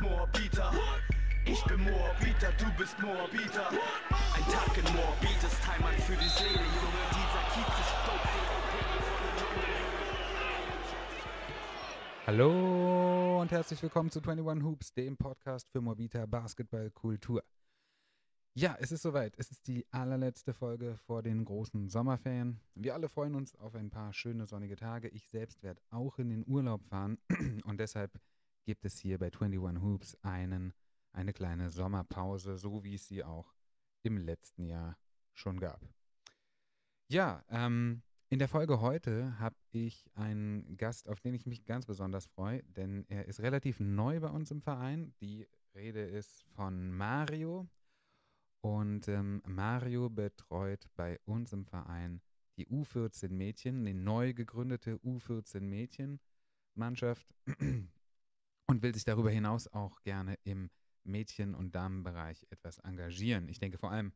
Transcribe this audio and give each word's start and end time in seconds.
Moabiter. 0.00 0.72
Ich 1.44 1.64
bin 1.64 1.80
Moabiter, 1.80 2.52
du 2.58 2.66
bist 2.78 2.98
Moabiter. 3.00 3.68
Ein 3.70 4.42
Tag 4.52 4.76
in 4.76 4.84
Moabit 4.94 5.42
ist 5.42 5.66
Heimat 5.66 5.94
für 6.02 6.16
die 6.16 6.28
Seele, 6.28 6.50
Junge. 6.50 7.02
Dieser 7.10 7.42
Kiez 7.54 7.66
ist 7.80 7.94
dope. 8.04 8.28
Hallo 12.26 13.40
und 13.40 13.50
herzlich 13.52 13.82
willkommen 13.82 14.10
zu 14.10 14.20
21 14.20 14.64
Hoops, 14.64 14.92
dem 14.92 15.16
Podcast 15.16 15.70
für 15.70 15.80
Morbita 15.80 16.26
Basketballkultur. 16.26 17.42
Ja, 18.54 18.76
es 18.80 18.90
ist 18.90 19.02
soweit. 19.02 19.34
Es 19.38 19.50
ist 19.50 19.66
die 19.66 19.86
allerletzte 19.92 20.52
Folge 20.52 20.96
vor 21.06 21.22
den 21.22 21.44
großen 21.44 21.88
Sommerferien. 21.88 22.60
Wir 22.74 22.94
alle 22.94 23.08
freuen 23.08 23.34
uns 23.34 23.54
auf 23.56 23.74
ein 23.74 23.90
paar 23.90 24.12
schöne 24.12 24.46
sonnige 24.46 24.76
Tage. 24.76 25.08
Ich 25.08 25.28
selbst 25.28 25.62
werde 25.62 25.80
auch 25.90 26.18
in 26.18 26.30
den 26.30 26.44
Urlaub 26.46 26.82
fahren 26.86 27.18
und 27.64 27.78
deshalb 27.78 28.18
gibt 28.66 28.84
es 28.84 28.98
hier 28.98 29.18
bei 29.18 29.30
21 29.32 29.82
Hoops 29.82 30.16
einen, 30.22 30.74
eine 31.12 31.32
kleine 31.32 31.70
Sommerpause, 31.70 32.58
so 32.58 32.84
wie 32.84 32.94
es 32.94 33.06
sie 33.06 33.24
auch 33.24 33.54
im 34.02 34.18
letzten 34.18 34.66
Jahr 34.66 34.98
schon 35.32 35.58
gab. 35.58 35.80
Ja, 37.08 37.44
ähm, 37.48 38.02
in 38.28 38.40
der 38.40 38.48
Folge 38.48 38.80
heute 38.80 39.38
habe 39.38 39.54
ich 39.70 40.10
einen 40.14 40.76
Gast, 40.76 41.08
auf 41.08 41.20
den 41.20 41.34
ich 41.34 41.46
mich 41.46 41.64
ganz 41.64 41.86
besonders 41.86 42.26
freue, 42.26 42.64
denn 42.64 43.06
er 43.08 43.26
ist 43.26 43.40
relativ 43.40 43.78
neu 43.78 44.18
bei 44.18 44.28
uns 44.28 44.50
im 44.50 44.60
Verein. 44.60 45.14
Die 45.20 45.46
Rede 45.74 46.02
ist 46.02 46.42
von 46.56 46.90
Mario. 46.90 47.68
Und 48.62 49.06
ähm, 49.06 49.42
Mario 49.46 50.10
betreut 50.10 50.88
bei 50.96 51.20
uns 51.24 51.52
im 51.52 51.64
Verein 51.64 52.20
die 52.56 52.66
U14 52.66 53.28
Mädchen, 53.30 53.84
die 53.84 53.94
neu 53.94 54.34
gegründete 54.34 54.96
U14 54.96 55.60
Mädchen 55.60 56.18
Mannschaft 56.74 57.32
und 58.66 58.82
will 58.82 58.94
sich 58.94 59.04
darüber 59.04 59.30
hinaus 59.30 59.68
auch 59.68 60.02
gerne 60.02 60.38
im 60.44 60.70
Mädchen- 61.04 61.54
und 61.54 61.74
Damenbereich 61.74 62.46
etwas 62.50 62.78
engagieren. 62.78 63.48
Ich 63.48 63.58
denke 63.58 63.78
vor 63.78 63.90
allem 63.90 64.12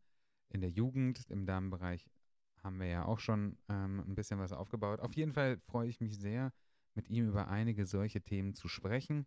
in 0.48 0.60
der 0.60 0.70
Jugend, 0.70 1.24
im 1.28 1.46
Damenbereich 1.46 2.10
haben 2.62 2.78
wir 2.78 2.86
ja 2.88 3.04
auch 3.04 3.20
schon 3.20 3.56
ähm, 3.68 4.00
ein 4.00 4.14
bisschen 4.14 4.38
was 4.38 4.52
aufgebaut. 4.52 5.00
Auf 5.00 5.14
jeden 5.14 5.32
Fall 5.32 5.58
freue 5.58 5.88
ich 5.88 6.00
mich 6.00 6.18
sehr, 6.18 6.52
mit 6.94 7.08
ihm 7.08 7.28
über 7.28 7.48
einige 7.48 7.86
solche 7.86 8.20
Themen 8.20 8.54
zu 8.54 8.68
sprechen. 8.68 9.26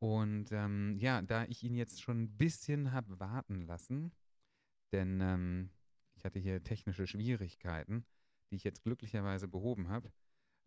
Und 0.00 0.52
ähm, 0.52 0.96
ja, 0.98 1.22
da 1.22 1.44
ich 1.44 1.62
ihn 1.62 1.74
jetzt 1.74 2.02
schon 2.02 2.22
ein 2.22 2.36
bisschen 2.36 2.92
habe 2.92 3.18
warten 3.18 3.62
lassen, 3.62 4.12
denn 4.92 5.20
ähm, 5.20 5.70
ich 6.14 6.24
hatte 6.24 6.38
hier 6.38 6.62
technische 6.62 7.06
Schwierigkeiten, 7.06 8.04
die 8.50 8.56
ich 8.56 8.64
jetzt 8.64 8.82
glücklicherweise 8.82 9.48
behoben 9.48 9.88
habe, 9.88 10.12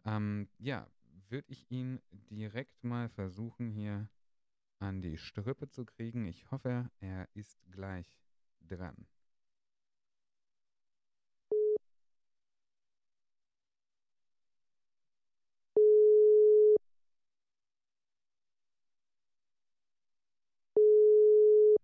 ähm, 0.06 0.50
ja, 0.58 0.88
würde 1.32 1.52
ich 1.52 1.66
ihn 1.72 2.02
direkt 2.30 2.84
mal 2.84 3.10
versuchen, 3.10 3.70
hier 3.70 4.10
an 4.80 5.02
die 5.02 5.18
Strippe 5.18 5.70
zu 5.70 5.86
kriegen. 5.86 6.26
Ich 6.28 6.52
hoffe, 6.52 6.90
er 7.00 7.30
ist 7.34 7.58
gleich 7.72 8.20
dran. 8.62 9.08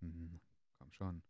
Hm, 0.00 0.40
komm 0.78 0.92
schon. 0.92 1.22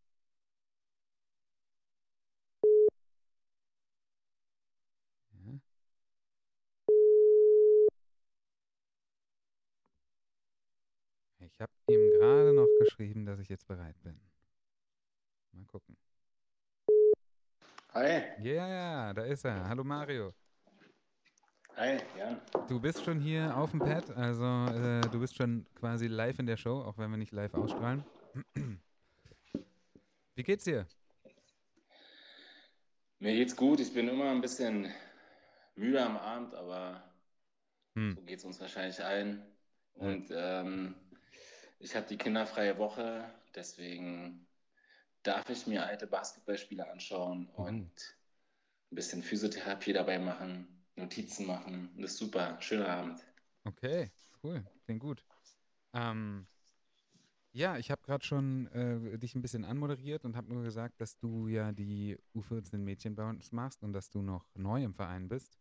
Ich 11.58 11.62
habe 11.62 11.72
ihm 11.88 12.12
gerade 12.12 12.52
noch 12.52 12.68
geschrieben, 12.78 13.26
dass 13.26 13.40
ich 13.40 13.48
jetzt 13.48 13.66
bereit 13.66 14.00
bin. 14.04 14.16
Mal 15.50 15.64
gucken. 15.66 15.96
Hi. 17.94 18.22
Ja, 18.40 18.68
ja, 18.68 19.12
da 19.12 19.24
ist 19.24 19.44
er. 19.44 19.68
Hallo 19.68 19.82
Mario. 19.82 20.32
Hi, 21.74 21.98
Jan. 22.16 22.40
Du 22.68 22.78
bist 22.78 23.04
schon 23.04 23.18
hier 23.18 23.56
auf 23.56 23.72
dem 23.72 23.80
Pad, 23.80 24.08
also 24.10 24.44
äh, 24.72 25.00
du 25.10 25.18
bist 25.18 25.34
schon 25.34 25.66
quasi 25.74 26.06
live 26.06 26.38
in 26.38 26.46
der 26.46 26.56
Show, 26.56 26.80
auch 26.80 26.96
wenn 26.96 27.10
wir 27.10 27.16
nicht 27.16 27.32
live 27.32 27.54
ausstrahlen. 27.54 28.04
Wie 30.36 30.42
geht's 30.44 30.62
dir? 30.62 30.86
Mir 33.18 33.32
geht's 33.34 33.56
gut. 33.56 33.80
Ich 33.80 33.92
bin 33.92 34.06
immer 34.06 34.30
ein 34.30 34.40
bisschen 34.40 34.92
müde 35.74 36.00
am 36.04 36.18
Abend, 36.18 36.54
aber 36.54 37.02
Hm. 37.96 38.14
so 38.14 38.22
geht's 38.22 38.44
uns 38.44 38.60
wahrscheinlich 38.60 39.02
allen. 39.02 39.42
Und 39.94 40.28
ähm, 40.30 40.94
ich 41.78 41.94
habe 41.96 42.06
die 42.06 42.16
kinderfreie 42.18 42.78
Woche, 42.78 43.32
deswegen 43.54 44.46
darf 45.22 45.48
ich 45.50 45.66
mir 45.66 45.86
alte 45.86 46.06
Basketballspiele 46.06 46.88
anschauen 46.90 47.48
Mhm. 47.58 47.66
und 47.66 48.16
ein 48.92 48.96
bisschen 48.96 49.22
Physiotherapie 49.22 49.92
dabei 49.94 50.18
machen, 50.18 50.86
Notizen 50.96 51.46
machen. 51.46 51.90
Das 51.98 52.12
ist 52.12 52.18
super. 52.18 52.60
Schöner 52.62 52.88
Abend. 52.90 53.26
Okay, 53.66 54.10
cool, 54.42 54.64
klingt 54.84 55.00
gut. 55.00 55.24
Ähm, 55.94 56.48
ja, 57.52 57.76
ich 57.78 57.90
habe 57.90 58.02
gerade 58.02 58.24
schon 58.24 58.66
äh, 58.68 59.18
dich 59.18 59.34
ein 59.34 59.42
bisschen 59.42 59.64
anmoderiert 59.64 60.24
und 60.24 60.36
habe 60.36 60.48
nur 60.52 60.62
gesagt, 60.62 61.00
dass 61.00 61.18
du 61.18 61.48
ja 61.48 61.72
die 61.72 62.18
U14 62.34 62.84
Mädchen 62.84 63.14
bei 63.16 63.28
uns 63.28 63.52
machst 63.52 63.82
und 63.82 63.92
dass 63.92 64.10
du 64.10 64.22
noch 64.22 64.48
neu 64.54 64.82
im 64.84 64.94
Verein 64.94 65.28
bist. 65.28 65.58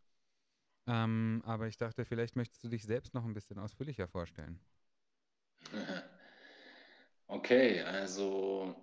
Ähm, 0.87 1.41
aber 1.45 1.67
ich 1.67 1.77
dachte, 1.77 2.05
vielleicht 2.05 2.35
möchtest 2.35 2.63
du 2.63 2.69
dich 2.69 2.83
selbst 2.83 3.13
noch 3.13 3.25
ein 3.25 3.33
bisschen 3.33 3.59
ausführlicher 3.59 4.07
vorstellen. 4.07 4.59
Okay, 7.29 7.81
also 7.81 8.73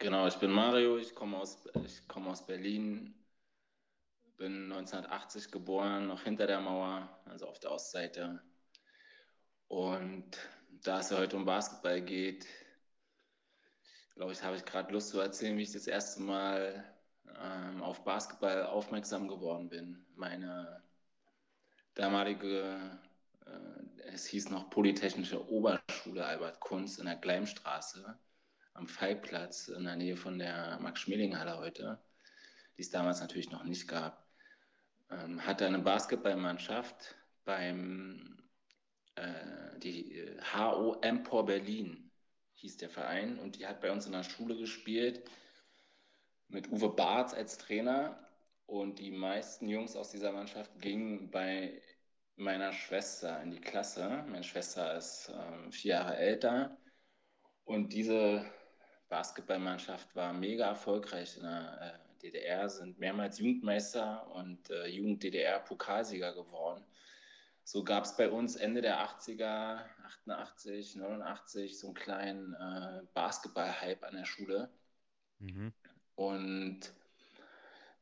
genau, 0.00 0.26
ich 0.26 0.34
bin 0.38 0.50
Mario, 0.50 0.98
ich 0.98 1.14
komme 1.14 1.38
aus, 1.38 1.62
ich 1.84 2.08
komme 2.08 2.30
aus 2.30 2.44
Berlin, 2.44 3.14
bin 4.36 4.64
1980 4.72 5.52
geboren, 5.52 6.08
noch 6.08 6.24
hinter 6.24 6.48
der 6.48 6.60
Mauer, 6.60 7.20
also 7.26 7.46
auf 7.46 7.60
der 7.60 7.70
Ostseite. 7.70 8.42
Und 9.68 10.36
da 10.82 10.98
es 10.98 11.10
ja 11.10 11.18
heute 11.18 11.36
um 11.36 11.44
Basketball 11.44 12.02
geht, 12.02 12.44
glaube 14.16 14.32
ich, 14.32 14.42
habe 14.42 14.56
ich 14.56 14.64
gerade 14.64 14.92
Lust 14.92 15.10
zu 15.10 15.20
erzählen, 15.20 15.56
wie 15.56 15.62
ich 15.62 15.72
das 15.72 15.86
erste 15.86 16.22
Mal 16.22 16.84
ähm, 17.40 17.82
auf 17.82 18.02
Basketball 18.02 18.64
aufmerksam 18.64 19.28
geworden 19.28 19.68
bin. 19.68 20.04
Meine 20.16 20.82
damalige, 21.94 22.98
es 24.12 24.26
hieß 24.26 24.50
noch 24.50 24.70
Polytechnische 24.70 25.48
Oberschule 25.50 26.24
Albert 26.24 26.60
Kunst 26.60 26.98
in 26.98 27.06
der 27.06 27.16
Gleimstraße 27.16 28.18
am 28.74 28.86
Fallplatz 28.86 29.68
in 29.68 29.84
der 29.84 29.96
Nähe 29.96 30.16
von 30.16 30.38
der 30.38 30.78
Max-Schmeling-Halle 30.80 31.58
heute, 31.58 31.98
die 32.76 32.82
es 32.82 32.90
damals 32.90 33.20
natürlich 33.20 33.50
noch 33.50 33.64
nicht 33.64 33.88
gab, 33.88 34.26
ähm, 35.10 35.44
hatte 35.44 35.66
eine 35.66 35.80
Basketballmannschaft 35.80 37.16
beim 37.44 38.38
äh, 39.16 39.78
die 39.78 40.18
äh, 40.18 40.40
HO 40.54 40.98
Empor 41.00 41.46
Berlin 41.46 42.10
hieß 42.54 42.76
der 42.76 42.90
Verein 42.90 43.38
und 43.38 43.58
die 43.58 43.66
hat 43.66 43.80
bei 43.80 43.90
uns 43.90 44.06
in 44.06 44.12
der 44.12 44.22
Schule 44.22 44.56
gespielt 44.56 45.28
mit 46.48 46.70
Uwe 46.70 46.90
Barth 46.90 47.34
als 47.34 47.58
Trainer 47.58 48.28
und 48.66 48.98
die 48.98 49.10
meisten 49.10 49.68
Jungs 49.68 49.96
aus 49.96 50.10
dieser 50.10 50.32
Mannschaft 50.32 50.70
gingen 50.80 51.30
bei 51.30 51.82
meiner 52.40 52.72
Schwester 52.72 53.40
in 53.42 53.50
die 53.50 53.60
Klasse. 53.60 54.24
Meine 54.28 54.44
Schwester 54.44 54.96
ist 54.96 55.32
ähm, 55.32 55.70
vier 55.70 55.94
Jahre 55.94 56.16
älter 56.16 56.76
und 57.64 57.92
diese 57.92 58.44
Basketballmannschaft 59.08 60.14
war 60.16 60.32
mega 60.32 60.66
erfolgreich 60.66 61.36
in 61.36 61.42
der 61.42 61.80
äh, 61.80 62.22
DDR, 62.22 62.68
sind 62.68 62.98
mehrmals 62.98 63.38
Jugendmeister 63.38 64.26
und 64.34 64.70
äh, 64.70 64.86
Jugend-DDR-Pokalsieger 64.86 66.34
geworden. 66.34 66.84
So 67.64 67.84
gab 67.84 68.04
es 68.04 68.16
bei 68.16 68.28
uns 68.30 68.56
Ende 68.56 68.80
der 68.80 68.98
80er, 69.00 69.84
88, 70.04 70.96
89 70.96 71.78
so 71.78 71.88
einen 71.88 71.94
kleinen 71.94 72.54
äh, 72.54 73.02
Basketball-Hype 73.14 74.02
an 74.04 74.16
der 74.16 74.24
Schule. 74.24 74.70
Mhm. 75.38 75.72
Und 76.14 76.92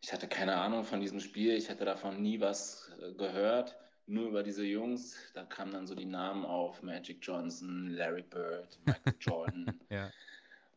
ich 0.01 0.13
hatte 0.13 0.29
keine 0.29 0.57
Ahnung 0.57 0.85
von 0.85 1.01
diesem 1.01 1.21
Spiel, 1.21 1.55
ich 1.55 1.69
hatte 1.71 1.85
davon 1.85 2.23
nie 2.23 2.41
was 2.41 2.91
äh, 3.01 3.13
gehört, 3.15 3.77
nur 4.09 4.29
über 4.29 4.43
diese 4.43 4.65
Jungs. 4.65 5.17
Da 5.35 5.45
kamen 5.45 5.73
dann 5.73 5.87
so 5.87 5.95
die 5.95 6.07
Namen 6.07 6.45
auf: 6.45 6.83
Magic 6.83 7.19
Johnson, 7.23 7.91
Larry 7.91 8.23
Bird, 8.23 8.79
Michael 8.85 9.15
Jordan. 9.21 9.81
Ja. 9.91 10.11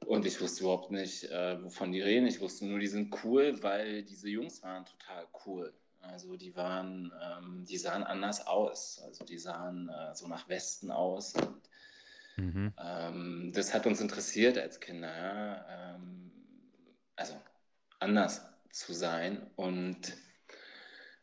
Und 0.06 0.26
ich 0.26 0.42
wusste 0.42 0.64
überhaupt 0.64 0.92
nicht, 0.92 1.26
äh, 1.26 1.64
wovon 1.64 1.92
die 1.92 2.02
reden. 2.02 2.28
Ich 2.28 2.40
wusste 2.42 2.66
nur, 2.66 2.80
die 2.80 2.88
sind 2.88 3.14
cool, 3.24 3.62
weil 3.62 4.04
diese 4.04 4.30
Jungs 4.30 4.64
waren 4.64 4.86
total 4.86 5.28
cool. 5.46 5.74
Also 6.02 6.36
die 6.36 6.56
waren, 6.56 7.12
ähm, 7.22 7.66
die 7.66 7.78
sahen 7.78 8.04
anders 8.04 8.48
aus. 8.48 9.00
Also 9.06 9.24
die 9.24 9.38
sahen 9.38 9.90
äh, 9.90 10.16
so 10.16 10.28
nach 10.28 10.50
Westen 10.50 10.92
aus. 10.92 11.34
Und 11.36 11.62
Mhm. 12.38 12.74
ähm, 12.78 13.52
das 13.54 13.74
hat 13.74 13.86
uns 13.86 14.02
interessiert 14.02 14.58
als 14.58 14.80
Kinder, 14.80 15.16
ja? 15.16 15.96
ähm, 15.96 16.32
also 17.16 17.40
anders 18.00 18.42
zu 18.72 18.94
sein. 18.94 19.46
Und 19.56 20.14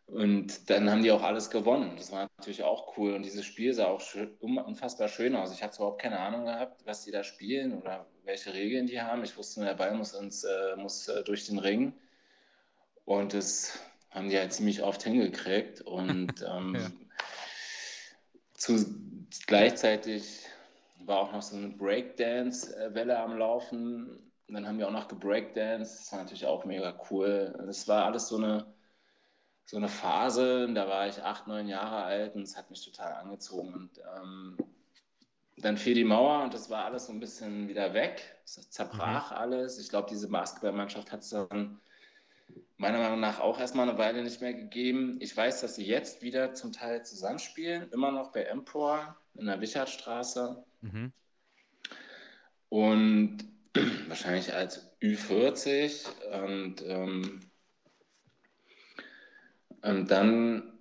Und 0.08 0.70
dann 0.70 0.90
haben 0.90 1.02
die 1.02 1.12
auch 1.12 1.22
alles 1.22 1.50
gewonnen. 1.50 1.92
Das 1.96 2.12
war 2.12 2.28
natürlich 2.38 2.62
auch 2.62 2.96
cool. 2.96 3.12
Und 3.12 3.24
dieses 3.24 3.44
Spiel 3.44 3.74
sah 3.74 3.88
auch 3.88 4.00
schön, 4.00 4.30
unfassbar 4.40 5.08
schön 5.08 5.36
aus. 5.36 5.52
Ich 5.52 5.62
hatte 5.62 5.76
überhaupt 5.76 6.00
keine 6.00 6.18
Ahnung 6.18 6.46
gehabt, 6.46 6.86
was 6.86 7.04
die 7.04 7.10
da 7.10 7.22
spielen 7.22 7.76
oder 7.76 8.06
welche 8.24 8.54
Regeln 8.54 8.86
die 8.86 9.02
haben. 9.02 9.22
Ich 9.22 9.36
wusste 9.36 9.60
nur, 9.60 9.68
der 9.68 9.76
Ball 9.76 9.94
muss, 9.94 10.14
ins, 10.14 10.44
äh, 10.44 10.76
muss 10.76 11.08
äh, 11.08 11.22
durch 11.24 11.46
den 11.46 11.58
Ring. 11.58 11.92
Und 13.04 13.34
das 13.34 13.78
haben 14.10 14.30
die 14.30 14.38
halt 14.38 14.54
ziemlich 14.54 14.82
oft 14.82 15.02
hingekriegt. 15.02 15.82
Und 15.82 16.42
ähm, 16.48 16.74
ja. 16.74 16.90
zu, 18.54 18.86
gleichzeitig 19.46 20.46
war 21.04 21.18
auch 21.18 21.32
noch 21.32 21.42
so 21.42 21.54
eine 21.54 21.68
Breakdance-Welle 21.68 23.18
am 23.18 23.36
Laufen. 23.36 24.32
Und 24.48 24.54
dann 24.54 24.66
haben 24.66 24.78
wir 24.78 24.88
auch 24.88 24.92
noch 24.92 25.08
gebreakdanced. 25.08 26.00
Das 26.00 26.12
war 26.12 26.20
natürlich 26.20 26.46
auch 26.46 26.64
mega 26.64 26.98
cool. 27.10 27.66
Es 27.68 27.86
war 27.88 28.06
alles 28.06 28.28
so 28.28 28.38
eine 28.38 28.77
so 29.68 29.76
eine 29.76 29.90
Phase, 29.90 30.66
da 30.72 30.88
war 30.88 31.08
ich 31.08 31.22
acht, 31.22 31.46
neun 31.46 31.68
Jahre 31.68 32.02
alt 32.02 32.34
und 32.34 32.40
es 32.40 32.56
hat 32.56 32.70
mich 32.70 32.82
total 32.82 33.12
angezogen. 33.12 33.74
Und 33.74 33.90
ähm, 34.16 34.56
dann 35.58 35.76
fiel 35.76 35.92
die 35.92 36.04
Mauer 36.04 36.42
und 36.42 36.54
das 36.54 36.70
war 36.70 36.86
alles 36.86 37.04
so 37.04 37.12
ein 37.12 37.20
bisschen 37.20 37.68
wieder 37.68 37.92
weg. 37.92 38.38
Es 38.44 38.70
zerbrach 38.70 39.30
mhm. 39.30 39.36
alles. 39.36 39.78
Ich 39.78 39.90
glaube, 39.90 40.08
diese 40.08 40.28
Basketballmannschaft 40.28 41.12
hat 41.12 41.20
es 41.20 41.28
dann 41.28 41.82
meiner 42.78 42.98
Meinung 42.98 43.20
nach 43.20 43.40
auch 43.40 43.60
erstmal 43.60 43.86
eine 43.86 43.98
Weile 43.98 44.22
nicht 44.22 44.40
mehr 44.40 44.54
gegeben. 44.54 45.18
Ich 45.20 45.36
weiß, 45.36 45.60
dass 45.60 45.74
sie 45.74 45.84
jetzt 45.84 46.22
wieder 46.22 46.54
zum 46.54 46.72
Teil 46.72 47.04
zusammenspielen, 47.04 47.92
immer 47.92 48.10
noch 48.10 48.32
bei 48.32 48.44
Empor 48.44 49.18
in 49.34 49.44
der 49.44 49.60
Wichardstraße. 49.60 50.64
Mhm. 50.80 51.12
Und 52.70 53.44
wahrscheinlich 54.08 54.54
als 54.54 54.98
Ü40 55.02 56.06
und 56.42 56.82
ähm, 56.86 57.40
und 59.82 60.10
dann 60.10 60.78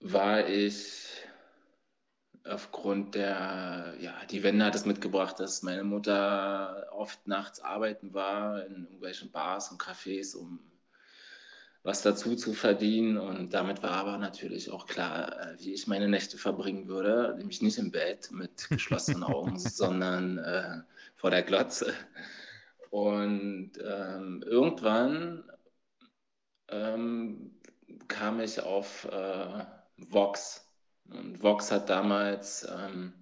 war 0.00 0.48
ich 0.48 1.08
aufgrund 2.44 3.14
der, 3.14 3.94
ja, 4.00 4.14
die 4.30 4.42
Wende 4.42 4.64
hat 4.64 4.74
es 4.74 4.86
mitgebracht, 4.86 5.38
dass 5.38 5.62
meine 5.62 5.84
Mutter 5.84 6.86
oft 6.92 7.26
nachts 7.26 7.60
arbeiten 7.60 8.14
war 8.14 8.64
in 8.66 8.84
irgendwelchen 8.84 9.30
Bars 9.30 9.70
und 9.70 9.80
Cafés, 9.80 10.36
um 10.36 10.60
was 11.82 12.02
dazu 12.02 12.36
zu 12.36 12.54
verdienen. 12.54 13.18
Und 13.18 13.54
damit 13.54 13.82
war 13.82 13.92
aber 13.92 14.18
natürlich 14.18 14.70
auch 14.70 14.86
klar, 14.86 15.40
äh, 15.40 15.58
wie 15.58 15.72
ich 15.72 15.86
meine 15.86 16.08
Nächte 16.08 16.38
verbringen 16.38 16.88
würde, 16.88 17.34
nämlich 17.36 17.62
nicht 17.62 17.78
im 17.78 17.90
Bett 17.90 18.30
mit 18.30 18.68
geschlossenen 18.70 19.24
Augen, 19.24 19.58
sondern 19.58 20.38
äh, 20.38 20.80
vor 21.16 21.30
der 21.30 21.42
Glotze. 21.42 21.92
Und 22.90 23.72
ähm, 23.84 24.42
irgendwann 24.46 25.44
ähm, 26.68 27.57
kam 28.08 28.40
ich 28.40 28.60
auf 28.60 29.04
äh, 29.04 29.64
Vox. 29.96 30.66
Und 31.04 31.42
Vox 31.42 31.70
hat 31.70 31.88
damals 31.88 32.66
ähm, 32.70 33.12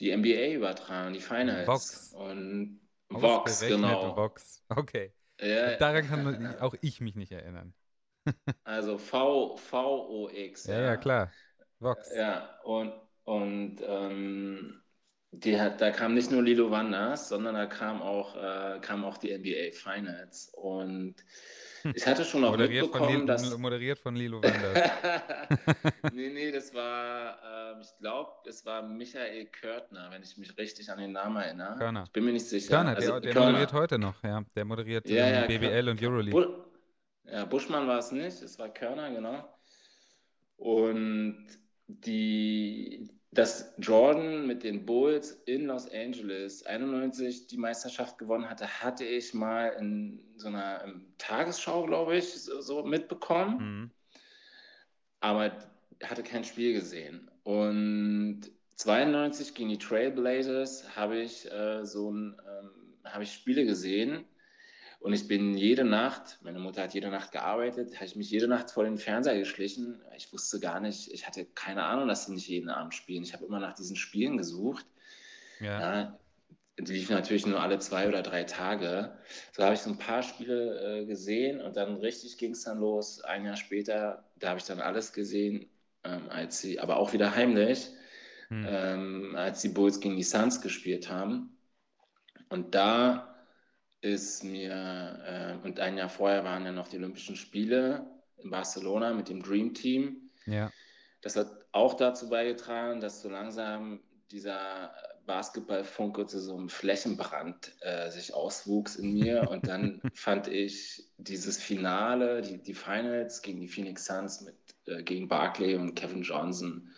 die 0.00 0.16
NBA 0.16 0.54
übertragen, 0.54 1.14
die 1.14 1.20
Finals. 1.20 1.68
Vox. 1.68 2.12
Und 2.14 2.80
Vox, 3.08 3.60
genau. 3.60 4.16
Vox. 4.16 4.64
Okay. 4.68 5.12
Ja, 5.40 5.76
Daran 5.76 6.06
kann 6.06 6.56
auch 6.60 6.74
ich 6.80 7.00
mich 7.00 7.16
nicht 7.16 7.32
erinnern. 7.32 7.74
also 8.64 8.98
V, 8.98 9.56
V-O-X. 9.56 10.66
Ja, 10.66 10.74
ja, 10.74 10.84
ja, 10.86 10.96
klar. 10.96 11.32
Vox. 11.80 12.10
Ja, 12.14 12.58
und, 12.62 12.92
und 13.24 13.78
ähm, 13.82 14.80
die 15.32 15.60
hat, 15.60 15.80
da 15.80 15.90
kam 15.90 16.14
nicht 16.14 16.30
nur 16.30 16.42
Lilo 16.42 16.70
Wanders, 16.70 17.28
sondern 17.28 17.54
da 17.54 17.66
kam 17.66 18.00
auch, 18.00 18.36
äh, 18.36 18.78
kam 18.80 19.04
auch 19.04 19.18
die 19.18 19.36
NBA 19.36 19.72
Finals. 19.72 20.50
Und 20.54 21.16
ich 21.94 22.06
hatte 22.06 22.24
schon 22.24 22.44
auch 22.44 22.52
moderiert 22.52 22.84
mitbekommen, 22.84 23.18
von 23.18 23.26
dass... 23.26 23.58
Moderiert 23.58 23.98
von 23.98 24.16
Lilo 24.16 24.42
Wanders. 24.42 24.90
nee, 26.12 26.30
nee, 26.30 26.50
das 26.50 26.72
war, 26.74 27.74
äh, 27.76 27.80
ich 27.80 27.96
glaube, 27.98 28.30
es 28.46 28.64
war 28.64 28.82
Michael 28.82 29.46
Körtner, 29.46 30.10
wenn 30.10 30.22
ich 30.22 30.36
mich 30.38 30.56
richtig 30.56 30.90
an 30.90 30.98
den 30.98 31.12
Namen 31.12 31.36
erinnere. 31.36 31.76
Körner. 31.76 32.04
Ich 32.06 32.12
bin 32.12 32.24
mir 32.24 32.32
nicht 32.32 32.46
sicher. 32.46 32.68
Körner, 32.76 32.96
also, 32.96 33.12
der, 33.12 33.20
der 33.20 33.32
Körner. 33.32 33.46
moderiert 33.48 33.72
heute 33.72 33.98
noch, 33.98 34.22
ja. 34.22 34.44
Der 34.54 34.64
moderiert 34.64 35.08
ja, 35.08 35.26
ja, 35.26 35.46
BBL 35.46 35.88
und 35.88 36.02
Euroleague. 36.02 36.46
Bu 36.46 36.64
ja, 37.30 37.44
Buschmann 37.46 37.88
war 37.88 37.98
es 37.98 38.12
nicht, 38.12 38.42
es 38.42 38.58
war 38.58 38.68
Körner, 38.68 39.10
genau. 39.10 39.48
Und 40.56 41.46
die, 41.86 43.10
dass 43.34 43.74
Jordan 43.78 44.46
mit 44.46 44.62
den 44.62 44.86
Bulls 44.86 45.32
in 45.46 45.66
Los 45.66 45.90
Angeles 45.90 46.64
91 46.66 47.48
die 47.48 47.56
Meisterschaft 47.56 48.16
gewonnen 48.16 48.48
hatte, 48.48 48.66
hatte 48.82 49.04
ich 49.04 49.34
mal 49.34 49.68
in 49.78 50.24
so 50.36 50.48
einer 50.48 50.84
Tagesschau, 51.18 51.84
glaube 51.86 52.16
ich, 52.16 52.32
so, 52.32 52.60
so 52.60 52.82
mitbekommen. 52.84 53.56
Mhm. 53.58 53.90
Aber 55.20 55.52
hatte 56.02 56.22
kein 56.22 56.44
Spiel 56.44 56.74
gesehen. 56.74 57.30
Und 57.42 58.42
92 58.76 59.54
gegen 59.54 59.70
die 59.70 59.78
Trailblazers 59.78 60.96
habe 60.96 61.18
ich 61.18 61.50
äh, 61.50 61.84
so 61.84 62.10
ein, 62.10 62.36
ähm, 62.46 63.10
habe 63.10 63.24
ich 63.24 63.32
Spiele 63.32 63.64
gesehen 63.64 64.24
und 65.04 65.12
ich 65.12 65.28
bin 65.28 65.54
jede 65.54 65.84
Nacht, 65.84 66.38
meine 66.40 66.58
Mutter 66.58 66.82
hat 66.82 66.94
jede 66.94 67.10
Nacht 67.10 67.30
gearbeitet, 67.30 67.96
habe 67.96 68.06
ich 68.06 68.16
mich 68.16 68.30
jede 68.30 68.48
Nacht 68.48 68.70
vor 68.70 68.84
den 68.84 68.96
Fernseher 68.96 69.38
geschlichen. 69.38 70.00
Ich 70.16 70.32
wusste 70.32 70.60
gar 70.60 70.80
nicht, 70.80 71.12
ich 71.12 71.26
hatte 71.26 71.44
keine 71.44 71.84
Ahnung, 71.84 72.08
dass 72.08 72.24
sie 72.24 72.32
nicht 72.32 72.48
jeden 72.48 72.70
Abend 72.70 72.94
spielen. 72.94 73.22
Ich 73.22 73.34
habe 73.34 73.44
immer 73.44 73.60
nach 73.60 73.74
diesen 73.74 73.96
Spielen 73.96 74.38
gesucht. 74.38 74.86
Ja. 75.60 75.78
ja 75.78 76.18
die 76.80 76.94
liefen 76.94 77.12
natürlich 77.12 77.44
nur 77.44 77.60
alle 77.60 77.80
zwei 77.80 78.08
oder 78.08 78.22
drei 78.22 78.44
Tage. 78.44 79.18
So 79.52 79.62
habe 79.62 79.74
ich 79.74 79.80
so 79.80 79.90
ein 79.90 79.98
paar 79.98 80.22
Spiele 80.22 81.02
äh, 81.02 81.04
gesehen 81.04 81.60
und 81.60 81.76
dann 81.76 81.96
richtig 81.96 82.38
ging 82.38 82.52
es 82.52 82.64
dann 82.64 82.78
los. 82.78 83.20
Ein 83.20 83.44
Jahr 83.44 83.56
später, 83.56 84.24
da 84.38 84.48
habe 84.48 84.58
ich 84.58 84.64
dann 84.64 84.80
alles 84.80 85.12
gesehen, 85.12 85.68
ähm, 86.04 86.30
als 86.30 86.62
sie, 86.62 86.80
aber 86.80 86.96
auch 86.96 87.12
wieder 87.12 87.36
heimlich, 87.36 87.90
hm. 88.48 88.66
ähm, 88.66 89.36
als 89.36 89.60
die 89.60 89.68
Bulls 89.68 90.00
gegen 90.00 90.16
die 90.16 90.22
Suns 90.22 90.62
gespielt 90.62 91.10
haben. 91.10 91.58
Und 92.48 92.74
da 92.74 93.33
ist 94.04 94.44
mir, 94.44 95.58
äh, 95.62 95.66
und 95.66 95.80
ein 95.80 95.96
Jahr 95.96 96.10
vorher 96.10 96.44
waren 96.44 96.66
ja 96.66 96.72
noch 96.72 96.88
die 96.88 96.98
Olympischen 96.98 97.36
Spiele 97.36 98.06
in 98.36 98.50
Barcelona 98.50 99.14
mit 99.14 99.30
dem 99.30 99.42
Dream 99.42 99.72
Team. 99.72 100.30
Ja. 100.44 100.70
Das 101.22 101.36
hat 101.36 101.48
auch 101.72 101.94
dazu 101.94 102.28
beigetragen, 102.28 103.00
dass 103.00 103.22
so 103.22 103.30
langsam 103.30 104.00
dieser 104.30 104.94
Basketballfunke 105.24 106.26
zu 106.26 106.38
so 106.38 106.54
einem 106.54 106.68
Flächenbrand 106.68 107.72
äh, 107.80 108.10
sich 108.10 108.34
auswuchs 108.34 108.96
in 108.96 109.14
mir. 109.14 109.48
Und 109.50 109.68
dann 109.68 110.02
fand 110.12 110.48
ich 110.48 111.08
dieses 111.16 111.56
Finale, 111.56 112.42
die, 112.42 112.62
die 112.62 112.74
Finals 112.74 113.40
gegen 113.40 113.60
die 113.60 113.68
Phoenix 113.68 114.04
Suns 114.04 114.42
mit 114.42 114.54
äh, 114.86 115.02
gegen 115.02 115.28
Barclay 115.28 115.76
und 115.76 115.94
Kevin 115.94 116.22
Johnson, 116.22 116.90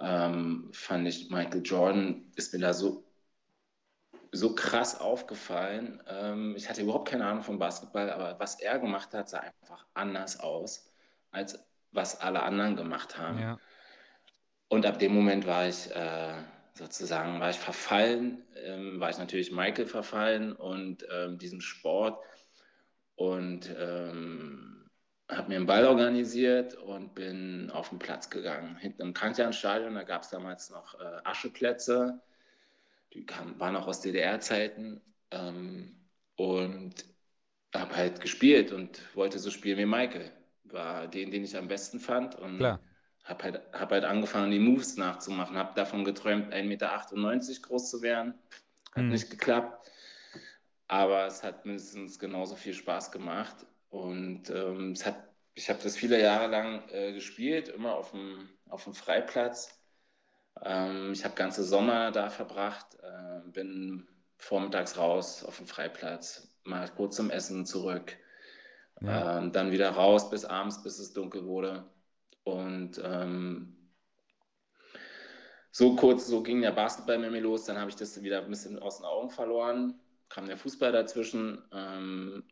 ähm, 0.00 0.70
fand 0.72 1.06
ich 1.06 1.28
Michael 1.30 1.62
Jordan 1.62 2.24
ist 2.36 2.54
mir 2.54 2.60
da 2.60 2.72
so 2.72 3.05
so 4.36 4.54
krass 4.54 5.00
aufgefallen. 5.00 6.02
Ähm, 6.08 6.54
ich 6.56 6.68
hatte 6.68 6.82
überhaupt 6.82 7.08
keine 7.08 7.26
Ahnung 7.26 7.42
vom 7.42 7.58
Basketball, 7.58 8.10
aber 8.10 8.38
was 8.38 8.60
er 8.60 8.78
gemacht 8.78 9.14
hat, 9.14 9.28
sah 9.28 9.40
einfach 9.40 9.86
anders 9.94 10.40
aus, 10.40 10.90
als 11.30 11.58
was 11.92 12.20
alle 12.20 12.42
anderen 12.42 12.76
gemacht 12.76 13.18
haben. 13.18 13.38
Ja. 13.38 13.58
Und 14.68 14.86
ab 14.86 14.98
dem 14.98 15.12
Moment 15.12 15.46
war 15.46 15.66
ich 15.68 15.90
äh, 15.94 16.34
sozusagen, 16.74 17.40
war 17.40 17.50
ich 17.50 17.58
verfallen, 17.58 18.42
ähm, 18.56 19.00
war 19.00 19.10
ich 19.10 19.18
natürlich 19.18 19.52
Michael 19.52 19.86
verfallen 19.86 20.52
und 20.52 21.06
ähm, 21.12 21.38
diesem 21.38 21.60
Sport 21.60 22.22
und 23.14 23.74
ähm, 23.78 24.90
habe 25.28 25.48
mir 25.48 25.56
einen 25.56 25.66
Ball 25.66 25.86
organisiert 25.86 26.74
und 26.74 27.14
bin 27.14 27.70
auf 27.70 27.88
den 27.88 27.98
Platz 27.98 28.30
gegangen. 28.30 28.76
Hinten 28.76 29.02
im 29.02 29.14
Kantianstadion, 29.14 29.94
da 29.94 30.02
gab 30.02 30.22
es 30.22 30.30
damals 30.30 30.70
noch 30.70 30.98
äh, 31.00 31.20
Ascheplätze 31.24 32.20
die 33.16 33.24
kam, 33.24 33.58
waren 33.58 33.76
auch 33.76 33.86
aus 33.86 34.02
DDR-Zeiten 34.02 35.00
ähm, 35.30 35.96
und 36.36 36.94
habe 37.74 37.96
halt 37.96 38.20
gespielt 38.20 38.72
und 38.72 39.00
wollte 39.16 39.38
so 39.38 39.50
spielen 39.50 39.78
wie 39.78 39.86
Michael. 39.86 40.30
War 40.64 41.08
den, 41.08 41.30
den 41.30 41.44
ich 41.44 41.56
am 41.56 41.68
besten 41.68 41.98
fand 41.98 42.34
und 42.36 42.60
habe 43.24 43.42
halt, 43.42 43.60
hab 43.72 43.90
halt 43.90 44.04
angefangen, 44.04 44.50
die 44.50 44.58
Moves 44.58 44.96
nachzumachen. 44.96 45.56
Habe 45.56 45.74
davon 45.74 46.04
geträumt, 46.04 46.52
1,98 46.52 46.64
Meter 46.66 47.62
groß 47.62 47.90
zu 47.90 48.02
werden. 48.02 48.34
Hat 48.92 49.02
hm. 49.02 49.08
nicht 49.08 49.30
geklappt, 49.30 49.90
aber 50.88 51.26
es 51.26 51.42
hat 51.42 51.66
mindestens 51.66 52.18
genauso 52.18 52.54
viel 52.54 52.74
Spaß 52.74 53.12
gemacht 53.12 53.56
und 53.90 54.50
ähm, 54.50 54.92
es 54.92 55.04
hat, 55.04 55.16
ich 55.54 55.68
habe 55.68 55.80
das 55.82 55.96
viele 55.96 56.20
Jahre 56.20 56.48
lang 56.48 56.88
äh, 56.90 57.12
gespielt, 57.12 57.68
immer 57.68 57.94
auf 57.94 58.12
dem, 58.12 58.48
auf 58.68 58.84
dem 58.84 58.94
Freiplatz 58.94 59.76
ähm, 60.62 61.12
ich 61.12 61.24
habe 61.24 61.34
ganze 61.34 61.64
Sommer 61.64 62.10
da 62.10 62.30
verbracht, 62.30 62.86
äh, 63.02 63.48
bin 63.50 64.06
vormittags 64.38 64.98
raus 64.98 65.44
auf 65.44 65.58
den 65.58 65.66
Freiplatz, 65.66 66.48
mal 66.64 66.88
kurz 66.88 67.16
zum 67.16 67.30
Essen 67.30 67.66
zurück, 67.66 68.16
ja. 69.00 69.38
ähm, 69.38 69.52
dann 69.52 69.70
wieder 69.70 69.90
raus 69.90 70.30
bis 70.30 70.44
abends, 70.44 70.82
bis 70.82 70.98
es 70.98 71.12
dunkel 71.12 71.46
wurde. 71.46 71.84
Und 72.44 73.00
ähm, 73.04 73.76
so 75.70 75.96
kurz, 75.96 76.26
so 76.26 76.42
ging 76.42 76.62
der 76.62 76.72
Basketball 76.72 77.18
mit 77.18 77.32
mir 77.32 77.40
los, 77.40 77.64
dann 77.64 77.78
habe 77.78 77.90
ich 77.90 77.96
das 77.96 78.22
wieder 78.22 78.42
ein 78.42 78.50
bisschen 78.50 78.78
aus 78.78 78.98
den 78.98 79.06
Augen 79.06 79.30
verloren, 79.30 80.00
kam 80.28 80.46
der 80.46 80.56
Fußball 80.56 80.92
dazwischen, 80.92 81.62
ähm, 81.72 82.44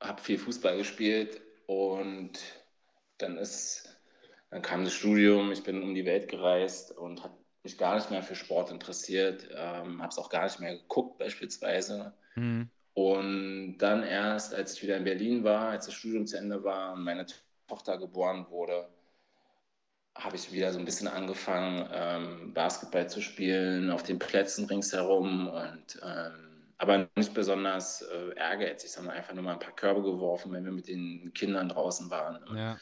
habe 0.00 0.20
viel 0.20 0.38
Fußball 0.38 0.76
gespielt 0.78 1.40
und 1.66 2.32
dann 3.18 3.38
ist, 3.38 3.96
dann 4.50 4.62
kam 4.62 4.84
das 4.84 4.92
Studium, 4.92 5.52
ich 5.52 5.62
bin 5.62 5.82
um 5.82 5.94
die 5.94 6.04
Welt 6.04 6.28
gereist 6.28 6.90
und 6.90 7.22
habe 7.22 7.43
mich 7.64 7.78
gar 7.78 7.96
nicht 7.96 8.10
mehr 8.10 8.22
für 8.22 8.34
Sport 8.34 8.70
interessiert, 8.70 9.48
ähm, 9.52 10.00
habe 10.00 10.10
es 10.10 10.18
auch 10.18 10.28
gar 10.28 10.44
nicht 10.44 10.60
mehr 10.60 10.76
geguckt 10.76 11.18
beispielsweise. 11.18 12.12
Mhm. 12.36 12.68
Und 12.92 13.78
dann 13.78 14.04
erst, 14.04 14.54
als 14.54 14.74
ich 14.74 14.82
wieder 14.82 14.96
in 14.96 15.04
Berlin 15.04 15.42
war, 15.42 15.70
als 15.70 15.86
das 15.86 15.94
Studium 15.94 16.26
zu 16.26 16.36
Ende 16.36 16.62
war 16.62 16.92
und 16.92 17.02
meine 17.02 17.26
Tochter 17.66 17.98
geboren 17.98 18.46
wurde, 18.50 18.88
habe 20.16 20.36
ich 20.36 20.52
wieder 20.52 20.72
so 20.72 20.78
ein 20.78 20.84
bisschen 20.84 21.08
angefangen, 21.08 21.88
ähm, 21.92 22.54
Basketball 22.54 23.08
zu 23.08 23.20
spielen 23.20 23.90
auf 23.90 24.04
den 24.04 24.20
Plätzen 24.20 24.66
ringsherum 24.66 25.48
und 25.48 26.00
ähm, 26.02 26.72
aber 26.78 27.08
nicht 27.16 27.34
besonders 27.34 28.02
äh, 28.02 28.36
ehrgeizig, 28.36 28.92
sondern 28.92 29.16
einfach 29.16 29.34
nur 29.34 29.42
mal 29.42 29.54
ein 29.54 29.58
paar 29.58 29.74
Körbe 29.74 30.02
geworfen, 30.02 30.52
wenn 30.52 30.64
wir 30.64 30.72
mit 30.72 30.86
den 30.86 31.32
Kindern 31.34 31.68
draußen 31.68 32.10
waren. 32.10 32.44
Ja. 32.56 32.78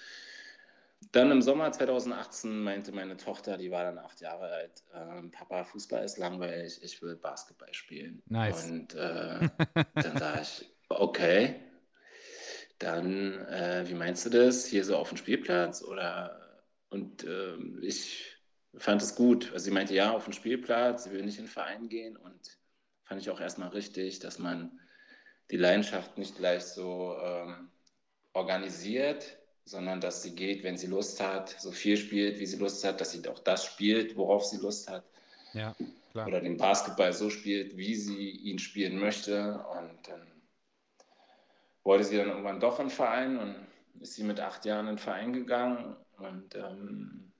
Dann 1.10 1.30
im 1.30 1.42
Sommer 1.42 1.72
2018 1.72 2.62
meinte 2.62 2.92
meine 2.92 3.16
Tochter, 3.16 3.58
die 3.58 3.70
war 3.70 3.82
dann 3.82 3.98
acht 3.98 4.20
Jahre 4.20 4.46
alt, 4.46 4.84
äh, 4.94 5.28
Papa, 5.28 5.64
Fußball 5.64 6.04
ist 6.04 6.18
langweilig, 6.18 6.80
ich 6.82 7.02
will 7.02 7.16
Basketball 7.16 7.72
spielen. 7.74 8.22
Nice. 8.26 8.70
Und 8.70 8.94
äh, 8.94 9.48
dann 9.94 10.18
sage 10.18 10.42
ich, 10.42 10.70
okay, 10.88 11.60
dann, 12.78 13.38
äh, 13.46 13.84
wie 13.88 13.94
meinst 13.94 14.26
du 14.26 14.30
das? 14.30 14.66
Hier 14.66 14.84
so 14.84 14.96
auf 14.96 15.08
dem 15.08 15.18
Spielplatz? 15.18 15.82
Oder 15.82 16.38
und 16.88 17.24
ähm, 17.24 17.80
ich 17.82 18.36
fand 18.76 19.02
es 19.02 19.14
gut. 19.14 19.50
Also 19.52 19.64
sie 19.64 19.70
meinte, 19.70 19.94
ja, 19.94 20.12
auf 20.12 20.24
dem 20.24 20.32
Spielplatz, 20.32 21.04
sie 21.04 21.12
will 21.12 21.24
nicht 21.24 21.38
in 21.38 21.44
den 21.44 21.50
Verein 21.50 21.88
gehen 21.88 22.16
und 22.16 22.58
fand 23.04 23.20
ich 23.20 23.30
auch 23.30 23.40
erstmal 23.40 23.68
richtig, 23.68 24.18
dass 24.18 24.38
man 24.38 24.78
die 25.50 25.56
Leidenschaft 25.56 26.18
nicht 26.18 26.36
gleich 26.36 26.64
so 26.64 27.16
ähm, 27.22 27.70
organisiert, 28.32 29.38
sondern 29.64 30.00
dass 30.00 30.22
sie 30.22 30.34
geht, 30.34 30.64
wenn 30.64 30.76
sie 30.76 30.86
Lust 30.86 31.20
hat, 31.20 31.50
so 31.60 31.70
viel 31.70 31.96
spielt, 31.96 32.38
wie 32.40 32.46
sie 32.46 32.58
Lust 32.58 32.84
hat, 32.84 33.00
dass 33.00 33.12
sie 33.12 33.26
auch 33.28 33.38
das 33.38 33.64
spielt, 33.64 34.16
worauf 34.16 34.44
sie 34.44 34.58
Lust 34.58 34.90
hat. 34.90 35.04
Ja, 35.52 35.74
klar. 36.12 36.26
Oder 36.26 36.40
den 36.40 36.56
Basketball 36.56 37.12
so 37.12 37.30
spielt, 37.30 37.76
wie 37.76 37.94
sie 37.94 38.30
ihn 38.30 38.58
spielen 38.58 38.98
möchte. 38.98 39.64
Und 39.78 40.08
dann 40.08 40.26
wollte 41.84 42.04
sie 42.04 42.16
dann 42.16 42.28
irgendwann 42.28 42.60
doch 42.60 42.78
in 42.78 42.86
den 42.86 42.94
Verein 42.94 43.38
und 43.38 43.56
ist 44.00 44.14
sie 44.14 44.24
mit 44.24 44.40
acht 44.40 44.64
Jahren 44.64 44.88
in 44.88 44.96
den 44.96 44.98
Verein 44.98 45.32
gegangen. 45.32 45.96
Und 46.18 46.54
ähm, 46.54 47.32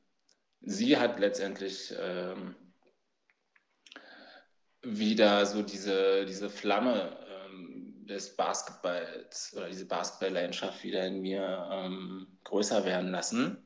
sie 0.61 0.97
hat 0.97 1.19
letztendlich 1.19 1.95
ähm, 1.99 2.55
wieder 4.83 5.47
so 5.47 5.63
diese, 5.63 6.25
diese 6.27 6.51
Flamme 6.51 7.17
des 8.07 8.37
Basketballs 8.37 9.55
oder 9.57 9.69
diese 9.69 9.87
Basketball-Leidenschaft 9.87 10.83
wieder 10.83 11.07
in 11.07 11.21
mir 11.21 11.69
ähm, 11.71 12.27
größer 12.45 12.85
werden 12.85 13.11
lassen. 13.11 13.59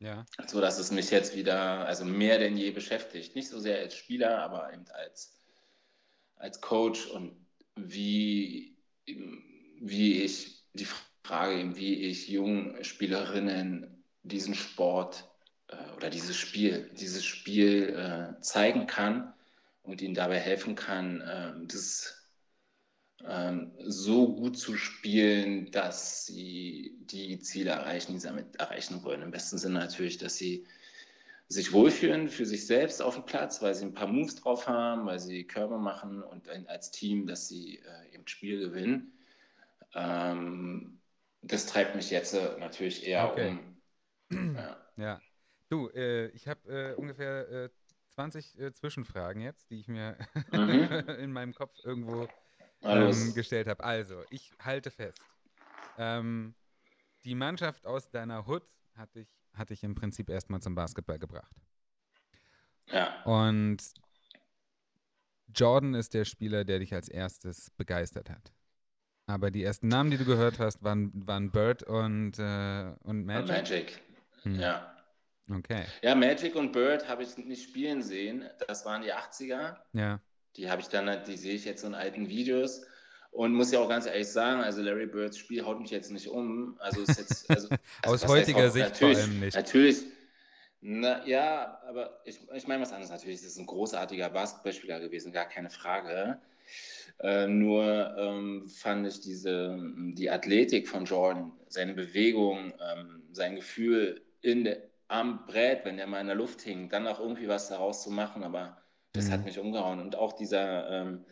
Ja. 0.00 0.26
So 0.46 0.60
dass 0.60 0.78
es 0.78 0.90
mich 0.90 1.10
jetzt 1.10 1.34
wieder, 1.34 1.86
also 1.86 2.04
mehr 2.04 2.38
denn 2.38 2.56
je 2.56 2.70
beschäftigt. 2.70 3.34
Nicht 3.34 3.48
so 3.48 3.58
sehr 3.58 3.78
als 3.78 3.94
Spieler, 3.96 4.38
aber 4.38 4.72
eben 4.72 4.84
als, 4.92 5.38
als 6.36 6.60
Coach 6.60 7.06
und 7.06 7.36
wie, 7.76 8.76
wie 9.06 10.22
ich 10.22 10.62
die 10.74 10.86
Frage, 11.22 11.76
wie 11.76 11.94
ich 12.04 12.28
jungen 12.28 12.82
Spielerinnen 12.84 14.04
diesen 14.22 14.54
Sport 14.54 15.28
äh, 15.68 15.92
oder 15.96 16.10
dieses 16.10 16.36
Spiel, 16.36 16.90
dieses 16.98 17.24
Spiel 17.24 17.90
äh, 17.90 18.40
zeigen 18.40 18.86
kann 18.86 19.32
und 19.82 20.02
ihnen 20.02 20.14
dabei 20.14 20.38
helfen 20.38 20.74
kann, 20.74 21.22
ähm, 21.26 21.68
das 21.68 22.23
ähm, 23.26 23.72
so 23.78 24.34
gut 24.34 24.58
zu 24.58 24.76
spielen, 24.76 25.70
dass 25.70 26.26
sie 26.26 26.96
die 27.00 27.38
Ziele 27.38 27.70
erreichen, 27.70 28.12
die 28.12 28.18
sie 28.18 28.28
damit 28.28 28.56
erreichen 28.56 29.02
wollen. 29.02 29.22
Im 29.22 29.30
besten 29.30 29.58
Sinne 29.58 29.78
natürlich, 29.78 30.18
dass 30.18 30.36
sie 30.36 30.66
sich 31.48 31.72
wohlfühlen 31.72 32.28
für 32.28 32.46
sich 32.46 32.66
selbst 32.66 33.02
auf 33.02 33.14
dem 33.14 33.24
Platz, 33.24 33.62
weil 33.62 33.74
sie 33.74 33.84
ein 33.84 33.94
paar 33.94 34.08
Moves 34.08 34.36
drauf 34.36 34.66
haben, 34.66 35.06
weil 35.06 35.18
sie 35.18 35.44
Körper 35.44 35.78
machen 35.78 36.22
und 36.22 36.48
als 36.68 36.90
Team, 36.90 37.26
dass 37.26 37.48
sie 37.48 37.78
äh, 37.78 38.14
im 38.14 38.26
Spiel 38.26 38.60
gewinnen. 38.60 39.12
Ähm, 39.94 41.00
das 41.42 41.66
treibt 41.66 41.94
mich 41.94 42.10
jetzt 42.10 42.34
äh, 42.34 42.58
natürlich 42.58 43.06
eher 43.06 43.30
okay. 43.30 43.58
um. 44.30 44.54
Ja. 44.56 44.76
ja. 44.96 45.20
Du, 45.68 45.88
äh, 45.90 46.28
ich 46.28 46.48
habe 46.48 46.60
äh, 46.68 46.94
ungefähr 46.94 47.48
äh, 47.48 47.68
20 48.10 48.58
äh, 48.58 48.72
Zwischenfragen 48.72 49.42
jetzt, 49.42 49.70
die 49.70 49.80
ich 49.80 49.88
mir 49.88 50.16
mhm. 50.52 50.88
in 51.20 51.32
meinem 51.32 51.54
Kopf 51.54 51.74
irgendwo 51.84 52.28
ähm, 52.84 53.34
gestellt 53.34 53.68
habe. 53.68 53.82
Also, 53.82 54.22
ich 54.30 54.52
halte 54.60 54.90
fest. 54.90 55.20
Ähm, 55.98 56.54
die 57.24 57.34
Mannschaft 57.34 57.86
aus 57.86 58.10
deiner 58.10 58.46
Hood 58.46 58.62
hat 58.94 59.14
dich, 59.14 59.28
hat 59.54 59.70
dich 59.70 59.82
im 59.82 59.94
Prinzip 59.94 60.28
erstmal 60.28 60.60
zum 60.60 60.74
Basketball 60.74 61.18
gebracht. 61.18 61.54
Ja. 62.88 63.22
Und 63.24 63.78
Jordan 65.54 65.94
ist 65.94 66.14
der 66.14 66.24
Spieler, 66.24 66.64
der 66.64 66.80
dich 66.80 66.92
als 66.92 67.08
erstes 67.08 67.70
begeistert 67.70 68.30
hat. 68.30 68.52
Aber 69.26 69.50
die 69.50 69.62
ersten 69.62 69.88
Namen, 69.88 70.10
die 70.10 70.18
du 70.18 70.24
gehört 70.24 70.58
hast, 70.58 70.82
waren, 70.82 71.10
waren 71.26 71.50
Bird 71.50 71.82
und, 71.84 72.38
äh, 72.38 72.92
und 73.04 73.24
Magic. 73.24 73.48
Magic, 73.48 74.00
hm. 74.42 74.60
ja. 74.60 74.94
Okay. 75.50 75.84
Ja, 76.02 76.14
Magic 76.14 76.54
und 76.56 76.72
Bird 76.72 77.08
habe 77.08 77.22
ich 77.22 77.36
nicht 77.36 77.68
spielen 77.68 78.02
sehen. 78.02 78.48
Das 78.66 78.84
waren 78.84 79.02
die 79.02 79.12
80er. 79.12 79.76
Ja. 79.92 80.20
Die 80.56 80.70
habe 80.70 80.80
ich 80.80 80.88
dann, 80.88 81.24
die 81.24 81.36
sehe 81.36 81.54
ich 81.54 81.64
jetzt 81.64 81.84
in 81.84 81.94
alten 81.94 82.28
Videos. 82.28 82.82
Und 83.30 83.52
muss 83.52 83.72
ja 83.72 83.80
auch 83.80 83.88
ganz 83.88 84.06
ehrlich 84.06 84.28
sagen, 84.28 84.60
also 84.60 84.80
Larry 84.80 85.06
Birds 85.06 85.38
Spiel 85.38 85.64
haut 85.64 85.80
mich 85.80 85.90
jetzt 85.90 86.12
nicht 86.12 86.28
um. 86.28 86.76
Also 86.78 87.02
ist 87.02 87.18
jetzt. 87.18 87.50
Also, 87.50 87.68
also 88.02 88.26
Aus 88.26 88.28
heutiger 88.28 88.70
Sicht 88.70 88.96
vor 88.96 89.08
allem 89.08 89.40
nicht. 89.40 89.56
Natürlich. 89.56 90.04
Na, 90.80 91.26
ja, 91.26 91.80
aber 91.88 92.20
ich, 92.24 92.38
ich 92.54 92.68
meine 92.68 92.82
was 92.82 92.92
anderes 92.92 93.10
natürlich. 93.10 93.40
Das 93.40 93.50
ist 93.50 93.58
ein 93.58 93.66
großartiger 93.66 94.30
Basketballspieler 94.30 95.00
gewesen, 95.00 95.32
gar 95.32 95.46
keine 95.48 95.70
Frage. 95.70 96.38
Äh, 97.20 97.48
nur 97.48 98.14
ähm, 98.18 98.68
fand 98.68 99.06
ich 99.06 99.20
diese, 99.20 99.78
die 100.12 100.30
Athletik 100.30 100.86
von 100.88 101.04
Jordan, 101.04 101.52
seine 101.68 101.94
Bewegung, 101.94 102.72
ähm, 102.80 103.22
sein 103.32 103.56
Gefühl 103.56 104.22
in 104.42 104.64
der, 104.64 104.82
am 105.08 105.46
Brett, 105.46 105.84
wenn 105.84 105.96
der 105.96 106.06
mal 106.06 106.20
in 106.20 106.26
der 106.26 106.36
Luft 106.36 106.62
hing, 106.62 106.88
dann 106.88 107.06
auch 107.06 107.18
irgendwie 107.18 107.48
was 107.48 107.68
daraus 107.68 108.02
zu 108.02 108.10
machen, 108.10 108.44
aber 108.44 108.76
das 109.14 109.28
mhm. 109.28 109.32
hat 109.32 109.44
mich 109.44 109.58
umgehauen. 109.58 110.00
Und 110.00 110.16
auch 110.16 110.34
dieser, 110.34 110.90
ähm, 110.90 111.24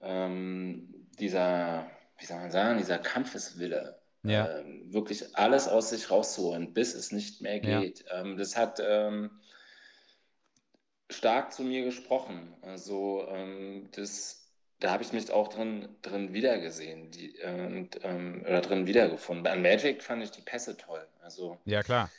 ähm, 0.00 0.94
dieser, 1.18 1.90
wie 2.18 2.26
soll 2.26 2.38
man 2.38 2.50
sagen, 2.52 2.78
dieser 2.78 2.98
Kampfeswille, 2.98 3.98
ja. 4.22 4.58
ähm, 4.58 4.92
wirklich 4.92 5.36
alles 5.36 5.66
aus 5.66 5.90
sich 5.90 6.10
rauszuholen, 6.10 6.72
bis 6.72 6.94
es 6.94 7.10
nicht 7.10 7.40
mehr 7.40 7.58
geht. 7.58 8.04
Ja. 8.06 8.20
Ähm, 8.20 8.36
das 8.36 8.56
hat 8.56 8.80
ähm, 8.86 9.30
stark 11.08 11.52
zu 11.52 11.62
mir 11.62 11.84
gesprochen. 11.84 12.54
Also 12.62 13.26
ähm, 13.28 13.88
das 13.96 14.40
da 14.80 14.92
habe 14.92 15.02
ich 15.02 15.12
mich 15.12 15.30
auch 15.30 15.48
drin, 15.48 15.88
drin 16.00 16.32
wiedergesehen 16.32 17.10
die, 17.10 17.34
und, 17.44 18.00
ähm, 18.02 18.42
oder 18.46 18.62
drin 18.62 18.86
wiedergefunden. 18.86 19.44
Bei 19.44 19.54
Magic 19.54 20.02
fand 20.02 20.22
ich 20.22 20.30
die 20.30 20.40
Pässe 20.40 20.76
toll. 20.76 21.06
Also, 21.20 21.58
ja, 21.66 21.82
klar. 21.82 22.10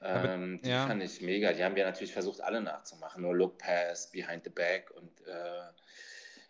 Ähm, 0.00 0.60
die 0.62 0.70
ja. 0.70 0.86
fand 0.86 1.02
ich 1.02 1.20
mega. 1.20 1.52
Die 1.52 1.64
haben 1.64 1.74
wir 1.74 1.84
natürlich 1.84 2.12
versucht, 2.12 2.40
alle 2.40 2.60
nachzumachen. 2.60 3.22
Nur 3.22 3.34
Look 3.34 3.58
Pass, 3.58 4.10
Behind 4.10 4.44
the 4.44 4.50
Back 4.50 4.90
und 4.94 5.26
äh, 5.26 5.72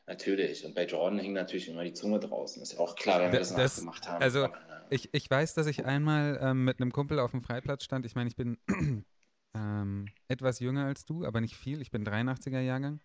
natürlich. 0.07 0.65
Und 0.65 0.75
bei 0.75 0.85
Jordan 0.85 1.19
hing 1.19 1.33
natürlich 1.33 1.69
immer 1.69 1.83
die 1.85 1.95
Zunge 1.95 2.21
draußen. 2.21 2.63
Ist 2.63 2.75
ja 2.75 2.79
auch 2.79 2.95
klar, 2.95 3.21
wenn 3.21 3.33
wir 3.33 3.39
das, 3.39 3.55
das 3.55 3.77
nachgemacht 3.77 4.09
haben. 4.09 4.23
Also, 4.23 4.45
Aber, 4.45 4.55
ja. 4.55 4.85
ich, 4.91 5.13
ich 5.15 5.31
weiß, 5.31 5.55
dass 5.55 5.67
ich 5.67 5.87
einmal 5.87 6.39
ähm, 6.43 6.65
mit 6.65 6.81
einem 6.81 6.93
Kumpel 6.93 7.19
auf 7.19 7.31
dem 7.31 7.43
Freiplatz 7.43 7.85
stand. 7.85 8.05
Ich 8.05 8.15
meine, 8.15 8.29
ich 8.29 8.37
bin 8.37 8.59
ähm, 9.55 10.09
etwas 10.29 10.61
jünger 10.61 10.85
als 10.85 11.07
du, 11.07 11.25
aber 11.25 11.41
nicht 11.41 11.57
viel. 11.57 11.81
Ich 11.81 11.91
bin 11.91 12.05
83er 12.05 12.61
Jahrgang. 12.61 13.01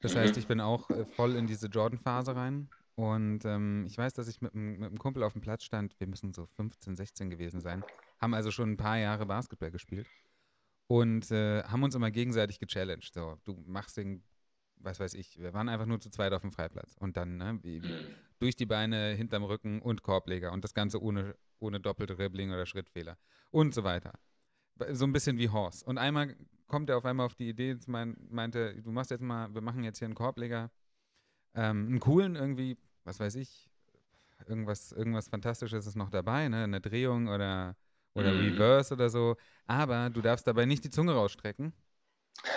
Das 0.00 0.14
mhm. 0.14 0.18
heißt, 0.18 0.36
ich 0.36 0.46
bin 0.46 0.60
auch 0.60 0.90
äh, 0.90 1.06
voll 1.06 1.36
in 1.36 1.46
diese 1.46 1.68
Jordan-Phase 1.68 2.36
rein. 2.36 2.68
Und 2.96 3.46
ähm, 3.46 3.86
ich 3.86 3.96
weiß, 3.96 4.12
dass 4.12 4.28
ich 4.28 4.42
mit, 4.42 4.54
mit 4.54 4.82
einem 4.82 4.98
Kumpel 4.98 5.22
auf 5.22 5.32
dem 5.32 5.40
Platz 5.40 5.64
stand. 5.64 5.98
Wir 5.98 6.06
müssen 6.06 6.34
so 6.34 6.44
15, 6.44 6.96
16 6.96 7.30
gewesen 7.30 7.62
sein 7.62 7.82
haben 8.20 8.34
also 8.34 8.50
schon 8.50 8.72
ein 8.72 8.76
paar 8.76 8.98
Jahre 8.98 9.26
Basketball 9.26 9.70
gespielt 9.70 10.06
und 10.86 11.30
äh, 11.30 11.62
haben 11.64 11.82
uns 11.82 11.94
immer 11.94 12.10
gegenseitig 12.10 12.58
gechallenged. 12.58 13.12
So, 13.12 13.38
du 13.44 13.62
machst 13.66 13.96
den, 13.96 14.22
was 14.76 15.00
weiß 15.00 15.14
ich, 15.14 15.38
wir 15.38 15.52
waren 15.54 15.68
einfach 15.68 15.86
nur 15.86 16.00
zu 16.00 16.10
zweit 16.10 16.32
auf 16.32 16.42
dem 16.42 16.52
Freiplatz 16.52 16.96
und 16.98 17.16
dann 17.16 17.36
ne, 17.36 17.58
wie, 17.62 17.82
durch 18.38 18.56
die 18.56 18.66
Beine, 18.66 19.14
hinterm 19.14 19.44
Rücken 19.44 19.80
und 19.80 20.02
Korbleger 20.02 20.52
und 20.52 20.64
das 20.64 20.74
Ganze 20.74 21.02
ohne, 21.02 21.36
ohne 21.58 21.80
doppelte 21.80 22.16
Dribbling 22.16 22.52
oder 22.52 22.66
Schrittfehler 22.66 23.16
und 23.50 23.74
so 23.74 23.84
weiter. 23.84 24.12
So 24.90 25.04
ein 25.04 25.12
bisschen 25.12 25.38
wie 25.38 25.48
Horse. 25.48 25.84
Und 25.84 25.98
einmal 25.98 26.36
kommt 26.66 26.90
er 26.90 26.96
auf 26.98 27.04
einmal 27.04 27.26
auf 27.26 27.34
die 27.34 27.48
Idee, 27.48 27.76
meinte, 27.86 28.74
du 28.82 28.90
machst 28.90 29.10
jetzt 29.10 29.22
mal, 29.22 29.54
wir 29.54 29.60
machen 29.60 29.84
jetzt 29.84 29.98
hier 29.98 30.06
einen 30.06 30.16
Korbleger, 30.16 30.70
ähm, 31.54 31.86
einen 31.86 32.00
coolen 32.00 32.34
irgendwie, 32.34 32.76
was 33.04 33.20
weiß 33.20 33.36
ich, 33.36 33.70
irgendwas, 34.46 34.92
irgendwas 34.92 35.28
Fantastisches 35.28 35.86
ist 35.86 35.94
noch 35.94 36.10
dabei, 36.10 36.48
ne? 36.48 36.64
Eine 36.64 36.80
Drehung 36.80 37.28
oder 37.28 37.76
oder 38.14 38.32
mhm. 38.32 38.40
Reverse 38.52 38.94
oder 38.94 39.08
so. 39.08 39.36
Aber 39.66 40.10
du 40.10 40.20
darfst 40.22 40.46
dabei 40.46 40.64
nicht 40.66 40.84
die 40.84 40.90
Zunge 40.90 41.12
rausstrecken 41.12 41.72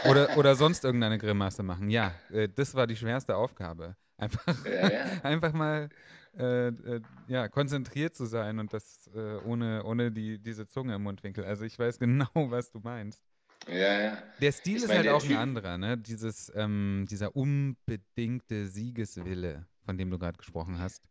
oder, 0.09 0.37
oder 0.37 0.55
sonst 0.55 0.83
irgendeine 0.83 1.17
Grimasse 1.17 1.63
machen. 1.63 1.89
Ja, 1.89 2.13
äh, 2.31 2.49
das 2.49 2.75
war 2.75 2.87
die 2.87 2.95
schwerste 2.95 3.35
Aufgabe. 3.35 3.95
Einfach, 4.17 4.65
Ja, 4.65 4.89
ja. 4.91 5.05
einfach 5.23 5.53
mal 5.53 5.89
äh, 6.37 6.67
äh, 6.67 7.01
ja, 7.27 7.47
konzentriert 7.47 8.15
zu 8.15 8.25
sein 8.25 8.59
und 8.59 8.73
das 8.73 9.07
äh, 9.15 9.37
ohne, 9.45 9.83
ohne 9.83 10.11
die, 10.11 10.39
diese 10.39 10.67
Zunge 10.67 10.95
im 10.95 11.03
Mundwinkel. 11.03 11.43
Also 11.45 11.65
ich 11.65 11.77
weiß 11.77 11.99
genau, 11.99 12.29
was 12.33 12.71
du 12.71 12.79
meinst. 12.79 13.21
Ja, 13.67 13.73
ja. 14.01 14.23
Der 14.39 14.51
Stil 14.51 14.77
Ich 14.77 14.83
ist 14.83 14.87
meine, 14.87 14.99
halt 14.99 15.09
auch 15.09 15.23
ein 15.23 15.29
Typ- 15.29 15.37
anderer, 15.37 15.77
ne? 15.77 15.97
Dieses, 15.97 16.51
ähm, 16.55 17.05
dieser 17.09 17.35
unbedingte 17.35 18.67
Siegeswille, 18.67 19.65
von 19.85 19.97
dem 19.97 20.09
du 20.09 20.17
gerade 20.19 20.37
gesprochen 20.37 20.79
hast. 20.79 21.03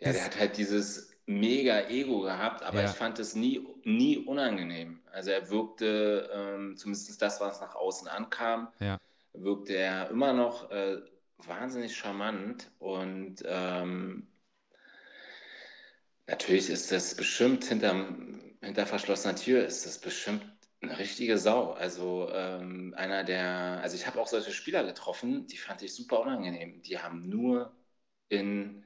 Ja, 0.00 0.08
Das- 0.08 0.16
der 0.16 0.24
hat 0.24 0.38
halt 0.40 0.56
dieses 0.56 1.11
mega 1.26 1.88
Ego 1.88 2.20
gehabt, 2.20 2.62
aber 2.62 2.82
Ja. 2.82 2.90
ich 2.90 2.96
fand 2.96 3.18
es 3.18 3.34
nie, 3.34 3.66
nie 3.84 4.18
unangenehm. 4.18 5.00
Also 5.10 5.30
er 5.30 5.50
wirkte, 5.50 6.30
ähm, 6.32 6.76
zumindest 6.76 7.20
das, 7.22 7.40
was 7.40 7.60
nach 7.60 7.74
außen 7.74 8.08
ankam, 8.08 8.68
Ja. 8.80 8.98
wirkte 9.32 9.74
er 9.74 10.10
immer 10.10 10.32
noch 10.32 10.70
äh, 10.70 11.00
wahnsinnig 11.38 11.96
charmant 11.96 12.70
und 12.78 13.42
ähm, 13.46 14.28
natürlich 16.26 16.70
ist 16.70 16.92
das 16.92 17.14
bestimmt 17.14 17.64
hinterm, 17.64 18.56
hinter 18.60 18.86
verschlossener 18.86 19.36
Tür 19.36 19.64
ist 19.64 19.86
das 19.86 19.98
bestimmt 20.00 20.44
eine 20.80 20.98
richtige 20.98 21.38
Sau. 21.38 21.72
Also 21.72 22.28
ähm, 22.32 22.94
einer 22.96 23.24
der, 23.24 23.80
also 23.82 23.96
ich 23.96 24.06
habe 24.06 24.20
auch 24.20 24.26
solche 24.26 24.52
Spieler 24.52 24.84
getroffen, 24.84 25.46
die 25.46 25.56
fand 25.58 25.82
ich 25.82 25.94
super 25.94 26.20
unangenehm. 26.20 26.82
Die 26.82 26.98
haben 26.98 27.28
nur 27.28 27.76
in 28.28 28.84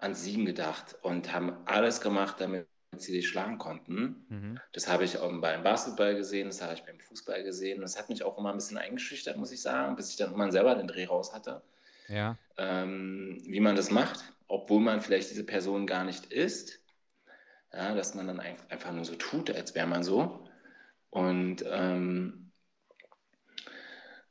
an 0.00 0.14
Siegen 0.14 0.46
gedacht 0.46 0.96
und 1.02 1.32
haben 1.32 1.56
alles 1.66 2.00
gemacht, 2.00 2.36
damit 2.40 2.66
sie 2.96 3.12
dich 3.12 3.28
schlagen 3.28 3.58
konnten. 3.58 4.26
Mhm. 4.28 4.60
Das 4.72 4.88
habe 4.88 5.04
ich 5.04 5.18
auch 5.18 5.30
beim 5.40 5.62
Basketball 5.62 6.14
gesehen, 6.16 6.48
das 6.48 6.62
habe 6.62 6.74
ich 6.74 6.82
beim 6.84 6.98
Fußball 7.00 7.42
gesehen. 7.44 7.80
Das 7.80 7.98
hat 7.98 8.08
mich 8.08 8.22
auch 8.24 8.38
immer 8.38 8.50
ein 8.50 8.56
bisschen 8.56 8.78
eingeschüchtert, 8.78 9.36
muss 9.36 9.52
ich 9.52 9.62
sagen, 9.62 9.96
bis 9.96 10.10
ich 10.10 10.16
dann 10.16 10.28
irgendwann 10.28 10.52
selber 10.52 10.74
den 10.74 10.88
Dreh 10.88 11.06
raus 11.06 11.32
hatte, 11.32 11.62
Ja, 12.08 12.36
ähm, 12.58 13.42
wie 13.46 13.60
man 13.60 13.76
das 13.76 13.90
macht, 13.90 14.20
obwohl 14.48 14.80
man 14.80 15.00
vielleicht 15.00 15.30
diese 15.30 15.44
Person 15.44 15.86
gar 15.86 16.04
nicht 16.04 16.26
ist. 16.32 16.80
Ja, 17.72 17.94
dass 17.94 18.14
man 18.14 18.26
dann 18.26 18.40
ein- 18.40 18.58
einfach 18.70 18.92
nur 18.92 19.04
so 19.04 19.14
tut, 19.16 19.50
als 19.50 19.74
wäre 19.74 19.86
man 19.86 20.02
so. 20.04 20.48
Und 21.10 21.64
ähm, 21.66 22.52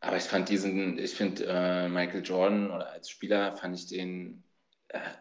aber 0.01 0.17
ich 0.17 0.23
fand 0.23 0.49
diesen, 0.49 0.97
ich 0.97 1.15
finde 1.15 1.45
äh, 1.47 1.89
Michael 1.89 2.23
Jordan 2.23 2.71
oder 2.71 2.89
als 2.91 3.09
Spieler 3.09 3.55
fand 3.57 3.75
ich 3.77 3.88
den 3.88 4.43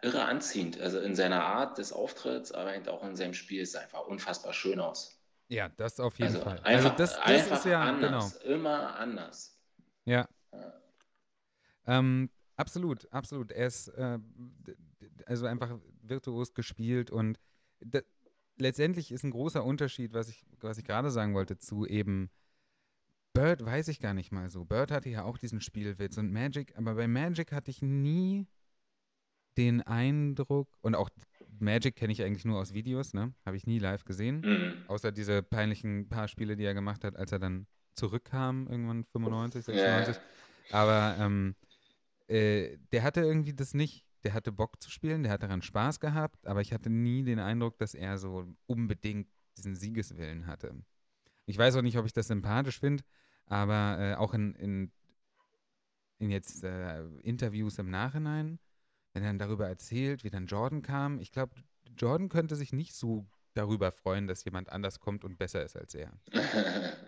irre 0.02 0.24
anziehend. 0.24 0.80
Also 0.80 0.98
in 1.00 1.14
seiner 1.14 1.44
Art 1.44 1.78
des 1.78 1.92
Auftritts, 1.92 2.52
aber 2.52 2.74
eben 2.74 2.88
auch 2.88 3.04
in 3.04 3.16
seinem 3.16 3.34
Spiel 3.34 3.62
ist 3.62 3.76
einfach 3.76 4.06
unfassbar 4.06 4.52
schön 4.52 4.80
aus. 4.80 5.20
ja, 5.48 5.68
das 5.68 6.00
auf 6.00 6.18
jeden 6.18 6.34
also 6.34 6.40
Fall. 6.40 6.60
einfach, 6.60 6.66
also 6.66 6.88
das, 6.90 7.16
das 7.16 7.18
einfach 7.20 7.58
ist 7.58 7.64
ja, 7.66 7.82
anders, 7.82 8.40
genau. 8.40 8.54
immer 8.54 8.96
anders. 8.96 9.58
Ja. 10.04 10.28
Ja. 10.52 10.72
Ähm, 11.86 12.30
absolut, 12.56 13.10
absolut. 13.12 13.52
Er 13.52 13.66
ist 13.66 13.88
äh, 13.88 14.18
also 15.26 15.46
einfach 15.46 15.78
virtuos 16.02 16.54
gespielt 16.54 17.10
und 17.10 17.38
letztendlich 18.56 19.12
ist 19.12 19.24
ein 19.24 19.30
großer 19.30 19.64
Unterschied, 19.64 20.14
was 20.14 20.28
ich, 20.28 20.44
was 20.60 20.78
ich 20.78 20.84
gerade 20.84 21.10
sagen 21.10 21.34
wollte, 21.34 21.58
zu 21.58 21.86
eben 21.86 22.30
Bird 23.34 23.64
weiß 23.64 23.88
ich 23.88 24.00
gar 24.00 24.14
nicht 24.14 24.32
mal 24.32 24.50
so. 24.50 24.64
Bird 24.64 24.90
hatte 24.90 25.10
ja 25.10 25.22
auch 25.22 25.38
diesen 25.38 25.60
Spielwitz 25.60 26.16
und 26.16 26.32
Magic, 26.32 26.76
aber 26.76 26.94
bei 26.94 27.06
Magic 27.06 27.52
hatte 27.52 27.70
ich 27.70 27.82
nie 27.82 28.46
den 29.58 29.82
Eindruck, 29.82 30.68
und 30.80 30.94
auch 30.94 31.10
Magic 31.58 31.96
kenne 31.96 32.12
ich 32.12 32.22
eigentlich 32.22 32.44
nur 32.44 32.58
aus 32.58 32.72
Videos, 32.72 33.12
ne? 33.12 33.34
Habe 33.44 33.56
ich 33.56 33.66
nie 33.66 33.78
live 33.78 34.04
gesehen. 34.04 34.40
Mhm. 34.40 34.84
Außer 34.86 35.12
diese 35.12 35.42
peinlichen 35.42 36.08
paar 36.08 36.28
Spiele, 36.28 36.56
die 36.56 36.64
er 36.64 36.74
gemacht 36.74 37.04
hat, 37.04 37.16
als 37.16 37.32
er 37.32 37.40
dann 37.40 37.66
zurückkam, 37.94 38.68
irgendwann 38.68 39.04
95, 39.04 39.66
Ja, 39.66 39.74
ja. 39.74 40.04
96. 40.04 40.22
Aber 40.70 41.16
ähm, 41.18 41.56
äh, 42.28 42.78
der 42.92 43.02
hatte 43.02 43.20
irgendwie 43.20 43.54
das 43.54 43.74
nicht. 43.74 44.04
Der 44.24 44.34
hatte 44.34 44.52
Bock 44.52 44.80
zu 44.82 44.90
spielen, 44.90 45.22
der 45.22 45.32
hat 45.32 45.42
daran 45.42 45.62
Spaß 45.62 46.00
gehabt, 46.00 46.46
aber 46.46 46.60
ich 46.60 46.72
hatte 46.72 46.90
nie 46.90 47.22
den 47.22 47.38
Eindruck, 47.38 47.78
dass 47.78 47.94
er 47.94 48.18
so 48.18 48.46
unbedingt 48.66 49.28
diesen 49.56 49.76
Siegeswillen 49.76 50.46
hatte. 50.46 50.74
Ich 51.46 51.56
weiß 51.56 51.76
auch 51.76 51.82
nicht, 51.82 51.96
ob 51.98 52.04
ich 52.04 52.12
das 52.12 52.26
sympathisch 52.26 52.80
finde, 52.80 53.04
aber 53.46 53.96
äh, 53.98 54.14
auch 54.16 54.34
in, 54.34 54.54
in, 54.56 54.92
in 56.18 56.30
jetzt 56.30 56.64
äh, 56.64 57.04
Interviews 57.22 57.78
im 57.78 57.90
Nachhinein, 57.90 58.58
wenn 59.18 59.24
er 59.24 59.30
dann 59.30 59.38
darüber 59.38 59.66
erzählt, 59.68 60.22
wie 60.22 60.30
dann 60.30 60.46
Jordan 60.46 60.80
kam, 60.82 61.18
ich 61.18 61.32
glaube, 61.32 61.52
Jordan 61.96 62.28
könnte 62.28 62.54
sich 62.54 62.72
nicht 62.72 62.94
so 62.94 63.26
darüber 63.54 63.90
freuen, 63.90 64.28
dass 64.28 64.44
jemand 64.44 64.70
anders 64.70 65.00
kommt 65.00 65.24
und 65.24 65.36
besser 65.38 65.64
ist 65.64 65.76
als 65.76 65.92
er. 65.94 66.12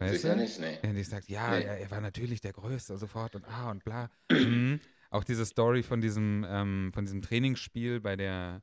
Weißt 0.01 0.23
Sicher 0.23 0.35
du? 0.35 0.41
nicht, 0.41 0.59
nee. 0.59 0.79
Wenn 0.83 0.97
die 0.97 1.05
sagt, 1.05 1.29
ja, 1.29 1.57
Nee. 1.57 1.65
er, 1.65 1.79
er 1.79 1.91
war 1.93 2.01
natürlich 2.01 2.41
der 2.41 2.53
Größte 2.53 2.97
sofort 2.99 3.37
und 3.37 3.45
ah 3.47 3.71
und 3.71 3.85
bla. 3.85 4.11
Mhm. 4.33 4.81
Auch 5.11 5.23
diese 5.23 5.47
Story 5.47 5.85
von 5.85 6.01
diesem, 6.01 6.45
ähm, 6.49 6.91
von 6.93 7.05
diesem 7.05 7.23
Trainingsspiel 7.23 8.01
bei 8.01 8.17
der, 8.17 8.63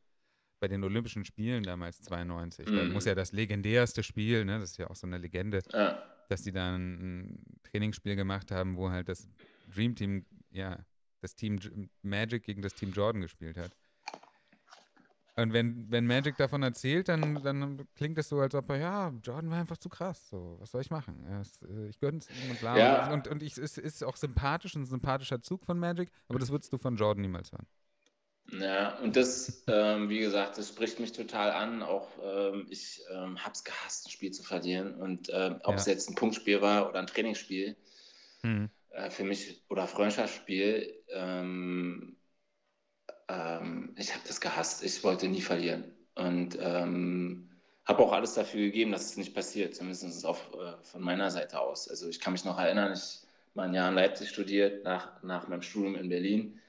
bei 0.60 0.68
den 0.68 0.84
Olympischen 0.84 1.24
Spielen 1.24 1.64
damals 1.64 2.02
92. 2.02 2.66
Da 2.66 2.84
Mhm. 2.84 2.92
muss 2.92 3.06
ja 3.06 3.16
das 3.16 3.32
legendärste 3.32 4.04
Spiel, 4.04 4.44
ne, 4.44 4.60
das 4.60 4.72
ist 4.72 4.78
ja 4.78 4.90
auch 4.90 4.96
so 4.96 5.08
eine 5.08 5.18
Legende, 5.20 5.62
Ja. 5.72 6.04
dass 6.28 6.42
die 6.44 6.52
dann 6.52 6.96
ein 7.30 7.44
Trainingsspiel 7.64 8.18
gemacht 8.18 8.52
haben, 8.52 8.76
wo 8.76 8.90
halt 8.90 9.08
das 9.08 9.30
Dream 9.74 9.96
Team, 9.96 10.26
ja, 10.50 10.80
das 11.22 11.36
Team 11.36 11.60
Magic 12.02 12.44
gegen 12.44 12.62
das 12.62 12.76
Team 12.76 12.92
Jordan 12.92 13.22
gespielt 13.22 13.58
hat. 13.58 13.76
Und 15.36 15.54
wenn, 15.54 15.92
wenn 15.92 16.08
Magic 16.08 16.36
davon 16.38 16.64
erzählt, 16.64 17.10
dann, 17.10 17.44
dann 17.44 17.88
klingt 17.94 18.18
es 18.18 18.28
so, 18.28 18.40
als 18.40 18.56
ob 18.56 18.70
er, 18.72 18.78
ja, 18.78 19.10
Jordan 19.24 19.52
war 19.52 19.60
einfach 19.60 19.78
zu 19.78 19.88
krass. 19.88 20.30
So, 20.30 20.58
was 20.60 20.72
soll 20.72 20.82
ich 20.82 20.90
machen? 20.90 21.24
Ist, 21.40 21.62
äh, 21.62 21.90
ich 21.90 22.00
gönn's 22.00 22.32
ihm 22.32 22.50
und 22.50 22.60
bla. 22.60 22.76
Ja. 22.78 23.14
Und, 23.14 23.28
und 23.28 23.44
ich, 23.44 23.56
es 23.58 23.78
ist 23.78 24.04
auch 24.04 24.16
sympathisch, 24.16 24.74
ein 24.74 24.86
sympathischer 24.86 25.40
Zug 25.44 25.64
von 25.64 25.78
Magic, 25.78 26.10
aber 26.28 26.40
das 26.40 26.50
würdest 26.50 26.74
du 26.74 26.80
von 26.80 26.96
Jordan 26.96 27.22
niemals 27.22 27.52
hören. 27.52 27.68
Ja, 28.50 28.98
und 29.00 29.16
das, 29.16 29.64
ähm, 29.68 30.10
wie 30.10 30.20
gesagt, 30.20 30.58
das 30.58 30.70
spricht 30.70 31.00
mich 31.00 31.12
total 31.12 31.52
an. 31.52 31.84
Auch 31.84 32.08
ähm, 32.24 32.66
ich 32.70 33.02
ähm, 33.12 33.38
habe 33.38 33.52
es 33.52 33.64
gehasst, 33.64 34.08
ein 34.08 34.10
Spiel 34.10 34.32
zu 34.32 34.42
verlieren. 34.42 34.96
Und 34.96 35.30
ähm, 35.32 35.60
ob 35.64 35.74
Ja. 35.74 35.76
es 35.76 35.86
jetzt 35.86 36.10
ein 36.10 36.16
Punktspiel 36.16 36.62
war 36.62 36.90
oder 36.90 37.00
ein 37.00 37.08
Trainingsspiel, 37.08 37.76
Hm. 38.42 38.70
äh, 38.92 39.10
für 39.12 39.24
mich 39.26 39.64
oder 39.70 39.86
Freundschaftsspiel, 39.86 40.97
ähm, 41.14 42.18
ähm, 43.28 43.94
ich 43.98 44.14
habe 44.14 44.24
das 44.28 44.42
gehasst. 44.42 44.84
Ich 44.84 45.04
wollte 45.04 45.28
nie 45.28 45.42
verlieren. 45.42 45.84
Und 46.16 46.58
ähm, 46.60 47.50
habe 47.86 48.04
auch 48.04 48.12
alles 48.12 48.34
dafür 48.34 48.62
gegeben, 48.62 48.92
dass 48.92 49.06
es 49.06 49.18
nicht 49.18 49.34
passiert, 49.34 49.76
zumindest 49.76 50.26
auf, 50.26 50.52
äh, 50.54 50.84
von 50.84 51.02
meiner 51.02 51.32
Seite 51.32 51.60
aus. 51.60 51.88
Also 51.88 52.10
ich 52.10 52.20
kann 52.20 52.34
mich 52.34 52.44
noch 52.44 52.60
erinnern, 52.60 52.94
ich 52.94 53.22
mal 53.54 53.68
ein 53.68 53.74
Jahr 53.74 53.90
in 53.90 53.96
Leipzig 53.96 54.30
studiert, 54.30 54.84
nach, 54.84 55.24
nach 55.24 55.48
meinem 55.48 55.62
Studium 55.62 55.96
in 55.96 56.10
Berlin. 56.10 56.60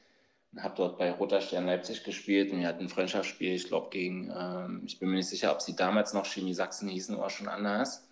Habe 0.56 0.74
dort 0.76 0.98
bei 0.98 1.10
Roter 1.10 1.40
Stern 1.40 1.66
Leipzig 1.66 2.04
gespielt 2.04 2.50
und 2.52 2.60
wir 2.60 2.68
hatten 2.68 2.84
ein 2.84 2.88
Freundschaftsspiel, 2.88 3.52
ich 3.52 3.66
glaube 3.66 3.90
gegen, 3.90 4.32
ähm, 4.34 4.82
ich 4.86 4.98
bin 4.98 5.10
mir 5.10 5.16
nicht 5.16 5.28
sicher, 5.28 5.52
ob 5.52 5.60
sie 5.60 5.76
damals 5.76 6.14
noch 6.14 6.24
Chemie 6.24 6.54
Sachsen 6.54 6.88
hießen 6.88 7.14
oder 7.14 7.30
schon 7.30 7.48
anders. 7.48 8.08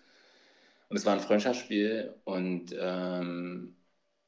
Und 0.89 0.97
es 0.97 1.05
war 1.05 1.13
ein 1.13 1.19
Freundschaftsspiel 1.19 2.13
und 2.25 2.75
ähm, 2.79 3.75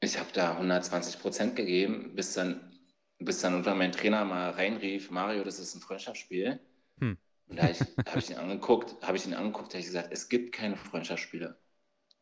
ich 0.00 0.18
habe 0.18 0.30
da 0.32 0.52
120 0.52 1.20
Prozent 1.20 1.56
gegeben, 1.56 2.14
bis 2.14 2.34
dann, 2.34 2.78
bis 3.18 3.40
dann 3.40 3.54
unter 3.54 3.74
mein 3.74 3.92
Trainer 3.92 4.24
mal 4.24 4.50
reinrief, 4.50 5.10
Mario, 5.10 5.44
das 5.44 5.58
ist 5.58 5.74
ein 5.74 5.80
Freundschaftsspiel. 5.80 6.58
Hm. 6.98 7.18
Und 7.46 7.56
da 7.56 7.64
habe 7.64 7.72
ich, 7.72 7.80
hab 7.80 8.16
ich 8.16 8.30
ihn 8.30 8.36
angeguckt, 8.36 8.96
habe 9.02 9.16
ich 9.16 9.26
ihn 9.26 9.34
angeguckt, 9.34 9.68
habe 9.68 9.80
ich 9.80 9.86
gesagt, 9.86 10.08
es 10.12 10.28
gibt 10.28 10.52
keine 10.52 10.76
Freundschaftsspiele. 10.76 11.58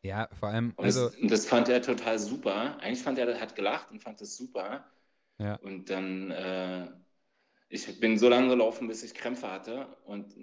Ja, 0.03 0.29
vor 0.39 0.49
allem, 0.49 0.73
Und 0.77 0.85
also, 0.85 1.09
das, 1.09 1.31
das 1.31 1.47
fand 1.47 1.69
er 1.69 1.83
total 1.83 2.19
super. 2.19 2.79
Eigentlich 2.81 3.03
fand 3.03 3.19
er, 3.19 3.29
er 3.29 3.41
hat 3.41 3.57
gelacht 3.57 3.91
und 3.91 4.03
fand 4.03 4.21
das 4.21 4.37
super. 4.37 4.85
Ja. 5.39 5.57
Und 5.57 5.91
dann, 5.91 6.31
äh, 6.31 6.89
ich 7.69 8.01
bin 8.01 8.19
so 8.19 8.29
lange 8.29 8.49
gelaufen, 8.49 8.89
bis 8.89 9.03
ich 9.03 9.15
Krämpfe 9.15 9.51
hatte 9.51 9.97
und 10.05 10.35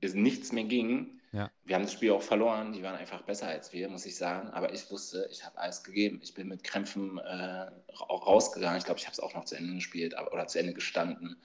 es 0.00 0.14
nichts 0.14 0.52
mehr 0.52 0.64
ging. 0.64 1.20
Ja. 1.34 1.50
Wir 1.64 1.74
haben 1.74 1.82
das 1.82 1.92
Spiel 1.92 2.12
auch 2.12 2.22
verloren, 2.22 2.72
die 2.72 2.84
waren 2.84 2.94
einfach 2.94 3.22
besser 3.22 3.48
als 3.48 3.72
wir, 3.72 3.88
muss 3.88 4.06
ich 4.06 4.16
sagen. 4.16 4.50
Aber 4.50 4.72
ich 4.72 4.88
wusste, 4.92 5.28
ich 5.32 5.44
habe 5.44 5.58
alles 5.58 5.82
gegeben. 5.82 6.20
Ich 6.22 6.32
bin 6.32 6.46
mit 6.46 6.62
Krämpfen 6.62 7.18
äh, 7.18 7.66
auch 8.08 8.28
rausgegangen. 8.28 8.78
Ich 8.78 8.84
glaube, 8.84 9.00
ich 9.00 9.06
habe 9.06 9.14
es 9.14 9.20
auch 9.20 9.34
noch 9.34 9.44
zu 9.44 9.56
Ende 9.56 9.74
gespielt 9.74 10.14
oder 10.30 10.46
zu 10.46 10.60
Ende 10.60 10.74
gestanden. 10.74 11.36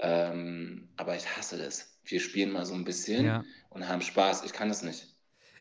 Ähm, 0.00 0.88
aber 0.96 1.14
ich 1.14 1.36
hasse 1.36 1.56
das. 1.56 1.96
Wir 2.04 2.18
spielen 2.18 2.50
mal 2.50 2.66
so 2.66 2.74
ein 2.74 2.84
bisschen 2.84 3.24
ja. 3.24 3.44
und 3.70 3.88
haben 3.88 4.02
Spaß. 4.02 4.42
Ich 4.44 4.52
kann 4.52 4.68
das 4.68 4.82
nicht. 4.82 5.06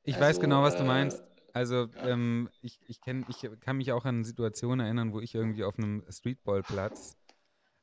Ich 0.04 0.16
Also, 0.16 0.26
weiß 0.26 0.40
genau, 0.40 0.64
was 0.64 0.76
du 0.76 0.84
äh, 0.84 0.88
meinst. 0.88 1.24
Also 1.54 1.88
ja. 1.96 2.08
ähm, 2.08 2.50
ich, 2.64 2.80
ich, 2.88 3.00
kenn, 3.00 3.28
ich 3.30 3.48
kann 3.62 3.78
mich 3.78 3.92
auch 3.92 4.06
an 4.06 4.24
Situationen 4.24 4.84
erinnern, 4.84 5.14
wo 5.14 5.22
ich 5.22 5.36
irgendwie 5.36 5.64
auf 5.64 5.78
einem 5.78 6.04
Streetballplatz 6.10 7.16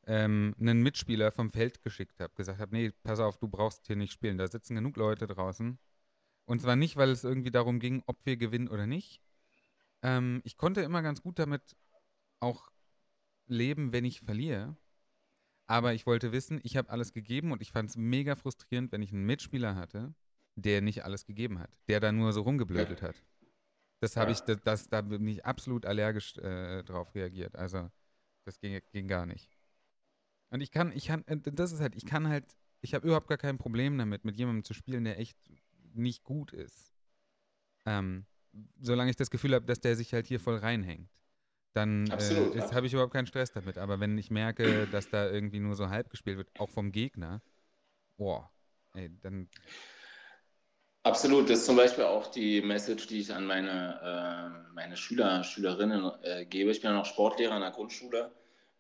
ähm, 0.07 0.55
einen 0.61 0.83
Mitspieler 0.83 1.33
vom 1.33 1.51
Feld 1.53 1.83
geschickt 1.83 2.21
habe, 2.21 2.35
gesagt 2.35 2.61
habe, 2.61 2.75
nee, 2.75 2.93
pass 3.03 3.21
auf, 3.21 3.39
du 3.39 3.49
brauchst 3.49 3.87
hier 3.87 3.97
nicht 3.97 4.13
spielen, 4.13 4.39
da 4.39 4.49
sitzen 4.49 4.75
genug 4.75 4.97
Leute 4.97 5.27
draußen. 5.27 5.79
Und 6.47 6.61
zwar 6.63 6.77
nicht, 6.77 6.97
weil 6.97 7.11
es 7.11 7.25
irgendwie 7.25 7.51
darum 7.51 7.81
ging, 7.81 8.03
ob 8.07 8.19
wir 8.25 8.37
gewinnen 8.37 8.69
oder 8.69 8.87
nicht. 8.87 9.23
Ähm, 10.03 10.41
ich 10.45 10.57
konnte 10.57 10.83
immer 10.83 11.03
ganz 11.03 11.23
gut 11.23 11.39
damit 11.39 11.77
auch 12.41 12.71
leben, 13.47 13.93
wenn 13.93 14.05
ich 14.05 14.21
verliere. 14.23 14.77
Aber 15.67 15.95
ich 15.95 16.07
wollte 16.07 16.33
wissen, 16.33 16.61
ich 16.65 16.77
habe 16.77 16.91
alles 16.91 17.13
gegeben 17.13 17.53
und 17.53 17.63
ich 17.63 17.73
fand 17.73 17.91
es 17.91 17.97
mega 17.97 18.37
frustrierend, 18.37 18.93
wenn 18.93 19.03
ich 19.03 19.13
einen 19.13 19.25
Mitspieler 19.27 19.75
hatte, 19.77 20.15
der 20.57 20.83
nicht 20.83 21.05
alles 21.05 21.25
gegeben 21.27 21.59
hat, 21.59 21.71
der 21.89 22.01
da 22.01 22.13
nur 22.13 22.33
so 22.33 22.43
rumgeblödelt 22.43 23.03
hat. 23.03 23.17
Das 24.01 24.17
habe 24.17 24.33
Ja. 24.33 24.33
ich, 24.33 24.43
das, 24.45 24.59
das, 24.65 24.89
da 24.89 25.01
bin 25.03 25.27
ich 25.29 25.45
absolut 25.47 25.87
allergisch 25.87 26.37
äh, 26.39 26.83
drauf 26.85 27.15
reagiert. 27.15 27.57
Also 27.57 27.91
Das 28.47 28.61
ging, 28.61 28.81
ging 28.93 29.09
gar 29.09 29.27
nicht. 29.27 29.51
Und 30.53 30.61
ich 30.61 30.71
kann, 30.71 30.93
ich 30.95 31.07
kann, 31.07 31.25
äh, 31.27 31.39
das 31.41 31.73
ist 31.73 31.81
halt, 31.81 31.97
ich 31.97 32.05
kann 32.05 32.29
halt, 32.29 32.45
ich 32.83 32.93
habe 32.93 33.07
überhaupt 33.07 33.27
gar 33.27 33.39
kein 33.39 33.57
Problem 33.57 33.97
damit, 33.97 34.27
mit 34.27 34.37
jemandem 34.37 34.65
zu 34.65 34.75
spielen, 34.75 35.05
der 35.05 35.19
echt 35.19 35.39
nicht 35.95 36.25
gut 36.25 36.53
ist. 36.53 36.93
Ähm, 37.87 38.27
solange 38.79 39.11
ich 39.11 39.17
das 39.17 39.31
Gefühl 39.31 39.55
habe, 39.55 39.65
dass 39.65 39.81
der 39.81 39.97
sich 39.97 40.13
halt 40.13 40.27
hier 40.27 40.39
voll 40.39 40.57
reinhängt. 40.57 41.09
Dann 41.73 42.07
äh, 42.11 42.61
habe 42.71 42.87
ich 42.87 42.93
überhaupt 42.93 43.15
keinen 43.15 43.27
Stress 43.27 43.51
damit. 43.53 43.79
Aber 43.79 43.99
wenn 43.99 44.19
ich 44.19 44.31
merke, 44.31 44.87
dass 44.89 45.09
da 45.09 45.27
irgendwie 45.31 45.59
nur 45.59 45.75
so 45.75 45.89
halb 45.89 46.11
gespielt 46.11 46.37
wird, 46.37 46.51
auch 46.59 46.69
vom 46.69 46.93
Gegner, 46.93 47.41
boah, 48.19 48.53
ey, 48.95 49.11
dann. 49.23 49.49
Absolut, 51.03 51.49
das 51.49 51.61
ist 51.61 51.67
zum 51.67 51.77
Beispiel 51.77 52.05
auch 52.05 52.27
die 52.31 52.61
Message, 52.61 53.07
die 53.07 53.21
ich 53.21 53.33
an 53.33 53.47
meine, 53.47 54.63
äh, 54.69 54.75
meine 54.75 54.99
Schüler, 54.99 55.43
Schülerinnen 55.45 56.11
äh, 56.23 56.45
gebe. 56.45 56.71
Ich 56.71 56.83
bin 56.83 56.91
ja 56.91 56.97
noch 56.97 57.07
Sportlehrer 57.07 57.55
in 57.55 57.63
der 57.63 57.71
Grundschule 57.71 58.31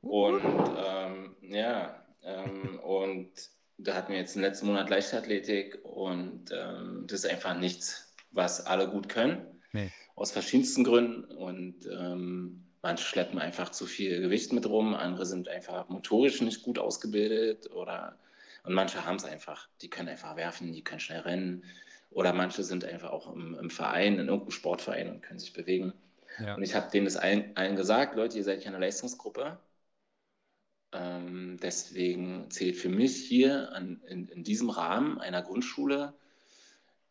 und 0.03 0.43
ähm, 0.77 1.32
ja, 1.43 2.05
ähm, 2.25 2.79
und 2.81 3.31
da 3.79 3.95
hatten 3.95 4.13
wir 4.13 4.19
jetzt 4.19 4.37
im 4.37 4.43
letzten 4.43 4.67
Monat 4.67 4.91
Leichtathletik 4.91 5.85
und 5.85 6.51
ähm, 6.53 7.05
das 7.07 7.25
ist 7.25 7.31
einfach 7.31 7.59
nichts, 7.59 8.15
was 8.31 8.65
alle 8.65 8.89
gut 8.89 9.09
können. 9.09 9.61
Nee. 9.73 9.91
Aus 10.15 10.31
verschiedensten 10.31 10.85
Gründen. 10.85 11.25
Und 11.25 11.87
ähm, 11.87 12.65
manche 12.83 13.05
schleppen 13.05 13.39
einfach 13.39 13.71
zu 13.71 13.87
viel 13.87 14.21
Gewicht 14.21 14.53
mit 14.53 14.67
rum, 14.67 14.95
andere 14.95 15.27
sind 15.27 15.49
einfach 15.49 15.89
motorisch 15.89 16.41
nicht 16.41 16.63
gut 16.63 16.79
ausgebildet 16.79 17.71
oder 17.73 18.17
und 18.65 18.75
manche 18.75 19.05
haben 19.05 19.17
es 19.17 19.25
einfach. 19.25 19.69
Die 19.81 19.91
können 19.91 20.09
einfach 20.09 20.37
werfen, 20.37 20.73
die 20.73 20.85
können 20.85 21.01
schnell 21.01 21.21
rennen. 21.21 21.65
Oder 22.11 22.33
manche 22.33 22.63
sind 22.63 22.85
einfach 22.85 23.11
auch 23.11 23.33
im, 23.33 23.57
im 23.59 23.71
Verein, 23.71 24.15
in 24.15 24.29
irgendeinem 24.29 24.51
Sportverein 24.51 25.09
und 25.09 25.23
können 25.23 25.39
sich 25.39 25.53
bewegen. 25.53 25.93
Ja. 26.39 26.55
Und 26.55 26.63
ich 26.63 26.75
habe 26.75 26.91
denen 26.91 27.07
das 27.07 27.17
allen, 27.17 27.57
allen 27.57 27.77
gesagt, 27.77 28.17
Leute, 28.17 28.37
ihr 28.37 28.45
seid 28.45 28.63
keine 28.63 28.79
Leistungsgruppe. 28.79 29.59
Ähm, 30.93 31.59
deswegen 31.63 32.51
zählt 32.51 32.77
für 32.77 32.91
mich 32.91 33.17
hier 33.17 33.73
an, 33.73 34.03
in, 34.07 34.29
in, 34.29 34.45
diesem 34.45 34.69
Rahmen 34.69 35.19
einer 35.19 35.43
Grundschule 35.43 36.15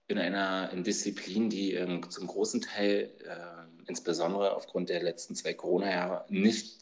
in 0.08 0.20
einer 0.20 0.72
in 0.72 0.84
Disziplin, 0.84 1.50
die 1.50 1.74
ähm, 1.74 2.08
zum 2.10 2.28
großen 2.28 2.62
Teil, 2.62 3.12
äh, 3.26 3.90
insbesondere 3.90 4.56
aufgrund 4.56 4.90
der 4.90 5.02
letzten 5.02 5.36
zwei 5.36 5.54
Corona-Jahre, 5.54 6.26
nicht 6.30 6.80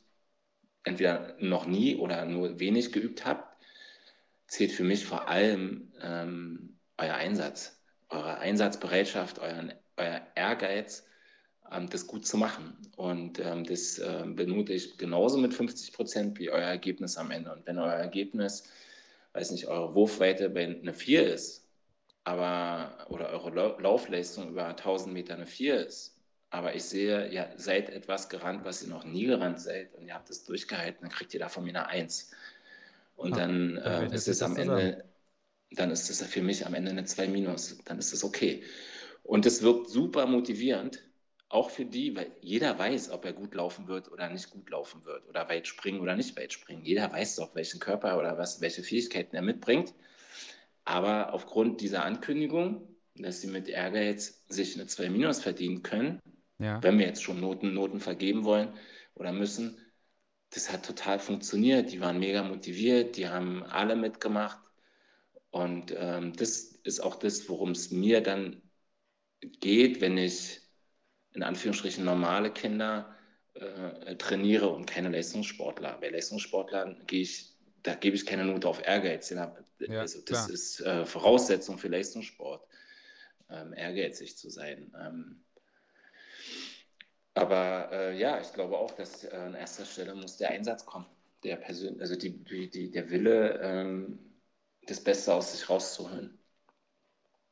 entweder 0.83 1.35
noch 1.39 1.65
nie 1.65 1.95
oder 1.95 2.25
nur 2.25 2.59
wenig 2.59 2.91
geübt 2.91 3.25
habt, 3.25 3.63
zählt 4.47 4.71
für 4.71 4.83
mich 4.83 5.05
vor 5.05 5.29
allem 5.29 5.93
ähm, 6.01 6.79
euer 6.97 7.13
Einsatz, 7.13 7.79
eure 8.09 8.39
Einsatzbereitschaft, 8.39 9.39
euren, 9.39 9.73
euer 9.95 10.21
Ehrgeiz, 10.35 11.05
das 11.89 12.07
gut 12.07 12.25
zu 12.25 12.37
machen. 12.37 12.75
Und 12.97 13.39
ähm, 13.39 13.63
das 13.63 13.99
äh, 13.99 14.23
benute 14.25 14.73
ich 14.73 14.97
genauso 14.97 15.37
mit 15.37 15.53
50 15.53 15.93
Prozent 15.93 16.39
wie 16.39 16.49
euer 16.49 16.67
Ergebnis 16.67 17.17
am 17.17 17.31
Ende. 17.31 17.51
Und 17.51 17.65
wenn 17.65 17.77
euer 17.77 17.93
Ergebnis, 17.93 18.63
weiß 19.33 19.51
nicht, 19.51 19.67
eure 19.67 19.93
Wurfweite 19.95 20.49
bei 20.49 20.65
einer 20.65 20.93
4 20.93 21.33
ist, 21.33 21.67
aber 22.23 23.07
oder 23.09 23.29
eure 23.29 23.81
Laufleistung 23.81 24.49
über 24.49 24.67
1000 24.67 25.13
Meter 25.13 25.35
eine 25.35 25.45
4 25.45 25.85
ist, 25.85 26.15
aber 26.51 26.75
ich 26.75 26.83
sehe, 26.83 27.27
ihr 27.29 27.53
seid 27.57 27.89
etwas 27.89 28.29
gerannt, 28.29 28.65
was 28.65 28.81
ihr 28.81 28.89
noch 28.89 29.05
nie 29.05 29.25
gerannt 29.25 29.61
seid 29.61 29.93
und 29.95 30.07
ihr 30.07 30.15
habt 30.15 30.29
es 30.29 30.45
durchgehalten, 30.45 31.01
dann 31.01 31.11
kriegt 31.11 31.33
ihr 31.33 31.39
davon 31.39 31.63
mir 31.63 31.69
eine 31.69 31.87
1. 31.87 32.31
Und 33.15 33.33
Ach, 33.33 33.37
dann 33.37 33.77
äh, 33.77 34.13
ist 34.13 34.27
es 34.27 34.41
am 34.41 34.55
Ende, 34.57 35.05
dann 35.71 35.91
ist 35.91 36.09
es 36.09 36.23
für 36.23 36.41
mich 36.41 36.65
am 36.65 36.73
Ende 36.73 36.91
eine 36.91 37.05
2 37.05 37.27
minus, 37.27 37.77
dann 37.85 37.99
ist 37.99 38.13
es 38.13 38.23
okay. 38.23 38.63
Und 39.23 39.45
es 39.45 39.61
wirkt 39.61 39.89
super 39.89 40.25
motivierend, 40.25 41.03
auch 41.49 41.71
für 41.71 41.85
die, 41.85 42.15
weil 42.15 42.31
jeder 42.41 42.77
weiß, 42.77 43.09
ob 43.09 43.25
er 43.25 43.33
gut 43.33 43.55
laufen 43.55 43.87
wird 43.87 44.11
oder 44.11 44.29
nicht 44.29 44.51
gut 44.51 44.69
laufen 44.69 45.03
wird 45.03 45.27
oder 45.27 45.49
weit 45.49 45.67
springen 45.67 45.99
oder 45.99 46.15
nicht 46.15 46.37
weit 46.37 46.53
springen. 46.53 46.85
Jeder 46.85 47.11
weiß 47.11 47.37
doch, 47.37 47.55
welchen 47.55 47.79
Körper 47.79 48.19
oder 48.19 48.37
was, 48.37 48.61
welche 48.61 48.83
Fähigkeiten 48.83 49.35
er 49.35 49.41
mitbringt. 49.41 49.93
Aber 50.85 51.33
aufgrund 51.33 51.81
dieser 51.81 52.05
Ankündigung, 52.05 52.87
dass 53.15 53.41
sie 53.41 53.47
mit 53.47 53.67
Ehrgeiz 53.67 54.45
sich 54.47 54.75
eine 54.75 54.85
2 54.85 55.09
Minus 55.09 55.41
verdienen 55.41 55.81
können, 55.81 56.21
ja. 56.59 56.81
wenn 56.83 56.99
wir 56.99 57.07
jetzt 57.07 57.23
schon 57.23 57.41
Noten, 57.41 57.73
Noten 57.73 57.99
vergeben 57.99 58.43
wollen 58.45 58.71
oder 59.15 59.33
müssen, 59.33 59.77
das 60.51 60.71
hat 60.71 60.85
total 60.85 61.19
funktioniert. 61.19 61.91
Die 61.91 61.99
waren 61.99 62.19
mega 62.19 62.43
motiviert, 62.43 63.17
die 63.17 63.27
haben 63.27 63.63
alle 63.63 63.95
mitgemacht. 63.95 64.59
Und 65.49 65.93
ähm, 65.97 66.33
das 66.33 66.59
ist 66.83 66.99
auch 66.99 67.15
das, 67.15 67.49
worum 67.49 67.71
es 67.71 67.89
mir 67.89 68.21
dann 68.21 68.61
geht, 69.41 69.99
wenn 70.01 70.17
ich 70.17 70.61
in 71.33 71.43
Anführungsstrichen 71.43 72.03
normale 72.03 72.51
Kinder 72.51 73.15
äh, 73.53 74.15
trainiere 74.15 74.69
und 74.69 74.85
keine 74.85 75.09
Leistungssportler. 75.09 75.97
Bei 75.99 76.09
Leistungssportlern 76.09 77.03
gehe 77.07 77.21
ich, 77.21 77.53
da 77.83 77.95
gebe 77.95 78.15
ich 78.15 78.25
keine 78.25 78.45
Note 78.45 78.67
auf 78.67 78.85
Ehrgeiz. 78.85 79.29
Ja, 79.29 79.53
also, 79.89 80.19
das 80.21 80.25
klar. 80.25 80.49
ist 80.49 80.81
äh, 80.81 81.05
Voraussetzung 81.05 81.77
für 81.77 81.87
Leistungssport, 81.87 82.65
ähm, 83.49 83.73
ehrgeizig 83.73 84.37
zu 84.37 84.49
sein. 84.49 84.93
Ähm, 84.99 85.43
aber 87.33 87.89
äh, 87.91 88.19
ja, 88.19 88.41
ich 88.41 88.51
glaube 88.53 88.77
auch, 88.77 88.91
dass 88.91 89.23
äh, 89.23 89.29
an 89.29 89.55
erster 89.55 89.85
Stelle 89.85 90.15
muss 90.15 90.37
der 90.37 90.49
Einsatz 90.49 90.85
kommen, 90.85 91.05
der 91.43 91.55
Persön 91.55 92.01
also 92.01 92.15
die, 92.15 92.43
die, 92.69 92.91
der 92.91 93.09
Wille, 93.09 93.59
ähm, 93.61 94.19
das 94.87 95.03
Beste 95.03 95.33
aus 95.33 95.53
sich 95.53 95.69
rauszuholen. 95.69 96.38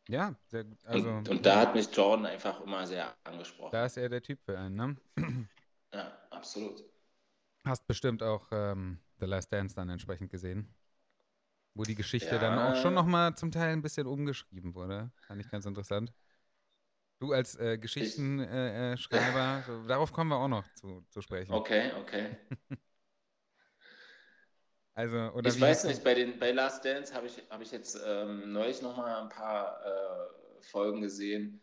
Ja, 0.07 0.35
sehr 0.45 0.63
gut. 0.63 0.83
Also, 0.85 1.09
und, 1.09 1.29
und, 1.29 1.45
da 1.45 1.59
hat 1.59 1.75
mich 1.75 1.93
Jordan 1.95 2.25
einfach 2.25 2.61
immer 2.61 2.87
sehr 2.87 3.13
angesprochen. 3.23 3.71
Da 3.71 3.85
ist 3.85 3.97
er 3.97 4.09
der 4.09 4.21
Typ 4.21 4.41
für 4.43 4.57
einen, 4.57 4.75
ne? 4.75 4.95
Ja, 5.93 6.11
absolut. 6.31 6.83
Hast 7.63 7.87
bestimmt 7.87 8.21
auch 8.21 8.47
ähm, 8.51 8.99
The 9.19 9.25
Last 9.25 9.53
Dance 9.53 9.73
dann 9.73 9.89
entsprechend 9.89 10.29
gesehen. 10.29 10.75
Wo 11.73 11.83
die 11.83 11.95
Geschichte 11.95 12.35
ja. 12.35 12.39
dann 12.39 12.59
auch 12.59 12.75
schon 12.81 12.93
nochmal 12.93 13.35
zum 13.35 13.51
Teil 13.51 13.71
ein 13.71 13.81
bisschen 13.81 14.05
umgeschrieben 14.05 14.75
wurde. 14.75 15.11
Fand 15.27 15.39
ich 15.39 15.49
ganz 15.49 15.65
interessant. 15.65 16.11
Du 17.19 17.31
als 17.31 17.55
äh, 17.55 17.77
Geschichtenschreiber, 17.77 19.59
äh, 19.59 19.63
so, 19.65 19.87
darauf 19.87 20.11
kommen 20.11 20.29
wir 20.29 20.37
auch 20.37 20.47
noch 20.47 20.65
zu, 20.73 21.03
zu 21.09 21.21
sprechen. 21.21 21.53
Okay, 21.53 21.91
okay. 21.99 22.37
Also, 24.97 25.15
oder 25.35 25.47
ich 25.47 25.61
weiß 25.61 25.83
nicht, 25.83 26.03
bei, 26.03 26.15
den, 26.15 26.39
bei 26.39 26.51
Last 26.51 26.83
Dance 26.83 27.13
habe 27.13 27.27
ich, 27.27 27.43
hab 27.51 27.61
ich 27.61 27.71
jetzt 27.71 28.01
ähm, 28.03 28.51
neulich 28.51 28.81
nochmal 28.81 29.21
ein 29.21 29.29
paar 29.29 29.79
äh, 29.85 30.63
Folgen 30.63 31.01
gesehen. 31.01 31.61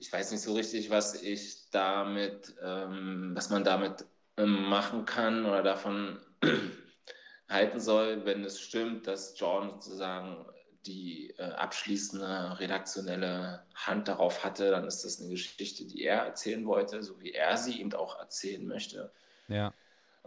Ich 0.00 0.12
weiß 0.12 0.32
nicht 0.32 0.40
so 0.40 0.52
richtig, 0.52 0.90
was 0.90 1.22
ich 1.22 1.70
damit, 1.70 2.56
ähm, 2.60 3.30
was 3.36 3.50
man 3.50 3.62
damit 3.62 4.04
ähm, 4.36 4.68
machen 4.68 5.04
kann 5.04 5.46
oder 5.46 5.62
davon 5.62 6.18
halten 7.48 7.78
soll, 7.78 8.26
wenn 8.26 8.44
es 8.44 8.60
stimmt, 8.60 9.06
dass 9.06 9.38
John 9.38 9.70
sozusagen 9.70 10.44
die 10.86 11.34
äh, 11.38 11.44
abschließende 11.44 12.58
redaktionelle 12.58 13.64
Hand 13.76 14.08
darauf 14.08 14.42
hatte, 14.42 14.72
dann 14.72 14.88
ist 14.88 15.04
das 15.04 15.20
eine 15.20 15.30
Geschichte, 15.30 15.84
die 15.84 16.02
er 16.02 16.22
erzählen 16.22 16.66
wollte, 16.66 17.00
so 17.04 17.20
wie 17.20 17.30
er 17.30 17.56
sie 17.58 17.80
eben 17.80 17.92
auch 17.94 18.18
erzählen 18.18 18.66
möchte. 18.66 19.12
Ja. 19.46 19.72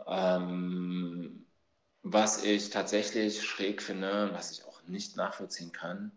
Ähm, 0.08 1.46
was 2.04 2.44
ich 2.44 2.70
tatsächlich 2.70 3.44
schräg 3.44 3.82
finde, 3.82 4.32
was 4.34 4.52
ich 4.52 4.66
auch 4.66 4.82
nicht 4.88 5.18
nachvollziehen 5.18 5.72
kann, 5.72 6.12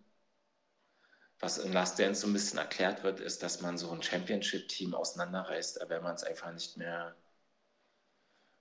was 1.42 1.58
in 1.58 1.72
Last 1.72 1.98
Dance 1.98 2.20
so 2.20 2.28
ein 2.28 2.32
bisschen 2.32 2.58
erklärt 2.58 3.02
wird, 3.02 3.18
ist, 3.18 3.42
dass 3.42 3.60
man 3.60 3.76
so 3.76 3.90
ein 3.90 4.02
Championship-Team 4.02 4.94
auseinanderreißt, 4.94 5.84
wenn 5.88 6.02
man 6.02 6.14
es 6.14 6.22
einfach 6.22 6.52
nicht 6.52 6.76
mehr, 6.76 7.16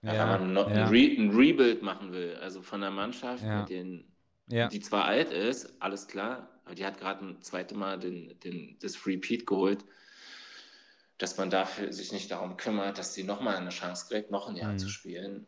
ja, 0.02 0.14
wenn 0.14 0.28
man 0.28 0.54
noch 0.54 0.70
ja. 0.70 0.86
ein, 0.86 0.90
Re 0.90 1.16
ein, 1.18 1.30
Rebuild 1.30 1.84
machen 1.84 2.12
will, 2.12 2.36
also 2.38 2.64
von 2.64 2.82
der 2.82 2.90
Mannschaft, 2.90 3.44
ja. 3.44 3.66
den, 3.66 4.12
die 4.48 4.80
zwar 4.80 5.06
alt 5.06 5.32
ist, 5.32 5.80
alles 5.80 6.08
klar, 6.08 6.50
aber 6.66 6.74
die 6.74 6.86
hat 6.86 6.98
gerade 6.98 7.24
ein 7.24 7.42
zweites 7.44 7.78
Mal 7.78 8.00
den, 8.00 8.40
den, 8.40 8.80
das 8.80 9.06
Repeat 9.06 9.46
geholt, 9.46 9.86
dass 11.20 11.38
man 11.38 11.52
dafür 11.52 11.94
sich 11.94 12.12
nicht 12.12 12.32
darum 12.32 12.58
kümmert, 12.58 12.98
dass 12.98 13.14
sie 13.14 13.24
nochmal 13.24 13.58
eine 13.58 13.70
Chance 13.70 14.08
kriegt, 14.10 14.32
noch 14.32 14.50
ein 14.50 14.56
Jahr 14.56 14.74
mhm. 14.74 14.80
zu 14.80 14.90
spielen. 14.90 15.46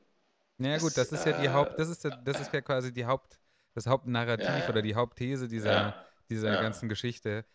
Ja 0.60 0.78
gut, 0.78 0.96
das 0.96 1.12
ist 1.12 1.26
ja 1.26 1.34
die 1.34 1.50
Haupt, 1.50 1.80
das 1.80 1.90
ist 1.90 2.04
ja, 2.04 2.12
das 2.12 2.40
ist 2.40 2.54
ja 2.54 2.62
quasi 2.62 2.94
die 2.94 3.06
Haupt, 3.06 3.40
das 3.74 3.88
Hauptnarrativ 3.88 4.48
ja, 4.48 4.60
ja. 4.60 4.70
oder 4.70 4.82
die 4.82 4.96
Hauptthese 4.96 5.48
dieser, 5.48 5.96
dieser 6.30 6.62
ganzen 6.62 6.90
Geschichte, 6.90 7.46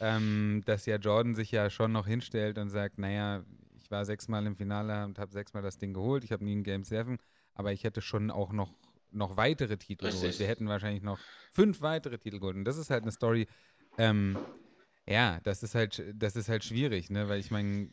ähm, 0.00 0.62
dass 0.64 0.86
ja 0.86 0.96
Jordan 0.96 1.34
sich 1.34 1.50
ja 1.50 1.70
schon 1.70 1.92
noch 1.92 2.06
hinstellt 2.06 2.58
und 2.58 2.70
sagt, 2.70 2.98
naja, 2.98 3.44
ich 3.76 3.90
war 3.90 4.04
sechsmal 4.04 4.46
im 4.46 4.56
Finale 4.56 5.04
und 5.04 5.18
habe 5.18 5.32
sechsmal 5.32 5.62
das 5.62 5.78
Ding 5.78 5.92
geholt, 5.92 6.24
ich 6.24 6.32
habe 6.32 6.44
nie 6.44 6.54
ein 6.54 6.64
Game 6.64 6.84
7, 6.84 7.18
aber 7.54 7.72
ich 7.72 7.84
hätte 7.84 8.00
schon 8.00 8.30
auch 8.30 8.52
noch, 8.52 8.72
noch 9.10 9.36
weitere 9.36 9.76
Titel 9.76 10.06
Richtig. 10.06 10.20
geholt. 10.20 10.38
Wir 10.38 10.46
hätten 10.46 10.68
wahrscheinlich 10.68 11.02
noch 11.02 11.18
fünf 11.52 11.80
weitere 11.80 12.18
Titel 12.18 12.38
geholt. 12.38 12.56
Und 12.56 12.64
das 12.64 12.76
ist 12.76 12.90
halt 12.90 13.02
eine 13.02 13.12
Story, 13.12 13.46
ähm, 13.98 14.38
ja, 15.06 15.38
das 15.40 15.62
ist 15.62 15.74
halt, 15.74 16.02
das 16.14 16.34
ist 16.34 16.48
halt 16.48 16.64
schwierig, 16.64 17.10
ne? 17.10 17.28
Weil 17.28 17.38
ich 17.38 17.50
meine, 17.50 17.90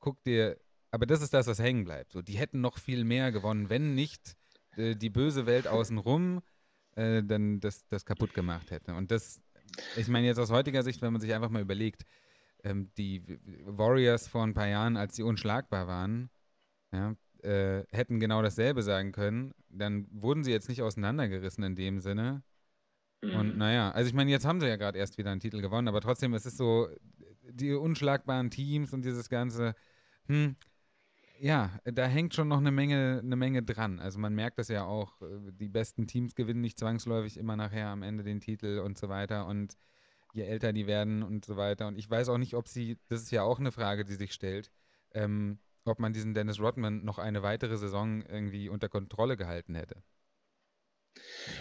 guck 0.00 0.22
dir 0.24 0.58
aber 0.92 1.06
das 1.06 1.22
ist 1.22 1.34
das, 1.34 1.46
was 1.46 1.58
hängen 1.58 1.84
bleibt. 1.84 2.12
So, 2.12 2.22
die 2.22 2.38
hätten 2.38 2.60
noch 2.60 2.78
viel 2.78 3.04
mehr 3.04 3.32
gewonnen, 3.32 3.70
wenn 3.70 3.94
nicht 3.94 4.36
äh, 4.76 4.94
die 4.94 5.10
böse 5.10 5.46
Welt 5.46 5.66
außenrum 5.66 6.42
äh, 6.96 7.22
dann 7.24 7.60
das, 7.60 7.86
das 7.88 8.04
kaputt 8.04 8.34
gemacht 8.34 8.70
hätte. 8.70 8.94
Und 8.94 9.10
das, 9.10 9.40
ich 9.96 10.08
meine 10.08 10.26
jetzt 10.26 10.38
aus 10.38 10.50
heutiger 10.50 10.82
Sicht, 10.82 11.02
wenn 11.02 11.12
man 11.12 11.20
sich 11.20 11.34
einfach 11.34 11.48
mal 11.50 11.62
überlegt, 11.62 12.04
ähm, 12.62 12.90
die 12.98 13.22
Warriors 13.64 14.28
vor 14.28 14.44
ein 14.44 14.54
paar 14.54 14.68
Jahren, 14.68 14.96
als 14.96 15.16
sie 15.16 15.22
unschlagbar 15.22 15.86
waren, 15.88 16.30
ja, 16.92 17.16
äh, 17.42 17.84
hätten 17.90 18.20
genau 18.20 18.42
dasselbe 18.42 18.82
sagen 18.82 19.12
können, 19.12 19.52
dann 19.70 20.06
wurden 20.10 20.44
sie 20.44 20.52
jetzt 20.52 20.68
nicht 20.68 20.82
auseinandergerissen 20.82 21.64
in 21.64 21.74
dem 21.74 22.00
Sinne. 22.00 22.42
Und 23.22 23.52
Mhm. 23.52 23.58
naja, 23.58 23.90
also 23.92 24.08
ich 24.08 24.14
meine, 24.14 24.30
jetzt 24.30 24.44
haben 24.44 24.60
sie 24.60 24.68
ja 24.68 24.76
gerade 24.76 24.98
erst 24.98 25.16
wieder 25.16 25.30
einen 25.30 25.40
Titel 25.40 25.60
gewonnen, 25.62 25.88
aber 25.88 26.00
trotzdem, 26.00 26.34
es 26.34 26.44
ist 26.46 26.58
so, 26.58 26.88
die 27.50 27.72
unschlagbaren 27.72 28.50
Teams 28.50 28.92
und 28.92 29.04
dieses 29.04 29.28
ganze, 29.28 29.74
hm, 30.26 30.56
ja, 31.42 31.70
da 31.84 32.06
hängt 32.06 32.34
schon 32.34 32.46
noch 32.46 32.58
eine 32.58 32.70
Menge, 32.70 33.20
eine 33.20 33.34
Menge 33.34 33.64
dran. 33.64 33.98
Also 33.98 34.20
man 34.20 34.32
merkt 34.32 34.58
das 34.60 34.68
ja 34.68 34.84
auch, 34.84 35.20
äh, 35.22 35.50
die 35.50 35.68
besten 35.68 36.06
Teams 36.06 36.36
gewinnen 36.36 36.60
nicht 36.60 36.78
zwangsläufig 36.78 37.36
immer 37.36 37.56
nachher 37.56 37.88
am 37.88 38.04
Ende 38.04 38.22
den 38.22 38.40
Titel 38.40 38.78
und 38.78 38.96
so 38.96 39.08
weiter. 39.08 39.46
Und 39.46 39.76
je 40.32 40.44
älter 40.44 40.72
die 40.72 40.86
werden 40.86 41.24
und 41.24 41.44
so 41.44 41.56
weiter. 41.56 41.88
Und 41.88 41.98
ich 41.98 42.08
weiß 42.08 42.28
auch 42.28 42.38
nicht, 42.38 42.54
ob 42.54 42.68
sie, 42.68 42.96
das 43.08 43.22
ist 43.22 43.32
ja 43.32 43.42
auch 43.42 43.58
eine 43.58 43.72
Frage, 43.72 44.04
die 44.04 44.14
sich 44.14 44.32
stellt, 44.32 44.70
ähm, 45.14 45.58
ob 45.84 45.98
man 45.98 46.12
diesen 46.12 46.32
Dennis 46.32 46.60
Rodman 46.60 47.04
noch 47.04 47.18
eine 47.18 47.42
weitere 47.42 47.76
Saison 47.76 48.22
irgendwie 48.22 48.68
unter 48.68 48.88
Kontrolle 48.88 49.36
gehalten 49.36 49.74
hätte. 49.74 50.00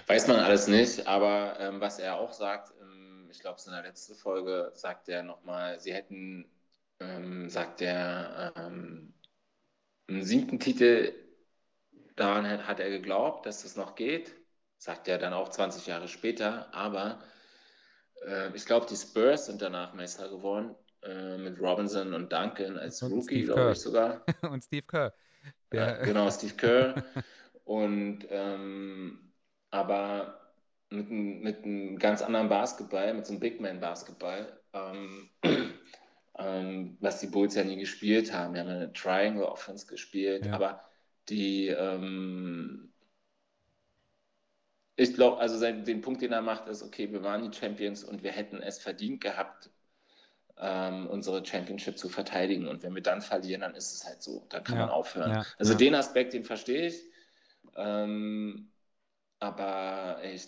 Weiß 0.06 0.28
man 0.28 0.38
alles 0.38 0.68
nicht, 0.68 1.08
aber 1.08 1.60
ähm, 1.60 1.82
was 1.82 1.98
er 1.98 2.20
auch 2.20 2.34
sagt, 2.34 2.72
ähm, 2.80 3.30
ich 3.32 3.40
glaube, 3.40 3.58
es 3.58 3.66
in 3.66 3.74
der 3.74 3.82
letzten 3.82 4.14
Folge 4.14 4.72
sagt 4.76 5.10
er 5.10 5.24
nochmal, 5.24 5.80
sie 5.80 5.92
hätten, 5.92 6.46
ähm, 7.00 7.50
sagt 7.50 7.82
er, 7.82 8.54
ähm, 8.56 9.12
einen 10.12 10.24
siebten 10.26 10.60
Titel, 10.60 11.14
daran 12.16 12.68
hat, 12.68 12.80
er 12.80 12.90
geglaubt, 12.90 13.46
dass 13.46 13.64
das 13.64 13.76
noch 13.76 13.96
geht, 13.96 14.36
sagt 14.78 15.08
er 15.08 15.18
dann 15.18 15.34
auch 15.34 15.50
20 15.50 15.88
Jahre 15.88 16.08
später, 16.08 16.74
aber 16.74 17.20
äh, 18.26 18.56
ich 18.56 18.66
glaube, 18.66 18.86
die 18.88 18.96
Spurs 18.96 19.46
sind 19.48 19.62
danach 19.62 19.94
Meister 19.94 20.30
geworden, 20.30 20.76
äh, 21.04 21.38
mit 21.38 21.60
Robinson 21.60 22.14
und 22.14 22.32
Duncan 22.32 22.78
als 22.78 23.02
Und 23.02 23.14
Rookie, 23.14 23.44
glaube 23.44 23.72
ich 23.72 23.80
sogar. 23.80 24.26
und 24.44 24.64
Steve 24.64 24.86
Kerr. 24.86 25.14
Ja, 25.74 25.94
genau, 26.04 26.30
Steve 26.30 26.54
Kerr. 26.56 27.04
Und 27.64 28.26
ähm, 28.30 29.32
aber 29.70 30.42
mit, 30.90 31.10
einem- 31.10 31.40
mit 31.42 31.64
einem 31.64 32.00
ganz 32.00 32.22
anderen 32.22 32.50
Basketball, 32.50 33.14
mit 33.14 33.26
so 33.26 33.32
einem 33.34 33.40
Big 33.40 33.62
Man 33.62 33.80
Basketball, 33.80 34.60
ähm, 34.74 35.30
ähm, 36.42 36.98
was 37.02 37.20
die 37.20 37.28
Bulls 37.28 37.56
ja 37.56 37.64
nie 37.64 37.78
gespielt 37.78 38.34
haben. 38.34 38.54
Die 38.54 38.60
haben 38.62 38.70
eine 38.70 38.94
Triangle 38.94 39.46
Offense 39.48 39.88
gespielt, 39.88 40.48
Ja. 40.48 40.54
aber 40.54 40.84
die 41.30 41.68
ähm, 41.70 42.94
ich 44.96 45.14
glaube, 45.16 45.40
also 45.40 45.58
sein, 45.58 45.86
den 45.86 46.02
Punkt, 46.02 46.22
den 46.22 46.32
er 46.32 46.42
macht, 46.42 46.68
ist, 46.68 46.84
okay, 46.84 47.12
wir 47.12 47.24
waren 47.24 47.50
die 47.50 47.58
Champions 47.58 48.04
und 48.04 48.24
wir 48.24 48.32
hätten 48.32 48.62
es 48.62 48.80
verdient 48.80 49.22
gehabt, 49.22 49.70
ähm, 50.60 51.08
unsere 51.08 51.46
Championship 51.46 51.98
zu 51.98 52.10
verteidigen. 52.10 52.68
Und 52.68 52.84
wenn 52.84 52.96
wir 52.96 53.04
dann 53.04 53.22
verlieren, 53.22 53.62
dann 53.62 53.76
ist 53.76 53.94
es 53.94 54.06
halt 54.06 54.24
so. 54.24 54.46
Dann 54.50 54.64
kann 54.64 54.78
Ja, 54.78 54.80
man 54.80 54.90
aufhören. 54.90 55.34
ja, 55.34 55.46
also 55.60 55.76
den 55.76 55.96
Aspekt, 55.96 56.34
den 56.34 56.46
verstehe 56.46 56.88
ich. 56.88 57.04
Ähm, 57.76 58.72
aber 59.40 60.22
ich, 60.26 60.48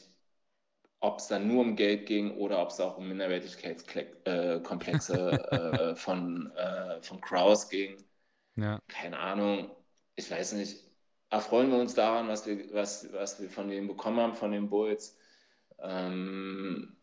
ob 1.03 1.19
es 1.19 1.27
dann 1.27 1.47
nur 1.47 1.61
um 1.61 1.75
Geld 1.75 2.05
ging 2.07 2.31
oder 2.37 2.61
ob 2.61 2.69
es 2.69 2.79
auch 2.79 2.97
um 2.97 3.07
Minderwertigkeitskomplexe 3.09 5.51
äh, 5.91 5.95
von, 5.95 6.51
äh, 6.55 7.01
von 7.01 7.21
Kraus 7.21 7.69
ging, 7.69 7.97
ja, 8.55 8.79
keine 8.87 9.19
Ahnung, 9.19 9.71
ich 10.15 10.29
weiß 10.31 10.53
nicht. 10.53 10.83
Erfreuen 11.29 11.71
wir 11.71 11.79
uns 11.79 11.95
daran, 11.95 12.27
was 12.29 12.45
wir, 12.47 12.73
was, 12.73 13.11
was 13.13 13.41
wir 13.41 13.49
von 13.49 13.67
denen 13.69 13.87
bekommen 13.87 14.19
haben, 14.19 14.35
von 14.35 14.51
den 14.51 14.69
Bulls. 14.69 15.17
Ähm, 15.79 16.95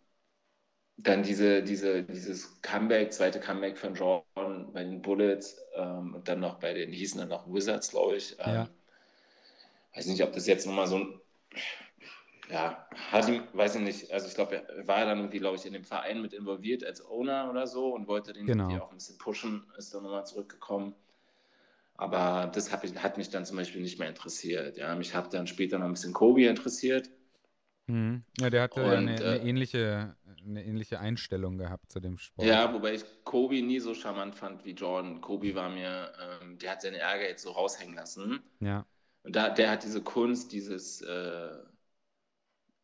dann 0.97 1.23
diese, 1.23 1.63
diese, 1.63 2.03
dieses 2.05 2.61
Comeback, 2.63 3.13
zweite 3.13 3.41
Comeback 3.41 3.79
von 3.79 3.95
Jordan 3.95 4.73
bei 4.73 4.85
den 4.85 5.03
Bullets 5.03 5.59
ähm, 5.75 6.15
und 6.15 6.29
dann 6.29 6.41
noch 6.41 6.59
bei 6.61 6.75
den, 6.75 6.93
hießen 6.93 7.19
dann 7.21 7.29
noch 7.31 7.53
Wizards, 7.53 7.91
glaube 7.91 8.17
ich. 8.17 8.37
Ähm, 8.39 8.55
Ja. 8.55 8.71
Weiß 9.95 10.07
nicht, 10.07 10.23
ob 10.23 10.33
das 10.33 10.47
jetzt 10.47 10.67
nochmal 10.67 10.87
so 10.87 10.99
ein, 10.99 11.21
ja, 12.51 12.87
hat 13.11 13.29
ihm, 13.29 13.45
weiß 13.53 13.77
ich 13.77 13.81
nicht, 13.83 14.13
also 14.13 14.27
ich 14.29 14.35
glaube, 14.35 14.57
er 14.69 14.87
war 14.89 15.05
dann 15.05 15.19
irgendwie, 15.19 15.39
glaube 15.39 15.57
ich, 15.57 15.67
in 15.67 15.73
dem 15.73 15.85
Verein 15.85 16.21
mit 16.23 16.33
involviert 16.33 16.85
als 16.85 17.05
Owner 17.05 17.49
oder 17.51 17.67
so 17.67 17.95
und 17.95 18.09
wollte 18.09 18.33
den 18.33 18.47
Genau. 18.47 18.67
irgendwie 18.67 18.79
auch 18.79 18.91
ein 18.91 18.97
bisschen 18.97 19.19
pushen, 19.19 19.67
ist 19.79 19.95
dann 19.95 20.03
nochmal 20.03 20.27
zurückgekommen. 20.27 20.95
Aber 21.95 22.51
das 22.53 22.73
hat 22.73 22.83
mich, 22.83 22.97
hat 23.01 23.17
mich 23.19 23.31
dann 23.31 23.47
zum 23.47 23.57
Beispiel 23.57 23.81
nicht 23.83 23.99
mehr 24.01 24.09
interessiert. 24.09 24.77
Ja, 24.77 24.95
mich 24.97 25.15
hat 25.15 25.33
dann 25.35 25.47
später 25.47 25.79
noch 25.79 25.87
ein 25.87 25.93
bisschen 25.93 26.13
Kobe 26.13 26.45
interessiert. 26.47 27.11
Mhm. 27.89 28.25
Ja, 28.39 28.51
der 28.51 28.63
hatte 28.63 28.83
Und, 28.83 28.97
eine, 28.99 29.23
eine, 29.23 29.37
äh, 29.37 29.49
ähnliche, 29.49 30.17
eine 30.45 30.65
ähnliche 30.65 31.01
Einstellung 31.01 31.59
gehabt 31.59 31.91
zu 31.93 32.01
dem 32.01 32.19
Sport. 32.19 32.49
Ja, 32.49 32.73
wobei 32.73 32.95
ich 32.95 33.05
Kobe 33.25 33.63
nie 33.63 33.81
so 33.81 33.95
charmant 33.95 34.35
fand 34.35 34.65
wie 34.65 34.71
Jordan. 34.73 35.21
Kobe 35.21 35.55
war 35.55 35.69
mir, 35.69 36.13
ähm, 36.43 36.59
der 36.59 36.73
hat 36.73 36.83
seine 36.83 36.99
Ärger 36.99 37.29
jetzt 37.29 37.43
so 37.43 37.51
raushängen 37.51 37.95
lassen. 37.95 38.41
Ja, 38.61 38.87
Und 39.25 39.37
da, 39.37 39.51
der 39.51 39.71
hat 39.73 39.85
diese 39.85 40.03
Kunst, 40.03 40.53
dieses 40.53 41.03
äh, 41.03 41.51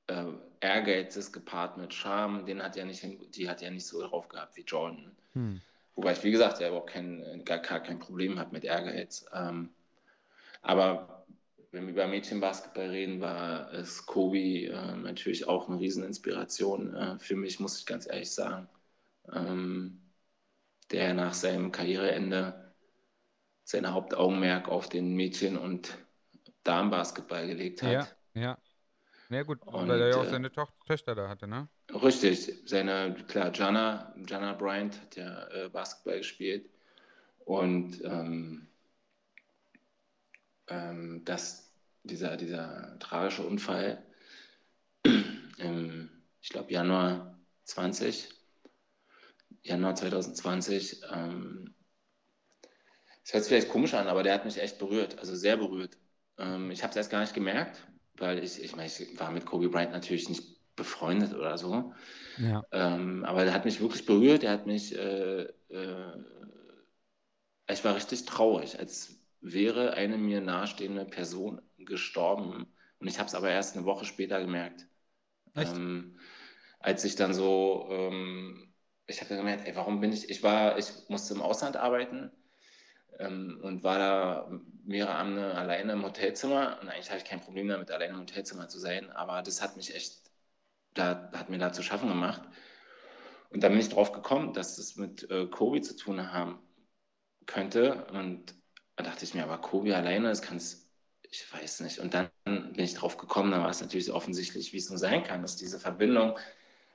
äh, 0.07 0.25
Ehrgeizes 0.61 1.33
gepaart 1.33 1.77
mit 1.77 1.93
Charme, 1.95 2.47
den 2.47 2.63
hat 2.63 2.77
er 2.77 2.85
nicht, 2.85 3.05
die 3.35 3.49
hat 3.49 3.63
er 3.63 3.71
nicht 3.71 3.87
so 3.87 4.01
drauf 4.03 4.29
gehabt 4.29 4.57
wie 4.57 4.63
Jordan. 4.63 5.17
hm. 5.33 5.61
Wobei 5.95 6.13
ich, 6.13 6.23
wie 6.25 6.31
gesagt, 6.31 6.61
ja 6.61 6.69
überhaupt 6.69 6.91
kein, 6.91 7.43
gar, 7.45 7.59
gar 7.59 7.81
kein 7.81 7.99
Problem 7.99 8.39
habe 8.39 8.53
mit 8.53 8.65
Ehrgeiz. 8.65 9.25
Ähm, 9.33 9.71
aber 10.61 11.25
wenn 11.73 11.85
wir 11.87 11.93
über 11.93 12.07
Mädchenbasketball 12.07 12.91
reden, 12.91 13.21
war 13.21 13.73
es 13.73 14.05
Kobe 14.05 14.67
äh, 14.67 14.97
natürlich 14.97 15.49
auch 15.49 15.69
eine 15.69 15.81
Rieseninspiration 15.81 16.95
äh, 16.95 17.19
für 17.19 17.37
mich, 17.37 17.61
muss 17.61 17.79
ich 17.79 17.87
ganz 17.87 18.07
ehrlich 18.07 18.31
sagen. 18.31 18.69
Ähm, 19.33 20.01
der 20.93 21.15
nach 21.15 21.35
seinem 21.35 21.73
Karriereende 21.73 22.75
sein 23.65 23.93
Hauptaugenmerk 23.93 24.69
auf 24.69 24.89
den 24.89 25.15
Mädchen- 25.15 25.59
und 25.59 25.99
Damenbasketball 26.63 27.47
gelegt 27.47 27.83
hat. 27.83 28.17
ja, 28.35 28.41
ja. 28.41 28.59
Ja 29.31 29.43
gut, 29.43 29.63
Und, 29.67 29.89
weil 29.89 30.01
er 30.01 30.09
ja 30.09 30.17
auch 30.17 30.25
äh, 30.25 30.31
seine 30.31 30.53
Toch 30.53 30.73
Töchter 30.87 31.15
da 31.15 31.29
hatte, 31.29 31.47
ne? 31.47 31.69
Richtig, 31.91 32.53
seine, 32.67 33.15
klar, 33.29 33.53
Jana, 33.53 34.15
Jana 34.27 34.53
Bryant 34.53 35.01
hat 35.01 35.17
ja 35.17 35.49
äh, 35.49 35.69
Basketball 35.69 36.19
gespielt 36.19 36.69
und 37.45 38.03
ähm, 38.05 38.67
ähm, 40.69 41.25
das, 41.25 41.73
dieser, 42.03 42.37
dieser 42.37 42.99
tragische 42.99 43.43
Unfall 43.43 44.03
im, 45.05 46.11
ich 46.41 46.49
glaube, 46.49 46.73
Januar 46.73 47.39
20, 47.65 48.29
Januar 49.63 49.95
2020, 49.95 51.03
ähm, 51.13 51.75
das 53.23 53.35
hört 53.35 53.45
sich 53.45 53.49
vielleicht 53.49 53.71
komisch 53.71 53.95
an, 53.95 54.07
aber 54.07 54.23
der 54.23 54.35
hat 54.35 54.45
mich 54.45 54.61
echt 54.61 54.79
berührt, 54.79 55.19
also 55.19 55.35
sehr 55.35 55.57
berührt. 55.57 55.99
Ähm, 56.39 56.71
ich 56.71 56.83
habe 56.83 56.91
es 56.91 56.97
erst 56.97 57.11
gar 57.11 57.21
nicht 57.21 57.35
gemerkt, 57.35 57.87
weil 58.19 58.43
ich, 58.45 58.63
ich 58.63 58.77
meine, 58.77 58.89
ich 58.89 59.19
war 59.19 59.31
mit 59.31 59.47
Kobe 59.47 59.69
Bryant 59.69 59.93
natürlich 59.93 60.29
nicht 60.29 60.45
befreundet 60.77 61.35
oder 61.35 61.59
so. 61.59 61.93
Ja, 62.37 62.63
Ähm, 62.73 63.25
aber 63.25 63.45
der 63.45 63.55
hat 63.55 63.65
mich 63.67 63.81
wirklich 63.81 64.07
berührt. 64.07 64.43
Der 64.43 64.53
hat 64.53 64.67
mich, 64.67 64.97
äh, 64.97 65.43
äh, 65.71 66.25
ich 67.69 67.85
war 67.85 67.95
richtig 67.95 68.25
traurig, 68.25 68.79
als 68.79 69.19
wäre 69.41 69.95
eine 69.95 70.19
mir 70.19 70.41
nahestehende 70.41 71.05
Person 71.05 71.61
gestorben. 71.79 72.67
Und 72.99 73.07
ich 73.09 73.19
habe 73.19 73.29
es 73.29 73.35
aber 73.35 73.51
erst 73.51 73.77
eine 73.77 73.85
Woche 73.87 74.05
später 74.05 74.41
gemerkt. 74.41 74.87
Ähm, 75.57 76.19
als 76.81 77.05
ich 77.05 77.17
dann 77.17 77.35
so, 77.35 77.89
ähm, 77.91 78.75
ich 79.07 79.21
habe 79.21 79.31
dann 79.31 79.39
gemerkt, 79.39 79.67
ey, 79.69 79.77
warum 79.77 80.01
bin 80.01 80.13
ich, 80.13 80.31
ich 80.31 80.43
war, 80.43 80.79
ich 80.79 80.89
musste 81.09 81.35
im 81.35 81.43
Ausland 81.43 81.77
arbeiten 81.77 82.33
ähm, 83.19 83.61
und 83.63 83.83
war 83.85 83.99
da 83.99 84.51
mehrere 84.85 85.15
Abende 85.15 85.55
alleine 85.55 85.93
im 85.93 86.05
Hotelzimmer. 86.05 86.79
Und 86.81 86.89
eigentlich 86.89 87.11
habe 87.11 87.19
ich 87.19 87.25
kein 87.25 87.41
Problem 87.41 87.69
damit, 87.69 87.91
alleine 87.91 88.15
im 88.15 88.21
Hotelzimmer 88.21 88.69
zu 88.69 88.79
sein, 88.79 89.11
aber 89.11 89.43
das 89.43 89.63
hat 89.63 89.77
mich 89.77 89.95
echt, 89.95 90.21
da 90.95 91.31
hat 91.35 91.51
mir 91.51 91.59
da 91.59 91.73
zu 91.73 91.83
schaffen 91.83 92.09
gemacht. 92.09 92.43
Und 93.51 93.63
dann 93.63 93.73
bin 93.73 93.81
ich 93.81 93.89
drauf 93.89 94.13
gekommen, 94.13 94.53
dass 94.53 94.77
das 94.77 94.97
mit 94.97 95.31
äh, 95.31 95.47
Kobe 95.47 95.81
zu 95.81 95.97
tun 95.97 96.33
haben 96.33 96.59
könnte. 97.47 98.07
Und 98.13 98.55
da 98.97 99.05
dachte 99.05 99.25
ich 99.25 99.35
mir, 99.35 99.45
aber 99.45 99.59
Kobe 99.59 99.97
alleine, 99.97 100.29
das 100.29 100.43
kann 100.43 100.57
es, 100.57 100.91
ich 101.23 101.53
weiß 101.53 101.81
nicht. 101.81 101.99
Und 102.01 102.15
dann 102.15 102.31
bin 102.45 102.79
ich 102.79 102.95
drauf 102.95 103.17
gekommen, 103.17 103.51
dann 103.51 103.63
war 103.63 103.71
es 103.71 103.81
natürlich 103.81 104.11
offensichtlich, 104.11 104.73
wie 104.73 104.79
es 104.79 104.91
nur 104.91 104.99
sein 104.99 105.23
kann, 105.23 105.43
dass 105.43 105.57
diese 105.57 105.79
Verbindung 105.79 106.39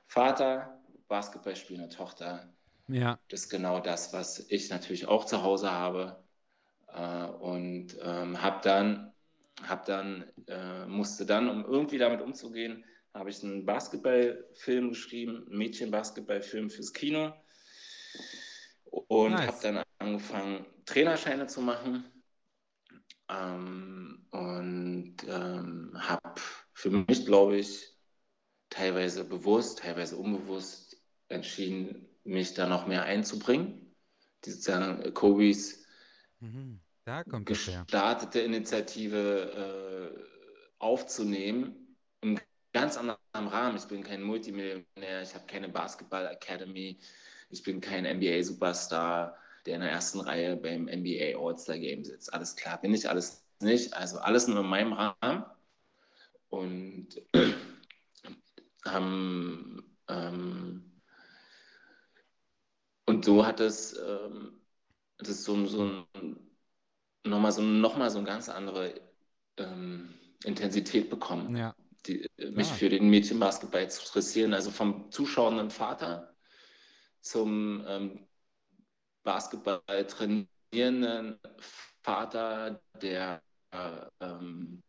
Vater, 0.06 0.78
Basketball 1.08 1.56
spielende 1.56 1.88
Tochter, 1.88 2.52
ja, 2.92 3.18
das 3.28 3.42
ist 3.42 3.48
genau 3.50 3.80
das, 3.80 4.12
was 4.12 4.46
ich 4.48 4.70
natürlich 4.70 5.06
auch 5.06 5.24
zu 5.24 5.42
Hause 5.42 5.70
habe. 5.70 6.22
Äh, 6.88 7.24
und 7.26 7.96
ähm, 8.02 8.42
habe 8.42 8.60
dann, 8.62 9.12
hab 9.66 9.84
dann 9.86 10.30
äh, 10.46 10.86
musste 10.86 11.26
dann, 11.26 11.48
um 11.48 11.64
irgendwie 11.64 11.98
damit 11.98 12.20
umzugehen, 12.20 12.84
habe 13.14 13.30
ich 13.30 13.42
einen 13.42 13.66
Basketballfilm 13.66 14.90
geschrieben, 14.90 15.46
einen 15.46 15.58
Mädchen-Basketballfilm 15.58 16.70
fürs 16.70 16.92
Kino. 16.92 17.32
Und 18.90 19.32
Nice. 19.32 19.46
habe 19.46 19.58
dann 19.62 19.84
angefangen, 19.98 20.66
Trainerscheine 20.84 21.46
zu 21.46 21.60
machen. 21.60 22.04
Ähm, 23.28 24.26
und 24.30 25.16
ähm, 25.26 25.92
habe 25.96 26.40
für 26.72 26.90
mich, 26.90 27.24
glaube 27.24 27.56
ich, 27.56 27.92
teilweise 28.70 29.24
bewusst, 29.24 29.80
teilweise 29.80 30.16
unbewusst 30.16 30.96
entschieden, 31.28 32.08
mich 32.24 32.54
da 32.54 32.66
noch 32.66 32.86
mehr 32.86 33.04
einzubringen. 33.04 33.94
Die 34.44 34.50
sozusagen 34.50 35.02
äh, 35.02 35.10
Kobis 35.12 35.84
mhm. 36.40 36.80
Gestartete 37.44 38.40
Initiative 38.40 40.14
äh, 40.16 40.24
aufzunehmen, 40.78 41.96
im 42.20 42.38
ganz 42.72 42.96
anderen 42.96 43.18
Rahmen. 43.34 43.76
Ich 43.76 43.86
bin 43.86 44.04
kein 44.04 44.22
Multimillionär, 44.22 45.22
ich 45.22 45.34
habe 45.34 45.46
keine 45.46 45.68
Basketball 45.68 46.26
Academy, 46.26 46.98
ich 47.50 47.62
bin 47.64 47.80
kein 47.80 48.04
NBA-Superstar, 48.04 49.36
der 49.66 49.74
in 49.74 49.80
der 49.80 49.90
ersten 49.90 50.20
Reihe 50.20 50.56
beim 50.56 50.84
NBA 50.84 51.36
All-Star 51.36 51.78
Game 51.78 52.04
sitzt. 52.04 52.32
Alles 52.32 52.54
klar, 52.54 52.80
bin 52.80 52.94
ich 52.94 53.08
alles 53.08 53.44
nicht. 53.60 53.94
Also 53.94 54.18
alles 54.18 54.46
nur 54.46 54.60
in 54.60 54.66
meinem 54.66 54.92
Rahmen. 54.92 55.44
Und 56.48 57.08
ähm, 58.86 59.82
ähm, 60.08 60.91
und 63.22 63.26
so 63.26 63.46
hat 63.46 63.60
es, 63.60 63.96
ähm, 63.96 64.60
das 65.18 65.28
ist 65.28 65.44
so, 65.44 65.64
so 65.66 65.84
ein, 65.84 66.36
nochmal 67.24 67.52
so, 67.52 67.62
noch 67.62 67.96
mal 67.96 68.10
so 68.10 68.18
eine 68.18 68.26
ganz 68.26 68.48
andere 68.48 69.00
ähm, 69.58 70.12
Intensität 70.42 71.08
bekommen, 71.08 71.54
Ja. 71.56 71.72
die, 72.04 72.28
äh, 72.36 72.50
mich 72.50 72.66
Klar. 72.66 72.78
für 72.78 72.88
den 72.88 73.08
Mädchenbasketball 73.10 73.88
zu 73.88 74.02
interessieren. 74.02 74.54
Also 74.54 74.72
vom 74.72 75.12
zuschauenden 75.12 75.70
Vater 75.70 76.34
zum 77.20 77.84
ähm, 77.86 78.26
Basketball 79.22 80.04
trainierenden 80.08 81.38
Vater, 82.02 82.82
der 83.00 83.40
äh, 83.70 84.06
ähm, 84.18 84.82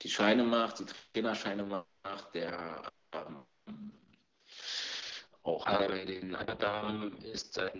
die 0.00 0.08
Scheine 0.08 0.44
macht, 0.44 0.78
die 0.78 0.86
Trainerscheine 1.12 1.64
macht, 2.02 2.34
der 2.34 2.90
ähm, 3.12 3.92
auch 5.44 5.64
bei 5.66 6.04
den 6.04 6.36
Damen 6.58 7.18
ist 7.22 7.54
seit 7.54 7.72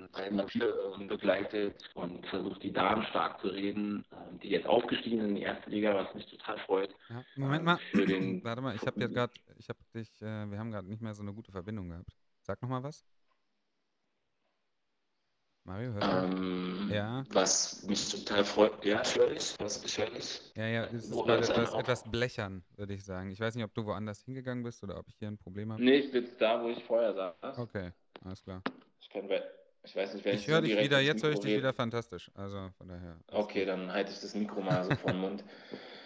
vier 0.49 0.75
ähm, 0.99 1.07
begleitet 1.07 1.91
und 1.95 2.27
versucht 2.27 2.63
die 2.63 2.73
Damen 2.73 3.05
stark 3.07 3.41
zu 3.41 3.49
reden, 3.49 4.05
ähm, 4.13 4.39
die 4.41 4.49
jetzt 4.51 4.67
aufgestiegen 4.67 5.21
sind 5.21 5.29
in 5.31 5.37
die 5.37 5.43
erste 5.43 5.71
Liga, 5.71 5.95
was 5.95 6.13
mich 6.15 6.27
total 6.27 6.59
freut. 6.61 6.95
Ja, 7.09 7.25
Moment 7.37 7.65
mal. 7.65 7.79
den- 7.95 8.43
Warte 8.43 8.63
mal, 8.63 8.75
ich 8.75 8.83
habe 8.87 9.01
jetzt 9.01 9.15
gerade, 9.15 9.33
ich 9.59 9.69
habe 9.69 9.79
dich, 9.95 10.11
äh, 10.23 10.51
wir 10.51 10.59
haben 10.59 10.71
gerade 10.71 10.89
nicht 10.89 11.03
mehr 11.03 11.15
so 11.15 11.23
eine 11.23 11.33
gute 11.33 11.53
Verbindung 11.53 11.89
gehabt. 11.89 12.11
Sag 12.41 12.61
noch 12.63 12.69
mal 12.69 12.83
was. 12.83 13.05
Mario, 15.65 15.93
hörst 15.93 16.07
du? 16.11 16.43
Ähm, 16.43 16.91
Ja. 16.91 17.25
Was 17.31 17.83
mich 17.85 18.09
total 18.11 18.45
freut. 18.45 18.85
Ja, 18.85 19.01
ich 19.03 19.17
höre 19.17 19.31
dich. 19.31 19.55
Was, 19.61 19.85
ich 19.85 19.97
höre 19.97 20.11
dich. 20.11 20.41
Ja, 20.57 20.67
ja, 20.67 20.85
es 20.87 21.05
ist 21.09 21.13
gerade 21.13 21.45
etwas, 21.45 21.73
etwas 21.75 22.11
blechern, 22.11 22.65
würde 22.77 22.95
ich 22.95 23.05
sagen. 23.05 23.31
Ich 23.31 23.39
weiß 23.41 23.55
nicht, 23.55 23.65
ob 23.65 23.73
du 23.75 23.87
woanders 23.87 24.23
hingegangen 24.25 24.65
bist 24.65 24.83
oder 24.83 24.99
ob 24.99 25.09
ich 25.09 25.15
hier 25.17 25.29
ein 25.29 25.39
Problem 25.39 25.73
habe. 25.73 25.83
Nee, 25.83 25.99
ich 25.99 26.11
sitze 26.11 26.37
da, 26.39 26.63
wo 26.63 26.69
ich 26.69 26.83
vorher 26.85 27.15
saß. 27.15 27.59
Okay, 27.59 27.93
alles 28.25 28.43
klar. 28.43 28.61
Ich, 29.01 29.09
kann, 29.09 29.29
we- 29.29 29.43
ich 29.85 29.95
weiß 29.95 30.15
nicht, 30.15 30.25
wenn 30.25 30.35
Ich 30.35 30.49
höre 30.49 30.63
dich 30.63 30.77
wieder, 30.79 31.01
jetzt 31.01 31.23
höre 31.23 31.33
ich 31.33 31.41
dich 31.41 31.57
wieder 31.57 31.73
fantastisch. 31.73 32.31
Also 32.35 32.71
von 32.77 32.89
daher. 32.89 33.17
Okay, 33.31 33.65
dann 33.65 33.93
halte 33.93 34.11
ich 34.13 34.21
das 34.21 34.35
Mikro 34.35 34.61
mal 34.61 34.83
so 34.85 34.91
vor 34.97 35.13
den 35.13 35.21
Mund. 35.21 35.45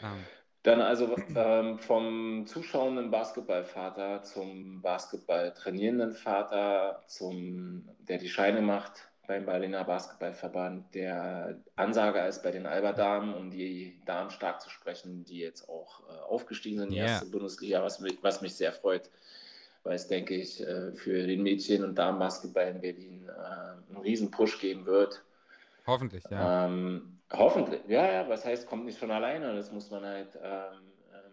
Ähm, 0.03 0.27
Dann 0.63 0.83
also 0.83 1.17
ähm, 1.35 1.79
vom 1.79 2.45
zuschauenden 2.47 3.11
Basketballvater 3.11 4.23
zum 4.23 4.83
Basketball 4.83 5.55
trainierenden 5.55 6.13
Vater, 6.13 7.03
zum 7.07 7.89
der 8.01 8.19
die 8.19 8.29
Scheine 8.29 8.61
macht 8.61 9.09
beim 9.27 9.45
Berliner 9.47 9.85
Basketballverband, 9.85 10.95
der 10.95 11.61
Ansager 11.77 12.27
ist 12.29 12.43
bei 12.43 12.51
den 12.53 12.67
Alba-Damen, 12.67 13.35
um 13.35 13.51
die 13.51 14.03
Damen 14.07 14.31
stark 14.31 14.61
zu 14.61 14.71
sprechen, 14.71 15.25
die 15.25 15.39
jetzt 15.39 15.69
auch 15.69 16.09
äh, 16.09 16.13
aufgestiegen 16.23 16.79
sind 16.79 16.87
in 16.89 16.93
die 16.93 16.99
Ja. 16.99 17.03
erste 17.03 17.27
Bundesliga, 17.27 17.83
was 17.83 18.01
mich, 18.01 18.23
was 18.23 18.41
mich 18.43 18.55
sehr 18.57 18.73
freut, 18.73 19.11
weil 19.85 19.95
es, 19.97 20.09
denke 20.09 20.35
ich, 20.35 20.61
äh, 20.63 20.93
für 20.95 21.27
den 21.27 21.43
Mädchen- 21.43 21.85
und 21.85 21.97
Damenbasketball 21.97 22.69
in 22.69 22.81
Berlin 22.81 23.29
äh, 23.29 23.33
einen 23.91 23.99
riesen 24.03 24.31
Push 24.31 24.61
geben 24.61 24.87
wird. 24.87 25.25
hoffentlich, 25.87 26.29
ja. 26.31 26.67
Ähm, 26.67 27.21
hoffentlich, 27.33 27.81
ja, 27.89 28.11
ja, 28.11 28.29
was 28.29 28.45
heißt, 28.45 28.67
kommt 28.67 28.85
nicht 28.85 28.99
von 28.99 29.11
alleine. 29.11 29.55
Das 29.57 29.71
muss 29.73 29.91
man 29.91 30.05
halt 30.05 30.37
ähm, 30.43 30.93
ähm, 31.13 31.33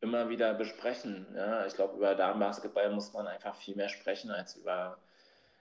immer 0.00 0.28
wieder 0.28 0.54
besprechen. 0.54 1.26
Ja? 1.34 1.66
Ich 1.66 1.74
glaube, 1.74 1.96
über 1.96 2.14
Damenbasketball 2.14 2.90
muss 2.92 3.12
man 3.12 3.26
einfach 3.26 3.56
viel 3.56 3.76
mehr 3.76 3.88
sprechen 3.88 4.30
als 4.30 4.56
über 4.56 4.98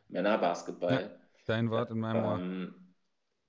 Männerbasketball. 0.10 1.20
Dein 1.46 1.70
Wort 1.70 1.92
in 1.92 2.00
meinem 2.00 2.24
Ohr. 2.24 2.40
Ähm, 2.40 2.96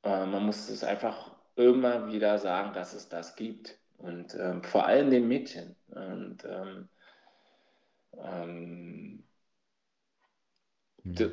äh, 0.03 0.27
man 0.27 0.47
muss 0.47 0.69
es 0.69 0.85
einfach 0.85 1.33
immer 1.57 2.13
wieder 2.13 2.39
sagen, 2.39 2.73
dass 2.73 2.95
es 2.95 3.09
das 3.09 3.37
gibt. 3.37 3.79
Und 3.99 4.35
ähm, 4.35 4.63
vor 4.63 4.87
allem 4.87 5.11
den 5.11 5.29
Mädchen. 5.29 5.77
Und 5.89 6.45
ähm, 6.45 6.89
ähm, 8.19 9.25
Hm. 11.05 11.33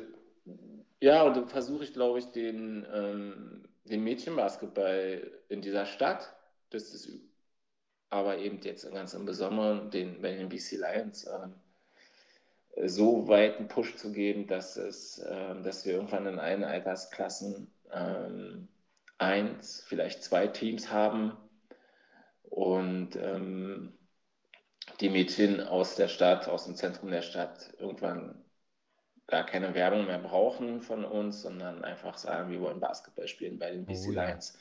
Ja, 1.00 1.22
und 1.24 1.36
dann 1.36 1.48
versuche 1.48 1.84
ich, 1.84 1.92
glaube 1.92 2.18
ich, 2.18 2.26
den, 2.26 2.86
ähm, 2.92 3.68
den 3.84 4.04
Mädchenbasketball 4.04 5.30
in 5.48 5.60
dieser 5.62 5.86
Stadt, 5.86 6.34
das 6.70 6.94
ist 6.94 7.10
aber 8.10 8.38
eben 8.38 8.60
jetzt 8.60 8.90
ganz 8.92 9.14
im 9.14 9.24
Besonderen 9.24 9.90
den, 9.90 10.20
bei 10.22 10.34
den 10.34 10.48
BC 10.48 10.76
Lions, 10.76 11.26
ähm, 11.26 11.54
so 12.86 13.28
weit 13.28 13.58
einen 13.58 13.68
Push 13.68 13.96
zu 13.96 14.12
geben, 14.12 14.46
dass, 14.46 14.76
es, 14.76 15.24
ähm, 15.28 15.62
dass 15.62 15.84
wir 15.84 15.94
irgendwann 15.94 16.26
in 16.26 16.38
allen 16.38 16.64
Altersklassen 16.64 17.70
ähm, 17.92 18.68
eins, 19.18 19.84
vielleicht 19.86 20.24
zwei 20.24 20.46
Teams 20.46 20.90
haben 20.90 21.36
und 22.42 23.16
ähm, 23.16 23.92
die 25.00 25.10
Mädchen 25.10 25.60
aus 25.60 25.96
der 25.96 26.08
Stadt, 26.08 26.48
aus 26.48 26.64
dem 26.64 26.74
Zentrum 26.74 27.10
der 27.10 27.22
Stadt 27.22 27.72
irgendwann 27.78 28.42
gar 29.26 29.46
keine 29.46 29.74
Werbung 29.74 30.06
mehr 30.06 30.18
brauchen 30.18 30.80
von 30.80 31.04
uns, 31.04 31.42
sondern 31.42 31.84
einfach 31.84 32.18
sagen, 32.18 32.50
wir 32.50 32.60
wollen 32.60 32.80
Basketball 32.80 33.28
spielen 33.28 33.58
bei 33.58 33.70
den 33.70 33.86
BC 33.86 34.08
Oh 34.08 34.12
ja. 34.12 34.26
Lions. 34.26 34.58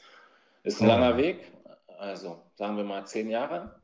Ist 0.64 0.82
ein 0.82 0.88
langer. 0.88 1.18
Weg, 1.18 1.52
also 1.98 2.42
sagen 2.56 2.78
wir 2.78 2.84
mal 2.84 3.06
zehn 3.06 3.30
Jahre 3.30 3.82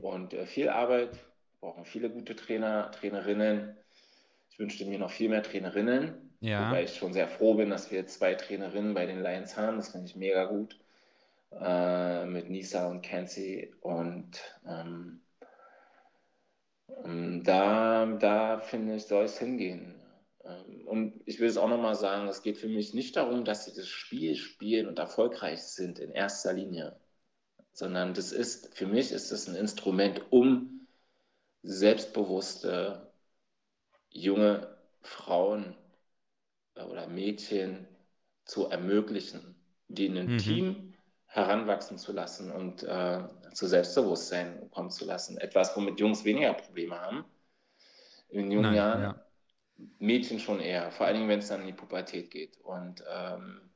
und 0.00 0.32
äh, 0.32 0.46
viel 0.46 0.70
Arbeit, 0.70 1.18
brauchen 1.64 1.86
viele 1.86 2.10
gute 2.10 2.36
Trainer, 2.36 2.90
Trainerinnen. 2.90 3.74
Ich 4.50 4.58
wünschte 4.58 4.84
mir 4.84 4.98
noch 4.98 5.10
viel 5.10 5.30
mehr 5.30 5.42
Trainerinnen, 5.42 6.36
Ja. 6.40 6.68
wobei 6.68 6.84
ich 6.84 6.94
schon 6.94 7.14
sehr 7.14 7.26
froh 7.26 7.54
bin, 7.54 7.70
dass 7.70 7.90
wir 7.90 8.06
zwei 8.06 8.34
Trainerinnen 8.34 8.92
bei 8.92 9.06
den 9.06 9.22
Lions 9.22 9.56
haben. 9.56 9.78
Das 9.78 9.88
finde 9.88 10.06
ich 10.06 10.14
mega 10.14 10.44
gut. 10.44 10.78
Äh, 11.58 12.26
mit 12.26 12.50
Nisa 12.50 12.86
und 12.88 13.00
Kenzie 13.00 13.72
und 13.80 14.28
ähm, 14.68 15.20
ähm, 17.04 17.42
da, 17.44 18.06
da 18.06 18.58
finde 18.58 18.96
ich, 18.96 19.04
soll 19.04 19.24
es 19.24 19.38
hingehen. 19.38 19.94
Ähm, 20.44 20.86
Und 20.86 21.20
ich 21.24 21.40
will 21.40 21.48
es 21.48 21.56
auch 21.56 21.68
nochmal 21.68 21.94
sagen, 21.94 22.28
es 22.28 22.42
geht 22.42 22.58
für 22.58 22.68
mich 22.68 22.92
nicht 22.92 23.16
darum, 23.16 23.44
dass 23.44 23.64
sie 23.64 23.74
das 23.74 23.88
Spiel 23.88 24.34
spielen 24.34 24.86
und 24.86 24.98
erfolgreich 24.98 25.62
sind 25.62 25.98
in 26.00 26.10
erster 26.10 26.52
Linie, 26.52 26.96
sondern 27.72 28.12
das 28.14 28.32
ist, 28.32 28.76
für 28.76 28.86
mich 28.86 29.12
ist 29.12 29.30
es 29.30 29.48
ein 29.48 29.54
Instrument, 29.54 30.20
um 30.30 30.73
selbstbewusste 31.64 33.12
junge 34.10 34.78
Frauen 35.02 35.76
äh, 36.74 36.82
oder 36.82 37.06
Mädchen 37.08 37.86
zu 38.44 38.66
ermöglichen, 38.68 39.56
die 39.88 40.06
in 40.06 40.16
ein 40.18 40.36
Mhm. 40.36 40.36
Team 40.36 40.94
heranwachsen 41.26 41.98
zu 41.98 42.12
lassen 42.12 42.52
und 42.52 42.82
äh, 42.84 43.22
zu 43.54 43.66
Selbstbewusstsein 43.66 44.70
kommen 44.70 44.90
zu 44.90 45.04
lassen. 45.04 45.38
Etwas, 45.38 45.76
womit 45.76 45.98
Jungs 46.00 46.24
weniger 46.24 46.54
Probleme 46.54 47.00
haben. 47.00 47.24
In 48.28 48.50
jungen 48.50 48.72
Nein, 48.72 48.74
Jahren, 48.74 49.00
ja. 49.00 49.24
Mädchen 49.98 50.40
schon 50.40 50.60
eher, 50.60 50.90
vor 50.92 51.06
allen 51.06 51.16
Dingen, 51.16 51.28
wenn 51.28 51.40
es 51.40 51.48
dann 51.48 51.62
in 51.62 51.68
die 51.68 51.72
Pubertät 51.74 52.30
geht. 52.30 52.58
Und, 52.62 53.04
ähm, 53.10 53.70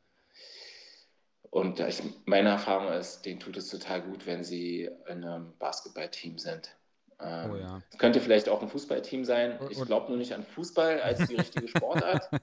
und 1.50 1.80
ich, 1.80 2.02
meine 2.26 2.50
Erfahrung 2.50 2.92
ist, 2.92 3.22
denen 3.22 3.40
tut 3.40 3.56
es 3.56 3.68
total 3.68 4.02
gut, 4.02 4.26
wenn 4.26 4.44
sie 4.44 4.84
in 5.08 5.24
einem 5.24 5.56
Basketballteam 5.58 6.38
sind. 6.38 6.76
Ähm, 7.20 7.50
Oh 7.50 7.56
ja. 7.56 7.82
Es 7.90 7.98
könnte 7.98 8.20
vielleicht 8.20 8.48
auch 8.48 8.62
ein 8.62 8.68
Fußballteam 8.68 9.24
sein. 9.24 9.58
Ich 9.70 9.82
glaube 9.84 10.08
nur 10.08 10.18
nicht 10.18 10.32
an 10.32 10.44
Fußball 10.44 11.00
als 11.00 11.26
die 11.28 11.36
richtige 11.36 11.68
Sportart. 11.68 12.28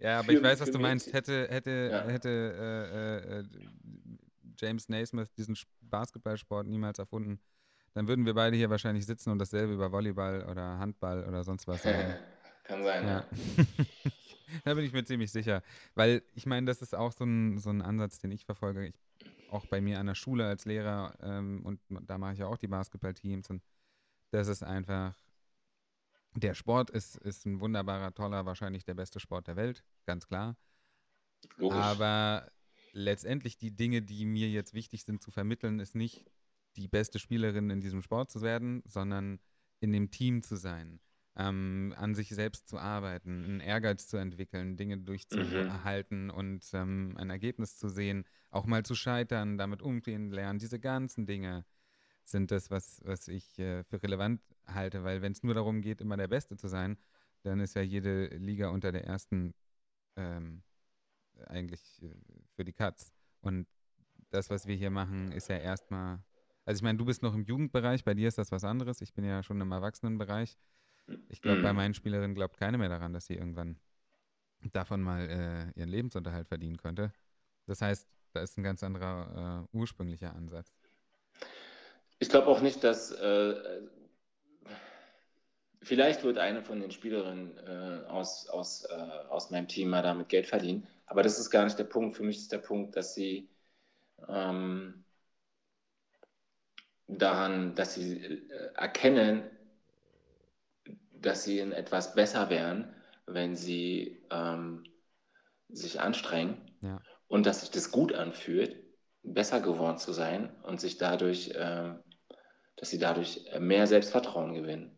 Ja, 0.00 0.18
aber 0.18 0.26
Für- 0.26 0.32
ich 0.34 0.42
weiß, 0.42 0.60
was 0.60 0.70
du 0.70 0.78
meinst. 0.80 1.12
Hätte, 1.12 1.46
hätte, 1.48 1.88
Ja. 1.90 2.04
hätte 2.12 2.28
äh, 2.28 3.36
äh, 3.36 3.40
äh, 3.40 3.44
James 4.58 4.88
Naismith 4.88 5.32
diesen 5.34 5.56
Basketballsport 5.82 6.66
niemals 6.66 6.98
erfunden, 6.98 7.40
dann 7.94 8.06
würden 8.08 8.26
wir 8.26 8.34
beide 8.34 8.56
hier 8.56 8.68
wahrscheinlich 8.68 9.06
sitzen 9.06 9.30
und 9.30 9.38
dasselbe 9.38 9.72
über 9.72 9.92
Volleyball 9.92 10.44
oder 10.50 10.78
Handball 10.78 11.24
oder 11.24 11.42
sonst 11.44 11.66
was 11.68 11.84
sagen. 11.84 12.14
Kann 12.64 12.82
sein, 12.84 13.06
Ja. 13.06 13.24
ja. 13.56 13.64
da 14.64 14.74
bin 14.74 14.84
ich 14.84 14.92
mir 14.92 15.04
ziemlich 15.04 15.30
sicher. 15.30 15.62
Weil 15.94 16.22
ich 16.34 16.44
meine, 16.44 16.66
das 16.66 16.82
ist 16.82 16.94
auch 16.94 17.12
so 17.12 17.24
ein, 17.24 17.58
so 17.58 17.70
ein 17.70 17.80
Ansatz, 17.80 18.18
den 18.18 18.32
ich 18.32 18.44
verfolge. 18.44 18.86
Ich, 18.88 18.94
auch 19.48 19.64
bei 19.66 19.80
mir 19.80 20.00
an 20.00 20.06
der 20.06 20.16
Schule 20.16 20.44
als 20.46 20.64
Lehrer 20.64 21.14
ähm, 21.22 21.64
und 21.64 21.80
da 21.88 22.18
mache 22.18 22.32
ich 22.34 22.40
ja 22.40 22.46
auch 22.48 22.58
die 22.58 22.66
Basketballteams 22.68 23.48
und 23.48 23.62
das 24.34 24.48
ist 24.48 24.62
einfach, 24.64 25.16
der 26.36 26.54
Sport 26.54 26.90
ist, 26.90 27.16
ist 27.16 27.46
ein 27.46 27.60
wunderbarer, 27.60 28.12
toller, 28.14 28.46
wahrscheinlich 28.46 28.84
der 28.84 28.94
beste 28.94 29.20
Sport 29.20 29.46
der 29.48 29.56
Welt, 29.56 29.84
ganz 30.06 30.26
klar. 30.26 30.56
Logisch. 31.56 31.94
Aber 31.94 32.50
letztendlich 32.92 33.56
die 33.58 33.74
Dinge, 33.76 34.02
die 34.02 34.24
mir 34.26 34.48
jetzt 34.50 34.74
wichtig 34.74 35.04
sind 35.04 35.22
zu 35.22 35.30
vermitteln, 35.30 35.80
ist 35.80 35.94
nicht 35.94 36.26
die 36.76 36.88
beste 36.88 37.18
Spielerin 37.18 37.70
in 37.70 37.80
diesem 37.80 38.02
Sport 38.02 38.30
zu 38.30 38.42
werden, 38.42 38.82
sondern 38.86 39.40
in 39.80 39.92
dem 39.92 40.10
Team 40.10 40.42
zu 40.42 40.56
sein. 40.56 41.00
ähm, 41.36 41.94
an 41.96 42.14
sich 42.14 42.28
selbst 42.30 42.68
zu 42.68 42.78
arbeiten, 42.78 43.44
einen 43.44 43.60
Ehrgeiz 43.60 44.06
zu 44.08 44.16
entwickeln, 44.18 44.76
Dinge 44.76 44.98
durchzuhalten 44.98 46.30
und 46.30 46.64
ähm, 46.74 47.14
ein 47.18 47.30
Ergebnis 47.30 47.76
zu 47.76 47.88
sehen, 47.88 48.24
auch 48.50 48.66
mal 48.66 48.84
zu 48.84 48.94
scheitern, 48.94 49.58
damit 49.58 49.82
umgehen 49.82 50.30
lernen. 50.30 50.58
Diese 50.60 50.78
ganzen 50.80 51.26
Dinge 51.26 51.64
sind 52.24 52.50
das, 52.50 52.70
was, 52.70 53.00
was 53.04 53.28
ich 53.28 53.58
äh, 53.58 53.84
für 53.84 54.02
relevant 54.02 54.40
halte, 54.66 55.04
weil 55.04 55.22
wenn 55.22 55.32
es 55.32 55.42
nur 55.42 55.54
darum 55.54 55.82
geht, 55.82 56.00
immer 56.00 56.16
der 56.16 56.28
Beste 56.28 56.56
zu 56.56 56.68
sein, 56.68 56.98
dann 57.42 57.60
ist 57.60 57.74
ja 57.74 57.82
jede 57.82 58.26
Liga 58.36 58.68
unter 58.70 58.92
der 58.92 59.04
ersten 59.04 59.54
ähm, 60.16 60.62
eigentlich 61.46 62.02
äh, 62.02 62.14
für 62.54 62.64
die 62.64 62.72
Katz. 62.72 63.12
Und 63.40 63.66
das, 64.30 64.50
was 64.50 64.66
wir 64.66 64.74
hier 64.76 64.90
machen, 64.90 65.32
ist 65.32 65.48
ja 65.48 65.56
erstmal, 65.58 66.20
also 66.64 66.78
ich 66.78 66.82
meine, 66.82 66.98
du 66.98 67.04
bist 67.04 67.22
noch 67.22 67.34
im 67.34 67.44
Jugendbereich, 67.44 68.04
bei 68.04 68.14
dir 68.14 68.28
ist 68.28 68.38
das 68.38 68.52
was 68.52 68.64
anderes. 68.64 69.00
Ich 69.00 69.12
bin 69.14 69.24
ja 69.24 69.42
schon 69.42 69.60
im 69.60 69.72
Erwachsenenbereich. 69.72 70.56
Ich 71.28 71.42
glaube, 71.42 71.62
bei 71.62 71.72
Mhm. 71.72 71.76
meinen 71.76 71.94
Spielerinnen 71.94 72.34
glaubt 72.34 72.56
keiner 72.56 72.78
mehr 72.78 72.88
daran, 72.88 73.12
dass 73.12 73.26
sie 73.26 73.34
irgendwann 73.34 73.78
davon 74.72 75.02
mal 75.02 75.28
äh, 75.28 75.78
ihren 75.78 75.88
Lebensunterhalt 75.90 76.48
verdienen 76.48 76.76
könnte. 76.78 77.12
Das 77.66 77.82
heißt, 77.82 78.08
da 78.32 78.40
ist 78.40 78.56
ein 78.58 78.62
ganz 78.62 78.82
anderer 78.82 79.66
äh, 79.72 79.76
ursprünglicher 79.76 80.34
Ansatz. 80.34 80.72
Ich 82.18 82.28
glaube 82.28 82.46
auch 82.48 82.60
nicht, 82.60 82.84
dass 82.84 83.10
äh, 83.10 83.82
vielleicht 85.82 86.24
wird 86.24 86.38
eine 86.38 86.62
von 86.62 86.80
den 86.80 86.90
Spielerinnen 86.90 87.58
äh, 87.58 88.06
aus, 88.08 88.48
aus, 88.48 88.84
äh, 88.84 88.94
aus 89.28 89.50
meinem 89.50 89.68
Team 89.68 89.90
mal 89.90 90.02
damit 90.02 90.28
Geld 90.28 90.46
verdienen, 90.46 90.86
aber 91.06 91.22
das 91.22 91.38
ist 91.38 91.50
gar 91.50 91.64
nicht 91.64 91.78
der 91.78 91.84
Punkt. 91.84 92.16
Für 92.16 92.22
mich 92.22 92.38
ist 92.38 92.52
der 92.52 92.58
Punkt, 92.58 92.96
dass 92.96 93.14
sie 93.14 93.48
ähm, 94.28 95.04
daran, 97.06 97.74
dass 97.74 97.94
sie 97.94 98.16
äh, 98.18 98.72
erkennen, 98.74 99.50
dass 101.12 101.44
sie 101.44 101.58
in 101.58 101.72
etwas 101.72 102.14
besser 102.14 102.50
wären, 102.50 102.94
wenn 103.26 103.56
sie 103.56 104.22
ähm, 104.30 104.84
sich 105.68 106.00
anstrengen 106.00 106.56
Ja. 106.82 107.00
und 107.28 107.46
dass 107.46 107.60
sich 107.60 107.70
das 107.70 107.90
gut 107.90 108.12
anfühlt, 108.12 108.83
besser 109.24 109.60
geworden 109.60 109.98
zu 109.98 110.12
sein 110.12 110.50
und 110.62 110.80
sich 110.80 110.98
dadurch, 110.98 111.52
ähm, 111.56 111.98
dass 112.76 112.90
sie 112.90 112.98
dadurch 112.98 113.44
mehr 113.58 113.86
Selbstvertrauen 113.86 114.54
gewinnen, 114.54 114.96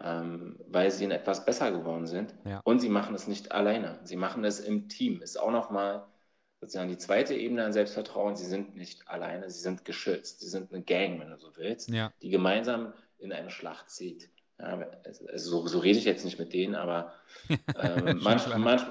ähm, 0.00 0.58
weil 0.66 0.90
sie 0.90 1.04
in 1.04 1.10
etwas 1.10 1.44
besser 1.44 1.70
geworden 1.70 2.06
sind. 2.06 2.34
Ja. 2.44 2.60
Und 2.64 2.80
sie 2.80 2.88
machen 2.88 3.14
es 3.14 3.28
nicht 3.28 3.52
alleine, 3.52 4.00
sie 4.04 4.16
machen 4.16 4.44
es 4.44 4.60
im 4.60 4.88
Team. 4.88 5.20
Ist 5.22 5.38
auch 5.38 5.50
nochmal 5.50 6.06
sozusagen 6.60 6.88
die 6.88 6.98
zweite 6.98 7.34
Ebene 7.34 7.64
an 7.64 7.72
Selbstvertrauen. 7.72 8.36
Sie 8.36 8.46
sind 8.46 8.76
nicht 8.76 9.06
alleine, 9.08 9.50
sie 9.50 9.60
sind 9.60 9.84
geschützt. 9.84 10.40
Sie 10.40 10.48
sind 10.48 10.72
eine 10.72 10.82
Gang, 10.82 11.20
wenn 11.20 11.30
du 11.30 11.38
so 11.38 11.56
willst, 11.56 11.90
Ja, 11.90 12.12
die 12.22 12.30
gemeinsam 12.30 12.94
in 13.18 13.32
eine 13.32 13.50
Schlacht 13.50 13.90
zieht. 13.90 14.30
Ja, 14.58 14.78
also 15.04 15.26
so, 15.34 15.66
so 15.66 15.78
rede 15.80 15.98
ich 15.98 16.04
jetzt 16.04 16.24
nicht 16.24 16.38
mit 16.38 16.52
denen, 16.52 16.74
aber 16.74 17.12
ähm, 17.50 18.20
manch, 18.22 18.46
manch, 18.56 18.82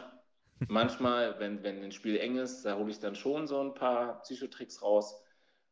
manchmal, 0.67 1.39
wenn, 1.39 1.63
wenn 1.63 1.83
ein 1.83 1.91
Spiel 1.91 2.17
eng 2.17 2.37
ist, 2.37 2.63
da 2.63 2.77
hole 2.77 2.91
ich 2.91 2.99
dann 2.99 3.15
schon 3.15 3.47
so 3.47 3.61
ein 3.61 3.73
paar 3.73 4.21
Psychotricks 4.21 4.81
raus. 4.81 5.21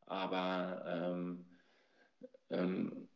Aber 0.06 0.84
ähm, 0.88 1.46
ähm, 2.50 3.08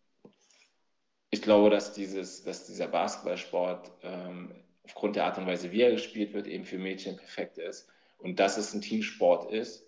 ich 1.29 1.41
glaube, 1.41 1.69
dass, 1.69 1.93
dieses, 1.93 2.43
dass 2.43 2.65
dieser 2.65 2.87
Basketballsport 2.87 3.91
ähm, 4.03 4.63
aufgrund 4.83 5.15
der 5.15 5.25
Art 5.25 5.37
und 5.37 5.47
Weise, 5.47 5.71
wie 5.71 5.81
er 5.81 5.91
gespielt 5.91 6.33
wird, 6.33 6.47
eben 6.47 6.65
für 6.65 6.77
Mädchen 6.77 7.17
perfekt 7.17 7.57
ist. 7.57 7.89
Und 8.17 8.39
dass 8.39 8.57
es 8.57 8.73
ein 8.73 8.81
Teamsport 8.81 9.51
ist, 9.51 9.85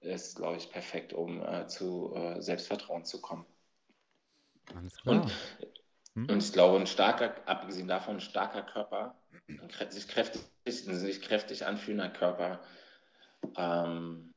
ist, 0.00 0.36
glaube 0.36 0.56
ich, 0.58 0.70
perfekt, 0.70 1.12
um 1.12 1.42
äh, 1.42 1.66
zu 1.66 2.14
äh, 2.14 2.40
Selbstvertrauen 2.42 3.04
zu 3.04 3.20
kommen. 3.20 3.46
Und, 5.04 5.32
Hm? 6.16 6.26
und 6.30 6.42
ich 6.42 6.52
glaube, 6.52 6.78
ein 6.80 6.86
starker, 6.86 7.34
abgesehen 7.46 7.88
davon, 7.88 8.16
ein 8.16 8.20
starker 8.20 8.62
Körper, 8.62 9.14
ein 9.48 9.90
sich 9.90 10.08
kräftig, 10.08 10.40
ein 10.66 10.96
sich 10.96 11.22
kräftig 11.22 11.66
anfühlender 11.66 12.08
Körper, 12.08 12.60
ähm, 13.56 14.34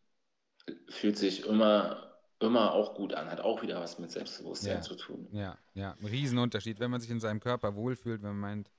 fühlt 0.90 1.18
sich 1.18 1.46
immer, 1.46 2.14
immer 2.40 2.74
auch 2.74 2.96
gut 2.96 3.14
an, 3.14 3.30
hat 3.30 3.42
auch 3.42 3.62
wieder 3.62 3.80
was 3.80 4.00
mit 4.00 4.12
Selbstbewusstsein 4.12 4.82
Ja. 4.82 4.82
zu 4.82 4.96
tun. 4.96 5.28
Ja, 5.32 5.58
ja, 5.76 5.92
ein 5.94 6.06
Riesenunterschied, 6.06 6.80
wenn 6.80 6.92
man 6.92 7.02
sich 7.02 7.10
in 7.12 7.20
seinem 7.20 7.40
Körper 7.40 7.76
wohlfühlt, 7.76 8.22
wenn 8.24 8.32
man 8.32 8.40
meint, 8.40 8.72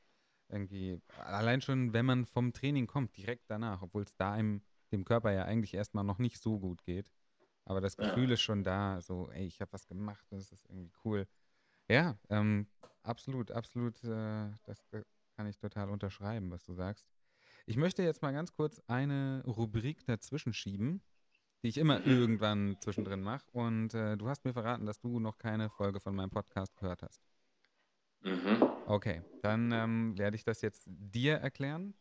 irgendwie, 0.49 1.01
allein 1.17 1.61
schon, 1.61 1.93
wenn 1.93 2.07
man 2.07 2.27
vom 2.27 2.53
Training 2.53 2.87
kommt, 2.89 3.17
direkt 3.17 3.45
danach, 3.49 3.83
obwohl 3.83 4.03
es 4.03 4.17
da 4.17 4.37
im, 4.37 4.63
dem 4.93 5.05
Körper 5.05 5.31
ja 5.33 5.45
eigentlich 5.45 5.75
erstmal 5.75 6.05
noch 6.05 6.19
nicht 6.19 6.39
so 6.39 6.59
gut 6.59 6.83
geht. 6.85 7.11
Aber 7.65 7.81
das 7.81 7.99
Ja. 7.99 8.09
Gefühl 8.09 8.33
ist 8.33 8.41
schon 8.43 8.65
da, 8.65 9.01
so, 9.01 9.31
ey, 9.31 9.47
ich 9.47 9.61
habe 9.61 9.73
was 9.73 9.87
gemacht, 9.87 10.27
das 10.31 10.51
ist 10.53 10.67
irgendwie 10.67 10.93
cool. 11.05 11.29
Ja, 11.91 12.17
ähm, 12.29 12.69
absolut, 13.03 13.51
absolut, 13.51 13.97
äh, 14.05 14.49
das 14.63 14.87
äh, 14.93 15.03
kann 15.37 15.49
ich 15.49 15.59
total 15.59 15.91
unterschreiben, 15.91 16.49
was 16.53 16.63
du 16.63 16.73
sagst. 16.73 17.05
Ich 17.67 17.77
möchte 17.77 18.05
jetzt 18.05 18.23
mal 18.23 18.33
ganz 18.33 18.53
kurz 18.55 18.81
eine 18.87 19.43
Rubrik 19.45 20.07
dazwischen 20.07 20.53
schieben, 20.53 21.03
die 21.65 21.69
ich 21.69 21.79
immer 21.79 21.99
Mhm. 21.99 22.07
irgendwann 22.07 22.77
zwischendrin 22.79 23.23
mache. 23.23 23.45
Und 23.51 23.93
äh, 23.95 24.17
du 24.17 24.29
hast 24.29 24.45
mir 24.45 24.53
verraten, 24.53 24.87
dass 24.87 25.01
du 25.01 25.19
noch 25.19 25.37
keine 25.37 25.69
Folge 25.69 25.99
von 25.99 26.15
meinem 26.15 26.31
Podcast 26.31 26.77
gehört 26.77 27.03
hast. 27.03 27.21
Mhm. 28.23 28.71
Okay, 28.87 29.23
dann 29.43 29.73
ähm, 29.73 30.17
werde 30.17 30.37
ich 30.37 30.45
das 30.45 30.63
jetzt 30.63 30.85
dir 30.87 31.39
erklären. 31.39 31.95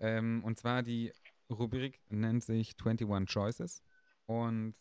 Ähm, 0.00 0.42
und 0.44 0.58
zwar 0.58 0.82
die 0.82 1.12
Rubrik 1.48 2.00
nennt 2.08 2.42
sich 2.42 2.74
21 2.84 3.32
Choices. 3.32 3.84
Und 4.26 4.74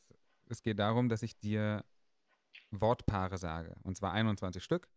es 0.47 0.63
geht 0.63 0.79
darum, 0.79 1.09
dass 1.09 1.21
ich 1.21 1.37
dir 1.37 1.85
Wortpaare 2.71 3.37
sage. 3.37 3.75
Und 3.83 3.97
zwar 3.97 4.13
21 4.13 4.63
Stück. 4.63 4.89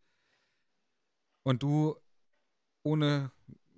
Und 1.42 1.62
du, 1.62 1.96
ohne 2.82 3.30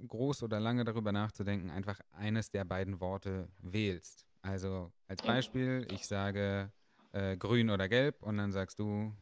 groß 0.06 0.42
oder 0.42 0.60
lange 0.60 0.84
darüber 0.84 1.12
nachzudenken, 1.12 1.70
einfach 1.70 2.00
eines 2.12 2.50
der 2.50 2.64
beiden 2.64 3.00
Worte 3.00 3.48
wählst. 3.58 4.26
Also 4.42 4.92
als 5.08 5.22
Beispiel, 5.22 5.86
ich 5.90 6.06
sage 6.06 6.70
äh, 7.12 7.36
grün 7.36 7.70
oder 7.70 7.88
gelb 7.88 8.22
und 8.22 8.36
dann 8.36 8.52
sagst 8.52 8.78
du 8.78 9.12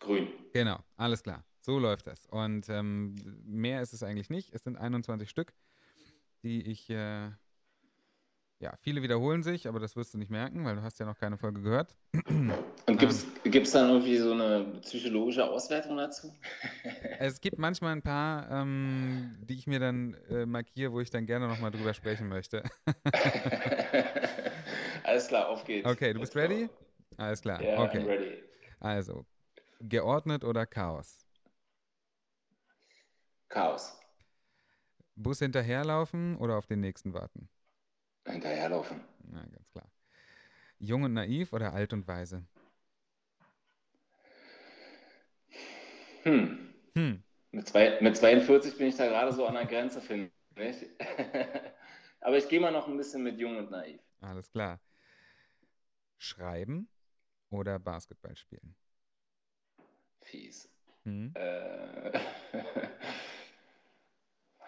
Grün. 0.00 0.28
Genau, 0.52 0.78
alles 0.96 1.22
klar. 1.22 1.44
So 1.60 1.78
läuft 1.78 2.06
das. 2.06 2.26
Und 2.26 2.68
ähm, 2.68 3.14
mehr 3.44 3.82
ist 3.82 3.92
es 3.92 4.02
eigentlich 4.02 4.30
nicht. 4.30 4.54
Es 4.54 4.62
sind 4.62 4.76
21 4.76 5.28
Stück, 5.28 5.52
die 6.42 6.62
ich, 6.62 6.88
äh, 6.90 7.30
ja, 8.60 8.74
viele 8.80 9.02
wiederholen 9.02 9.42
sich, 9.42 9.68
aber 9.68 9.80
das 9.80 9.96
wirst 9.96 10.14
du 10.14 10.18
nicht 10.18 10.30
merken, 10.30 10.64
weil 10.64 10.76
du 10.76 10.82
hast 10.82 10.98
ja 10.98 11.06
noch 11.06 11.18
keine 11.18 11.38
Folge 11.38 11.62
gehört. 11.62 11.96
Und 12.26 12.54
gibt 13.44 13.66
es 13.66 13.72
dann 13.72 13.90
irgendwie 13.90 14.16
so 14.16 14.32
eine 14.32 14.80
psychologische 14.82 15.48
Auswertung 15.48 15.96
dazu? 15.96 16.34
Es 17.20 17.40
gibt 17.40 17.58
manchmal 17.58 17.92
ein 17.92 18.02
paar, 18.02 18.48
ähm, 18.48 19.34
die 19.40 19.54
ich 19.54 19.66
mir 19.66 19.80
dann 19.80 20.14
äh, 20.30 20.46
markiere, 20.46 20.92
wo 20.92 21.00
ich 21.00 21.10
dann 21.10 21.26
gerne 21.26 21.48
nochmal 21.48 21.72
drüber 21.72 21.92
sprechen 21.92 22.28
möchte. 22.28 22.62
Alles 25.02 25.26
klar, 25.26 25.48
auf 25.48 25.64
geht's. 25.64 25.88
Okay, 25.88 26.12
du 26.12 26.20
bist 26.20 26.36
Let's 26.36 26.48
go. 26.48 26.54
ready? 26.54 26.68
Alles 27.16 27.40
klar. 27.40 27.60
I'm 27.60 27.88
Okay. 27.88 28.06
ready. 28.06 28.44
Also, 28.78 29.26
geordnet 29.80 30.44
oder 30.44 30.64
Chaos? 30.64 31.26
Chaos. 33.48 33.98
Bus 35.16 35.40
hinterherlaufen 35.40 36.36
oder 36.36 36.56
auf 36.56 36.66
den 36.66 36.80
nächsten 36.80 37.14
warten? 37.14 37.48
Hinterherlaufen. 38.32 39.00
Na, 39.24 39.40
ganz 39.46 39.70
klar. 39.70 39.90
Jung 40.78 41.02
und 41.04 41.14
naiv 41.14 41.52
oder 41.52 41.72
alt 41.72 41.92
und 41.92 42.06
weise? 42.08 42.44
Hm. 46.22 46.74
Hm, 46.94 47.22
Mit, 47.52 47.68
zwei, 47.68 48.00
mit 48.00 48.16
42 48.16 48.76
bin 48.76 48.88
ich 48.88 48.96
da 48.96 49.06
gerade 49.06 49.32
so 49.32 49.46
an 49.46 49.54
der 49.54 49.66
Grenze, 49.66 50.00
finde 50.00 50.30
ich. 50.56 50.86
Aber 52.20 52.36
ich 52.36 52.48
gehe 52.48 52.60
mal 52.60 52.72
noch 52.72 52.88
ein 52.88 52.96
bisschen 52.96 53.22
mit 53.22 53.38
jung 53.38 53.56
und 53.56 53.70
naiv. 53.70 54.00
alles 54.20 54.50
klar. 54.50 54.80
Schreiben 56.18 56.88
oder 57.50 57.78
Basketball 57.78 58.36
spielen? 58.36 58.74
Fies. 60.20 60.68
Hm? 61.04 61.32
Äh, 61.34 62.12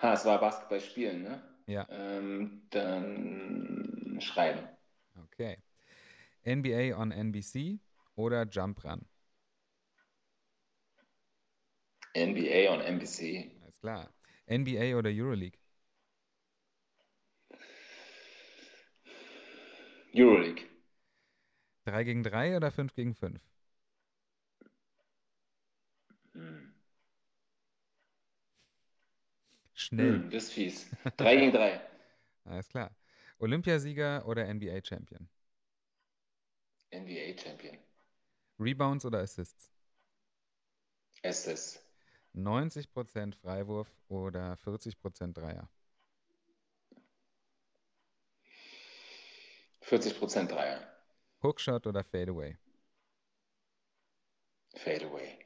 ha, 0.01 0.13
es 0.15 0.25
war 0.25 0.41
Basketball 0.41 0.81
spielen, 0.81 1.23
ne? 1.23 1.43
Ja. 1.71 1.87
Ähm, 1.89 2.63
dann 2.71 4.19
schreiben. 4.21 4.67
Okay. 5.25 5.57
NBA 6.45 6.97
on 6.99 7.13
NBC 7.13 7.79
oder 8.17 8.45
Jump 8.49 8.83
Run? 8.83 9.07
NBA 12.17 12.75
und 12.75 12.81
NBC. 12.81 13.53
Alles 13.63 13.79
klar. 13.79 14.13
NBA 14.49 14.99
oder 14.99 15.11
Euroleague? 15.11 15.61
Euroleague. 20.13 20.65
3 21.85 22.03
gegen 22.03 22.25
3 22.25 22.57
oder 22.57 22.73
5 22.73 22.95
gegen 22.95 23.15
5? 23.15 23.41
Schnell. 29.81 30.23
Hm, 30.23 30.31
das 30.31 30.45
ist 30.45 30.53
fies. 30.53 30.87
3 31.17 31.37
gegen 31.37 31.53
3. 31.53 31.81
Alles 32.45 32.69
klar. 32.69 32.91
Olympiasieger 33.39 34.27
oder 34.27 34.47
NBA 34.47 34.81
Champion? 34.85 35.29
NBA 36.93 37.37
Champion. 37.37 37.79
Rebounds 38.61 39.05
oder 39.05 39.19
Assists? 39.21 39.71
SS. 41.25 41.79
90% 42.35 43.37
Freiwurf 43.37 43.89
oder 44.09 44.57
40% 44.59 45.39
Dreier? 45.39 45.69
40% 49.83 50.51
Dreier. 50.51 50.81
Hookshot 51.43 51.87
oder 51.87 52.03
Fadeaway? 52.03 52.57
Fadeaway. 54.77 55.39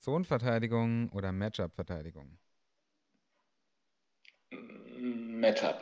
Zonenverteidigung 0.00 1.10
oder 1.10 1.32
Matchup-Verteidigung? 1.32 2.38
Matchup. 5.40 5.78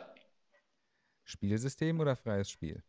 Spielsystem 1.23 1.99
oder 1.99 2.15
freies 2.15 2.49
Spiel? 2.49 2.81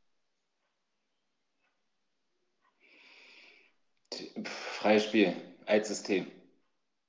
Freies 4.44 5.04
Spiel 5.04 5.36
als 5.66 5.86
System. 5.88 6.26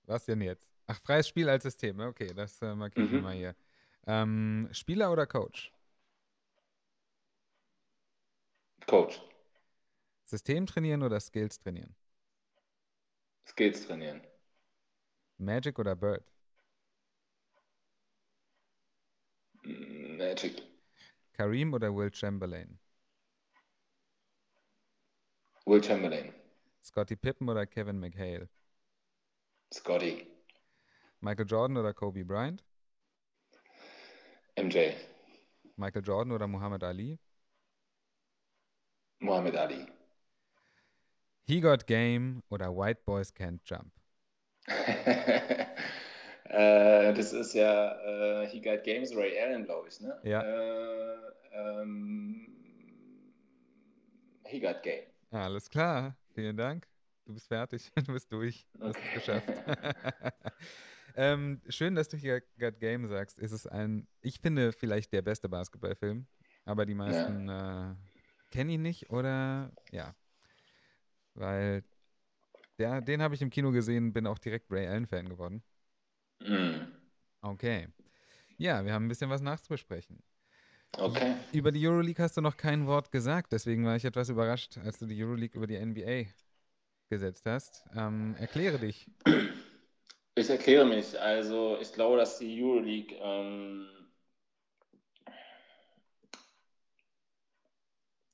Was 0.06 0.26
denn 0.26 0.42
jetzt? 0.42 0.68
Ach, 0.88 1.00
freies 1.02 1.28
Spiel 1.28 1.50
als 1.50 1.64
System. 1.64 2.00
Okay, 2.00 2.34
das 2.34 2.62
äh, 2.62 2.74
markiere 2.76 3.06
ich 3.08 3.12
Mhm. 3.12 3.22
mal 3.22 3.36
hier. 3.36 3.56
Ähm, 4.08 4.70
Spieler 4.72 5.12
oder 5.12 5.26
Coach? 5.28 5.72
Coach. 8.88 9.22
System 10.26 10.68
trainieren 10.68 11.02
oder 11.02 11.20
Skills 11.20 11.58
trainieren? 11.58 11.96
Skills 13.46 13.88
trainieren. 13.88 14.22
Magic 15.40 15.80
oder 15.80 15.96
Bird? 15.96 16.24
Magic. 20.38 20.62
Kareem 21.34 21.74
oder 21.74 21.92
Will 21.96 22.14
Chamberlain? 22.14 22.78
Will 25.66 25.82
Chamberlain. 25.82 26.32
Scottie 26.84 27.16
Pippen 27.16 27.50
oder 27.50 27.66
Kevin 27.66 28.00
McHale? 28.00 28.48
Scotty. 29.74 30.28
Michael 31.22 31.48
Jordan 31.48 31.78
oder 31.78 31.92
Kobe 31.92 32.24
Bryant? 32.24 32.64
MJ. 34.58 34.94
Michael 35.76 36.04
Jordan 36.04 36.32
oder 36.32 36.48
Muhammad 36.48 36.84
Ali? 36.84 37.18
Muhammad 39.20 39.56
Ali. 39.56 39.88
He 41.48 41.60
Got 41.62 41.88
Game 41.88 42.44
oder 42.52 42.70
White 42.70 43.02
Boys 43.06 43.34
Can't 43.34 43.60
Jump? 43.66 43.92
äh, 46.50 47.14
das 47.14 47.34
ist 47.34 47.54
ja 47.54 48.42
äh, 48.44 48.48
He 48.48 48.62
Got 48.62 48.84
Games 48.84 49.16
Ray 49.16 49.40
Allen, 49.40 49.66
glaube 49.66 49.88
ich, 49.90 50.00
ne? 50.02 50.18
Ja. 50.24 50.42
Äh, 50.42 51.18
ähm, 51.54 52.48
He 54.46 54.60
Got 54.60 54.82
Game. 54.84 55.06
Alles 55.32 55.70
klar, 55.70 56.16
vielen 56.34 56.56
Dank. 56.58 56.88
Du 57.26 57.34
bist 57.34 57.48
fertig, 57.48 57.92
du 57.96 58.14
bist 58.14 58.32
durch, 58.32 58.68
du 58.80 58.88
hast 58.88 59.04
es 59.04 59.10
Okay. 59.10 59.12
geschafft. 59.12 59.54
ähm, 61.16 61.62
schön, 61.70 61.96
dass 61.96 62.10
du 62.10 62.18
hier 62.18 62.42
Got 62.58 62.80
Game 62.80 63.08
sagst. 63.08 63.40
Es 63.40 63.52
ist 63.52 63.68
ein, 63.68 64.08
ich 64.22 64.40
finde, 64.40 64.72
vielleicht 64.74 65.12
der 65.14 65.22
beste 65.22 65.50
Basketballfilm, 65.50 66.28
aber 66.66 66.86
die 66.86 66.96
meisten 66.96 67.50
äh, 67.50 67.96
kennen 68.52 68.70
ihn 68.70 68.82
nicht 68.82 69.10
oder 69.10 69.74
ja, 69.92 70.16
weil 71.34 71.84
der, 72.80 73.02
den 73.02 73.22
habe 73.22 73.36
ich 73.36 73.42
im 73.42 73.50
Kino 73.50 73.72
gesehen, 73.72 74.14
bin 74.14 74.28
auch 74.28 74.40
direkt 74.40 74.72
Ray 74.72 74.88
Allen-Fan 74.88 75.30
geworden. 75.30 75.64
Mm, 76.42 76.88
Okay. 77.42 77.88
Ja, 78.58 78.86
wir 78.86 78.94
haben 78.94 79.06
ein 79.06 79.10
bisschen 79.10 79.30
was 79.30 79.42
nachzubesprechen. 79.42 80.22
okay. 81.00 81.36
Über 81.54 81.72
die 81.72 81.86
Euroleague 81.88 82.24
hast 82.24 82.38
du 82.38 82.42
noch 82.42 82.58
kein 82.58 82.88
Wort 82.88 83.12
gesagt, 83.12 83.52
deswegen 83.54 83.86
war 83.86 83.96
ich 83.96 84.06
etwas 84.06 84.30
überrascht, 84.30 84.78
als 84.84 85.00
du 85.00 85.06
die 85.06 85.22
Euroleague 85.24 85.56
über 85.58 85.68
die 85.68 85.76
NBA 85.76 86.30
gesetzt 87.10 87.46
hast. 87.46 87.84
Ähm, 87.96 88.36
erkläre 88.40 88.80
dich. 88.80 89.08
Ich 90.36 90.50
erkläre 90.50 90.86
mich. 90.86 91.20
Also, 91.20 91.78
ich 91.82 91.92
glaube, 91.94 92.18
dass 92.18 92.38
die 92.40 92.62
Euroleague 92.64 93.18
ähm, 93.22 93.88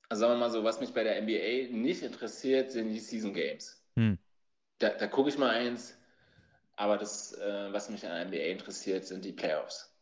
also 0.10 0.22
sagen 0.22 0.34
wir 0.34 0.38
mal 0.40 0.52
so, 0.52 0.64
was 0.64 0.80
mich 0.80 0.94
bei 0.94 1.04
der 1.04 1.18
NBA 1.18 1.72
nicht 1.76 2.04
interessiert, 2.04 2.72
sind 2.72 2.90
die 2.90 3.00
Season 3.00 3.34
Games. 3.34 3.82
Hm. 3.96 4.18
Da, 4.80 4.90
da 4.90 5.08
gucke 5.08 5.30
ich 5.30 5.38
mal 5.38 5.50
eins, 5.50 5.98
aber 6.76 6.98
das, 6.98 7.34
äh, 7.34 7.72
was 7.74 7.90
mich 7.90 8.06
an 8.06 8.12
der 8.12 8.26
NBA 8.26 8.52
interessiert, 8.52 9.06
sind 9.06 9.26
die 9.26 9.34
Playoffs. 9.34 9.94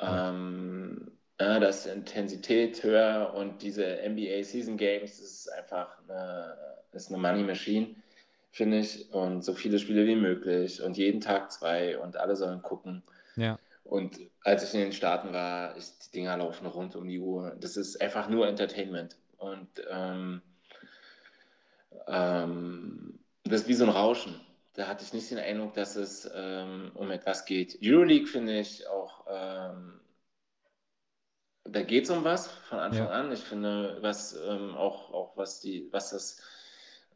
Ähm, 0.00 1.12
ja, 1.40 1.60
da 1.60 1.68
ist 1.68 1.84
die 1.86 1.90
Intensität 1.90 2.82
höher 2.82 3.34
und 3.34 3.62
diese 3.62 3.84
NBA 4.02 4.42
Season 4.44 4.76
Games, 4.76 5.18
das 5.20 5.30
ist 5.30 5.48
einfach 5.52 5.98
eine, 6.08 6.56
das 6.92 7.04
ist 7.04 7.08
eine 7.12 7.18
Money 7.18 7.44
Machine, 7.44 7.96
finde 8.50 8.78
ich. 8.80 9.12
Und 9.12 9.44
so 9.44 9.54
viele 9.54 9.78
Spiele 9.78 10.06
wie 10.06 10.16
möglich 10.16 10.82
und 10.82 10.96
jeden 10.96 11.20
Tag 11.20 11.52
zwei 11.52 11.98
und 11.98 12.16
alle 12.16 12.36
sollen 12.36 12.62
gucken. 12.62 13.02
Ja, 13.36 13.58
Und 13.84 14.20
als 14.42 14.64
ich 14.64 14.74
in 14.74 14.80
den 14.80 14.92
Staaten 14.92 15.32
war, 15.32 15.76
ich, 15.76 15.86
die 16.00 16.12
Dinger 16.12 16.36
laufen 16.38 16.66
rund 16.66 16.96
um 16.96 17.06
die 17.08 17.20
Uhr. 17.20 17.56
Das 17.60 17.76
ist 17.76 18.00
einfach 18.00 18.28
nur 18.28 18.48
Entertainment. 18.48 19.16
Und 19.38 19.68
ähm, 19.90 20.42
ähm, 22.06 23.18
das 23.44 23.62
ist 23.62 23.68
wie 23.68 23.74
so 23.74 23.84
ein 23.84 23.90
Rauschen. 23.90 24.45
Da 24.76 24.86
hatte 24.88 25.04
ich 25.04 25.12
nicht 25.14 25.30
den 25.30 25.38
Eindruck, 25.38 25.74
dass 25.74 25.96
es 25.96 26.30
ähm, 26.34 26.92
um 26.94 27.10
etwas 27.10 27.46
geht. 27.46 27.78
Euroleague 27.82 28.26
finde 28.28 28.60
ich 28.60 28.86
auch, 28.86 29.26
ähm, 29.28 30.00
da 31.64 31.82
geht 31.82 32.04
es 32.04 32.10
um 32.10 32.24
was 32.24 32.48
von 32.48 32.78
Anfang 32.78 33.08
Ja. 33.08 33.10
an. 33.10 33.32
Ich 33.32 33.40
finde, 33.40 33.98
was 34.02 34.34
ähm, 34.34 34.74
auch, 34.76 35.12
auch 35.12 35.36
was 35.36 35.60
die, 35.60 35.88
was 35.92 36.10
das, 36.10 36.40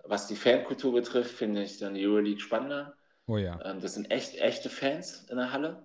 was 0.04 0.26
die 0.26 0.36
Fankultur 0.36 0.92
betrifft, 0.92 1.32
finde 1.36 1.62
ich 1.62 1.78
dann 1.78 1.94
die 1.94 2.06
Euroleague 2.06 2.40
spannender. 2.40 2.96
oh 3.26 3.38
ja. 3.38 3.64
Ähm, 3.64 3.80
das 3.80 3.94
sind 3.94 4.10
echt 4.10 4.36
echte 4.36 4.70
Fans 4.70 5.24
in 5.30 5.36
der 5.38 5.52
Halle. 5.52 5.84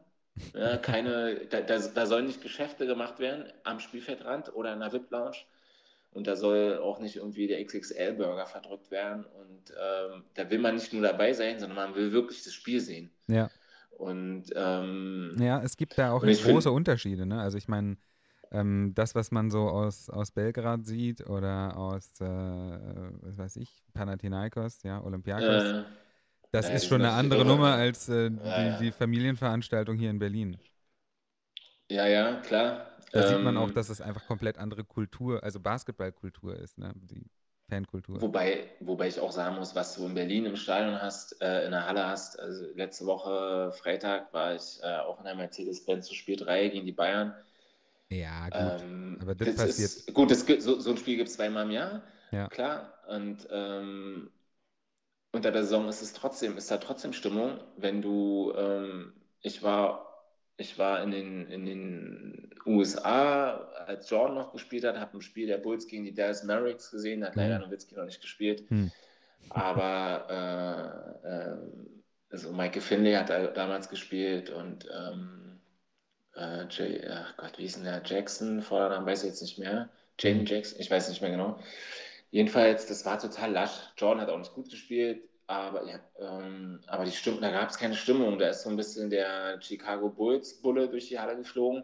Ja, 0.53 0.77
keine, 0.77 1.45
da, 1.49 1.61
da, 1.61 1.79
da 1.79 2.05
sollen 2.07 2.27
nicht 2.27 2.41
Geschäfte 2.41 2.87
gemacht 2.87 3.19
werden 3.19 3.51
am 3.65 3.79
Spielfeldrand 3.81 4.53
oder 4.55 4.73
in 4.73 4.81
der 4.81 4.93
VIP-Lounge. 4.93 5.37
Und 6.15 6.27
da 6.27 6.37
soll 6.37 6.77
auch 6.77 6.99
nicht 6.99 7.17
irgendwie 7.17 7.45
der 7.45 7.63
XXL-Burger 7.65 8.45
verdrückt 8.45 8.89
werden. 8.89 9.25
Und 9.25 9.71
ähm, 9.71 10.23
da 10.33 10.49
will 10.49 10.59
man 10.59 10.75
nicht 10.75 10.93
nur 10.93 11.01
dabei 11.01 11.33
sein, 11.33 11.59
sondern 11.59 11.75
man 11.75 11.93
will 11.93 12.13
wirklich 12.13 12.41
das 12.41 12.53
Spiel 12.53 12.79
sehen. 12.79 13.11
Ja. 13.27 13.49
Und 13.89 14.45
ähm, 14.55 15.35
Ja, 15.37 15.61
es 15.61 15.75
gibt 15.75 15.97
da 15.97 16.13
auch 16.13 16.21
große 16.21 16.71
Unterschiede. 16.71 17.25
Ne? 17.25 17.41
Also 17.41 17.57
ich 17.57 17.67
meine, 17.67 17.97
ähm, 18.51 18.93
das, 18.95 19.13
was 19.13 19.31
man 19.31 19.51
so 19.51 19.67
aus, 19.67 20.09
aus 20.09 20.31
Belgrad 20.31 20.85
sieht 20.85 21.27
oder 21.27 21.75
aus, 21.75 22.09
äh, 22.21 22.25
was 22.25 23.37
weiß 23.37 23.57
ich, 23.57 23.83
Panathinaikos, 23.93 24.83
ja, 24.83 25.03
Olympiakos, 25.03 25.63
äh, 25.63 25.83
das 26.51 26.69
ja, 26.69 26.75
ist 26.75 26.85
schon 26.85 27.01
eine 27.01 27.11
andere. 27.11 27.43
Nummer 27.43 27.73
als 27.73 28.07
äh, 28.07 28.29
Ja, 28.29 28.29
die, 28.29 28.39
ja. 28.39 28.77
die 28.77 28.91
Familienveranstaltung 28.93 29.97
hier 29.97 30.11
in 30.11 30.19
Berlin. 30.19 30.57
Ja, 31.89 32.07
ja, 32.07 32.41
klar. 32.41 32.87
Da 33.11 33.23
sieht 33.23 33.41
man 33.41 33.55
Ähm, 33.55 33.57
auch, 33.57 33.71
dass 33.71 33.89
es 33.89 34.01
einfach 34.01 34.25
komplett 34.25 34.57
andere 34.57 34.83
Kultur, 34.83 35.43
also 35.43 35.59
Basketballkultur 35.59 36.55
ist, 36.57 36.77
ne? 36.77 36.93
die 36.95 37.25
Fankultur. 37.69 38.19
Wobei, 38.21 38.69
wobei 38.79 39.07
ich 39.09 39.19
auch 39.19 39.31
sagen 39.31 39.55
muss, 39.57 39.75
was 39.75 39.95
du 39.95 40.05
in 40.05 40.13
Berlin 40.13 40.45
im 40.45 40.55
Stadion 40.55 41.01
hast, 41.01 41.41
äh, 41.41 41.65
in 41.65 41.71
der 41.71 41.85
Halle 41.85 42.07
hast. 42.07 42.39
Also 42.39 42.65
letzte 42.73 43.05
Woche 43.05 43.71
Freitag 43.73 44.33
war 44.33 44.55
ich 44.55 44.79
äh, 44.81 44.97
auch 44.99 45.19
in 45.19 45.25
der 45.25 45.35
Mercedes-Benz 45.35 46.07
zu 46.07 46.15
Spiel 46.15 46.37
3 46.37 46.69
gegen 46.69 46.85
die 46.85 46.93
Bayern. 46.93 47.33
Ja, 48.09 48.49
gut. 48.49 48.85
Ähm, 48.85 49.19
aber 49.19 49.35
das 49.35 49.51
passiert- 49.53 49.93
Ist, 49.97 50.13
gut, 50.13 50.31
das, 50.31 50.45
so, 50.63 50.79
so 50.79 50.91
ein 50.91 50.97
Spiel 50.97 51.17
gibt 51.17 51.29
es 51.29 51.35
zweimal 51.35 51.65
im 51.65 51.71
Jahr, 51.71 52.03
Ja. 52.31 52.49
klar. 52.49 52.93
Und 53.07 53.47
ähm, 53.51 54.31
unter 55.31 55.51
der 55.51 55.63
Saison 55.63 55.87
ist 55.89 56.01
es 56.01 56.13
trotzdem, 56.13 56.57
ist 56.57 56.71
da 56.71 56.77
trotzdem 56.77 57.13
Stimmung, 57.13 57.59
wenn 57.77 58.01
du, 58.01 58.53
ähm, 58.55 59.13
ich 59.41 59.63
war, 59.63 60.04
ich 60.57 60.77
war 60.77 61.03
in 61.03 61.11
den, 61.11 61.47
in 61.47 61.65
den 61.65 62.49
USA, 62.65 63.57
als 63.87 64.09
Jordan 64.09 64.35
noch 64.35 64.51
gespielt 64.53 64.83
hat, 64.85 64.97
habe 64.99 65.17
ein 65.17 65.21
Spiel 65.21 65.47
der 65.47 65.57
Bulls 65.57 65.87
gegen 65.87 66.05
die 66.05 66.13
Dallas 66.13 66.43
Mavericks 66.43 66.91
gesehen, 66.91 67.21
da 67.21 67.27
hat 67.27 67.35
leider 67.35 67.59
Mhm. 67.59 67.65
Nowitzki 67.65 67.95
noch 67.95 68.05
nicht 68.05 68.21
gespielt. 68.21 68.63
Hm. 68.69 68.91
Aber 69.49 71.21
äh, 71.23 71.27
äh, 71.27 71.57
also 72.31 72.51
Michael 72.53 72.81
Finley 72.81 73.13
hat 73.13 73.29
da 73.29 73.47
damals 73.47 73.89
gespielt 73.89 74.49
und 74.49 74.87
ähm, 74.93 75.61
äh, 76.35 76.65
Jay, 76.69 77.07
ach 77.09 77.37
Gott, 77.37 77.57
wie 77.57 77.63
hieß 77.63 77.75
denn 77.75 77.85
der 77.85 78.01
Jackson? 78.05 78.61
Vordernamen 78.61 79.05
weiß 79.07 79.23
ich 79.23 79.29
jetzt 79.29 79.41
nicht 79.41 79.59
mehr. 79.59 79.89
Jane 80.19 80.41
Mhm. 80.41 80.45
Jackson, 80.45 80.79
ich 80.79 80.91
weiß 80.91 81.09
nicht 81.09 81.21
mehr 81.21 81.31
genau. 81.31 81.59
Jedenfalls, 82.31 82.87
das 82.87 83.05
war 83.05 83.19
total 83.19 83.51
lasch. 83.51 83.71
Jordan 83.97 84.21
hat 84.21 84.29
auch 84.29 84.37
nicht 84.39 84.53
gut 84.53 84.69
gespielt, 84.69 85.23
aber, 85.47 85.85
ja, 85.85 85.99
ähm, 86.19 86.79
aber 86.87 87.05
die 87.05 87.11
Stimmung, 87.11 87.41
da 87.41 87.51
gab 87.51 87.69
es 87.69 87.77
keine 87.77 87.95
Stimmung. 87.95 88.39
Da 88.39 88.49
ist 88.49 88.63
so 88.63 88.69
ein 88.69 88.77
bisschen 88.77 89.09
der 89.09 89.61
Chicago 89.61 90.09
Bulls 90.09 90.61
Bulle 90.61 90.89
durch 90.89 91.07
die 91.09 91.19
Halle 91.19 91.35
geflogen. 91.35 91.83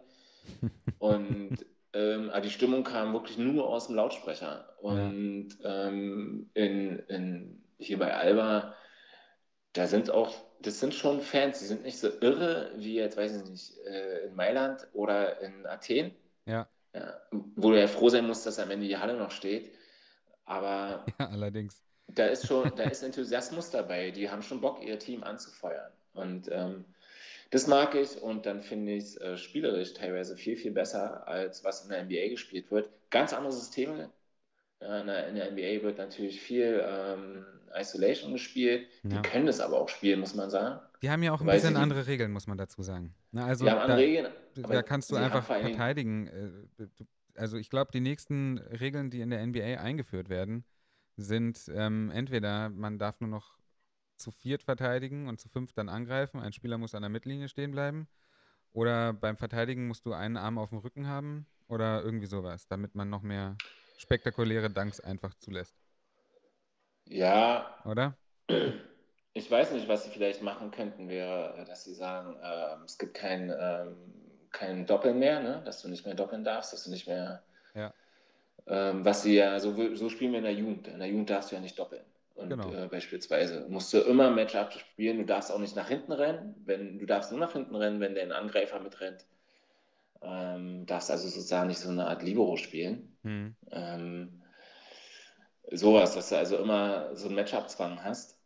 Und 0.98 1.64
ähm, 1.94 2.30
aber 2.30 2.40
die 2.40 2.50
Stimmung 2.50 2.84
kam 2.84 3.12
wirklich 3.12 3.38
nur 3.38 3.68
aus 3.68 3.86
dem 3.86 3.96
Lautsprecher. 3.96 4.76
Und 4.80 5.50
ähm, 5.62 6.50
in, 6.54 6.98
in, 7.00 7.62
hier 7.78 7.98
bei 7.98 8.14
Alba, 8.14 8.74
da 9.74 9.86
sind 9.86 10.10
auch, 10.10 10.34
das 10.60 10.80
sind 10.80 10.94
schon 10.94 11.20
Fans, 11.20 11.58
die 11.58 11.66
sind 11.66 11.82
nicht 11.82 11.98
so 11.98 12.08
irre 12.20 12.72
wie 12.76 12.94
jetzt, 12.94 13.16
weiß 13.16 13.42
ich 13.42 13.50
nicht, 13.50 13.78
äh, 13.86 14.26
in 14.26 14.34
Mailand 14.34 14.86
oder 14.92 15.40
in 15.40 15.66
Athen. 15.66 16.14
Ja. 16.46 16.68
Ja, 16.94 17.14
wo 17.30 17.70
du 17.70 17.80
ja 17.80 17.86
froh 17.86 18.10
sein 18.10 18.26
musst, 18.26 18.44
dass 18.44 18.58
am 18.58 18.70
Ende 18.70 18.86
die 18.86 18.98
Halle 18.98 19.16
noch 19.16 19.30
steht. 19.30 19.72
Aber 20.44 21.06
Ja, 21.18 21.28
allerdings. 21.28 21.82
Da 22.08 22.26
ist 22.26 22.46
schon, 22.46 22.72
da 22.76 22.84
ist 22.84 23.02
Enthusiasmus 23.02 23.70
dabei. 23.70 24.10
Die 24.10 24.30
haben 24.30 24.42
schon 24.42 24.60
Bock, 24.60 24.82
ihr 24.84 24.98
Team 24.98 25.22
anzufeuern. 25.22 25.92
Und 26.14 26.48
ähm, 26.50 26.84
das 27.50 27.66
mag 27.66 27.94
ich 27.94 28.20
und 28.20 28.46
dann 28.46 28.62
finde 28.62 28.92
ich 28.92 29.04
es 29.04 29.16
äh, 29.16 29.36
spielerisch 29.36 29.94
teilweise 29.94 30.36
viel, 30.36 30.56
viel 30.56 30.72
besser, 30.72 31.26
als 31.28 31.64
was 31.64 31.84
in 31.84 31.90
der 31.90 32.04
NBA 32.04 32.30
gespielt 32.30 32.70
wird. 32.70 32.90
Ganz 33.10 33.32
andere 33.32 33.52
Systeme. 33.52 34.10
In, 34.80 35.06
der, 35.06 35.28
in, 35.28 35.36
der, 35.36 35.52
NBA 35.52 35.84
wird 35.84 35.98
natürlich 35.98 36.40
viel 36.40 36.82
ähm, 36.84 37.44
Isolation 37.72 38.32
gespielt. 38.32 38.88
Die 39.04 39.14
ja. 39.14 39.22
können 39.22 39.46
es 39.46 39.60
aber 39.60 39.78
auch 39.78 39.88
spielen, 39.88 40.18
muss 40.18 40.34
man 40.34 40.50
sagen. 40.50 40.80
Die 41.02 41.10
haben 41.10 41.22
ja 41.22 41.32
auch 41.32 41.40
ein 41.40 41.46
bisschen 41.46 41.76
andere 41.76 42.06
Regeln, 42.06 42.32
muss 42.32 42.48
man 42.48 42.58
dazu 42.58 42.82
sagen. 42.82 43.14
Na, 43.30 43.46
also 43.46 43.64
die 43.64 43.70
haben 43.70 43.78
andere 43.78 43.98
da, 43.98 44.02
Regeln. 44.02 44.32
Da 44.56 44.82
kannst 44.82 45.10
du 45.12 45.16
einfach 45.16 45.44
verteidigen. 45.44 46.66
Äh, 46.78 46.86
also 47.36 47.58
ich 47.58 47.70
glaube, 47.70 47.92
die 47.92 48.00
nächsten 48.00 48.58
Regeln, 48.58 49.10
die 49.10 49.20
in 49.20 49.30
der 49.30 49.46
NBA 49.46 49.80
eingeführt 49.80 50.28
werden, 50.28 50.64
sind 51.16 51.70
ähm, 51.74 52.10
entweder 52.10 52.68
man 52.70 52.98
darf 52.98 53.20
nur 53.20 53.30
noch 53.30 53.58
zu 54.16 54.30
viert 54.30 54.62
verteidigen 54.62 55.28
und 55.28 55.40
zu 55.40 55.48
fünf 55.48 55.72
dann 55.72 55.88
angreifen. 55.88 56.40
Ein 56.40 56.52
Spieler 56.52 56.78
muss 56.78 56.94
an 56.94 57.02
der 57.02 57.10
Mittellinie 57.10 57.48
stehen 57.48 57.72
bleiben. 57.72 58.08
Oder 58.72 59.12
beim 59.12 59.36
Verteidigen 59.36 59.86
musst 59.86 60.06
du 60.06 60.12
einen 60.12 60.36
Arm 60.36 60.58
auf 60.58 60.70
dem 60.70 60.78
Rücken 60.78 61.06
haben 61.06 61.46
oder 61.68 62.02
irgendwie 62.02 62.26
sowas, 62.26 62.66
damit 62.68 62.94
man 62.94 63.10
noch 63.10 63.22
mehr 63.22 63.56
spektakuläre 63.98 64.70
Dunks 64.70 65.00
einfach 65.00 65.34
zulässt. 65.34 65.76
Ja. 67.06 67.76
Oder? 67.84 68.16
Ich 69.34 69.50
weiß 69.50 69.72
nicht, 69.72 69.88
was 69.88 70.04
sie 70.04 70.10
vielleicht 70.10 70.42
machen 70.42 70.70
könnten, 70.70 71.08
wäre, 71.08 71.64
dass 71.66 71.84
sie 71.84 71.94
sagen, 71.94 72.36
äh, 72.36 72.84
es 72.84 72.98
gibt 72.98 73.14
kein, 73.14 73.50
äh, 73.50 73.86
kein 74.50 74.86
Doppeln 74.86 75.18
mehr, 75.18 75.40
ne? 75.40 75.62
dass 75.64 75.82
du 75.82 75.88
nicht 75.88 76.04
mehr 76.04 76.14
doppeln 76.14 76.44
darfst, 76.44 76.72
dass 76.72 76.84
du 76.84 76.90
nicht 76.90 77.06
mehr. 77.06 77.42
Ja. 77.74 77.92
Ähm, 78.66 79.04
was 79.04 79.22
sie 79.22 79.36
ja, 79.36 79.58
so, 79.60 79.94
so 79.94 80.08
spielen 80.08 80.32
wir 80.32 80.38
in 80.38 80.44
der 80.44 80.54
Jugend. 80.54 80.88
In 80.88 80.98
der 80.98 81.08
Jugend 81.08 81.30
darfst 81.30 81.50
du 81.50 81.56
ja 81.56 81.60
nicht 81.60 81.78
doppeln. 81.78 82.04
Und 82.34 82.48
genau. 82.48 82.72
äh, 82.72 82.88
beispielsweise 82.88 83.66
musst 83.68 83.92
du 83.92 83.98
immer 83.98 84.30
Matchup 84.30 84.72
spielen. 84.72 85.18
Du 85.18 85.24
darfst 85.24 85.52
auch 85.52 85.58
nicht 85.58 85.76
nach 85.76 85.88
hinten 85.88 86.12
rennen. 86.12 86.54
Wenn, 86.64 86.98
du 86.98 87.06
darfst 87.06 87.30
nur 87.30 87.40
nach 87.40 87.52
hinten 87.52 87.74
rennen, 87.74 88.00
wenn 88.00 88.14
der 88.14 88.36
Angreifer 88.36 88.80
mitrennt. 88.80 89.26
Ähm, 90.22 90.86
darfst 90.86 91.10
also 91.10 91.28
sozusagen 91.28 91.68
nicht 91.68 91.80
so 91.80 91.90
eine 91.90 92.06
Art 92.06 92.22
Libero 92.22 92.56
spielen. 92.56 93.16
Mhm. 93.22 93.56
Ähm, 93.70 94.42
sowas, 95.70 96.14
dass 96.14 96.28
du 96.28 96.36
also 96.36 96.56
immer 96.56 97.14
so 97.16 97.26
einen 97.26 97.34
Matchup-Zwang 97.34 98.02
hast. 98.02 98.38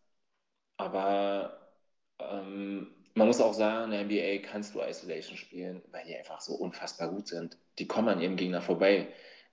Aber 0.77 1.71
ähm, 2.19 2.89
man 3.15 3.27
muss 3.27 3.41
auch 3.41 3.55
sagen, 3.55 3.93
in 3.93 4.09
der 4.09 4.39
NBA 4.39 4.47
kannst 4.47 4.75
du 4.75 4.81
Isolation 4.81 5.37
spielen, 5.37 5.83
weil 5.91 6.05
die 6.07 6.17
einfach 6.17 6.41
so 6.41 6.55
unfassbar 6.55 7.09
gut 7.09 7.29
sind. 7.29 7.57
Die 7.79 7.87
kommen 7.87 8.09
an 8.09 8.21
ihrem 8.21 8.37
Gegner 8.37 8.61
vorbei. 8.61 9.09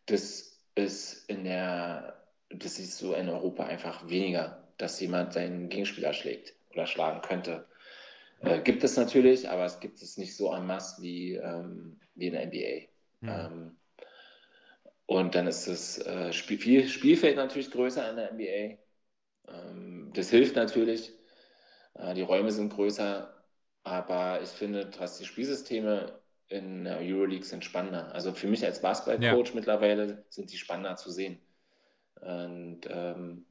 Das 0.06 0.53
ist 0.76 1.30
in 1.30 1.44
der 1.44 2.24
das 2.60 2.76
siehst 2.76 3.02
du 3.02 3.14
in 3.14 3.30
Europa 3.30 3.66
einfach 3.66 4.08
weniger, 4.10 4.64
dass 4.78 5.00
jemand 5.00 5.34
seinen 5.34 5.70
Gegenspieler 5.70 6.14
schlägt 6.14 6.54
oder 6.72 6.88
schlagen 6.88 7.22
könnte. 7.22 7.66
Äh, 8.42 8.60
gibt 8.62 8.84
es 8.84 8.98
natürlich, 8.98 9.50
aber 9.50 9.66
es 9.66 9.80
gibt 9.80 10.02
es 10.02 10.18
nicht 10.18 10.36
so 10.36 10.54
en 10.54 10.66
masse 10.66 11.02
wie, 11.02 11.36
ähm, 11.36 12.00
wie 12.16 12.28
in 12.28 12.34
der 12.34 12.46
NBA. 12.46 12.88
Ja. 13.22 13.48
Ähm, 13.48 13.78
und 15.06 15.36
dann 15.36 15.48
ist 15.48 15.68
das 15.68 16.00
äh, 16.00 16.34
Spiel, 16.34 16.88
Spielfeld 16.88 17.36
natürlich 17.36 17.72
größer 17.72 18.10
in 18.10 18.16
der 18.16 18.34
NBA. 18.34 18.78
Ähm, 19.48 20.12
das 20.14 20.30
hilft 20.30 20.56
natürlich. 20.56 21.12
Äh, 21.96 22.14
die 22.14 22.22
Räume 22.22 22.52
sind 22.52 22.74
größer, 22.74 23.34
aber 23.84 24.42
ich 24.42 24.50
finde, 24.50 24.86
dass 24.86 25.18
die 25.18 25.26
Spielsysteme 25.26 26.20
in 26.54 26.84
der 26.84 27.00
Euroleague 27.00 27.46
sind 27.46 27.66
spannender. 27.66 28.14
Also 28.14 28.32
für 28.34 28.48
mich 28.48 28.64
als 28.64 28.82
Basketballcoach 28.82 29.50
ja. 29.50 29.56
mittlerweile 29.56 30.24
sind 30.30 30.52
die 30.52 30.58
spannender 30.58 30.96
zu 30.96 31.10
sehen. 31.10 31.40
Und 32.22 32.82
ähm, 32.90 33.46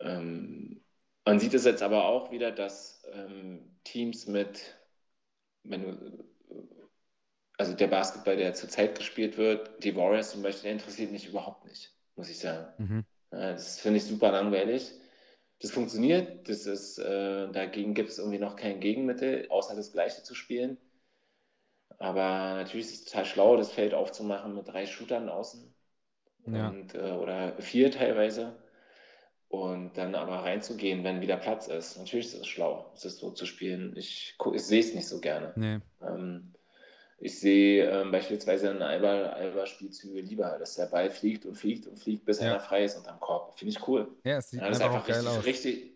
ähm, 0.00 0.80
man 1.24 1.38
sieht 1.38 1.54
es 1.54 1.64
jetzt 1.64 1.82
aber 1.82 2.06
auch 2.06 2.30
wieder, 2.30 2.52
dass 2.52 3.06
ähm, 3.12 3.76
Teams 3.84 4.26
mit, 4.26 4.76
wenn 5.62 5.82
du, 5.82 6.24
also 7.58 7.74
der 7.74 7.88
Basketball, 7.88 8.36
der 8.36 8.54
zurzeit 8.54 8.96
gespielt 8.96 9.36
wird, 9.36 9.84
die 9.84 9.94
Warriors 9.94 10.32
zum 10.32 10.42
Beispiel, 10.42 10.64
der 10.64 10.72
interessiert 10.72 11.12
mich 11.12 11.28
überhaupt 11.28 11.66
nicht, 11.66 11.94
muss 12.16 12.30
ich 12.30 12.38
sagen. 12.38 12.66
Mhm. 12.78 13.04
das 13.30 13.78
finde 13.78 13.98
ich 13.98 14.04
super 14.04 14.32
langweilig. 14.32 14.90
Das 15.60 15.70
funktioniert, 15.70 16.48
das 16.48 16.66
ist, 16.66 16.98
äh, 16.98 17.48
dagegen 17.52 17.94
gibt 17.94 18.08
es 18.08 18.18
irgendwie 18.18 18.40
noch 18.40 18.56
kein 18.56 18.80
Gegenmittel, 18.80 19.46
außer 19.48 19.76
das 19.76 19.92
Gleiche 19.92 20.22
zu 20.24 20.34
spielen. 20.34 20.78
Aber 22.02 22.54
natürlich 22.56 22.86
ist 22.86 22.92
es 22.94 23.04
total 23.04 23.24
schlau, 23.24 23.56
das 23.56 23.70
Feld 23.70 23.94
aufzumachen 23.94 24.56
mit 24.56 24.66
drei 24.66 24.86
Shootern 24.86 25.28
außen 25.28 25.72
ja. 26.46 26.68
und, 26.68 26.96
äh, 26.96 27.12
oder 27.12 27.54
vier 27.60 27.92
teilweise. 27.92 28.56
Und 29.46 29.96
dann 29.96 30.16
aber 30.16 30.38
reinzugehen, 30.38 31.04
wenn 31.04 31.20
wieder 31.20 31.36
Platz 31.36 31.68
ist. 31.68 31.98
Natürlich 31.98 32.26
ist 32.26 32.40
es 32.40 32.48
schlau, 32.48 32.90
es 32.94 33.04
ist 33.04 33.18
so 33.18 33.30
zu 33.30 33.46
spielen. 33.46 33.94
Ich, 33.96 34.36
ich 34.52 34.62
sehe 34.62 34.80
es 34.80 34.94
nicht 34.94 35.06
so 35.06 35.20
gerne. 35.20 35.52
Nee. 35.54 35.78
Ähm, 36.04 36.54
ich 37.18 37.38
sehe 37.38 37.88
ähm, 37.88 38.10
beispielsweise 38.10 38.70
in 38.70 38.82
Alba-Spielzüge 38.82 40.18
Alba 40.18 40.28
lieber, 40.28 40.58
dass 40.58 40.74
der 40.74 40.86
Ball 40.86 41.08
fliegt 41.08 41.46
und 41.46 41.54
fliegt 41.54 41.86
und 41.86 42.00
fliegt, 42.00 42.24
bis 42.24 42.40
ja. 42.40 42.46
einer 42.46 42.60
frei 42.60 42.82
ist 42.82 42.96
unterm 42.96 43.20
Korb. 43.20 43.56
Finde 43.56 43.76
ich 43.76 43.86
cool. 43.86 44.08
Ja, 44.24 44.38
es 44.38 44.50
sieht 44.50 44.60
ja, 44.60 44.66
einfach, 44.66 45.06
einfach 45.06 45.46
richtig, 45.46 45.46
richtig, 45.46 45.92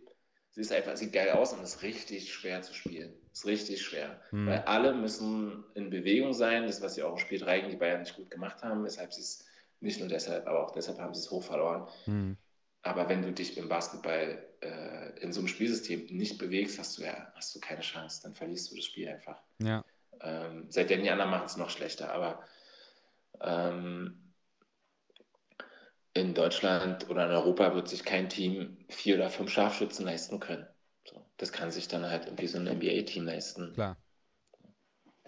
sieht 0.53 0.71
einfach, 0.71 0.97
sieht 0.97 1.13
geil 1.13 1.31
aus 1.31 1.53
und 1.53 1.65
ist 1.65 1.83
richtig 1.83 2.33
schwer 2.33 2.63
zu 2.63 2.75
spielen. 2.75 3.13
Ist 3.37 3.45
richtig 3.45 3.83
schwer. 3.83 4.19
Hm. 4.31 4.47
Weil 4.47 4.61
alle 4.61 4.95
müssen 4.95 5.63
in 5.75 5.91
Bewegung 5.91 6.33
sein. 6.33 6.63
Das, 6.63 6.81
was 6.81 6.95
sie 6.95 7.03
auch 7.03 7.13
im 7.13 7.19
Spiel 7.19 7.39
3 7.39 7.61
gegen 7.61 7.71
die 7.71 7.77
Bayern 7.77 8.01
nicht 8.01 8.17
gut 8.17 8.31
gemacht 8.31 8.63
haben, 8.63 8.83
weshalb 8.83 9.13
sie 9.13 9.21
es 9.21 9.45
nicht 9.81 10.01
nur 10.01 10.09
deshalb, 10.09 10.47
aber 10.47 10.65
auch 10.65 10.71
deshalb 10.71 10.99
haben 10.99 11.13
sie 11.13 11.21
es 11.21 11.31
hoch 11.31 11.43
verloren. 11.43 11.87
Mhm. 12.07 12.39
Aber 12.81 13.11
wenn 13.11 13.21
du 13.21 13.33
dich 13.33 13.59
im 13.59 13.69
Basketball 13.69 14.43
äh, 14.63 15.21
in 15.21 15.35
so 15.35 15.41
einem 15.41 15.49
Spielsystem 15.49 16.07
nicht 16.07 16.39
bewegst, 16.39 16.79
hast 16.79 16.97
du 16.97 17.03
ja 17.03 17.31
hast 17.35 17.55
du 17.55 17.61
keine 17.61 17.83
Chance. 17.83 18.23
Dann 18.23 18.35
verlierst 18.35 18.71
du 18.71 18.77
das 18.77 18.87
Spiel 18.87 19.07
einfach. 19.07 19.39
Ja. 19.59 19.85
Ähm, 20.23 20.65
seitdem 20.71 21.03
die 21.03 21.11
anderen 21.11 21.31
machen 21.31 21.45
es 21.45 21.59
noch 21.59 21.69
schlechter. 21.69 22.15
Aber 22.15 22.43
ähm, 23.43 24.33
in 26.15 26.33
Deutschland 26.33 27.11
oder 27.11 27.27
in 27.27 27.33
Europa 27.33 27.75
wird 27.75 27.89
sich 27.89 28.03
kein 28.03 28.31
Team 28.31 28.79
vier 28.89 29.17
oder 29.17 29.29
fünf 29.29 29.51
Scharfschützen 29.51 30.07
leisten 30.07 30.41
können. 30.41 30.67
Das 31.37 31.53
kann 31.53 31.71
sich 31.71 31.89
dann 31.89 32.09
halt 32.09 32.27
irgendwie 32.27 32.47
so 32.47 32.59
ein 32.59 32.67
NBA-Team 32.67 33.25
leisten. 33.25 33.73
Klar. 33.75 33.97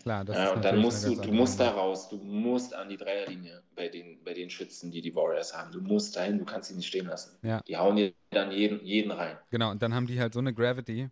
Klar, 0.03 0.25
das 0.25 0.37
ja, 0.37 0.53
und 0.53 0.65
dann 0.65 0.79
musst 0.79 1.05
du, 1.05 1.17
du 1.17 1.33
musst 1.33 1.59
da 1.59 1.71
raus, 1.71 2.09
du 2.09 2.17
musst 2.19 2.73
an 2.73 2.89
die 2.89 2.97
Dreierlinie 2.97 3.63
bei 3.75 3.89
den, 3.89 4.23
bei 4.23 4.33
den 4.33 4.49
Schützen, 4.49 4.91
die 4.91 5.03
die 5.03 5.15
Warriors 5.15 5.57
haben. 5.57 5.73
Du 5.73 5.81
musst 5.81 6.17
dahin, 6.17 6.39
du 6.39 6.45
kannst 6.45 6.69
sie 6.69 6.77
nicht 6.77 6.87
stehen 6.87 7.07
lassen. 7.07 7.37
Ja. 7.43 7.61
Die 7.67 7.77
hauen 7.77 7.97
dir 7.97 8.13
dann 8.31 8.53
jeden, 8.53 8.85
jeden 8.85 9.11
rein. 9.11 9.37
Genau, 9.51 9.71
und 9.71 9.83
dann 9.83 9.93
haben 9.95 10.07
die 10.07 10.21
halt 10.21 10.33
so 10.33 10.39
eine 10.39 10.55
Gravity, 10.55 11.09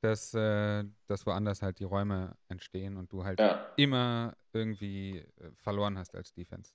dass, 0.00 0.32
äh, 0.34 0.84
dass 1.06 1.26
woanders 1.26 1.62
halt 1.62 1.78
die 1.78 1.84
Räume 1.84 2.34
entstehen 2.48 2.96
und 2.96 3.12
du 3.12 3.24
halt 3.24 3.38
ja. 3.40 3.66
immer 3.76 4.34
irgendwie 4.52 5.18
äh, 5.18 5.50
verloren 5.56 5.98
hast 5.98 6.14
als 6.14 6.32
Defense. 6.32 6.72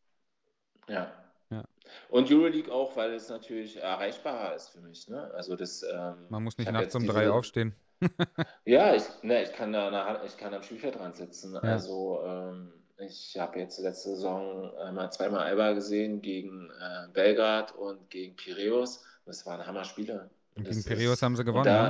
Ja. 0.88 1.12
Ja. 1.50 1.64
Und 2.10 2.32
Euroleague 2.32 2.72
auch, 2.72 2.96
weil 2.96 3.14
es 3.14 3.30
natürlich 3.30 3.78
erreichbarer 3.78 4.56
ist 4.56 4.70
für 4.70 4.82
mich. 4.82 5.08
Ne? 5.08 5.32
Also 5.34 5.56
das, 5.56 5.84
ähm, 5.84 6.28
Man 6.30 6.44
muss 6.44 6.58
nicht 6.58 6.72
nachts 6.72 6.96
um 6.96 7.08
drei 7.08 7.30
aufstehen. 7.30 7.74
ja, 8.66 8.96
ich, 8.96 9.04
ne, 9.24 9.44
ich 9.44 9.52
kann 9.54 9.74
da 9.74 10.24
ich 10.24 10.38
kann 10.38 10.54
am 10.54 10.64
Spielfeldrand 10.64 11.18
sitzen. 11.18 11.54
Ja. 11.54 11.60
Also 11.62 12.22
ähm, 12.26 12.74
ich 12.98 13.38
habe 13.38 13.60
jetzt 13.60 13.80
letzte 13.80 14.10
Saison 14.10 14.72
mal 14.94 15.12
zweimal 15.12 15.48
Alba 15.48 15.74
gesehen 15.74 16.22
gegen 16.22 16.70
äh, 16.70 17.08
Belgrad 17.14 17.74
und 17.74 18.10
gegen 18.10 18.36
Piräus. 18.36 19.04
Das 19.26 19.46
waren 19.46 19.66
Hammer-Spiele. 19.66 20.30
Und 20.56 20.68
gegen 20.68 20.84
Piräus 20.84 21.22
haben 21.22 21.36
sie 21.36 21.44
gewonnen, 21.44 21.66
da, 21.66 21.88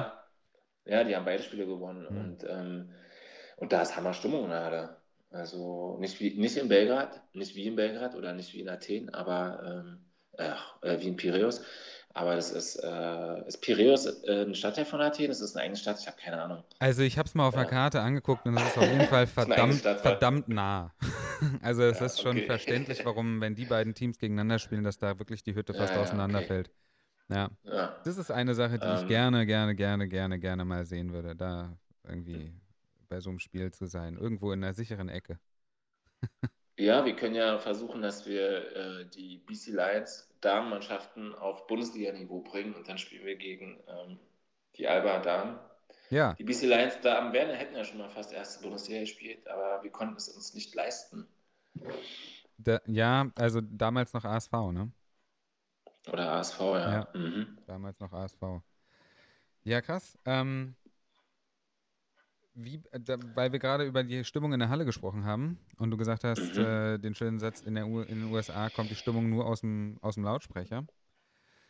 ja? 0.86 1.00
Ja, 1.00 1.04
die 1.04 1.16
haben 1.16 1.26
beide 1.26 1.44
Spiele 1.44 1.66
gewonnen. 1.66 2.08
Mhm. 2.10 2.18
Und, 2.18 2.44
ähm, 2.48 2.90
und 3.58 3.72
da 3.72 3.82
ist 3.82 3.96
Hammer-Stimmung 3.96 4.48
gerade. 4.48 4.99
Also 5.32 5.98
nicht 6.00 6.20
wie 6.20 6.32
nicht 6.40 6.58
in 6.58 6.70
Belgrad, 6.70 7.22
nicht 7.34 7.56
wie 7.56 7.68
in 7.68 7.76
Belgrad 7.76 8.16
oder 8.16 8.34
nicht 8.34 8.54
wie 8.54 8.62
in 8.62 8.70
Athen, 8.70 9.14
aber 9.14 9.86
ähm, 9.86 10.06
äh, 10.82 11.00
wie 11.00 11.08
in 11.08 11.18
Piräus. 11.18 11.62
Aber 12.16 12.36
das 12.36 12.52
ist, 12.52 12.78
äh, 12.78 13.48
ist 13.48 13.62
Piräus 13.62 14.08
äh, 14.24 14.44
ein 14.44 14.56
Stadtteil 14.56 14.86
von 14.86 15.00
Athen? 15.00 15.28
Das 15.28 15.42
ist 15.42 15.56
eine 15.56 15.66
eigene 15.66 15.78
Stadt? 15.78 16.00
Ich 16.00 16.08
habe 16.08 16.18
keine 16.18 16.42
Ahnung. 16.42 16.64
Also 16.80 17.04
ich 17.04 17.20
habe 17.20 17.28
es 17.28 17.36
mal 17.36 17.48
auf 17.48 17.54
ja. 17.54 17.62
der 17.62 17.70
Karte 17.70 18.02
angeguckt 18.02 18.46
und 18.48 18.58
es 18.58 18.64
ist 18.64 18.78
auf 18.78 18.92
jeden 18.92 19.06
Fall 19.06 19.28
verdammt, 19.28 19.82
verdammt 19.82 20.50
nah. 20.50 20.94
also 21.62 21.84
es 21.84 22.00
ja, 22.00 22.08
ist 22.08 22.22
schon 22.22 22.38
okay. 22.38 22.46
verständlich, 22.48 23.06
warum, 23.06 23.42
wenn 23.42 23.54
die 23.54 23.66
beiden 23.66 23.94
Teams 23.94 24.18
gegeneinander 24.18 24.58
spielen, 24.58 24.84
dass 24.84 24.98
da 24.98 25.20
wirklich 25.20 25.44
die 25.44 25.54
Hütte 25.54 25.74
fast 25.76 25.94
ja, 25.94 26.02
auseinanderfällt. 26.02 26.70
Okay. 27.30 27.48
Ja. 27.64 27.96
Das 28.04 28.18
ist 28.18 28.32
eine 28.32 28.56
Sache, 28.56 28.80
die 28.80 28.88
ähm, 28.88 28.96
ich 28.96 29.08
gerne, 29.08 29.46
gerne, 29.46 29.76
gerne, 29.76 30.08
gerne, 30.08 30.40
gerne 30.40 30.66
mal 30.66 30.86
sehen 30.86 31.14
würde, 31.14 31.36
da 31.36 31.78
irgendwie 32.08 32.52
bei 33.10 33.20
so 33.20 33.30
einem 33.30 33.40
Spiel 33.40 33.72
zu 33.72 33.88
sein. 33.88 34.16
Irgendwo 34.16 34.52
in 34.52 34.64
einer 34.64 34.74
sicheren 34.74 35.10
Ecke. 35.10 35.40
Ja, 36.78 37.04
wir 37.04 37.14
können 37.14 37.36
ja 37.36 37.60
versuchen, 37.60 38.02
dass 38.02 38.26
wir 38.26 38.76
äh, 38.76 39.06
die 39.10 39.40
BC 39.40 39.68
Lions 39.68 40.30
Damenmannschaften 40.40 41.36
auf 41.36 41.68
Bundesliga-Niveau 41.68 42.40
bringen 42.40 42.74
und 42.74 42.88
dann 42.88 42.98
spielen 42.98 43.26
wir 43.26 43.36
gegen 43.36 43.78
ähm, 43.88 44.18
die 44.78 44.88
Alba 44.88 45.20
Damen. 45.20 45.60
Ja. 46.10 46.36
Die 46.36 46.46
BC 46.46 46.62
Lions 46.64 47.02
Damen 47.02 47.34
werden, 47.34 47.54
hätten 47.54 47.76
ja 47.76 47.84
schon 47.84 47.98
mal 47.98 48.10
fast 48.10 48.32
erste 48.32 48.62
Bundesliga 48.62 49.02
gespielt, 49.02 49.46
aber 49.50 49.84
wir 49.84 49.92
konnten 49.92 50.16
es 50.16 50.30
uns 50.30 50.54
nicht 50.54 50.74
leisten. 50.74 51.28
Da, 52.58 52.80
ja, 52.86 53.30
also 53.36 53.60
damals 53.60 54.14
noch 54.14 54.24
ASV, 54.24 54.52
ne? 54.72 54.90
Oder 56.08 56.32
ASV, 56.32 56.60
ja. 56.60 56.92
ja. 56.92 57.08
Mhm. 57.14 57.58
Damals 57.66 58.00
noch 58.00 58.14
ASV. 58.14 58.62
Ja, 59.64 59.82
krass. 59.82 60.18
Ähm, 60.26 60.76
wie, 62.64 62.82
äh, 62.92 63.00
da, 63.00 63.18
weil 63.36 63.52
wir 63.52 63.60
gerade 63.60 63.86
über 63.86 64.04
die 64.04 64.24
Stimmung 64.24 64.54
in 64.54 64.60
der 64.60 64.70
Halle 64.70 64.86
gesprochen 64.86 65.26
haben 65.26 65.58
und 65.78 65.92
du 65.92 65.98
gesagt 65.98 66.24
hast, 66.24 66.58
Mhm. 66.58 66.64
äh, 66.64 66.98
den 67.00 67.16
schönen 67.16 67.40
Satz, 67.40 67.62
in, 67.62 67.76
der 67.76 67.88
U 67.88 68.02
in 68.02 68.20
den 68.22 68.26
USA 68.26 68.70
kommt 68.70 68.92
die 68.92 68.96
Stimmung 68.96 69.30
nur 69.30 69.46
aus 69.46 69.62
dem, 69.62 69.98
aus 70.02 70.16
dem 70.16 70.24
Lautsprecher. 70.24 70.86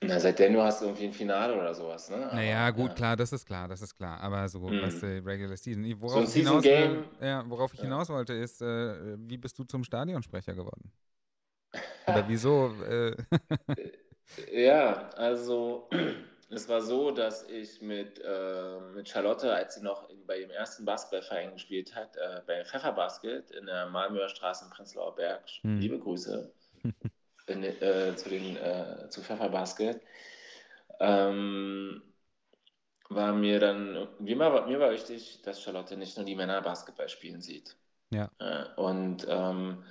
Na, 0.02 0.20
seitdem 0.20 0.54
du 0.54 0.62
hast 0.62 0.82
irgendwie 0.82 1.06
ein 1.06 1.14
Finale 1.14 1.54
oder 1.60 1.74
sowas, 1.74 2.10
ne? 2.10 2.30
Naja, 2.32 2.70
Aber, 2.70 2.76
gut, 2.76 2.90
ja. 2.90 2.96
klar, 2.96 3.16
das 3.16 3.34
ist 3.34 3.46
klar, 3.46 3.68
das 3.68 3.82
ist 3.82 3.96
klar. 3.96 4.20
Aber 4.22 4.48
so, 4.50 4.62
Mhm. 4.62 4.82
was 4.82 5.00
die 5.00 5.06
Regular 5.18 5.58
Season. 5.58 5.84
Ich- 5.84 6.00
So 6.00 6.02
Worauf 6.02 6.22
ein 6.22 6.28
ich 6.28 6.32
Season 6.32 6.62
hinaus, 6.62 6.64
Game. 6.64 7.04
ja, 7.20 7.44
worauf 7.50 7.74
ich 7.74 7.80
Ja. 7.80 7.86
hinaus 7.86 8.10
wollte, 8.10 8.34
ist, 8.34 8.62
äh, 8.62 9.18
wie 9.28 9.38
bist 9.38 9.58
du 9.58 9.64
zum 9.64 9.84
Stadionsprecher 9.84 10.54
geworden? 10.56 10.92
Oder 12.08 12.28
wieso? 12.28 12.82
Äh, 12.84 13.16
Ja, 14.52 15.10
also 15.18 15.90
es 16.50 16.68
war 16.68 16.82
so, 16.82 17.12
dass 17.12 17.48
ich 17.48 17.82
mit, 17.82 18.20
äh, 18.24 18.80
mit 18.96 19.08
Charlotte, 19.08 19.54
als 19.54 19.76
sie 19.76 19.84
noch 19.84 20.10
in, 20.10 20.26
bei 20.26 20.40
ihrem 20.40 20.52
ersten 20.52 20.86
Basketballverein 20.86 21.54
gespielt 21.54 21.96
hat, 21.96 22.16
äh, 22.18 22.42
bei 22.46 22.66
Pfefferbasket 22.66 23.52
in 23.52 23.68
der 23.68 23.88
Malmöer 23.88 24.30
Straße 24.30 24.66
in 24.66 24.72
Prenzlauer 24.72 25.16
Berg, 25.16 25.44
Hm. 25.62 25.80
liebe 25.80 26.00
Grüße 26.00 26.52
in, 27.48 27.64
äh, 27.64 28.16
zu, 28.16 28.30
den, 28.30 28.58
äh, 28.58 29.10
zu 29.10 29.22
Pfefferbasket, 29.22 30.02
ähm, 31.00 32.02
war 33.10 33.34
mir 33.34 33.60
dann, 33.60 34.08
mir 34.20 34.38
war, 34.40 34.68
mir 34.68 34.80
war 34.80 34.92
wichtig, 34.92 35.42
dass 35.44 35.62
Charlotte 35.62 35.98
nicht 35.98 36.18
nur 36.18 36.26
die 36.26 36.36
Männer 36.36 36.62
Basketball 36.62 37.10
spielen 37.10 37.42
sieht. 37.42 37.76
Ja. 38.12 38.30
Äh, 38.40 38.66
und 38.76 39.26
ähm, 39.30 39.84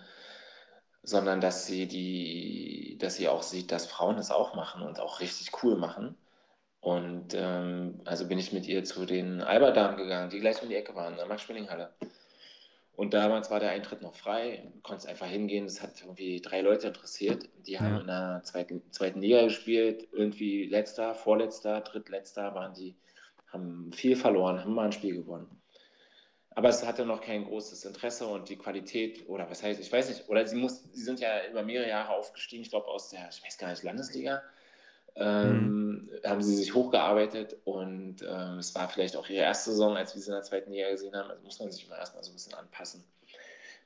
sondern 1.03 1.41
dass 1.41 1.67
sie 1.67 1.87
die, 1.87 2.99
dass 3.01 3.17
sie 3.17 3.29
auch 3.29 3.43
sieht, 3.43 3.73
dass 3.73 3.87
Frauen 3.87 4.17
das 4.17 4.31
auch 4.31 4.55
machen 4.55 4.83
und 4.83 5.01
auch 5.01 5.21
richtig 5.21 5.63
cool 5.63 5.77
machen. 5.77 6.17
Und 6.81 7.35
ähm, 7.35 8.01
also 8.05 8.29
bin 8.29 8.39
ich 8.39 8.53
mit 8.53 8.67
ihr 8.67 8.85
zu 8.85 9.05
den 9.05 9.41
Alberdamen 9.41 9.97
gegangen, 9.97 10.31
die 10.31 10.41
gleich 10.41 10.63
um 10.63 10.69
die 10.69 10.77
Ecke 10.77 10.95
waren, 10.95 11.13
in 11.13 11.19
der 11.19 11.27
Max-Schmeling-Halle. 11.27 11.93
Und 12.95 13.15
damals 13.15 13.51
war 13.51 13.61
der 13.61 13.71
Eintritt 13.71 14.03
noch 14.03 14.15
frei, 14.17 14.69
du 14.75 14.81
konntest 14.81 15.09
einfach 15.09 15.27
hingehen, 15.29 15.67
das 15.67 15.81
hat 15.81 16.01
irgendwie 16.01 16.41
drei 16.41 16.63
Leute 16.63 16.89
interessiert. 16.89 17.49
Die 17.67 17.79
haben 17.79 17.95
Ja. 17.95 18.01
in 18.01 18.07
der 18.09 18.41
zweiten, 18.45 18.83
zweiten 18.91 19.21
Liga 19.21 19.43
gespielt, 19.45 20.09
irgendwie 20.13 20.67
letzter, 20.67 21.15
vorletzter, 21.15 21.81
drittletzter 21.81 22.55
waren 22.55 22.75
die, 22.75 22.97
haben 23.53 23.93
viel 23.93 24.17
verloren, 24.17 24.61
haben 24.61 24.75
mal 24.75 24.87
ein 24.87 24.93
Spiel 24.93 25.15
gewonnen. 25.15 25.63
Aber 26.51 26.71
es 26.71 26.85
hatte 26.85 27.07
noch 27.07 27.21
kein 27.21 27.45
großes 27.45 27.85
Interesse 27.85 28.27
und 28.27 28.49
die 28.49 28.57
Qualität, 28.57 29.29
oder 29.29 29.49
was 29.49 29.63
heißt, 29.63 29.79
ich 29.79 29.93
weiß 29.93 30.09
nicht, 30.09 30.29
oder 30.29 30.45
sie 30.45 30.57
mussten, 30.57 30.93
sie 30.93 31.03
sind 31.05 31.21
ja 31.21 31.47
über 31.49 31.63
mehrere 31.63 31.89
Jahre 31.89 32.15
aufgestiegen, 32.15 32.63
ich 32.63 32.71
glaube 32.71 32.89
aus 32.89 33.11
der, 33.11 33.29
ich 33.29 33.45
weiß 33.45 33.59
gar 33.59 33.71
nicht, 33.71 33.85
Landesliga, 33.85 34.43
ähm, 35.19 36.11
haben 36.25 36.43
sie 36.43 36.57
sich 36.57 36.75
hochgearbeitet 36.75 37.57
und 37.65 38.23
ähm, 38.23 38.59
es 38.59 38.75
war 38.75 38.89
vielleicht 38.89 39.17
auch 39.17 39.29
ihre 39.29 39.43
erste 39.43 39.71
Saison, 39.71 39.97
als 39.97 40.15
wir 40.15 40.23
sie 40.23 40.29
in 40.29 40.35
der 40.35 40.43
zweiten 40.43 40.71
Liga 40.71 40.91
gesehen 40.91 41.15
haben, 41.15 41.31
also 41.31 41.43
muss 41.43 41.59
man 41.59 41.71
sich 41.71 41.87
immer 41.87 41.97
erstmal 41.97 42.23
so 42.23 42.31
ein 42.31 42.35
bisschen 42.35 42.55
anpassen. 42.55 43.05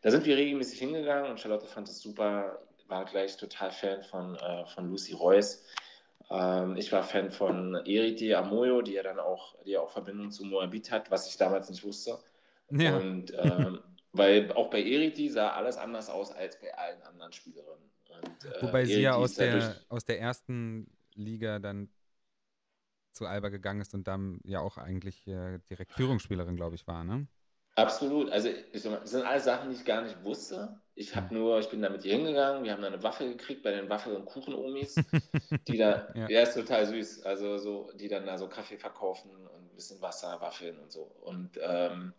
Da 0.03 0.11
sind 0.11 0.27
wir 0.27 0.37
regelmäßig 0.37 0.79
hingegangen 0.79 1.31
und 1.31 1.41
Charlotte 1.41 1.67
fand 1.67 1.89
es 1.89 2.01
super, 2.01 2.59
war 2.89 3.05
gleich 3.05 3.37
total 3.37 3.71
Fan 3.71 4.03
von, 4.03 4.37
äh, 4.37 4.67
von 4.67 4.91
Lucy 4.91 5.15
Royce. 5.15 5.65
Ähm, 6.31 6.77
ich 6.77 6.93
war 6.93 7.03
Fan 7.03 7.31
von 7.31 7.77
Eriti 7.87 8.35
Amoyo, 8.35 8.83
die 8.83 8.93
ja 8.93 9.03
dann 9.03 9.19
auch, 9.19 9.55
die 9.65 9.71
ja 9.71 9.81
auch 9.81 9.91
Verbindung 9.91 10.31
zu 10.31 10.45
Moabit 10.45 10.91
hat, 10.91 11.11
was 11.11 11.29
ich 11.29 11.37
damals 11.37 11.71
nicht 11.71 11.85
wusste. 11.85 12.19
ja. 12.71 12.97
Und 12.97 13.33
ähm, 13.39 13.81
weil 14.13 14.53
auch 14.53 14.69
bei 14.69 14.83
Eriti 14.83 15.31
sah 15.31 15.53
alles 15.53 15.79
anders 15.79 16.11
aus 16.11 16.33
als 16.33 16.61
bei 16.61 16.77
allen 16.77 17.01
anderen 17.03 17.33
Spielerinnen. 17.33 17.91
Und, 18.09 18.45
äh, 18.45 18.63
Wobei 18.63 18.85
sie 18.85 19.01
ja 19.01 19.13
Eriti 19.13 19.23
aus 19.23 19.35
der, 19.35 19.77
aus 19.89 20.05
der 20.05 20.21
ersten 20.21 20.87
Liga 21.15 21.59
dann 21.59 21.91
zu 23.13 23.27
Alba 23.27 23.49
gegangen 23.49 23.81
ist 23.81 23.95
und 23.95 24.07
dann 24.09 24.41
ja 24.45 24.61
auch 24.61 24.77
eigentlich 24.79 25.27
äh, 25.27 25.59
direkt 25.71 25.93
Führungsspielerin, 25.93 26.57
glaube 26.57 26.75
ich, 26.77 26.87
war, 26.87 27.05
ne? 27.05 27.27
Absolut. 27.75 28.31
Also 28.31 28.49
ich, 28.49 28.83
das 28.83 29.11
sind 29.11 29.23
alles 29.25 29.45
Sachen, 29.45 29.71
die 29.71 29.77
ich 29.77 29.85
gar 29.85 30.03
nicht 30.03 30.23
wusste. 30.25 30.79
Ich 30.95 31.17
habe 31.17 31.33
nur, 31.35 31.59
ich 31.59 31.71
bin 31.71 31.81
da 31.81 31.89
mit 31.89 32.05
ihr 32.05 32.13
hingegangen, 32.15 32.65
wir 32.65 32.73
haben 32.73 32.83
da 32.83 32.89
eine 32.89 33.03
Waffe 33.03 33.27
gekriegt 33.27 33.63
bei 33.63 33.71
den 33.73 33.89
Waffel- 33.89 34.15
und 34.15 34.27
Kuchen-Omis, 34.27 35.11
die 35.69 35.79
da, 35.79 36.13
Ja. 36.15 36.29
ja. 36.29 36.43
ist 36.43 36.55
total 36.55 36.87
süß, 36.87 37.23
also 37.23 37.57
so, 37.59 37.91
die 37.95 38.09
dann 38.09 38.27
da 38.27 38.37
so 38.37 38.49
Kaffee 38.49 38.77
verkaufen 38.79 39.31
und 39.47 39.71
ein 39.73 39.75
bisschen 39.75 40.03
Wasser, 40.03 40.39
Waffeln 40.43 40.79
und 40.81 40.93
so. 40.93 41.03
Und, 41.05 41.59
ähm, 41.63 42.13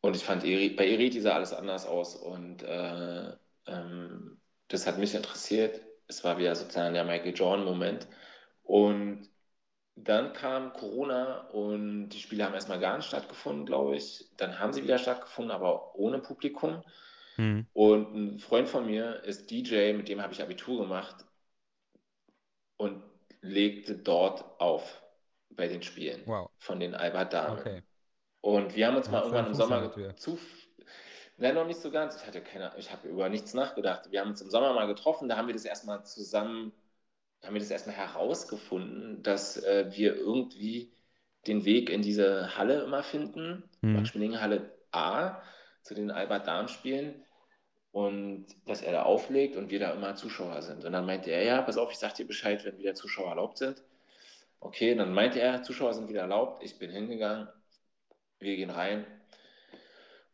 und 0.00 0.16
ich 0.16 0.24
fand, 0.24 0.42
bei 0.42 0.88
Eriti 0.88 1.20
sah 1.20 1.34
alles 1.34 1.52
anders 1.52 1.86
aus 1.86 2.14
und 2.16 2.62
äh, 2.62 3.32
ähm, 3.66 4.40
das 4.68 4.86
hat 4.86 4.98
mich 4.98 5.14
interessiert. 5.14 5.80
Es 6.08 6.24
war 6.24 6.38
wieder 6.38 6.54
sozusagen 6.54 6.94
der 6.94 7.04
Michael 7.04 7.34
Jordan-Moment. 7.34 8.06
Und 8.62 9.28
dann 9.96 10.32
kam 10.34 10.72
Corona 10.74 11.48
und 11.48 12.10
die 12.10 12.18
Spiele 12.18 12.44
haben 12.44 12.54
erstmal 12.54 12.80
gar 12.80 12.96
nicht 12.96 13.06
stattgefunden, 13.06 13.64
glaube 13.64 13.96
ich. 13.96 14.26
Dann 14.36 14.58
haben 14.58 14.72
sie 14.72 14.82
wieder 14.82 14.98
stattgefunden, 14.98 15.50
aber 15.50 15.94
ohne 15.96 16.18
Publikum. 16.18 16.82
Hm. 17.36 17.66
Und 17.72 18.14
ein 18.14 18.38
Freund 18.38 18.68
von 18.68 18.86
mir 18.86 19.22
ist 19.24 19.50
DJ, 19.50 19.92
mit 19.94 20.08
dem 20.08 20.22
habe 20.22 20.32
ich 20.32 20.42
Abitur 20.42 20.82
gemacht 20.82 21.24
und 22.76 23.02
legte 23.40 23.96
dort 23.96 24.60
auf 24.60 25.02
bei 25.50 25.68
den 25.68 25.82
Spielen 25.82 26.22
Wow. 26.26 26.50
von 26.58 26.80
den 26.80 26.94
Albert 26.94 27.32
Damen. 27.32 27.58
Okay. 27.58 27.82
Und 28.40 28.76
wir 28.76 28.86
haben 28.86 28.96
uns 28.96 29.10
mal 29.10 29.20
irgendwann 29.22 29.46
im 29.46 29.54
Sommer 29.54 30.16
zu. 30.16 30.38
Nein, 31.38 31.54
noch 31.54 31.66
nicht 31.66 31.80
so 31.80 31.90
ganz. 31.90 32.16
Ich 32.16 32.26
hatte 32.26 32.40
keine, 32.40 32.72
ich 32.78 32.90
habe 32.92 33.08
über 33.08 33.28
nichts 33.28 33.52
nachgedacht. 33.54 34.10
Wir 34.10 34.20
haben 34.20 34.30
uns 34.30 34.40
im 34.40 34.50
Sommer 34.50 34.72
mal 34.72 34.86
getroffen, 34.86 35.28
da 35.28 35.36
haben 35.36 35.48
wir 35.48 35.54
das 35.54 35.64
erstmal 35.66 36.04
zusammen, 36.04 36.72
haben 37.42 37.54
wir 37.54 37.60
das 37.60 37.70
erstmal 37.70 37.96
herausgefunden, 37.96 39.22
dass 39.22 39.62
äh, 39.62 39.90
wir 39.92 40.16
irgendwie 40.16 40.92
den 41.46 41.64
Weg 41.64 41.90
in 41.90 42.02
diese 42.02 42.56
Halle 42.56 42.82
immer 42.82 43.02
finden, 43.02 43.64
Mhm. 43.82 43.92
Max-Schmeling 43.94 44.40
Halle 44.40 44.72
A, 44.92 45.42
zu 45.82 45.94
den 45.94 46.10
Albert 46.10 46.46
Darm 46.46 46.68
spielen 46.68 47.22
und 47.92 48.46
dass 48.66 48.82
er 48.82 48.92
da 48.92 49.02
auflegt 49.04 49.56
und 49.56 49.70
wir 49.70 49.78
da 49.78 49.92
immer 49.92 50.16
Zuschauer 50.16 50.60
sind. 50.62 50.84
Und 50.84 50.92
dann 50.92 51.06
meinte 51.06 51.30
er, 51.30 51.44
ja, 51.44 51.62
pass 51.62 51.78
auf, 51.78 51.90
ich 51.92 51.98
sag 51.98 52.14
dir 52.14 52.26
Bescheid, 52.26 52.64
wenn 52.64 52.78
wieder 52.78 52.94
Zuschauer 52.94 53.28
erlaubt 53.30 53.58
sind. 53.58 53.82
Okay, 54.60 54.94
dann 54.94 55.12
meinte 55.14 55.40
er, 55.40 55.62
Zuschauer 55.62 55.94
sind 55.94 56.08
wieder 56.08 56.22
erlaubt. 56.22 56.62
Ich 56.64 56.78
bin 56.78 56.90
hingegangen, 56.90 57.48
wir 58.38 58.56
gehen 58.56 58.70
rein, 58.70 59.06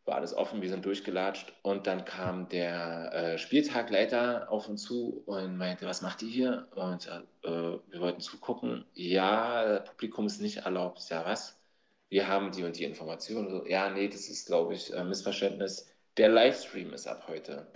war 0.04 0.16
alles 0.16 0.34
offen, 0.34 0.62
wir 0.62 0.68
sind 0.70 0.84
durchgelatscht 0.84 1.52
und 1.62 1.86
dann 1.86 2.04
kam 2.04 2.48
der 2.48 3.12
äh, 3.14 3.38
Spieltagleiter 3.38 4.50
auf 4.50 4.68
uns 4.68 4.82
zu 4.82 5.22
und 5.26 5.56
meinte, 5.56 5.86
was 5.86 6.02
macht 6.02 6.22
ihr 6.22 6.28
hier? 6.28 6.68
Und 6.74 7.06
äh, 7.08 7.20
wir 7.48 8.00
wollten 8.00 8.20
zugucken. 8.20 8.84
Ja, 8.94 9.80
Publikum 9.80 10.26
ist 10.26 10.40
nicht 10.40 10.58
erlaubt. 10.58 11.00
Sag, 11.00 11.26
was? 11.26 11.60
Wir 12.08 12.28
haben 12.28 12.52
die 12.52 12.64
und 12.64 12.78
die 12.78 12.84
Informationen. 12.84 13.48
So, 13.50 13.66
ja, 13.66 13.90
nee, 13.90 14.08
das 14.08 14.28
ist, 14.28 14.46
glaube 14.46 14.74
ich, 14.74 14.94
ein 14.94 15.08
Missverständnis. 15.08 15.88
Der 16.16 16.28
Livestream 16.28 16.92
ist 16.92 17.06
ab 17.06 17.24
heute 17.28 17.66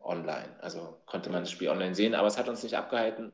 online. 0.00 0.56
Also 0.60 0.96
konnte 1.06 1.30
man 1.30 1.42
das 1.42 1.50
Spiel 1.50 1.68
online 1.68 1.94
sehen, 1.94 2.14
aber 2.14 2.28
es 2.28 2.38
hat 2.38 2.48
uns 2.48 2.62
nicht 2.62 2.76
abgehalten, 2.76 3.32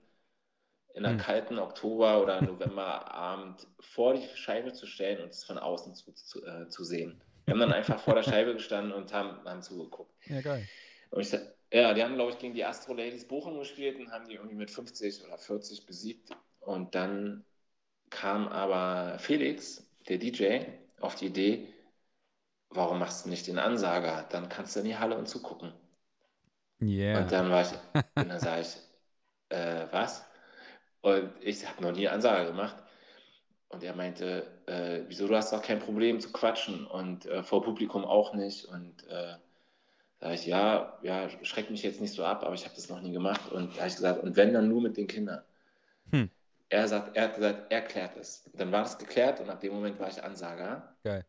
in 0.94 1.04
einer 1.04 1.14
Hm. 1.14 1.18
kalten 1.18 1.58
Oktober- 1.58 2.22
oder 2.22 2.42
Novemberabend 2.42 3.66
vor 3.80 4.14
die 4.14 4.26
Scheibe 4.34 4.72
zu 4.72 4.86
stellen 4.86 5.22
und 5.22 5.30
es 5.30 5.44
von 5.44 5.58
außen 5.58 5.94
zu, 5.94 6.12
zu, 6.12 6.44
äh, 6.44 6.68
zu 6.68 6.84
sehen. 6.84 7.20
Wir 7.46 7.54
haben 7.54 7.60
dann 7.60 7.72
einfach 7.72 8.00
vor 8.00 8.16
der 8.16 8.24
Scheibe 8.24 8.54
gestanden 8.54 8.92
und 8.92 9.12
haben, 9.12 9.42
haben 9.48 9.62
zugeguckt. 9.62 10.12
Ja, 10.26 10.40
geil. 10.40 10.66
Und 11.10 11.20
ich, 11.20 11.32
ja, 11.72 11.94
die 11.94 12.02
haben, 12.02 12.16
glaube 12.16 12.32
ich, 12.32 12.38
gegen 12.38 12.54
die 12.54 12.64
Astro 12.64 12.92
Ladies 12.92 13.26
Bochum 13.26 13.58
gespielt 13.58 13.98
und 13.98 14.10
haben 14.10 14.26
die 14.28 14.34
irgendwie 14.34 14.56
mit 14.56 14.70
50 14.70 15.24
oder 15.24 15.38
40 15.38 15.86
besiegt. 15.86 16.30
Und 16.60 16.96
dann 16.96 17.44
kam 18.10 18.48
aber 18.48 19.18
Felix, 19.20 19.88
der 20.08 20.18
DJ, 20.18 20.60
auf 21.00 21.14
die 21.14 21.26
Idee, 21.26 21.72
warum 22.70 22.98
machst 22.98 23.24
du 23.24 23.30
nicht 23.30 23.46
den 23.46 23.58
Ansager? 23.58 24.26
Dann 24.30 24.48
kannst 24.48 24.74
du 24.74 24.80
in 24.80 24.86
die 24.86 24.96
Halle 24.96 25.16
und 25.16 25.28
zugucken. 25.28 25.72
Yeah. 26.80 27.20
Und 27.20 27.32
dann 27.32 27.50
war 27.50 27.62
ich, 27.62 27.72
und 28.16 28.28
dann 28.28 28.40
sage 28.40 28.62
ich, 28.62 28.76
äh, 29.50 29.86
was? 29.92 30.24
Und 31.00 31.30
ich 31.40 31.66
habe 31.66 31.82
noch 31.82 31.92
nie 31.92 32.08
Ansage 32.08 32.48
gemacht. 32.48 32.76
Und 33.76 33.84
er 33.84 33.94
meinte, 33.94 34.46
äh, 34.64 35.02
wieso, 35.06 35.28
du 35.28 35.36
hast 35.36 35.52
doch 35.52 35.60
kein 35.60 35.80
Problem 35.80 36.18
zu 36.18 36.32
quatschen 36.32 36.86
und 36.86 37.26
äh, 37.26 37.42
vor 37.42 37.62
Publikum 37.62 38.06
auch 38.06 38.32
nicht. 38.32 38.64
Und 38.64 39.06
äh, 39.06 39.34
sage 40.18 40.34
ich, 40.34 40.46
ja, 40.46 40.98
ja, 41.02 41.28
schreckt 41.42 41.70
mich 41.70 41.82
jetzt 41.82 42.00
nicht 42.00 42.14
so 42.14 42.24
ab, 42.24 42.42
aber 42.42 42.54
ich 42.54 42.64
habe 42.64 42.74
das 42.74 42.88
noch 42.88 43.02
nie 43.02 43.12
gemacht. 43.12 43.52
Und 43.52 43.74
da 43.74 43.80
habe 43.80 43.88
ich 43.88 43.96
gesagt, 43.96 44.22
und 44.22 44.34
wenn, 44.34 44.54
dann 44.54 44.70
nur 44.70 44.80
mit 44.80 44.96
den 44.96 45.06
Kindern. 45.06 45.42
Hm. 46.10 46.30
Er, 46.70 46.88
sagt, 46.88 47.18
er 47.18 47.24
hat 47.24 47.34
gesagt, 47.34 47.70
er 47.70 47.82
klärt 47.82 48.16
es. 48.16 48.50
Dann 48.54 48.72
war 48.72 48.80
das 48.80 48.96
geklärt 48.96 49.40
und 49.40 49.50
ab 49.50 49.60
dem 49.60 49.74
Moment 49.74 50.00
war 50.00 50.08
ich 50.08 50.24
Ansager. 50.24 50.96
Geil. 51.04 51.26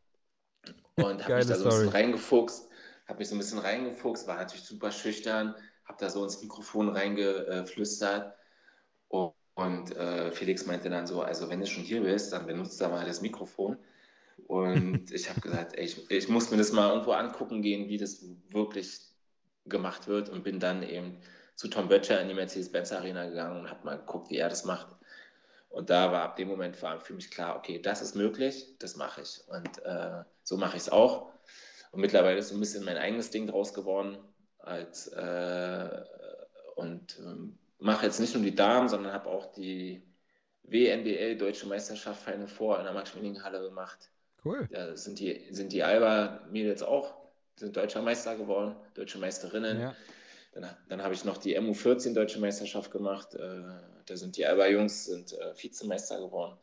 Und 0.96 1.22
habe 1.26 1.36
mich 1.36 1.48
da 1.48 1.56
so 1.56 1.66
ein 1.66 1.70
bisschen 1.70 1.90
Story. 1.90 1.90
reingefuchst, 1.90 2.70
habe 3.10 3.20
mich 3.20 3.28
so 3.28 3.36
ein 3.36 3.40
bisschen 3.40 3.60
reingefuchst, 3.60 4.26
war 4.26 4.38
natürlich 4.38 4.64
super 4.64 4.92
schüchtern, 4.94 5.54
habe 5.84 5.98
da 6.00 6.10
so 6.10 6.24
ins 6.24 6.42
Mikrofon 6.42 6.88
reingeflüstert. 6.88 8.34
Und, 9.58 9.96
äh, 9.96 10.32
Felix 10.32 10.68
meinte 10.68 10.88
dann 10.88 11.08
so, 11.08 11.24
also 11.24 11.50
wenn 11.50 11.60
du 11.60 11.66
schon 11.66 11.84
hier 11.84 12.02
bist, 12.02 12.32
dann 12.32 12.46
benutzt 12.46 12.80
da 12.80 12.90
mal 12.90 13.08
das 13.08 13.22
Mikrofon. 13.22 13.78
Und 14.46 15.10
ich 15.12 15.30
habe 15.30 15.42
gesagt, 15.42 15.76
ey, 15.76 15.86
ich, 15.86 16.12
ich 16.12 16.30
muss 16.30 16.52
mir 16.52 16.58
das 16.58 16.72
mal 16.72 16.92
irgendwo 16.92 17.14
angucken 17.14 17.64
gehen, 17.64 17.90
wie 17.90 17.98
das 17.98 18.24
wirklich 18.50 19.00
gemacht 19.66 20.08
wird 20.08 20.30
und 20.30 20.44
bin 20.44 20.60
dann 20.60 20.84
eben 20.84 21.18
zu 21.56 21.70
Tom 21.70 21.88
Böttcher 21.88 22.22
in 22.22 22.28
die 22.28 22.36
Mercedes-Benz 22.36 22.92
Arena 22.92 23.28
gegangen 23.28 23.62
und 23.62 23.70
habe 23.72 23.84
mal 23.84 23.98
geguckt, 23.98 24.30
wie 24.30 24.38
er 24.38 24.48
das 24.48 24.64
macht. 24.64 24.90
Und 25.70 25.90
da 25.90 26.12
war 26.12 26.22
ab 26.22 26.36
dem 26.36 26.50
Moment 26.50 26.80
war 26.84 27.00
für 27.00 27.14
mich 27.14 27.32
klar, 27.32 27.58
okay, 27.58 27.82
das 27.82 28.04
ist 28.04 28.16
möglich, 28.16 28.76
das 28.78 28.96
mache 28.96 29.22
ich. 29.22 29.42
Und 29.48 29.84
äh, 29.84 30.24
so 30.44 30.58
mache 30.58 30.78
ich 30.78 30.84
es 30.84 30.90
auch. 30.90 31.32
Und 31.92 32.02
mittlerweile 32.02 32.38
ist 32.38 32.50
so 32.50 32.56
ein 32.56 32.60
bisschen 32.60 32.86
mein 32.86 32.98
eigenes 32.98 33.32
Ding 33.32 33.48
draus 33.48 33.74
geworden. 33.74 34.20
Als, 34.60 35.08
äh, 35.08 36.04
und 36.76 37.18
ähm, 37.20 37.58
mache 37.80 38.06
jetzt 38.06 38.20
nicht 38.20 38.34
nur 38.34 38.44
die 38.44 38.56
Damen, 38.56 38.90
sondern 38.90 39.14
habe 39.14 39.30
auch 39.30 39.52
die 39.54 40.02
WNBL 40.64 41.38
Deutsche 41.38 41.68
Meisterschaft 41.68 42.24
Final 42.24 42.48
Four 42.48 42.80
in 42.80 42.86
der 42.86 42.94
Max-Schmeling-Halle 42.94 43.62
gemacht. 43.62 44.10
Cool. 44.44 44.68
Da 44.72 44.96
sind 44.96 45.20
die, 45.20 45.48
sind 45.52 45.72
die 45.74 45.84
Alba-Mädels 45.84 46.84
auch, 46.84 47.16
sind 47.56 47.76
deutscher 47.76 48.02
Meister 48.02 48.36
geworden, 48.36 48.76
deutsche 48.94 49.18
Meisterinnen. 49.18 49.80
Ja. 49.80 49.96
Dann, 50.54 50.70
dann 50.90 51.04
habe 51.04 51.14
ich 51.14 51.24
noch 51.26 51.38
die 51.38 51.58
MU14 51.60 52.14
Deutsche 52.14 52.40
Meisterschaft 52.40 52.92
gemacht. 52.92 53.36
Äh, 53.36 53.62
da 54.06 54.16
sind 54.16 54.38
die 54.38 54.46
Alba-Jungs 54.46 55.06
sind 55.06 55.34
äh, 55.34 55.54
Vizemeister 55.56 56.20
geworden. 56.20 56.58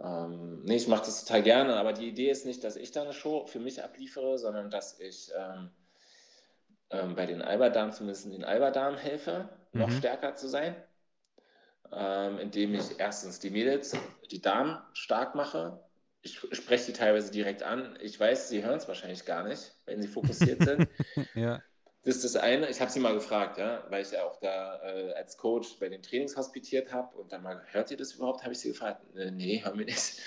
Ähm, 0.00 0.62
nee, 0.64 0.76
ich 0.76 0.88
mache 0.88 1.06
das 1.06 1.24
total 1.24 1.42
gerne, 1.42 1.76
aber 1.76 1.92
die 1.92 2.08
Idee 2.08 2.30
ist 2.30 2.44
nicht, 2.44 2.64
dass 2.64 2.76
ich 2.76 2.90
da 2.90 3.02
eine 3.02 3.12
Show 3.12 3.46
für 3.46 3.60
mich 3.60 3.82
abliefere, 3.82 4.38
sondern 4.38 4.70
dass 4.70 5.00
ich 5.00 5.30
ähm, 5.36 5.70
ähm, 6.90 7.14
bei 7.14 7.26
den 7.26 7.42
Alba-Damen 7.42 7.92
zumindest 7.92 8.26
den 8.26 8.44
Alba-Damen 8.44 8.98
helfe, 8.98 9.48
mhm. 9.76 9.82
noch 9.82 9.90
stärker 9.90 10.34
zu 10.34 10.48
sein, 10.48 10.74
ähm, 11.92 12.38
indem 12.38 12.74
ich 12.74 12.98
erstens 12.98 13.38
die 13.38 13.50
Mädels, 13.50 13.96
die 14.30 14.40
Damen 14.40 14.78
stark 14.92 15.34
mache. 15.34 15.80
Ich 16.22 16.38
spreche 16.52 16.86
die 16.86 16.92
teilweise 16.92 17.30
direkt 17.30 17.62
an. 17.62 17.96
Ich 18.00 18.18
weiß, 18.18 18.48
sie 18.48 18.64
hören 18.64 18.78
es 18.78 18.88
wahrscheinlich 18.88 19.24
gar 19.24 19.44
nicht, 19.44 19.72
wenn 19.84 20.02
sie 20.02 20.08
fokussiert 20.08 20.62
sind. 20.62 20.88
ja. 21.34 21.62
Das 22.02 22.16
ist 22.16 22.24
das 22.24 22.36
eine. 22.36 22.68
Ich 22.68 22.80
habe 22.80 22.90
sie 22.90 23.00
mal 23.00 23.14
gefragt, 23.14 23.58
ja, 23.58 23.84
weil 23.88 24.02
ich 24.02 24.12
ja 24.12 24.24
auch 24.24 24.38
da 24.40 24.80
äh, 24.82 25.12
als 25.14 25.36
Coach 25.38 25.76
bei 25.80 25.88
den 25.88 26.02
Trainings 26.02 26.36
hospitiert 26.36 26.92
habe 26.92 27.16
und 27.16 27.32
dann 27.32 27.42
mal, 27.42 27.60
hört 27.72 27.90
ihr 27.90 27.96
das 27.96 28.12
überhaupt? 28.12 28.42
Habe 28.42 28.52
ich 28.52 28.60
sie 28.60 28.68
gefragt. 28.68 29.02
Äh, 29.16 29.32
nee, 29.32 29.62
hören 29.64 29.78
wir 29.78 29.86
nicht. 29.86 30.20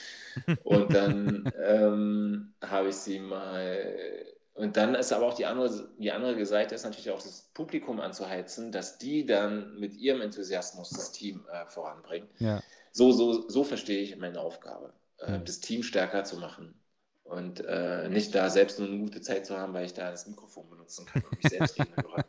und 0.64 0.94
dann 0.94 1.52
ähm, 1.62 2.54
habe 2.62 2.90
ich 2.90 2.96
sie 2.96 3.20
mal. 3.20 4.26
Und 4.60 4.76
dann 4.76 4.94
ist 4.94 5.14
aber 5.14 5.26
auch 5.26 5.36
die 5.36 5.46
andere, 5.46 5.88
die 6.00 6.12
andere 6.12 6.46
Seite 6.46 6.76
ist 6.76 6.84
natürlich 6.84 7.12
auch 7.12 7.22
das 7.22 7.50
Publikum 7.54 8.02
anzuheizen, 8.02 8.74
dass 8.74 8.98
die 8.98 9.26
dann 9.26 9.80
mit 9.80 9.94
ihrem 9.94 10.20
Enthusiasmus 10.20 10.90
das 10.90 11.14
Team 11.14 11.46
äh, 11.50 11.66
voranbringen. 11.68 12.28
Ja. 12.40 12.62
So, 12.92 13.14
so, 13.14 13.48
so 13.48 13.64
verstehe 13.64 14.02
ich 14.02 14.18
meine 14.18 14.42
Aufgabe, 14.42 14.92
äh, 15.20 15.40
das 15.40 15.62
Team 15.62 15.82
stärker 15.82 16.26
zu 16.26 16.36
machen 16.36 16.78
und 17.24 17.64
äh, 17.66 18.10
nicht 18.10 18.36
da 18.36 18.50
selbst 18.50 18.80
nur 18.80 18.90
eine 18.90 19.00
gute 19.00 19.22
Zeit 19.22 19.46
zu 19.46 19.58
haben, 19.58 19.74
weil 19.74 19.86
ich 19.86 19.94
da 19.94 20.12
das 20.12 20.28
Mikrofon 20.28 20.70
benutzen 20.70 21.06
kann 21.06 21.24
und 21.24 21.42
mich 21.42 21.50
selbst 21.50 21.80
reden 21.80 21.94
höre. 22.04 22.26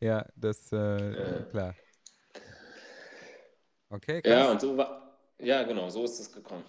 Ja, 0.00 0.26
das, 0.34 0.72
äh, 0.72 0.78
äh, 0.78 1.42
klar. 1.50 1.74
Okay, 3.90 4.22
krass. 4.22 4.32
Ja, 4.32 4.50
und 4.50 4.62
so 4.62 4.78
war, 4.78 5.18
ja, 5.40 5.62
genau, 5.64 5.90
so 5.90 6.04
ist 6.04 6.20
es 6.20 6.32
gekommen. 6.32 6.64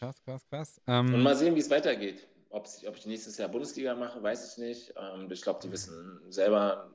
Krass, 0.00 0.20
krass, 0.24 0.44
krass. 0.48 0.80
Ähm, 0.88 1.14
und 1.14 1.22
mal 1.22 1.36
sehen, 1.36 1.54
wie 1.54 1.60
es 1.60 1.70
weitergeht. 1.70 2.26
Ob, 2.54 2.68
ich 2.68 3.06
nächstes 3.06 3.36
Jahr 3.36 3.48
Bundesliga 3.48 3.96
mache, 3.96 4.22
weiß 4.22 4.52
ich 4.52 4.58
nicht. 4.58 4.94
Ähm, 4.96 5.28
ich 5.28 5.42
glaube, 5.42 5.58
die 5.60 5.72
wissen 5.72 6.20
selber, 6.30 6.88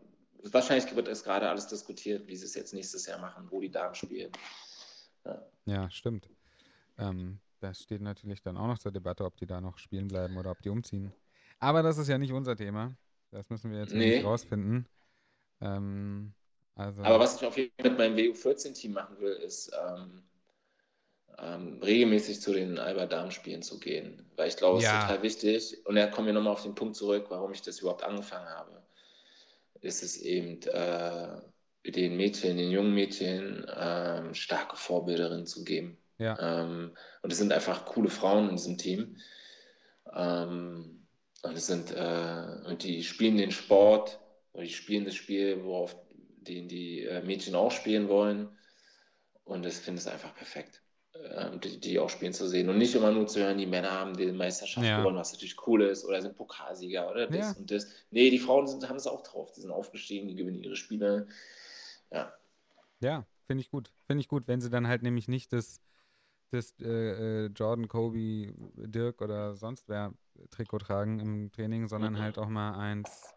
wahrscheinlich 0.43 0.95
wird 0.95 1.09
es 1.09 1.21
gerade 1.21 1.49
alles 1.49 1.67
diskutiert, 1.67 2.25
wie 2.27 2.35
sie 2.37 2.45
es 2.45 2.55
jetzt 2.55 2.73
nächstes 2.73 3.05
Jahr 3.05 3.19
machen, 3.19 3.45
wo 3.49 3.59
die 3.59 3.69
Damen 3.69 3.93
spielen. 3.93 4.31
Ja, 5.25 5.41
ja 5.65 5.91
stimmt. 5.91 6.29
Ähm, 6.97 7.39
das 7.59 7.83
steht 7.83 7.99
natürlich 7.99 8.41
dann 8.41 8.55
auch 8.55 8.67
noch 8.67 8.79
zur 8.79 8.93
Debatte, 8.93 9.25
ob 9.25 9.35
die 9.35 9.47
da 9.47 9.59
noch 9.59 9.77
spielen 9.79 10.07
bleiben 10.07 10.37
oder 10.37 10.51
ob 10.51 10.61
die 10.61 10.69
umziehen. 10.69 11.11
Aber 11.59 11.83
das 11.83 11.97
ist 11.97 12.07
ja 12.07 12.17
nicht 12.17 12.31
unser 12.31 12.55
Thema. 12.55 12.95
Das 13.31 13.49
müssen 13.49 13.69
wir 13.69 13.79
jetzt 13.79 13.93
nee. 13.93 14.15
nicht 14.15 14.25
rausfinden. 14.25 14.87
Ähm, 15.59 16.31
also 16.75 17.03
Aber 17.03 17.19
was 17.19 17.35
ich 17.35 17.45
auf 17.45 17.57
jeden 17.57 17.73
Fall 17.81 17.89
mit 17.89 17.97
meinem 17.97 18.15
WU14-Team 18.15 18.93
machen 18.93 19.19
will, 19.19 19.33
ist 19.33 19.73
ähm, 19.77 20.23
ähm, 21.41 21.79
regelmäßig 21.81 22.41
zu 22.41 22.53
den 22.53 22.79
Alba-Damen-Spielen 22.79 23.61
zu 23.61 23.79
gehen. 23.79 24.25
Weil 24.35 24.49
ich 24.49 24.57
glaube, 24.57 24.79
es 24.79 24.83
ja. 24.83 24.99
ist 24.99 25.07
total 25.07 25.23
wichtig. 25.23 25.85
Und 25.85 25.95
da 25.95 26.07
kommen 26.07 26.27
wir 26.27 26.33
nochmal 26.33 26.53
auf 26.53 26.63
den 26.63 26.75
Punkt 26.75 26.95
zurück, 26.95 27.25
warum 27.29 27.51
ich 27.51 27.61
das 27.61 27.79
überhaupt 27.79 28.03
angefangen 28.03 28.47
habe. 28.47 28.81
Ist 29.81 30.03
es 30.03 30.17
eben 30.17 30.61
äh, 30.63 31.37
den 31.85 32.17
Mädchen, 32.17 32.57
den 32.57 32.71
jungen 32.71 32.93
Mädchen 32.93 33.63
äh, 33.65 34.33
starke 34.33 34.75
Vorbilderinnen 34.75 35.45
zu 35.45 35.63
geben. 35.63 35.97
Ja. 36.17 36.37
Ähm, 36.39 36.91
und 37.21 37.31
es 37.31 37.37
sind 37.37 37.53
einfach 37.53 37.85
coole 37.85 38.09
Frauen 38.09 38.49
in 38.49 38.55
diesem 38.55 38.77
Team. 38.77 39.17
Ähm, 40.13 41.05
und 41.41 41.55
es 41.55 41.67
sind, 41.67 41.91
äh, 41.91 42.67
und 42.67 42.83
die 42.83 43.03
spielen 43.03 43.37
den 43.37 43.51
Sport, 43.51 44.19
oder 44.51 44.63
die 44.63 44.73
spielen 44.73 45.05
das 45.05 45.15
Spiel, 45.15 45.63
worauf 45.63 45.95
den 46.41 46.67
die 46.67 47.05
äh, 47.05 47.21
Mädchen 47.21 47.55
auch 47.55 47.71
spielen 47.71 48.09
wollen. 48.09 48.49
Und 49.45 49.65
ich 49.65 49.75
finde 49.75 49.99
es 49.99 50.07
einfach 50.07 50.35
perfekt, 50.35 50.81
die, 51.63 51.79
die, 51.79 51.99
auch 51.99 52.09
spielen 52.09 52.33
zu 52.33 52.47
sehen. 52.47 52.69
Und 52.69 52.77
nicht 52.77 52.95
immer 52.95 53.11
nur 53.11 53.27
zu 53.27 53.39
hören, 53.39 53.57
die 53.57 53.65
Männer 53.65 53.91
haben 53.91 54.15
die 54.15 54.31
Meisterschaft 54.31 54.85
ja. 54.85 54.99
gewonnen, 54.99 55.17
was 55.17 55.33
natürlich 55.33 55.55
cool 55.67 55.81
ist, 55.83 56.05
oder 56.05 56.21
sind 56.21 56.37
Pokalsieger 56.37 57.09
oder 57.09 57.27
das 57.27 57.53
ja. 57.53 57.55
und 57.57 57.69
das. 57.71 57.87
Nee, 58.11 58.29
die 58.29 58.39
Frauen 58.39 58.67
sind, 58.67 58.87
haben 58.87 58.95
es 58.95 59.07
auch 59.07 59.23
drauf. 59.23 59.51
Die 59.51 59.61
sind 59.61 59.71
aufgestiegen, 59.71 60.27
die 60.27 60.35
gewinnen 60.35 60.63
ihre 60.63 60.75
Spiele. 60.75 61.27
Ja. 62.11 62.33
Ja, 63.01 63.25
finde 63.47 63.61
ich 63.61 63.69
gut. 63.69 63.91
Finde 64.05 64.21
ich 64.21 64.27
gut, 64.27 64.47
wenn 64.47 64.61
sie 64.61 64.69
dann 64.69 64.87
halt 64.87 65.03
nämlich 65.03 65.27
nicht 65.27 65.53
das 65.53 65.81
das 66.51 66.73
äh, 66.79 67.45
äh, 67.45 67.45
Jordan, 67.47 67.87
Kobe, 67.87 68.53
Dirk 68.75 69.21
oder 69.21 69.55
sonst 69.55 69.87
wer 69.87 70.13
Trikot 70.49 70.79
tragen 70.79 71.19
im 71.19 71.51
Training, 71.51 71.87
sondern 71.87 72.13
mhm. 72.13 72.19
halt 72.19 72.37
auch 72.39 72.47
mal 72.47 72.73
eins 72.73 73.35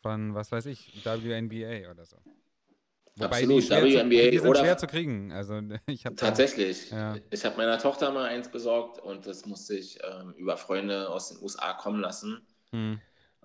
von, 0.00 0.34
was 0.34 0.50
weiß 0.50 0.66
ich, 0.66 1.04
WNBA 1.04 1.90
oder 1.90 2.06
so. 2.06 2.16
Wobei 3.18 3.42
Absolut, 3.42 3.64
die, 3.64 3.70
WNBA 3.70 4.24
zu, 4.24 4.30
die 4.30 4.38
sind 4.38 4.48
oder 4.48 4.60
schwer 4.60 4.78
zu 4.78 4.86
kriegen. 4.86 5.32
Also 5.32 5.60
ich 5.86 6.04
tatsächlich. 6.16 6.90
Da, 6.90 7.14
ja. 7.14 7.20
Ich 7.30 7.44
habe 7.44 7.56
meiner 7.56 7.78
Tochter 7.78 8.12
mal 8.12 8.26
eins 8.26 8.48
besorgt 8.48 9.00
und 9.02 9.26
das 9.26 9.44
musste 9.44 9.74
ich 9.74 9.98
ähm, 10.04 10.34
über 10.36 10.56
Freunde 10.56 11.08
aus 11.08 11.30
den 11.30 11.42
USA 11.42 11.72
kommen 11.72 12.00
lassen. 12.00 12.40
Hm. 12.70 13.00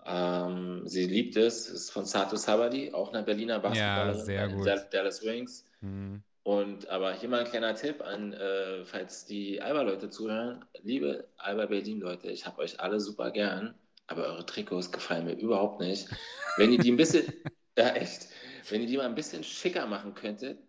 Ähm, 0.05 0.81
sie 0.85 1.05
liebt 1.05 1.37
es, 1.37 1.67
ist 1.67 1.91
von 1.91 2.05
Sato 2.05 2.35
Sabadi, 2.35 2.93
auch 2.93 3.13
eine 3.13 3.23
Berliner 3.23 3.59
Basketballerin 3.59 4.17
ja, 4.17 4.23
sehr 4.23 4.49
gut. 4.49 4.93
Dallas 4.93 5.23
Wings. 5.23 5.65
Hm. 5.79 6.21
Und 6.43 6.89
aber 6.89 7.13
hier 7.13 7.29
mal 7.29 7.39
ein 7.39 7.49
kleiner 7.49 7.73
Tipp 7.73 8.01
an, 8.01 8.33
äh, 8.33 8.83
falls 8.83 9.25
die 9.25 9.61
Alba-Leute 9.61 10.09
zuhören. 10.09 10.65
Liebe 10.81 11.25
Alba 11.37 11.67
Berlin-Leute, 11.67 12.29
ich 12.29 12.45
habe 12.45 12.61
euch 12.61 12.81
alle 12.81 12.99
super 12.99 13.31
gern, 13.31 13.75
aber 14.07 14.25
eure 14.25 14.45
Trikots 14.45 14.91
gefallen 14.91 15.25
mir 15.25 15.33
überhaupt 15.33 15.79
nicht. 15.79 16.09
Wenn 16.57 16.73
ihr 16.73 16.79
die 16.79 16.91
ein 16.91 16.97
bisschen, 16.97 17.23
ja 17.77 17.89
echt, 17.93 18.27
wenn 18.69 18.81
ihr 18.81 18.87
die 18.87 18.97
mal 18.97 19.05
ein 19.05 19.15
bisschen 19.15 19.43
schicker 19.43 19.85
machen 19.87 20.13
könntet, 20.13 20.59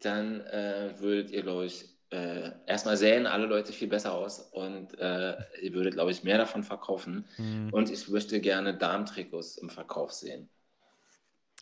dann 0.00 0.40
äh, 0.42 0.94
würdet 0.98 1.30
ihr, 1.30 1.42
glaube 1.42 1.66
ich, 1.66 1.88
äh, 2.10 2.52
erstmal 2.66 2.96
sehen 2.96 3.26
alle 3.26 3.46
Leute 3.46 3.72
viel 3.72 3.88
besser 3.88 4.12
aus 4.12 4.38
und 4.38 4.98
äh, 4.98 5.36
ihr 5.62 5.72
würdet, 5.72 5.94
glaube 5.94 6.10
ich, 6.10 6.24
mehr 6.24 6.38
davon 6.38 6.62
verkaufen. 6.62 7.24
Mhm. 7.38 7.70
Und 7.72 7.90
ich 7.90 8.08
möchte 8.08 8.40
gerne 8.40 8.76
Darmtrikots 8.76 9.56
im 9.56 9.70
Verkauf 9.70 10.12
sehen. 10.12 10.48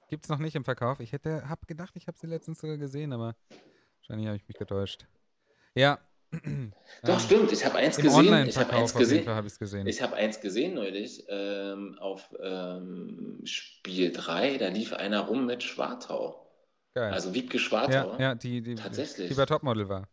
Gibt 0.08 0.24
es 0.24 0.28
noch 0.28 0.38
nicht 0.38 0.56
im 0.56 0.64
Verkauf. 0.64 0.98
Ich 0.98 1.12
hätte, 1.12 1.48
habe 1.48 1.66
gedacht, 1.66 1.94
ich 1.94 2.08
habe 2.08 2.18
sie 2.18 2.26
letztens 2.26 2.60
sogar 2.60 2.78
gesehen, 2.78 3.12
aber 3.12 3.36
wahrscheinlich 3.98 4.26
habe 4.26 4.36
ich 4.36 4.48
mich 4.48 4.58
getäuscht. 4.58 5.06
Ja. 5.74 6.00
Doch, 7.02 7.14
ähm, 7.14 7.20
stimmt. 7.20 7.52
Ich 7.52 7.64
habe 7.64 7.76
eins 7.76 7.96
gesehen. 7.96 8.46
Ich 8.46 8.58
habe 8.58 8.72
eins 8.72 8.94
gesehen. 8.94 9.26
Hab 9.28 9.58
gesehen. 9.58 9.86
Ich 9.86 10.02
habe 10.02 10.16
eins 10.16 10.40
gesehen 10.40 10.74
neulich 10.74 11.24
ähm, 11.28 11.96
auf 11.98 12.34
ähm, 12.42 13.40
Spiel 13.44 14.12
3. 14.12 14.58
Da 14.58 14.68
lief 14.68 14.92
einer 14.92 15.20
rum 15.20 15.46
mit 15.46 15.62
Schwartau. 15.62 16.46
Geil. 16.94 17.12
Also 17.12 17.34
Wiebke 17.34 17.58
Schwartau. 17.58 18.12
Ja, 18.14 18.20
ja 18.20 18.34
die, 18.34 18.60
die, 18.60 18.74
Tatsächlich. 18.74 19.28
die 19.28 19.34
bei 19.34 19.46
Topmodel 19.46 19.88
war. 19.88 20.08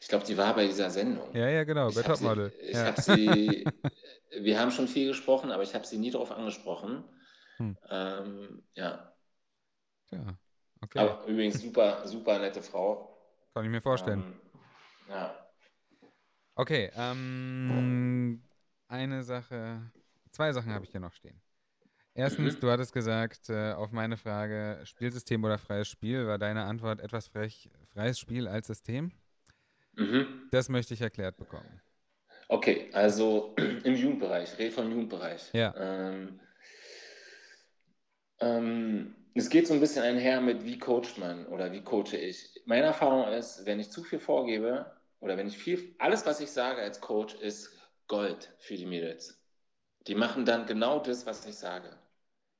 ich 0.00 0.08
glaube, 0.08 0.24
die 0.24 0.38
war 0.38 0.54
bei 0.54 0.66
dieser 0.66 0.90
Sendung. 0.90 1.34
Ja, 1.34 1.48
ja, 1.48 1.64
genau, 1.64 1.88
ich 1.88 1.96
bei 1.96 2.02
Topmodel. 2.02 2.50
Sie, 2.50 2.66
ich 2.66 2.76
ja. 2.76 2.84
habe 2.86 3.00
sie, 3.02 3.64
wir 4.40 4.58
haben 4.58 4.70
schon 4.70 4.88
viel 4.88 5.08
gesprochen, 5.08 5.50
aber 5.50 5.64
ich 5.64 5.74
habe 5.74 5.86
sie 5.86 5.98
nie 5.98 6.10
darauf 6.10 6.30
angesprochen. 6.30 7.04
Hm. 7.58 7.76
Ähm, 7.90 8.62
ja. 8.74 9.12
Ja, 10.12 10.38
okay. 10.80 10.98
Aber 10.98 11.26
übrigens 11.26 11.60
super, 11.60 12.06
super 12.06 12.38
nette 12.38 12.62
Frau. 12.62 13.18
Kann 13.54 13.64
ich 13.64 13.70
mir 13.70 13.82
vorstellen. 13.82 14.40
Ja. 15.10 15.50
Okay, 16.54 16.90
ähm, 16.94 18.42
eine 18.88 19.22
Sache, 19.22 19.80
zwei 20.30 20.52
Sachen 20.52 20.72
habe 20.72 20.84
ich 20.84 20.90
hier 20.90 21.00
noch 21.00 21.12
stehen. 21.12 21.40
Erstens, 22.14 22.56
mhm. 22.56 22.60
du 22.60 22.70
hattest 22.70 22.92
gesagt, 22.92 23.48
äh, 23.48 23.72
auf 23.72 23.92
meine 23.92 24.16
Frage, 24.16 24.80
Spielsystem 24.84 25.42
oder 25.44 25.58
freies 25.58 25.88
Spiel, 25.88 26.26
war 26.26 26.38
deine 26.38 26.64
Antwort 26.64 27.00
etwas 27.00 27.28
frech, 27.28 27.70
freies 27.92 28.18
Spiel 28.18 28.48
als 28.48 28.66
System. 28.66 29.12
Mhm. 29.94 30.48
Das 30.50 30.68
möchte 30.68 30.94
ich 30.94 31.00
erklärt 31.00 31.36
bekommen. 31.36 31.80
Okay, 32.48 32.90
also 32.92 33.54
im 33.84 33.94
Jugendbereich, 33.94 34.58
rede 34.58 34.72
vom 34.72 34.90
Jugendbereich. 34.90 35.50
Ja. 35.52 35.74
Ähm, 35.76 36.40
ähm, 38.40 39.14
es 39.34 39.48
geht 39.48 39.68
so 39.68 39.74
ein 39.74 39.80
bisschen 39.80 40.02
einher 40.02 40.40
mit, 40.40 40.64
wie 40.64 40.78
coacht 40.78 41.16
man 41.18 41.46
oder 41.46 41.72
wie 41.72 41.82
coache 41.82 42.16
ich. 42.16 42.60
Meine 42.66 42.86
Erfahrung 42.86 43.32
ist, 43.32 43.64
wenn 43.66 43.78
ich 43.78 43.90
zu 43.90 44.02
viel 44.02 44.18
vorgebe 44.18 44.99
oder 45.20 45.36
wenn 45.36 45.46
ich 45.46 45.58
viel, 45.58 45.94
alles, 45.98 46.26
was 46.26 46.40
ich 46.40 46.50
sage 46.50 46.80
als 46.80 47.00
Coach, 47.00 47.34
ist 47.34 47.70
Gold 48.08 48.52
für 48.58 48.76
die 48.76 48.86
Mädels. 48.86 49.38
Die 50.06 50.14
machen 50.14 50.44
dann 50.44 50.66
genau 50.66 50.98
das, 50.98 51.26
was 51.26 51.46
ich 51.46 51.56
sage. 51.56 51.96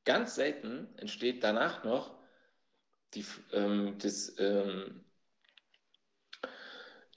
Ganz 0.05 0.35
selten 0.35 0.89
entsteht 0.97 1.43
danach 1.43 1.85
noch 1.85 2.19
die, 3.15 3.25
ähm, 3.53 3.99
das, 3.99 4.35
ähm, 4.39 5.05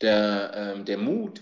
der, 0.01 0.51
ähm, 0.55 0.85
der 0.85 0.97
Mut, 0.97 1.41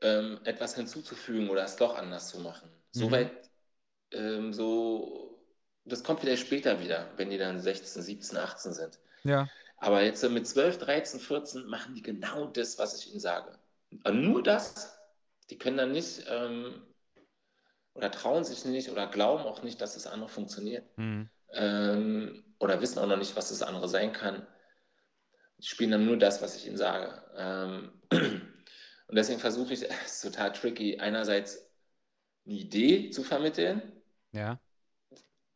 ähm, 0.00 0.40
etwas 0.44 0.74
hinzuzufügen 0.74 1.48
oder 1.50 1.64
es 1.64 1.76
doch 1.76 1.96
anders 1.96 2.28
zu 2.28 2.40
machen. 2.40 2.68
Mhm. 2.68 2.98
Soweit, 2.98 3.50
ähm, 4.12 4.52
so, 4.52 5.38
das 5.84 6.02
kommt 6.02 6.20
vielleicht 6.20 6.46
später 6.46 6.80
wieder, 6.80 7.10
wenn 7.16 7.30
die 7.30 7.38
dann 7.38 7.60
16, 7.60 8.02
17, 8.02 8.38
18 8.38 8.72
sind. 8.72 8.98
Ja. 9.24 9.48
Aber 9.80 10.02
jetzt 10.02 10.28
mit 10.28 10.46
12, 10.46 10.78
13, 10.78 11.20
14 11.20 11.66
machen 11.66 11.94
die 11.94 12.02
genau 12.02 12.46
das, 12.46 12.78
was 12.78 12.98
ich 12.98 13.10
ihnen 13.10 13.20
sage. 13.20 13.58
nur 14.12 14.42
das. 14.42 14.98
Die 15.50 15.58
können 15.58 15.78
dann 15.78 15.92
nicht 15.92 16.24
ähm, 16.28 16.82
oder 17.94 18.10
trauen 18.10 18.44
sich 18.44 18.64
nicht 18.64 18.90
oder 18.90 19.06
glauben 19.06 19.44
auch 19.44 19.62
nicht, 19.62 19.80
dass 19.80 19.94
das 19.94 20.06
andere 20.06 20.28
funktioniert. 20.28 20.84
Mhm. 20.96 21.28
Ähm, 21.52 22.44
oder 22.58 22.80
wissen 22.80 22.98
auch 22.98 23.06
noch 23.06 23.16
nicht, 23.16 23.36
was 23.36 23.48
das 23.48 23.62
andere 23.62 23.88
sein 23.88 24.12
kann. 24.12 24.46
Die 25.58 25.66
spielen 25.66 25.90
dann 25.90 26.06
nur 26.06 26.16
das, 26.16 26.42
was 26.42 26.56
ich 26.56 26.66
ihnen 26.66 26.76
sage. 26.76 27.22
Ähm, 27.36 27.92
und 28.10 29.16
deswegen 29.16 29.40
versuche 29.40 29.74
ich, 29.74 29.82
es 30.04 30.14
ist 30.16 30.22
total 30.22 30.52
tricky, 30.52 30.98
einerseits 30.98 31.68
eine 32.46 32.56
Idee 32.56 33.10
zu 33.10 33.22
vermitteln, 33.22 33.82
ja. 34.32 34.58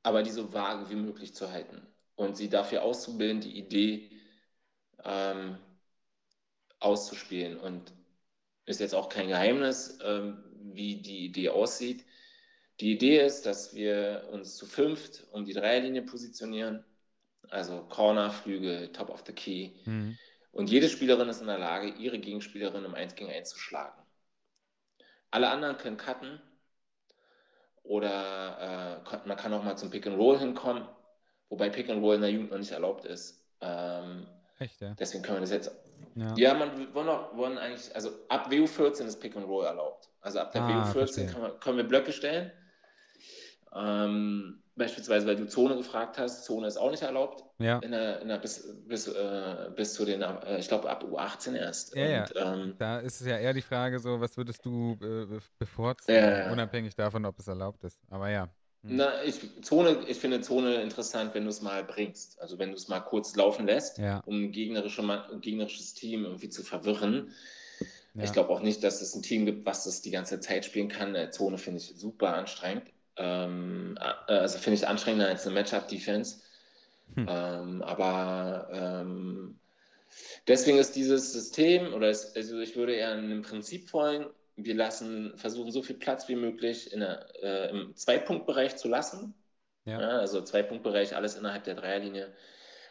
aber 0.03 0.23
die 0.23 0.31
so 0.31 0.53
vage 0.53 0.91
wie 0.91 0.97
möglich 0.97 1.35
zu 1.35 1.51
halten 1.51 1.87
und 2.17 2.37
sie 2.37 2.49
dafür 2.49 2.83
auszubilden, 2.83 3.41
die 3.41 3.57
Idee 3.57 4.12
ähm, 5.05 5.59
auszuspielen. 6.79 7.59
Und 7.59 7.93
ist 8.67 8.81
jetzt 8.81 8.95
auch 8.95 9.09
kein 9.09 9.29
Geheimnis, 9.29 9.99
ähm, 10.05 10.43
wie 10.73 10.97
die 10.97 11.27
Idee 11.27 11.51
aussieht. 11.51 12.05
Die 12.81 12.93
Idee 12.93 13.25
ist, 13.25 13.47
dass 13.47 13.75
wir 13.75 14.29
uns 14.33 14.57
zu 14.57 14.67
fünft 14.67 15.25
um 15.33 15.45
die 15.45 15.53
Dreierlinie 15.53 16.03
positionieren, 16.03 16.85
also 17.51 17.83
Corner, 17.89 18.31
Flügel, 18.31 18.93
Top 18.93 19.11
of 19.11 19.25
the 19.27 19.33
Key. 19.33 19.73
Mhm. 19.85 20.19
Und 20.53 20.71
jede 20.71 20.89
Spielerin 20.89 21.29
ist 21.29 21.41
in 21.41 21.47
der 21.47 21.59
Lage, 21.59 21.89
ihre 21.89 22.19
Gegenspielerin 22.19 22.85
im 22.85 22.95
1 22.95 23.15
gegen 23.15 23.31
1 23.31 23.51
zu 23.51 23.59
schlagen. 23.59 24.01
Alle 25.31 25.49
anderen 25.49 25.79
können 25.79 25.97
cutten 25.97 26.41
oder 27.83 29.03
äh, 29.05 29.27
man 29.27 29.37
kann 29.37 29.53
auch 29.55 29.65
mal 29.65 29.77
zum 29.77 29.91
Pick 29.91 30.07
and 30.07 30.19
Roll 30.19 30.39
hinkommen, 30.39 30.87
wobei 31.49 31.71
Pick 31.71 31.89
and 31.89 32.03
Roll 32.03 32.17
in 32.17 32.21
der 32.21 32.31
Jugend 32.31 32.51
noch 32.51 32.59
nicht 32.59 32.71
erlaubt 32.71 33.05
ist. 33.05 33.43
Ähm, 33.61 34.27
Echt, 34.63 34.81
ja? 34.81 34.95
Deswegen 34.99 35.23
können 35.25 35.39
wir 35.39 35.41
das 35.41 35.51
jetzt. 35.51 35.73
Ja, 36.15 36.35
ja 36.37 36.55
man 36.55 36.95
wollen, 36.95 37.09
auch, 37.09 37.37
wollen 37.37 37.59
eigentlich, 37.59 37.95
also 37.97 38.11
ab 38.29 38.51
WU 38.51 38.67
14 38.67 39.07
ist 39.07 39.21
Pick 39.21 39.37
and 39.37 39.47
Roll 39.47 39.65
erlaubt. 39.65 40.09
Also 40.21 40.39
ab 40.39 40.53
der 40.53 40.63
ah, 40.63 40.87
WU 40.87 40.93
14 40.93 41.27
können 41.29 41.43
wir, 41.43 41.51
können 41.59 41.77
wir 41.79 41.85
Blöcke 41.85 42.13
stellen. 42.13 42.53
Ähm, 43.75 44.63
beispielsweise, 44.77 45.27
weil 45.27 45.37
du 45.37 45.47
Zone 45.47 45.77
gefragt 45.77 46.19
hast, 46.19 46.45
Zone 46.45 46.69
ist 46.69 46.77
auch 46.77 46.91
nicht 46.91 47.03
erlaubt. 47.03 47.45
Ja. 47.59 47.79
In 47.79 47.91
der, 47.91 48.21
in 48.21 48.29
der 48.29 48.39
bis, 48.39 48.69
bis, 48.87 49.09
äh, 49.09 49.71
bis 49.75 49.95
zu 49.95 50.05
den, 50.05 50.23
äh, 50.23 50.59
ich 50.59 50.69
glaube, 50.69 50.89
ab 50.89 51.03
U18 51.03 51.57
erst. 51.57 51.97
Ja, 51.97 52.21
Und, 52.21 52.35
ja. 52.35 52.55
Ähm, 52.55 52.75
da 52.79 52.99
ist 53.01 53.21
es 53.21 53.27
ja 53.27 53.39
eher 53.39 53.55
die 53.55 53.63
Frage, 53.63 53.99
so, 53.99 54.21
was 54.21 54.37
würdest 54.37 54.65
du 54.65 54.97
äh, 55.03 55.41
bevorzugen, 55.59 56.15
ja, 56.15 56.53
unabhängig 56.53 56.95
davon, 56.95 57.25
ob 57.25 57.39
es 57.39 57.49
erlaubt 57.49 57.83
ist. 57.85 57.99
Aber 58.11 58.31
ja. 58.31 58.49
Hm. 58.85 58.97
Na, 58.97 59.23
ich, 59.25 59.41
Zone, 59.63 60.05
ich 60.09 60.19
finde 60.19 60.41
Zone 60.41 60.83
interessant, 60.83 61.35
wenn 61.35 61.45
du 61.45 61.51
es 61.51 61.63
mal 61.63 61.85
bringst. 61.85 62.41
Also 62.41 62.59
wenn 62.59 62.71
du 62.71 62.77
es 62.77 62.89
mal 62.89 63.01
kurz 63.01 63.37
laufen 63.37 63.67
lässt, 63.67 64.01
um 64.27 64.53
gegnerische, 64.53 65.03
ein 65.03 65.41
gegnerisches 65.41 65.95
Team 65.95 66.25
irgendwie 66.25 66.49
zu 66.49 66.63
verwirren. 66.63 67.33
Ich 68.15 68.33
glaube 68.33 68.51
auch 68.51 68.61
nicht, 68.61 68.85
dass 68.85 69.01
es 69.01 69.15
ein 69.15 69.23
Team 69.23 69.47
gibt, 69.47 69.65
was 69.65 69.85
das 69.85 70.03
die 70.03 70.11
ganze 70.11 70.39
Zeit 70.41 70.67
spielen 70.67 70.89
kann. 70.89 71.17
Zone 71.31 71.57
finde 71.57 71.81
ich 71.81 71.95
super 71.97 72.35
anstrengend. 72.35 72.85
Ähm, 73.17 73.99
äh, 74.29 74.33
also 74.33 74.59
finde 74.59 74.79
ich 74.79 74.89
anstrengender 74.89 75.29
als 75.29 75.47
eine 75.47 75.55
Matchup-Defense. 75.55 76.41
Hm. 77.15 77.27
Ähm, 77.29 77.83
aber 77.83 78.69
ähm, 78.73 79.59
deswegen 80.47 80.79
ist 80.79 80.97
dieses 80.97 81.33
System, 81.33 81.93
oder 81.95 82.09
es, 82.09 82.35
also 82.37 82.59
ich 82.61 82.77
würde 82.77 82.95
eher 82.95 83.13
einem 83.13 83.43
Prinzip 83.43 83.89
folgen, 83.89 84.27
wir 84.57 84.75
lassen, 84.75 85.37
versuchen 85.37 85.73
so 85.73 85.83
viel 85.83 85.97
Platz 85.97 86.29
wie 86.29 86.37
möglich 86.37 86.93
in 86.93 87.01
der, 87.01 87.27
äh, 87.43 87.71
im 87.71 87.97
Zwei-Punkt-Bereich 87.97 88.77
zu 88.77 88.89
lassen. 88.89 89.35
Ja. 89.85 90.01
Ja, 90.01 90.09
also 90.19 90.43
Zwei-Punkt-Bereich, 90.43 91.17
alles 91.17 91.37
innerhalb 91.37 91.65
der 91.65 91.75
Dreierlinie 91.75 92.33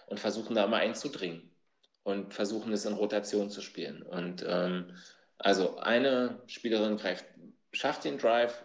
und 0.07 0.19
versuchen 0.19 0.55
da 0.55 0.67
mal 0.67 0.81
einzudringen 0.81 1.49
und 2.03 2.33
versuchen 2.33 2.73
es 2.73 2.85
in 2.85 2.93
Rotation 2.93 3.49
zu 3.49 3.61
spielen. 3.61 4.01
Und 4.01 4.43
ähm, 4.47 4.97
also 5.37 5.77
eine 5.77 6.41
Spielerin 6.47 6.97
greift, 6.97 7.25
schafft 7.71 8.03
den 8.03 8.17
Drive, 8.17 8.63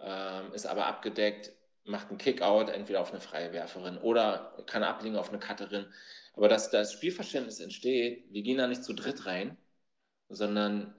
ähm, 0.00 0.52
ist 0.54 0.66
aber 0.66 0.86
abgedeckt, 0.86 1.52
macht 1.84 2.08
einen 2.08 2.18
Kickout, 2.18 2.70
entweder 2.70 3.00
auf 3.00 3.10
eine 3.10 3.20
freie 3.20 3.52
Werferin 3.52 3.98
oder 3.98 4.56
kann 4.66 4.82
ablegen 4.82 5.16
auf 5.16 5.28
eine 5.28 5.40
Cutterin. 5.40 5.86
Aber 6.34 6.48
dass 6.48 6.70
das 6.70 6.92
Spielverständnis 6.92 7.60
entsteht, 7.60 8.24
wir 8.32 8.42
gehen 8.42 8.58
da 8.58 8.66
nicht 8.66 8.84
zu 8.84 8.94
dritt 8.94 9.26
rein, 9.26 9.56
sondern 10.28 10.94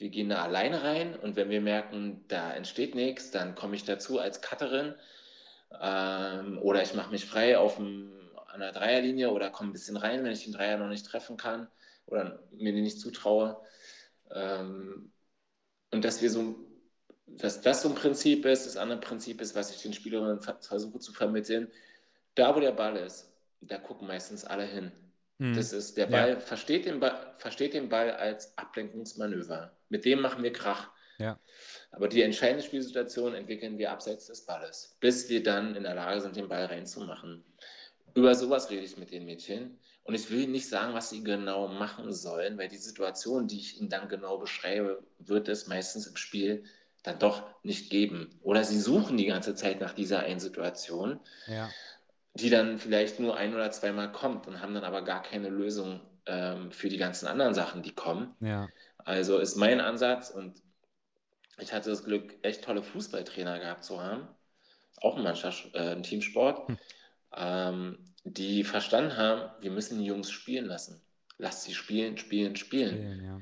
wir 0.00 0.08
gehen 0.08 0.30
da 0.30 0.42
alleine 0.42 0.82
rein 0.82 1.14
und 1.14 1.36
wenn 1.36 1.50
wir 1.50 1.60
merken, 1.60 2.24
da 2.28 2.52
entsteht 2.52 2.94
nichts, 2.94 3.30
dann 3.30 3.54
komme 3.54 3.76
ich 3.76 3.84
dazu 3.84 4.18
als 4.18 4.40
Cutterin 4.40 4.94
ähm, 5.80 6.58
oder 6.62 6.82
ich 6.82 6.94
mache 6.94 7.10
mich 7.10 7.26
frei 7.26 7.58
auf 7.58 7.76
dem, 7.76 8.12
an 8.48 8.60
der 8.60 8.72
Dreierlinie 8.72 9.30
oder 9.30 9.50
komme 9.50 9.70
ein 9.70 9.72
bisschen 9.72 9.96
rein, 9.96 10.24
wenn 10.24 10.32
ich 10.32 10.44
den 10.44 10.54
Dreier 10.54 10.78
noch 10.78 10.88
nicht 10.88 11.06
treffen 11.06 11.36
kann 11.36 11.68
oder 12.06 12.42
mir 12.50 12.72
den 12.72 12.82
nicht 12.82 12.98
zutraue. 12.98 13.60
Ähm, 14.32 15.12
und 15.92 16.04
dass 16.04 16.22
wir 16.22 16.30
so 16.30 16.66
dass 17.36 17.60
das 17.60 17.82
so 17.82 17.88
ein 17.88 17.94
Prinzip 17.94 18.44
ist. 18.44 18.66
Das 18.66 18.76
andere 18.76 19.00
Prinzip 19.00 19.40
ist, 19.40 19.54
was 19.54 19.74
ich 19.74 19.82
den 19.82 19.92
Spielerinnen 19.92 20.40
versuche 20.40 20.98
zu 20.98 21.12
vermitteln. 21.12 21.70
Da, 22.34 22.54
wo 22.54 22.60
der 22.60 22.72
Ball 22.72 22.96
ist, 22.96 23.32
da 23.60 23.78
gucken 23.78 24.08
meistens 24.08 24.44
alle 24.44 24.64
hin. 24.64 24.92
Mhm. 25.38 25.54
Das 25.54 25.72
ist, 25.72 25.96
der 25.96 26.06
Ball, 26.06 26.30
ja. 26.30 26.40
versteht, 26.40 26.86
den 26.86 27.00
Ball 27.00 27.34
versteht 27.38 27.74
den 27.74 27.88
Ball 27.88 28.10
als 28.10 28.56
Ablenkungsmanöver. 28.58 29.72
Mit 29.90 30.06
dem 30.06 30.20
machen 30.20 30.42
wir 30.42 30.52
Krach. 30.52 30.90
Ja. 31.18 31.38
Aber 31.90 32.08
die 32.08 32.22
entscheidende 32.22 32.64
Spielsituation 32.64 33.34
entwickeln 33.34 33.76
wir 33.76 33.90
abseits 33.90 34.26
des 34.26 34.46
Balles, 34.46 34.96
bis 35.00 35.28
wir 35.28 35.42
dann 35.42 35.74
in 35.74 35.82
der 35.82 35.94
Lage 35.94 36.22
sind, 36.22 36.36
den 36.36 36.48
Ball 36.48 36.64
reinzumachen. 36.64 37.44
Über 38.14 38.34
sowas 38.34 38.70
rede 38.70 38.82
ich 38.82 38.96
mit 38.96 39.10
den 39.10 39.26
Mädchen. 39.26 39.78
Und 40.04 40.14
ich 40.14 40.30
will 40.30 40.48
nicht 40.48 40.68
sagen, 40.68 40.94
was 40.94 41.10
sie 41.10 41.22
genau 41.22 41.68
machen 41.68 42.12
sollen, 42.12 42.56
weil 42.58 42.68
die 42.68 42.78
Situation, 42.78 43.46
die 43.46 43.58
ich 43.58 43.78
ihnen 43.78 43.90
dann 43.90 44.08
genau 44.08 44.38
beschreibe, 44.38 45.02
wird 45.18 45.48
es 45.48 45.66
meistens 45.66 46.06
im 46.06 46.16
Spiel 46.16 46.64
dann 47.02 47.18
doch 47.18 47.44
nicht 47.62 47.90
geben. 47.90 48.38
Oder 48.42 48.64
sie 48.64 48.80
suchen 48.80 49.16
die 49.16 49.26
ganze 49.26 49.54
Zeit 49.54 49.80
nach 49.80 49.92
dieser 49.92 50.20
einen 50.20 50.40
Situation, 50.40 51.20
ja. 51.46 51.70
die 52.34 52.50
dann 52.50 52.78
vielleicht 52.78 53.20
nur 53.20 53.36
ein 53.36 53.54
oder 53.54 53.70
zweimal 53.70 54.10
kommt 54.10 54.46
und 54.46 54.60
haben 54.60 54.74
dann 54.74 54.84
aber 54.84 55.02
gar 55.02 55.22
keine 55.22 55.48
Lösung 55.48 56.00
ähm, 56.26 56.72
für 56.72 56.88
die 56.88 56.98
ganzen 56.98 57.26
anderen 57.26 57.54
Sachen, 57.54 57.82
die 57.82 57.94
kommen. 57.94 58.34
Ja. 58.40 58.68
Also 59.10 59.38
ist 59.38 59.56
mein 59.56 59.80
Ansatz 59.80 60.30
und 60.30 60.62
ich 61.58 61.72
hatte 61.72 61.90
das 61.90 62.04
Glück, 62.04 62.32
echt 62.42 62.62
tolle 62.62 62.84
Fußballtrainer 62.84 63.58
gehabt 63.58 63.82
zu 63.82 64.00
haben, 64.00 64.28
auch 64.98 65.16
ein 65.16 65.24
Mannschaft, 65.24 65.74
äh, 65.74 66.00
Teamsport, 66.00 66.68
hm. 66.68 66.78
ähm, 67.36 68.14
die 68.22 68.62
verstanden 68.62 69.16
haben, 69.16 69.50
wir 69.60 69.72
müssen 69.72 69.98
die 69.98 70.04
Jungs 70.04 70.30
spielen 70.30 70.66
lassen. 70.66 71.02
Lass 71.38 71.64
sie 71.64 71.74
spielen, 71.74 72.18
spielen, 72.18 72.54
spielen. 72.54 72.90
spielen 72.90 73.24
ja. 73.24 73.40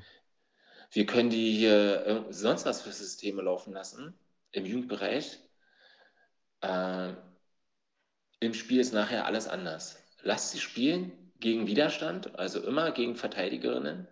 Wir 0.91 1.05
können 1.05 1.29
die 1.29 1.51
hier 1.51 2.25
sonst 2.31 2.65
was 2.65 2.81
für 2.81 2.91
Systeme 2.91 3.43
laufen 3.43 3.71
lassen 3.71 4.15
im 4.51 4.65
Jugendbereich. 4.65 5.37
Äh, 6.61 7.13
Im 8.39 8.55
Spiel 8.55 8.79
ist 8.79 8.91
nachher 8.91 9.27
alles 9.27 9.47
anders. 9.47 10.03
Lasst 10.23 10.49
sie 10.49 10.59
spielen 10.59 11.11
gegen 11.39 11.67
Widerstand, 11.67 12.39
also 12.39 12.59
immer 12.63 12.91
gegen 12.91 13.15
Verteidigerinnen. 13.15 14.07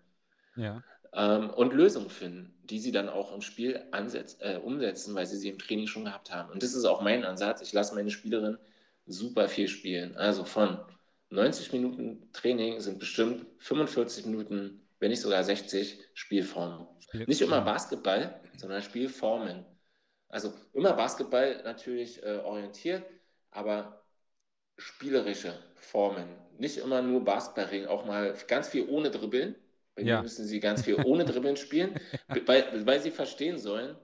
Ja. 0.56 0.84
Ähm, 1.18 1.50
und 1.50 1.74
Lösungen 1.74 2.10
finden, 2.10 2.54
die 2.64 2.80
sie 2.80 2.94
dann 2.94 3.10
auch 3.10 3.34
im 3.34 3.42
Spiel 3.42 3.84
ansetz, 3.92 4.38
äh, 4.40 4.58
umsetzen, 4.64 5.14
weil 5.16 5.26
sie 5.26 5.38
sie 5.38 5.50
im 5.50 5.60
Training 5.60 5.88
schon 5.88 6.06
gehabt 6.06 6.32
haben. 6.32 6.52
Und 6.52 6.64
das 6.64 6.74
ist 6.74 6.86
auch 6.86 7.02
mein 7.02 7.26
Ansatz. 7.26 7.62
Ich 7.62 7.74
lasse 7.74 7.94
meine 7.96 8.12
Spielerin 8.12 8.58
super 9.06 9.50
viel 9.50 9.68
spielen. 9.68 10.16
Also 10.16 10.46
von 10.46 10.80
90 11.30 11.74
Minuten 11.74 12.30
Training 12.32 12.80
sind 12.80 13.00
bestimmt 13.00 13.46
45 13.60 14.28
Minuten 14.28 14.88
wenn 15.00 15.10
nicht 15.10 15.22
sogar 15.22 15.44
60 15.44 16.00
Spielformen. 16.14 16.88
Spiel 17.00 17.26
nicht 17.26 17.42
immer 17.42 17.62
Basketball, 17.62 18.40
sondern 18.58 18.82
Spielformen. 18.82 19.66
Also 20.30 20.54
immer 20.74 20.94
Basketball 20.94 21.62
natürlich 21.64 22.22
äh, 22.24 22.38
orientiert, 22.38 23.04
aber 23.52 24.04
spielerische 24.78 25.58
Formen. 25.76 26.28
Nicht 26.58 26.78
immer 26.78 27.02
nur 27.02 27.24
Basketballring, 27.24 27.86
auch 27.86 28.06
mal 28.06 28.36
ganz 28.48 28.70
viel 28.70 28.88
ohne 28.90 29.12
Dribbeln. 29.12 29.56
Ja. 29.98 30.22
müssen 30.22 30.46
sie 30.46 30.60
ganz 30.60 30.84
viel 30.84 30.96
ohne 31.04 31.26
Dribbeln 31.26 31.58
spielen, 31.58 32.00
weil, 32.46 32.86
weil 32.86 33.02
sie 33.02 33.12
verstehen 33.12 33.58
sollen, 33.58 33.96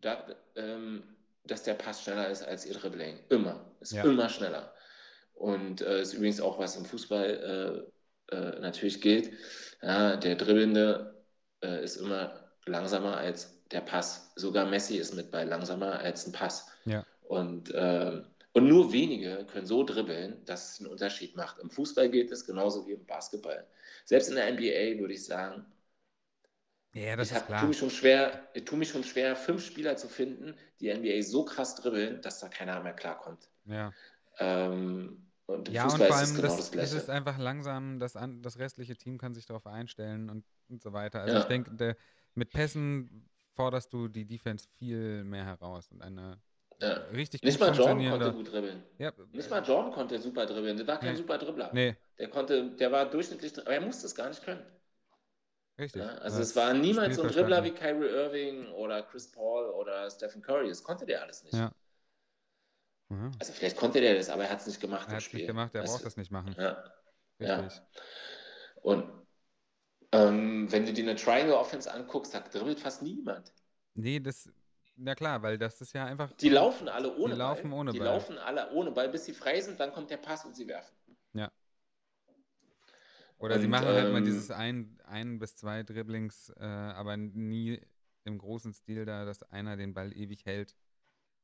da, 0.00 0.26
ähm, 0.56 1.02
dass 1.44 1.62
der 1.62 1.74
Pass 1.74 2.02
schneller 2.02 2.28
ist 2.28 2.42
als 2.42 2.66
ihr 2.66 2.74
Dribbling. 2.74 3.18
Immer. 3.28 3.64
Ist 3.80 3.92
ja. 3.92 4.04
immer 4.04 4.28
schneller. 4.28 4.72
Und 5.34 5.80
äh, 5.80 6.02
ist 6.02 6.14
übrigens 6.14 6.40
auch 6.40 6.58
was 6.58 6.76
im 6.76 6.84
Fußball 6.84 7.86
äh, 8.30 8.34
äh, 8.34 8.60
natürlich 8.60 9.00
gilt. 9.00 9.30
Ja, 9.82 10.16
der 10.16 10.36
Dribbelnde 10.36 11.24
äh, 11.62 11.84
ist 11.84 11.96
immer 11.96 12.50
langsamer 12.64 13.16
als 13.16 13.62
der 13.70 13.80
Pass. 13.80 14.32
Sogar 14.36 14.66
Messi 14.66 14.96
ist 14.96 15.14
mit 15.14 15.30
bei 15.30 15.44
langsamer 15.44 15.98
als 16.00 16.26
ein 16.26 16.32
Pass. 16.32 16.68
Ja. 16.84 17.04
Und, 17.28 17.70
äh, 17.72 18.22
Und 18.52 18.68
nur 18.68 18.92
wenige 18.92 19.44
können 19.46 19.66
so 19.66 19.84
dribbeln, 19.84 20.42
dass 20.46 20.72
es 20.72 20.80
einen 20.80 20.90
Unterschied 20.90 21.36
macht. 21.36 21.58
Im 21.58 21.70
Fußball 21.70 22.08
geht 22.08 22.30
es 22.32 22.46
genauso 22.46 22.86
wie 22.86 22.92
im 22.92 23.04
Basketball. 23.04 23.66
Selbst 24.06 24.30
in 24.30 24.36
der 24.36 24.48
NBA 24.48 25.00
würde 25.00 25.14
ich 25.14 25.26
sagen, 25.26 25.66
Ja, 26.94 27.14
das 27.16 27.30
ich 27.30 27.32
ist 27.32 27.44
klar. 27.46 27.58
tue 27.58 27.68
mich 27.68 27.78
schon 27.78 27.90
schwer, 27.90 28.48
ich 28.54 28.64
tue 28.64 28.78
mich 28.78 28.88
schon 28.90 29.04
schwer, 29.04 29.36
fünf 29.36 29.64
Spieler 29.64 29.96
zu 29.96 30.08
finden, 30.08 30.54
die 30.80 30.88
NBA 30.88 31.22
so 31.22 31.44
krass 31.44 31.74
dribbeln, 31.76 32.20
dass 32.22 32.40
da 32.40 32.48
keiner 32.48 32.82
mehr 32.82 32.92
klarkommt. 32.94 33.48
Ja. 33.64 33.94
Ähm, 34.38 35.30
und 35.46 35.68
im 35.68 35.74
Ja, 35.74 35.92
und 35.92 36.02
Fußball 36.02 36.06
vor 36.06 36.16
ist 36.16 36.22
es 36.22 36.34
allem, 36.34 36.34
genau 36.34 36.56
das, 36.56 36.70
das 36.76 36.92
ist 36.92 37.10
einfach 37.10 37.38
langsam, 37.38 37.98
das, 37.98 38.12
das 38.40 38.58
restliche 38.58 38.96
Team 38.96 39.18
kann 39.18 39.34
sich 39.34 39.46
darauf 39.46 39.66
einstellen 39.66 40.30
und, 40.30 40.44
und 40.68 40.80
so 40.82 40.92
weiter. 40.92 41.20
Also 41.22 41.34
Ja. 41.34 41.38
ich 41.38 41.46
denke, 41.46 41.72
der, 41.72 41.96
mit 42.34 42.52
Pässen 42.52 43.28
forderst 43.54 43.92
du 43.92 44.06
die 44.08 44.26
Defense 44.26 44.68
viel 44.78 45.24
mehr 45.24 45.44
heraus 45.44 45.90
und 45.90 46.02
eine 46.02 46.40
Ja. 46.80 46.92
richtig 47.12 47.42
Nicht 47.42 47.58
gut 47.58 47.68
mal 47.68 47.74
Jordan 47.74 48.10
konnte 48.10 48.32
gut 48.32 48.52
dribbeln. 48.52 48.82
ja, 48.98 49.12
Nicht 49.32 49.50
mal 49.50 49.64
Jordan 49.64 49.92
konnte 49.92 50.18
super 50.20 50.46
dribbeln. 50.46 50.76
Der 50.76 50.86
war 50.86 51.00
kein 51.00 51.12
Nee. 51.12 51.18
super 51.18 51.38
Dribbler. 51.38 51.70
Nee, 51.72 51.96
Der 52.18 52.28
konnte, 52.28 52.70
der 52.76 52.92
war 52.92 53.08
durchschnittlich, 53.08 53.58
aber 53.58 53.70
er 53.72 53.80
musste 53.80 54.06
es 54.06 54.14
gar 54.14 54.28
nicht 54.28 54.42
können. 54.42 54.64
richtig. 55.78 56.02
Ja, 56.02 56.08
also 56.18 56.38
Das 56.38 56.48
es 56.50 56.56
war 56.56 56.74
niemals 56.74 57.16
so 57.16 57.22
ein 57.22 57.28
Dribbler 57.28 57.64
wie. 57.64 57.70
Kyrie 57.72 58.08
Irving 58.08 58.68
oder 58.72 59.02
Chris 59.02 59.30
Paul 59.30 59.70
oder 59.70 60.10
Stephen 60.10 60.42
Curry. 60.42 60.68
Das 60.68 60.82
konnte 60.82 61.06
der 61.06 61.22
alles 61.22 61.42
nicht. 61.44 61.54
Ja. 61.54 61.72
Ja. 63.08 63.30
Also 63.38 63.52
vielleicht 63.52 63.76
konnte 63.76 64.00
der 64.00 64.14
das, 64.16 64.28
aber 64.30 64.44
er 64.44 64.50
hat 64.50 64.60
es 64.60 64.66
nicht 64.66 64.80
gemacht 64.80 65.08
Er 65.08 65.16
hat 65.16 65.22
es 65.22 65.32
nicht 65.32 65.46
gemacht, 65.46 65.74
er 65.74 65.82
Weißt 65.82 65.92
braucht 65.92 66.04
das 66.06 66.16
nicht 66.16 66.30
machen. 66.32 66.54
Ja. 66.58 66.92
ja. 67.38 67.60
Richtig. 67.60 67.82
Und 68.82 69.26
ähm, 70.12 70.70
wenn 70.72 70.86
du 70.86 70.92
dir 70.92 71.04
eine 71.04 71.16
Triangle 71.16 71.56
Offense 71.56 71.92
anguckst, 71.92 72.34
da 72.34 72.40
dribbelt 72.40 72.80
fast 72.80 73.02
niemand. 73.02 73.52
Nee, 73.94 74.20
das, 74.20 74.48
na 74.96 75.14
klar, 75.14 75.42
weil 75.42 75.58
das 75.58 75.80
ist 75.80 75.92
ja 75.94 76.04
einfach. 76.06 76.32
Die 76.40 76.48
laufen 76.48 76.88
alle 76.88 77.14
ohne 77.16 77.34
Die 77.34 77.38
laufen 77.38 77.70
Ball. 77.70 77.80
ohne 77.80 77.92
die 77.92 77.98
Ball. 77.98 78.08
laufen 78.08 78.38
alle 78.38 78.70
ohne 78.72 78.90
Ball, 78.90 79.08
bis 79.08 79.24
sie 79.24 79.34
frei 79.34 79.60
sind, 79.60 79.78
dann 79.80 79.92
kommt 79.92 80.10
der 80.10 80.16
Pass 80.18 80.44
und 80.44 80.54
sie 80.56 80.66
werfen. 80.68 80.94
Oder 83.38 83.58
sie 83.58 83.64
Und, 83.66 83.70
machen 83.70 83.86
halt 83.88 84.12
mal 84.12 84.18
ähm, 84.18 84.24
dieses 84.24 84.50
ein, 84.50 84.98
ein 85.04 85.38
bis 85.38 85.56
zwei 85.56 85.82
Dribblings, 85.82 86.50
äh, 86.58 86.64
aber 86.64 87.16
nie 87.16 87.80
im 88.24 88.38
großen 88.38 88.72
Stil 88.72 89.04
da, 89.04 89.24
dass 89.24 89.42
einer 89.52 89.76
den 89.76 89.92
Ball 89.92 90.16
ewig 90.16 90.46
hält. 90.46 90.74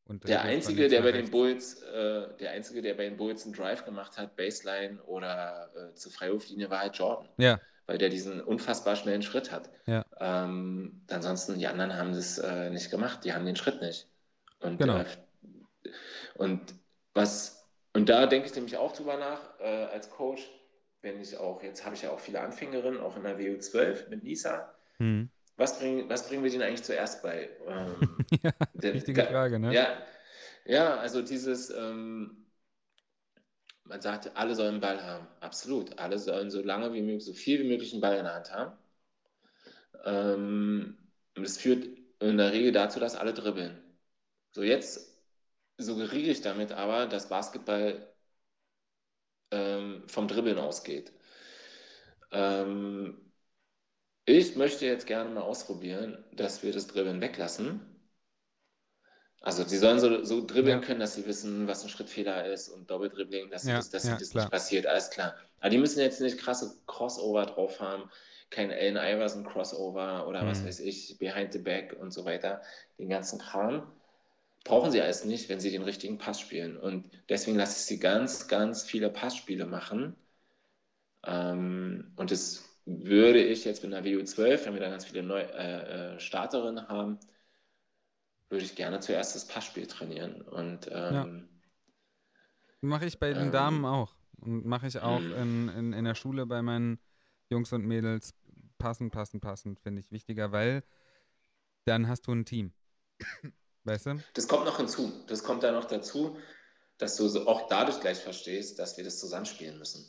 Und 0.04 0.26
Der 0.26 0.42
einzige, 0.42 0.88
der 0.88 1.02
bei 1.02 1.12
den. 1.12 1.30
Bulls, 1.30 1.82
äh, 1.82 2.34
der 2.38 2.50
einzige, 2.52 2.82
der 2.82 2.94
bei 2.94 3.04
den 3.04 3.16
Bulls 3.16 3.44
einen 3.44 3.54
Drive 3.54 3.84
gemacht 3.84 4.18
hat, 4.18 4.36
Baseline 4.36 5.00
oder 5.04 5.70
äh, 5.76 5.94
zur 5.94 6.10
Freiwurflinie, 6.12 6.70
war 6.70 6.80
halt 6.80 6.96
Jordan, 6.96 7.28
Ja, 7.38 7.60
weil 7.86 7.98
der 7.98 8.08
diesen 8.08 8.40
unfassbar 8.40 8.96
schnellen 8.96 9.22
Schritt 9.22 9.52
hat. 9.52 9.70
Ja. 9.86 10.01
Ähm, 10.20 11.02
ansonsten, 11.10 11.58
die 11.58 11.66
anderen 11.66 11.96
haben 11.96 12.12
das 12.12 12.38
äh, 12.38 12.70
nicht 12.70 12.90
gemacht, 12.90 13.24
die 13.24 13.32
haben 13.32 13.46
den 13.46 13.56
Schritt 13.56 13.80
nicht. 13.80 14.08
Und, 14.60 14.78
Genau. 14.78 14.98
äh, 14.98 15.04
und 16.34 16.60
was, 17.14 17.68
und 17.92 18.08
da 18.08 18.26
denke 18.26 18.46
ich 18.48 18.54
nämlich 18.54 18.76
auch 18.76 18.92
drüber 18.92 19.16
nach, 19.18 19.58
äh, 19.60 19.84
als 19.86 20.10
Coach, 20.10 20.42
wenn 21.02 21.20
ich 21.20 21.36
auch, 21.36 21.62
jetzt 21.62 21.84
habe 21.84 21.94
ich 21.94 22.02
ja 22.02 22.10
auch 22.10 22.20
viele 22.20 22.40
Anfängerinnen, 22.40 23.00
auch 23.00 23.16
in 23.16 23.24
der 23.24 23.38
WU12 23.38 24.08
mit 24.08 24.22
Nisa. 24.22 24.74
hm. 24.98 25.28
Was 25.56 25.78
bringen, 25.78 26.08
was 26.08 26.28
bringen 26.28 26.42
wir 26.44 26.50
denen 26.50 26.62
eigentlich 26.62 26.84
zuerst 26.84 27.22
bei? 27.22 27.50
Ähm, 27.66 28.24
ja 28.42 28.52
der- 28.74 28.94
wichtige 28.94 29.24
Frage, 29.24 29.58
ne? 29.58 29.74
ja, 29.74 29.98
ja, 30.64 30.96
also 30.96 31.22
dieses, 31.22 31.70
ähm, 31.70 32.46
man 33.84 34.00
sagt, 34.00 34.36
alle 34.36 34.54
sollen 34.54 34.70
einen 34.72 34.80
Ball 34.80 35.02
haben. 35.04 35.26
Absolut. 35.40 35.98
Alle 35.98 36.18
sollen 36.18 36.50
so 36.50 36.62
lange 36.62 36.92
wie 36.94 37.02
möglich, 37.02 37.24
so 37.24 37.32
viel 37.32 37.60
wie 37.60 37.68
möglich 37.68 37.92
einen 37.92 38.00
Ball 38.00 38.16
in 38.16 38.24
der 38.24 38.34
Hand 38.34 38.52
haben. 38.52 38.76
Ähm, 40.04 40.98
und 41.36 41.42
das 41.44 41.58
führt 41.58 41.86
in 42.20 42.36
der 42.38 42.52
Regel 42.52 42.72
dazu, 42.72 43.00
dass 43.00 43.16
alle 43.16 43.34
dribbeln. 43.34 43.80
So, 44.52 44.62
jetzt 44.62 45.18
suggeriere 45.78 46.30
ich 46.32 46.42
damit 46.42 46.72
aber, 46.72 47.06
dass 47.06 47.28
Basketball 47.28 48.08
ähm, 49.52 50.02
vom 50.08 50.26
Dribbeln 50.28 50.58
ausgeht. 50.58 51.12
Ähm, 52.32 53.32
ich 54.24 54.56
möchte 54.56 54.84
jetzt 54.86 55.06
gerne 55.06 55.30
mal 55.30 55.42
ausprobieren, 55.42 56.24
dass 56.32 56.64
wir 56.64 56.72
das 56.72 56.88
Dribbeln 56.88 57.20
weglassen. 57.20 57.80
Also 59.40 59.64
sie 59.64 59.76
sollen 59.78 59.98
so, 59.98 60.22
so 60.24 60.46
dribbeln 60.46 60.80
Ja. 60.80 60.80
können, 60.80 61.00
dass 61.00 61.14
sie 61.14 61.26
wissen, 61.26 61.66
was 61.66 61.82
ein 61.82 61.88
Schrittfehler 61.88 62.46
ist 62.46 62.68
und 62.68 62.88
Doppeldribbling, 62.90 63.50
dass, 63.50 63.66
Ja, 63.66 63.72
das, 63.72 63.90
dass 63.90 64.04
ja, 64.04 64.16
das 64.16 64.34
nicht 64.34 64.50
passiert, 64.50 64.86
alles 64.86 65.10
klar. 65.10 65.36
Aber 65.60 65.70
die 65.70 65.78
müssen 65.78 66.00
jetzt 66.00 66.20
nicht 66.20 66.38
krasse 66.38 66.76
Crossover 66.86 67.46
drauf 67.46 67.80
haben, 67.80 68.08
kein 68.52 68.70
Allen 68.72 68.96
Iverson 68.98 69.44
Crossover 69.44 70.28
oder 70.28 70.46
was 70.46 70.64
Mhm. 70.64 70.66
weiß 70.66 70.80
ich, 70.80 71.18
Behind 71.18 71.52
the 71.54 71.60
Back 71.60 71.96
und 72.00 72.12
so 72.12 72.24
weiter, 72.26 72.62
den 73.00 73.10
ganzen 73.10 73.40
Kram. 73.40 73.92
Brauchen 74.64 74.92
sie 74.92 75.02
alles 75.02 75.24
nicht, 75.26 75.48
wenn 75.50 75.60
sie 75.60 75.70
den 75.72 75.82
richtigen 75.82 76.18
Pass 76.18 76.40
spielen. 76.40 76.76
Und 76.78 77.10
deswegen 77.30 77.56
lasse 77.58 77.78
ich 77.78 77.84
sie 77.86 78.00
ganz, 78.00 78.48
ganz 78.48 78.84
viele 78.84 79.10
Passspiele 79.10 79.66
machen. 79.66 80.16
Ähm, 81.24 82.12
und 82.16 82.30
das 82.30 82.64
würde 82.86 83.42
ich 83.42 83.64
jetzt 83.64 83.82
mit 83.84 83.92
einer 83.94 84.04
WU12, 84.04 84.66
wenn 84.66 84.74
wir 84.74 84.80
da 84.80 84.90
ganz 84.90 85.04
viele 85.04 85.22
Neu 85.22 85.40
äh, 85.40 86.14
äh, 86.16 86.20
Starterinnen 86.20 86.88
haben, 86.88 87.18
würde 88.50 88.64
ich 88.64 88.76
gerne 88.76 89.00
zuerst 89.00 89.34
das 89.34 89.48
Passspiel 89.48 89.86
trainieren. 89.88 90.42
Und 90.42 90.88
ähm, 90.92 91.48
Mache 92.80 93.06
ich 93.06 93.18
bei 93.18 93.32
den 93.34 93.50
Ähm, 93.50 93.50
Damen 93.50 93.84
auch. 93.84 94.14
Und 94.40 94.64
mache 94.66 94.86
ich 94.88 94.98
auch 95.00 95.30
Mhm. 95.30 95.30
in, 95.30 95.68
in, 95.68 95.92
in 95.92 96.04
der 96.04 96.14
Schule 96.14 96.46
bei 96.46 96.62
meinen 96.62 96.98
Jungs 97.50 97.72
und 97.72 97.86
Mädels. 97.86 98.34
Passen, 98.82 99.10
passen, 99.12 99.38
passen, 99.38 99.76
finde 99.76 100.00
ich 100.00 100.10
wichtiger, 100.10 100.50
weil 100.50 100.82
dann 101.84 102.08
hast 102.08 102.26
du 102.26 102.32
ein 102.32 102.44
Team. 102.44 102.72
Weißt 103.84 104.06
du? 104.06 104.20
das 104.34 104.48
kommt 104.48 104.64
noch 104.64 104.76
hinzu. 104.76 105.12
Das 105.28 105.44
kommt 105.44 105.62
da 105.62 105.70
noch 105.70 105.84
dazu, 105.84 106.36
dass 106.98 107.14
du 107.14 107.28
so 107.28 107.46
auch 107.46 107.68
dadurch 107.68 108.00
gleich 108.00 108.18
verstehst, 108.18 108.80
dass 108.80 108.96
wir 108.96 109.04
das 109.04 109.20
zusammenspielen 109.20 109.78
müssen. 109.78 110.08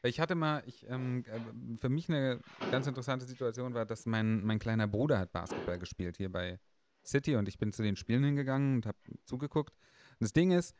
Weil 0.00 0.10
Ich 0.10 0.20
hatte 0.20 0.34
mal, 0.34 0.62
ich, 0.64 0.88
ähm, 0.88 1.24
äh, 1.26 1.76
für 1.76 1.90
mich 1.90 2.08
eine 2.08 2.40
ganz 2.70 2.86
interessante 2.86 3.26
Situation 3.26 3.74
war, 3.74 3.84
dass 3.84 4.06
mein, 4.06 4.42
mein 4.42 4.58
kleiner 4.58 4.86
Bruder 4.86 5.18
hat 5.18 5.32
Basketball 5.32 5.78
gespielt 5.78 6.16
hier 6.16 6.32
bei 6.32 6.58
City 7.04 7.36
und 7.36 7.46
ich 7.46 7.58
bin 7.58 7.74
zu 7.74 7.82
den 7.82 7.96
Spielen 7.96 8.24
hingegangen 8.24 8.76
und 8.76 8.86
habe 8.86 8.96
zugeguckt. 9.26 9.74
Und 10.12 10.22
das 10.22 10.32
Ding 10.32 10.50
ist, 10.50 10.74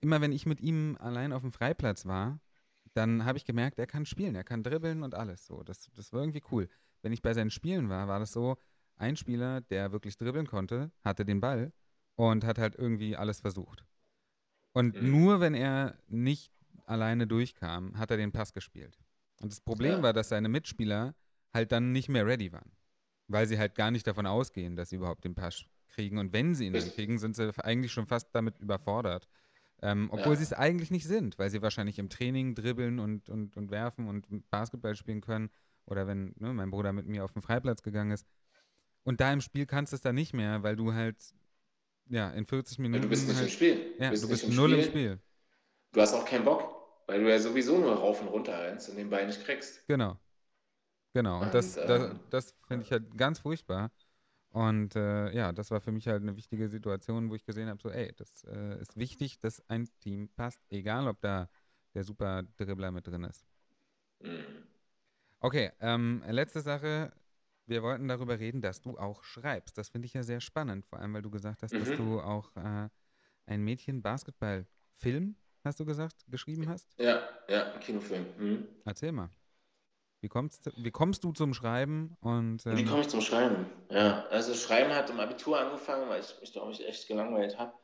immer 0.00 0.20
wenn 0.20 0.32
ich 0.32 0.44
mit 0.44 0.60
ihm 0.60 0.96
allein 0.98 1.32
auf 1.32 1.42
dem 1.42 1.52
Freiplatz 1.52 2.04
war, 2.04 2.40
dann 2.94 3.24
habe 3.24 3.38
ich 3.38 3.44
gemerkt, 3.44 3.78
er 3.78 3.86
kann 3.86 4.06
spielen, 4.06 4.34
er 4.34 4.44
kann 4.44 4.62
dribbeln 4.62 5.02
und 5.02 5.14
alles 5.14 5.46
so. 5.46 5.62
Das, 5.62 5.90
das 5.94 6.12
war 6.12 6.20
irgendwie 6.20 6.42
cool. 6.50 6.68
Wenn 7.02 7.12
ich 7.12 7.22
bei 7.22 7.34
seinen 7.34 7.50
Spielen 7.50 7.88
war, 7.88 8.08
war 8.08 8.18
das 8.20 8.32
so, 8.32 8.56
ein 8.96 9.16
Spieler, 9.16 9.60
der 9.60 9.92
wirklich 9.92 10.16
dribbeln 10.16 10.46
konnte, 10.46 10.92
hatte 11.02 11.24
den 11.24 11.40
Ball 11.40 11.72
und 12.14 12.44
hat 12.44 12.58
halt 12.58 12.76
irgendwie 12.76 13.16
alles 13.16 13.40
versucht. 13.40 13.84
Und 14.72 14.94
Mhm. 15.00 15.10
nur 15.10 15.40
wenn 15.40 15.54
er 15.54 15.98
nicht 16.08 16.52
alleine 16.86 17.26
durchkam, 17.26 17.98
hat 17.98 18.10
er 18.10 18.16
den 18.16 18.32
Pass 18.32 18.52
gespielt. 18.52 18.98
Und 19.40 19.50
das 19.52 19.60
Problem 19.60 19.96
Ja. 19.96 20.02
war, 20.02 20.12
dass 20.12 20.28
seine 20.28 20.48
Mitspieler 20.48 21.14
halt 21.52 21.72
dann 21.72 21.92
nicht 21.92 22.08
mehr 22.08 22.26
ready 22.26 22.52
waren. 22.52 22.72
Weil 23.26 23.46
sie 23.46 23.58
halt 23.58 23.74
gar 23.74 23.90
nicht 23.90 24.06
davon 24.06 24.26
ausgehen, 24.26 24.76
dass 24.76 24.90
sie 24.90 24.96
überhaupt 24.96 25.24
den 25.24 25.34
Pass 25.34 25.64
kriegen. 25.88 26.18
Und 26.18 26.32
wenn 26.32 26.54
sie 26.54 26.66
ihn 26.66 26.74
dann 26.74 26.92
kriegen, 26.92 27.18
sind 27.18 27.34
sie 27.36 27.52
eigentlich 27.64 27.92
schon 27.92 28.06
fast 28.06 28.34
damit 28.34 28.58
überfordert. 28.58 29.28
Ähm, 29.82 30.08
obwohl 30.10 30.34
Ja. 30.34 30.36
sie 30.36 30.44
es 30.44 30.52
eigentlich 30.52 30.90
nicht 30.90 31.06
sind, 31.06 31.38
weil 31.38 31.50
sie 31.50 31.62
wahrscheinlich 31.62 31.98
im 31.98 32.08
Training 32.08 32.54
dribbeln 32.54 32.98
und, 32.98 33.28
und, 33.28 33.56
und 33.56 33.70
werfen 33.70 34.08
und 34.08 34.26
Basketball 34.50 34.94
spielen 34.96 35.20
können. 35.20 35.50
Oder 35.86 36.06
wenn 36.06 36.34
ne, 36.38 36.52
mein 36.54 36.70
Bruder 36.70 36.92
mit 36.92 37.06
mir 37.06 37.24
auf 37.24 37.32
den 37.32 37.42
Freiplatz 37.42 37.82
gegangen 37.82 38.12
ist. 38.12 38.26
Und 39.04 39.20
da 39.20 39.32
im 39.32 39.40
Spiel 39.42 39.66
kannst 39.66 39.92
du 39.92 39.96
es 39.96 40.02
dann 40.02 40.14
nicht 40.16 40.34
mehr, 40.34 40.62
weil 40.62 40.76
du 40.76 40.94
halt 40.94 41.16
ja 42.08 42.30
in 42.30 42.46
40 42.46 42.78
Weil 42.90 43.00
Minuten 43.00 43.02
du 43.02 43.08
bist 43.08 43.28
nicht 43.28 43.36
halt, 43.36 43.42
im 43.42 43.48
Spiel. 43.50 43.94
ja, 43.98 44.10
bist 44.10 44.22
du 44.22 44.28
bist 44.28 44.48
null 44.48 44.72
im 44.74 44.82
Spiel. 44.82 45.20
Du 45.92 46.02
hast 46.02 46.12
auch 46.12 46.26
keinen 46.26 46.44
Bock, 46.44 46.74
weil 47.06 47.20
du 47.22 47.30
ja 47.30 47.38
sowieso 47.38 47.78
nur 47.78 47.94
rauf 47.94 48.20
und 48.20 48.28
runter 48.28 48.62
rennst 48.64 48.90
und 48.90 48.96
den 48.96 49.08
Ball 49.08 49.26
nicht 49.26 49.42
kriegst. 49.46 49.80
Genau. 49.88 50.18
Genau. 51.14 51.42
Und 51.42 51.54
das, 51.54 51.74
Und, 51.74 51.78
das, 51.84 52.04
ähm, 52.10 52.20
das 52.30 52.54
finde 52.68 52.82
ich 52.84 52.92
halt 52.92 53.16
ganz 53.16 53.38
furchtbar. 53.40 53.90
Und 54.54 54.94
äh, 54.94 55.32
ja, 55.34 55.52
das 55.52 55.72
war 55.72 55.80
für 55.80 55.90
mich 55.90 56.06
halt 56.06 56.22
eine 56.22 56.36
wichtige 56.36 56.68
Situation, 56.68 57.28
wo 57.28 57.34
ich 57.34 57.44
gesehen 57.44 57.68
habe, 57.68 57.80
so, 57.82 57.90
ey, 57.90 58.12
das 58.16 58.44
äh, 58.44 58.80
ist 58.80 58.96
wichtig, 58.96 59.40
dass 59.40 59.60
ein 59.68 59.88
Team 59.98 60.28
passt, 60.28 60.60
egal 60.70 61.08
ob 61.08 61.20
da 61.20 61.48
der 61.92 62.04
super 62.04 62.44
Dribbler 62.56 62.92
mit 62.92 63.04
drin 63.04 63.24
ist. 63.24 63.44
Mhm. 64.20 64.44
Okay, 65.40 65.72
ähm, 65.80 66.22
letzte 66.28 66.60
Sache. 66.60 67.12
Wir 67.66 67.82
wollten 67.82 68.06
darüber 68.06 68.38
reden, 68.38 68.60
dass 68.60 68.80
du 68.80 68.96
auch 68.96 69.24
schreibst. 69.24 69.76
Das 69.76 69.88
finde 69.88 70.06
ich 70.06 70.14
ja 70.14 70.22
sehr 70.22 70.40
spannend, 70.40 70.86
vor 70.86 71.00
allem, 71.00 71.14
weil 71.14 71.22
du 71.22 71.30
gesagt 71.30 71.62
hast, 71.64 71.72
dass 71.74 71.90
Mhm. 71.90 71.96
du 71.96 72.20
auch 72.20 72.54
äh, 72.56 72.88
ein 73.46 73.64
Mädchen-Basketball-Film, 73.64 75.34
hast 75.64 75.80
du 75.80 75.84
gesagt, 75.84 76.24
geschrieben 76.28 76.68
hast. 76.68 76.94
Ja, 76.98 77.22
ja, 77.48 77.76
Kinofilm. 77.80 78.26
Mhm. 78.38 78.68
Erzähl 78.84 79.10
mal. 79.10 79.30
Wie 80.24 80.28
kommst, 80.30 80.64
du- 80.64 80.70
wie 80.78 80.90
kommst 80.90 81.22
du 81.22 81.32
zum 81.32 81.52
Schreiben? 81.52 82.16
Und 82.22 82.64
Wie 82.64 82.70
ähm, 82.70 82.86
komme 82.88 83.02
ich 83.02 83.08
zum 83.08 83.20
Schreiben? 83.20 83.66
Ja, 83.90 84.24
also 84.30 84.54
Schreiben 84.54 84.90
hat 84.94 85.10
im 85.10 85.20
Abitur 85.20 85.60
angefangen, 85.60 86.08
weil 86.08 86.22
ich 86.22 86.40
mich, 86.40 86.50
glaube 86.50 86.72
ich, 86.72 86.82
echt 86.88 87.06
gelangweilt 87.08 87.58
habe. 87.58 87.74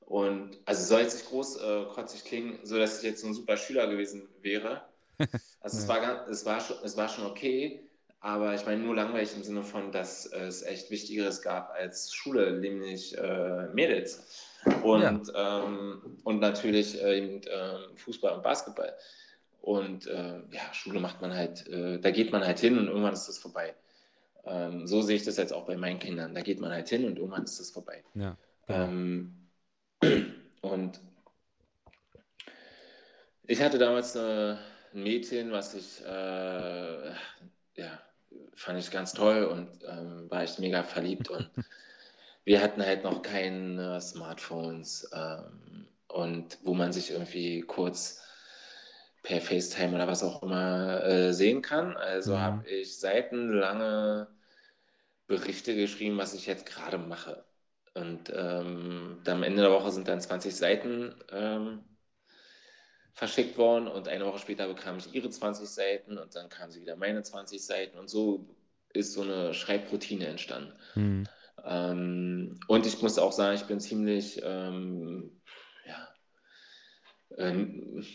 Und 0.00 0.58
also 0.66 0.84
soll 0.84 1.00
jetzt 1.00 1.14
nicht 1.14 1.30
groß 1.30 1.56
äh, 1.62 1.84
kotzig 1.94 2.24
klingen, 2.24 2.58
so 2.62 2.76
dass 2.76 2.98
ich 2.98 3.04
jetzt 3.04 3.22
so 3.22 3.28
ein 3.28 3.32
super 3.32 3.56
Schüler 3.56 3.86
gewesen 3.86 4.28
wäre. 4.42 4.82
Also 5.60 5.78
es, 5.78 5.88
war, 5.88 6.00
ganz- 6.00 6.28
es, 6.28 6.44
war 6.44 6.60
schon, 6.60 6.76
es 6.84 6.96
war 6.98 7.08
schon 7.08 7.24
okay, 7.24 7.80
aber 8.20 8.54
ich 8.54 8.66
meine 8.66 8.82
nur 8.82 8.94
langweilig 8.94 9.34
im 9.34 9.42
Sinne 9.42 9.62
von, 9.64 9.90
dass 9.92 10.26
es 10.26 10.62
echt 10.62 10.90
Wichtigeres 10.90 11.40
gab 11.40 11.70
als 11.72 12.12
Schule, 12.14 12.52
nämlich 12.60 13.16
äh, 13.16 13.66
Mädels. 13.72 14.22
Und, 14.84 15.02
ja. 15.34 15.64
ähm, 15.64 16.18
und 16.22 16.40
natürlich 16.40 17.02
äh, 17.02 17.16
eben, 17.18 17.42
äh, 17.44 17.96
Fußball 17.96 18.34
und 18.36 18.42
Basketball. 18.42 18.94
Und 19.68 20.06
äh, 20.06 20.40
ja, 20.50 20.72
Schule 20.72 20.98
macht 20.98 21.20
man 21.20 21.34
halt, 21.34 21.68
äh, 21.68 21.98
da 21.98 22.10
geht 22.10 22.32
man 22.32 22.42
halt 22.42 22.58
hin 22.58 22.78
und 22.78 22.86
irgendwann 22.86 23.12
ist 23.12 23.28
das 23.28 23.36
vorbei. 23.36 23.74
Ähm, 24.46 24.86
so 24.86 25.02
sehe 25.02 25.16
ich 25.16 25.24
das 25.24 25.36
jetzt 25.36 25.52
auch 25.52 25.66
bei 25.66 25.76
meinen 25.76 25.98
Kindern. 25.98 26.34
Da 26.34 26.40
geht 26.40 26.58
man 26.58 26.70
halt 26.70 26.88
hin 26.88 27.04
und 27.04 27.18
irgendwann 27.18 27.44
ist 27.44 27.60
das 27.60 27.70
vorbei. 27.70 28.02
Ja, 28.14 28.38
genau. 28.66 28.84
ähm, 28.84 29.50
und 30.62 30.98
ich 33.46 33.60
hatte 33.60 33.76
damals 33.76 34.16
eine, 34.16 34.58
ein 34.94 35.02
Mädchen, 35.02 35.52
was 35.52 35.74
ich, 35.74 36.02
äh, 36.02 37.08
ja, 37.74 38.00
fand 38.54 38.78
ich 38.78 38.90
ganz 38.90 39.12
toll 39.12 39.44
und 39.44 39.68
ähm, 39.86 40.30
war 40.30 40.44
ich 40.44 40.58
mega 40.58 40.82
verliebt 40.82 41.28
und 41.28 41.50
wir 42.44 42.62
hatten 42.62 42.80
halt 42.80 43.04
noch 43.04 43.20
keine 43.20 44.00
Smartphones 44.00 45.10
ähm, 45.12 45.86
und 46.06 46.56
wo 46.62 46.72
man 46.72 46.94
sich 46.94 47.10
irgendwie 47.10 47.60
kurz 47.60 48.22
per 49.22 49.40
FaceTime 49.40 49.94
oder 49.94 50.06
was 50.06 50.22
auch 50.22 50.42
immer 50.42 51.04
äh, 51.04 51.32
sehen 51.32 51.62
kann. 51.62 51.96
Also 51.96 52.34
mhm. 52.34 52.40
habe 52.40 52.68
ich 52.68 52.98
seitenlange 52.98 54.28
Berichte 55.26 55.74
geschrieben, 55.74 56.18
was 56.18 56.34
ich 56.34 56.46
jetzt 56.46 56.66
gerade 56.66 56.98
mache. 56.98 57.44
Und 57.94 58.32
ähm, 58.34 59.20
am 59.26 59.42
Ende 59.42 59.62
der 59.62 59.72
Woche 59.72 59.90
sind 59.90 60.08
dann 60.08 60.20
20 60.20 60.54
Seiten 60.54 61.14
ähm, 61.30 61.80
verschickt 63.12 63.58
worden 63.58 63.88
und 63.88 64.08
eine 64.08 64.24
Woche 64.26 64.38
später 64.38 64.68
bekam 64.68 64.98
ich 64.98 65.12
ihre 65.12 65.28
20 65.28 65.68
Seiten 65.68 66.18
und 66.18 66.36
dann 66.36 66.48
kamen 66.48 66.70
sie 66.70 66.80
wieder 66.80 66.96
meine 66.96 67.22
20 67.22 67.64
Seiten 67.64 67.98
und 67.98 68.08
so 68.08 68.48
ist 68.92 69.12
so 69.12 69.22
eine 69.22 69.54
Schreibroutine 69.54 70.26
entstanden. 70.26 70.72
Mhm. 70.94 71.28
Ähm, 71.64 72.60
und 72.68 72.86
ich 72.86 73.02
muss 73.02 73.18
auch 73.18 73.32
sagen, 73.32 73.56
ich 73.56 73.64
bin 73.64 73.80
ziemlich, 73.80 74.40
ähm, 74.44 75.40
ja, 75.86 76.08
ähm, 77.36 78.06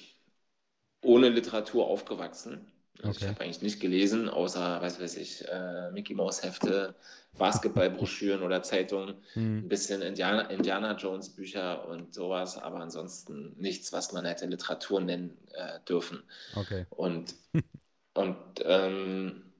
ohne 1.03 1.29
Literatur 1.29 1.87
aufgewachsen. 1.87 2.65
Also 3.01 3.09
okay. 3.09 3.17
Ich 3.21 3.27
habe 3.27 3.41
eigentlich 3.41 3.61
nicht 3.61 3.79
gelesen, 3.79 4.29
außer, 4.29 4.81
was 4.81 5.01
weiß 5.01 5.17
ich, 5.17 5.47
äh, 5.47 5.91
Mickey 5.91 6.13
Mouse 6.13 6.43
Hefte, 6.43 6.95
Basketballbroschüren 7.37 8.43
oder 8.43 8.61
Zeitungen, 8.61 9.15
hm. 9.33 9.59
ein 9.59 9.67
bisschen 9.67 10.01
Indiana, 10.01 10.43
Indiana, 10.49 10.95
Jones 10.95 11.29
Bücher 11.29 11.87
und 11.87 12.13
sowas, 12.13 12.57
aber 12.57 12.79
ansonsten 12.79 13.55
nichts, 13.57 13.91
was 13.91 14.13
man 14.13 14.25
hätte 14.25 14.45
Literatur 14.45 15.01
nennen 15.01 15.37
äh, 15.53 15.79
dürfen. 15.87 16.23
Okay. 16.55 16.85
Und, 16.91 17.33
und 18.13 18.37
ähm, 18.63 19.53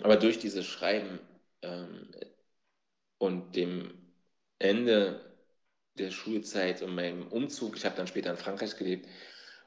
aber 0.00 0.16
durch 0.16 0.38
dieses 0.38 0.66
Schreiben 0.66 1.20
ähm, 1.62 2.08
und 3.18 3.54
dem 3.54 3.94
Ende 4.58 5.20
der 5.98 6.10
Schulzeit 6.10 6.82
und 6.82 6.94
meinem 6.94 7.28
Umzug, 7.28 7.76
ich 7.76 7.84
habe 7.84 7.96
dann 7.96 8.06
später 8.06 8.30
in 8.30 8.36
Frankreich 8.36 8.76
gelebt, 8.76 9.06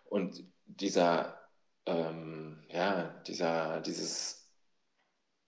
und 0.05 0.43
dieser, 0.69 1.37
ähm, 1.85 2.63
ja, 2.69 3.21
dieser, 3.27 3.81
dieses, 3.81 4.47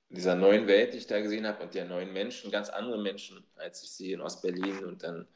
dieser 0.09 0.35
neuen 0.35 0.67
Welt, 0.67 0.93
die 0.93 0.97
ich 0.97 1.07
da 1.07 1.21
gesehen 1.21 1.47
habe 1.47 1.63
und 1.63 1.73
der 1.73 1.85
neuen 1.85 2.11
Menschen, 2.11 2.51
ganz 2.51 2.69
andere 2.69 3.01
Menschen, 3.01 3.45
als 3.55 3.83
ich 3.83 3.91
sie 3.91 4.11
in 4.11 4.21
Ostberlin 4.21 4.83
und 4.83 5.03
dann 5.03 5.27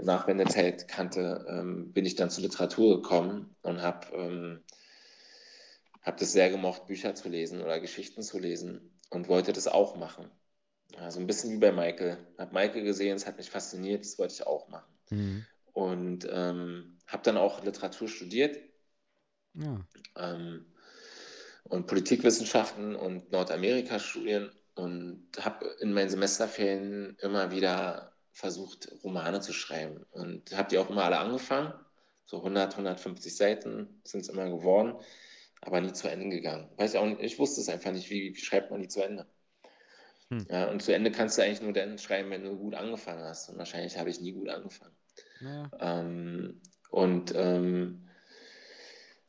nach 0.00 0.26
Wendezeit 0.26 0.88
kannte, 0.88 1.46
ähm, 1.48 1.92
bin 1.92 2.06
ich 2.06 2.16
dann 2.16 2.30
zur 2.30 2.42
Literatur 2.42 3.02
gekommen 3.02 3.54
und 3.62 3.82
habe 3.82 4.06
ähm, 4.14 4.62
hab 6.02 6.16
das 6.16 6.32
sehr 6.32 6.50
gemocht, 6.50 6.86
Bücher 6.86 7.14
zu 7.14 7.28
lesen 7.28 7.60
oder 7.60 7.80
Geschichten 7.80 8.22
zu 8.22 8.38
lesen 8.38 8.98
und 9.10 9.28
wollte 9.28 9.52
das 9.52 9.68
auch 9.68 9.96
machen. 9.96 10.30
Also 10.96 11.20
ein 11.20 11.26
bisschen 11.26 11.52
wie 11.52 11.58
bei 11.58 11.72
Michael. 11.72 12.16
Habe 12.38 12.54
Michael 12.54 12.82
gesehen, 12.82 13.16
es 13.16 13.26
hat 13.26 13.36
mich 13.36 13.50
fasziniert, 13.50 14.04
das 14.04 14.18
wollte 14.18 14.34
ich 14.34 14.46
auch 14.46 14.68
machen. 14.68 14.92
Mhm. 15.10 15.46
Und 15.72 16.28
ähm, 16.30 16.98
habe 17.06 17.22
dann 17.22 17.36
auch 17.36 17.62
Literatur 17.62 18.08
studiert. 18.08 18.58
Ja. 19.54 19.80
Ähm, 20.16 20.66
und 21.64 21.86
Politikwissenschaften 21.86 22.96
und 22.96 23.30
Nordamerika-Studien 23.30 24.50
und 24.74 25.28
habe 25.40 25.66
in 25.80 25.92
meinen 25.92 26.10
Semesterferien 26.10 27.16
immer 27.20 27.50
wieder 27.50 28.12
versucht, 28.32 28.90
Romane 29.04 29.40
zu 29.40 29.52
schreiben. 29.52 30.04
Und 30.10 30.56
habe 30.56 30.68
die 30.68 30.78
auch 30.78 30.90
immer 30.90 31.04
alle 31.04 31.18
angefangen. 31.18 31.72
So 32.24 32.38
100, 32.38 32.72
150 32.72 33.36
Seiten 33.36 34.00
sind 34.04 34.20
es 34.20 34.28
immer 34.28 34.48
geworden, 34.48 34.94
aber 35.60 35.80
nie 35.80 35.92
zu 35.92 36.08
Ende 36.08 36.28
gegangen. 36.28 36.68
Weiß 36.76 36.94
ich, 36.94 36.98
auch 36.98 37.06
nicht, 37.06 37.20
ich 37.20 37.38
wusste 37.38 37.60
es 37.60 37.68
einfach 37.68 37.92
nicht, 37.92 38.08
wie, 38.08 38.34
wie 38.34 38.40
schreibt 38.40 38.70
man 38.70 38.80
die 38.80 38.88
zu 38.88 39.02
Ende. 39.02 39.26
Hm. 40.28 40.46
Ja, 40.48 40.70
und 40.70 40.80
zu 40.80 40.94
Ende 40.94 41.10
kannst 41.10 41.36
du 41.36 41.42
eigentlich 41.42 41.60
nur 41.60 41.72
dann 41.72 41.98
schreiben, 41.98 42.30
wenn 42.30 42.44
du 42.44 42.56
gut 42.56 42.74
angefangen 42.74 43.24
hast. 43.24 43.48
Und 43.48 43.58
wahrscheinlich 43.58 43.98
habe 43.98 44.10
ich 44.10 44.20
nie 44.20 44.32
gut 44.32 44.48
angefangen. 44.48 44.94
Ja. 45.40 45.70
Ähm, 45.80 46.60
und 46.90 47.32
ähm, 47.34 48.08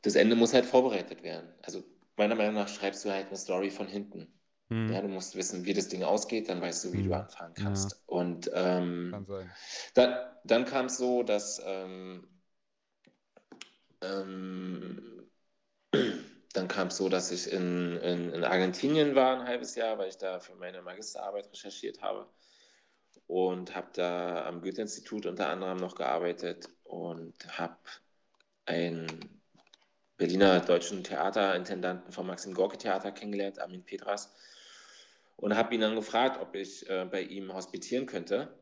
das 0.02 0.16
Ende 0.16 0.36
muss 0.36 0.54
halt 0.54 0.66
vorbereitet 0.66 1.24
werden. 1.24 1.50
Also 1.62 1.84
meiner 2.18 2.36
Meinung 2.36 2.56
nach 2.56 2.68
schreibst 2.68 3.06
du 3.06 3.12
halt 3.12 3.28
eine 3.28 3.38
Story 3.38 3.70
von 3.70 3.88
hinten. 3.88 4.28
Hm. 4.70 4.92
Ja, 4.92 5.02
du 5.02 5.08
musst 5.08 5.36
wissen, 5.36 5.66
wie 5.66 5.74
das 5.74 5.90
Ding 5.90 6.04
ausgeht, 6.04 6.50
dann 6.50 6.62
weißt 6.62 6.86
du, 6.86 6.94
wie 6.94 7.00
hm. 7.00 7.10
du 7.10 7.16
anfangen 7.16 7.54
kannst. 7.54 7.92
Ja. 7.92 7.98
Und 8.06 8.50
ähm, 8.54 9.10
Kann 9.12 9.52
dann, 9.94 10.16
dann 10.44 10.66
kam 10.66 10.86
es 10.86 10.98
so, 10.98 11.24
dass 11.24 11.62
ähm, 11.66 12.28
ähm, 14.02 15.30
dann 16.54 16.68
kam 16.68 16.88
es 16.88 16.98
so, 16.98 17.10
dass 17.10 17.32
ich 17.32 17.52
in, 17.52 17.98
in, 17.98 18.32
in, 18.32 18.44
Argentinien 18.44 19.16
war 19.16 19.40
ein 19.40 19.48
halbes 19.48 19.76
Jahr, 19.76 19.98
weil 19.98 20.10
ich 20.10 20.18
da 20.18 20.40
für 20.40 20.56
meine 20.56 20.82
Magisterarbeit 20.82 21.52
recherchiert 21.52 22.02
habe 22.02 22.28
und 23.28 23.76
habe 23.76 23.88
da 23.94 24.46
am 24.46 24.62
Goethe-Institut 24.62 25.26
unter 25.26 25.50
anderem 25.50 25.78
noch 25.78 25.96
gearbeitet 25.96 26.70
und 26.84 27.36
habe 27.58 27.78
einen 28.66 29.41
Berliner 30.22 30.60
deutschen 30.60 31.04
Theaterintendanten 31.04 32.12
vom 32.12 32.28
Maxim 32.28 32.54
Gorki 32.54 32.78
Theater 32.78 33.12
kennengelernt, 33.12 33.58
Armin 33.58 33.84
Petras, 33.84 34.32
und 35.36 35.58
habe 35.58 35.74
ihn 35.74 35.82
dann 35.82 35.96
gefragt, 35.96 36.40
ob 36.40 36.54
ich 36.54 36.88
äh, 36.88 37.08
bei 37.10 37.24
ihm 37.24 37.52
hospitieren 37.52 38.06
könnte 38.06 38.54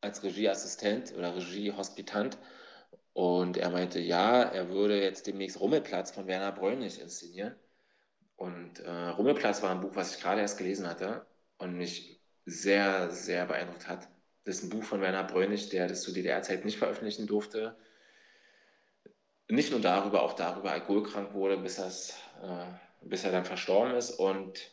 als 0.00 0.22
Regieassistent 0.22 1.12
oder 1.12 1.34
Regiehospitant. 1.34 2.38
Und 3.14 3.56
er 3.56 3.70
meinte, 3.70 3.98
ja, 3.98 4.44
er 4.44 4.70
würde 4.70 5.02
jetzt 5.02 5.26
demnächst 5.26 5.58
Rummelplatz 5.58 6.12
von 6.12 6.28
Werner 6.28 6.52
Bräunig 6.52 7.00
inszenieren. 7.00 7.56
Und 8.36 8.78
äh, 8.78 9.08
Rummelplatz 9.08 9.60
war 9.62 9.72
ein 9.72 9.80
Buch, 9.80 9.96
was 9.96 10.14
ich 10.14 10.22
gerade 10.22 10.40
erst 10.40 10.58
gelesen 10.58 10.86
hatte 10.88 11.26
und 11.58 11.76
mich 11.76 12.20
sehr, 12.44 13.10
sehr 13.10 13.44
beeindruckt 13.46 13.88
hat. 13.88 14.06
Das 14.44 14.58
ist 14.58 14.62
ein 14.62 14.70
Buch 14.70 14.84
von 14.84 15.00
Werner 15.00 15.24
Bräunig, 15.24 15.68
der 15.70 15.88
das 15.88 16.02
zu 16.02 16.12
DDR-Zeit 16.12 16.64
nicht 16.64 16.78
veröffentlichen 16.78 17.26
durfte 17.26 17.76
nicht 19.48 19.70
nur 19.70 19.80
darüber, 19.80 20.22
auch 20.22 20.34
darüber 20.34 20.72
alkoholkrank 20.72 21.34
wurde, 21.34 21.56
bis, 21.56 21.78
äh, 21.78 22.66
bis 23.02 23.24
er 23.24 23.32
dann 23.32 23.44
verstorben 23.44 23.94
ist. 23.94 24.10
Und 24.10 24.72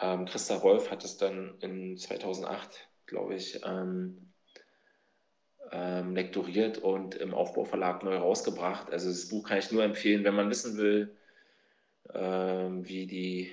ähm, 0.00 0.26
Christa 0.26 0.62
Wolf 0.62 0.90
hat 0.90 1.04
es 1.04 1.16
dann 1.16 1.58
in 1.60 1.96
2008, 1.96 2.88
glaube 3.06 3.34
ich, 3.34 3.60
ähm, 3.64 4.32
ähm, 5.72 6.14
lektoriert 6.14 6.78
und 6.78 7.14
im 7.14 7.34
Aufbauverlag 7.34 8.02
neu 8.02 8.16
rausgebracht. 8.16 8.90
Also 8.90 9.08
das 9.08 9.28
Buch 9.28 9.48
kann 9.48 9.58
ich 9.58 9.70
nur 9.72 9.82
empfehlen, 9.82 10.24
wenn 10.24 10.34
man 10.34 10.50
wissen 10.50 10.76
will, 10.76 11.16
ähm, 12.12 12.88
wie 12.88 13.06
die 13.06 13.52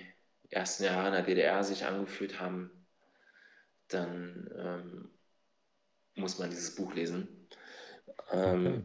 ersten 0.49 0.85
Jahre 0.85 1.07
in 1.07 1.13
der 1.13 1.23
DDR 1.23 1.63
sich 1.63 1.85
angefühlt 1.85 2.39
haben, 2.39 2.71
dann 3.89 4.49
ähm, 4.57 5.09
muss 6.15 6.39
man 6.39 6.49
dieses 6.49 6.75
Buch 6.75 6.93
lesen. 6.93 7.47
Ähm, 8.31 8.67
okay. 8.67 8.81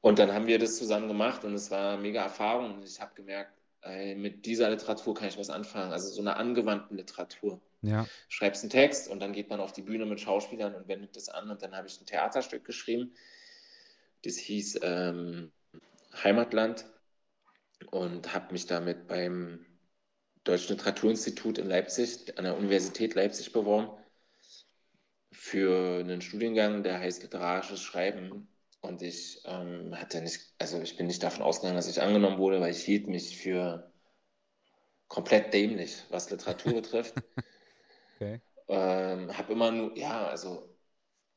Und 0.00 0.18
dann 0.18 0.32
haben 0.32 0.46
wir 0.46 0.58
das 0.58 0.76
zusammen 0.78 1.08
gemacht 1.08 1.44
und 1.44 1.54
es 1.54 1.70
war 1.70 1.92
eine 1.92 2.02
mega 2.02 2.22
Erfahrung. 2.22 2.74
Und 2.74 2.84
ich 2.84 3.00
habe 3.00 3.14
gemerkt, 3.14 3.52
ey, 3.82 4.14
mit 4.14 4.46
dieser 4.46 4.70
Literatur 4.70 5.14
kann 5.14 5.28
ich 5.28 5.38
was 5.38 5.50
anfangen. 5.50 5.92
Also 5.92 6.08
so 6.10 6.20
eine 6.20 6.36
angewandte 6.36 6.94
Literatur. 6.94 7.60
Ja. 7.82 8.06
Schreibst 8.28 8.62
einen 8.62 8.70
Text 8.70 9.08
und 9.08 9.20
dann 9.20 9.32
geht 9.32 9.50
man 9.50 9.60
auf 9.60 9.72
die 9.72 9.82
Bühne 9.82 10.06
mit 10.06 10.20
Schauspielern 10.20 10.74
und 10.74 10.88
wendet 10.88 11.16
das 11.16 11.28
an. 11.28 11.50
Und 11.50 11.62
dann 11.62 11.76
habe 11.76 11.86
ich 11.86 12.00
ein 12.00 12.06
Theaterstück 12.06 12.64
geschrieben. 12.64 13.14
Das 14.24 14.36
hieß 14.36 14.80
ähm, 14.82 15.52
Heimatland 16.22 16.84
und 17.90 18.34
habe 18.34 18.52
mich 18.52 18.66
damit 18.66 19.06
beim 19.06 19.66
Deutschen 20.44 20.76
Literaturinstitut 20.76 21.58
in 21.58 21.66
Leipzig, 21.66 22.38
an 22.38 22.44
der 22.44 22.56
Universität 22.56 23.14
Leipzig 23.14 23.52
beworben 23.52 23.90
für 25.32 26.00
einen 26.00 26.20
Studiengang, 26.20 26.82
der 26.82 26.98
heißt 26.98 27.22
Literarisches 27.22 27.80
Schreiben 27.80 28.49
und 28.80 29.02
ich 29.02 29.42
ähm, 29.44 29.98
hatte 29.98 30.22
nicht, 30.22 30.54
also 30.58 30.80
ich 30.80 30.96
bin 30.96 31.06
nicht 31.06 31.22
davon 31.22 31.42
ausgegangen, 31.42 31.76
dass 31.76 31.88
ich 31.88 32.00
angenommen 32.00 32.38
wurde, 32.38 32.60
weil 32.60 32.70
ich 32.72 32.82
hielt 32.82 33.08
mich 33.08 33.36
für 33.36 33.92
komplett 35.08 35.52
dämlich, 35.52 36.04
was 36.10 36.30
Literatur 36.30 36.72
betrifft. 36.80 37.14
Okay. 38.16 38.40
Ähm, 38.68 39.36
habe 39.36 39.52
immer 39.52 39.70
nur, 39.70 39.96
ja, 39.98 40.26
also 40.26 40.76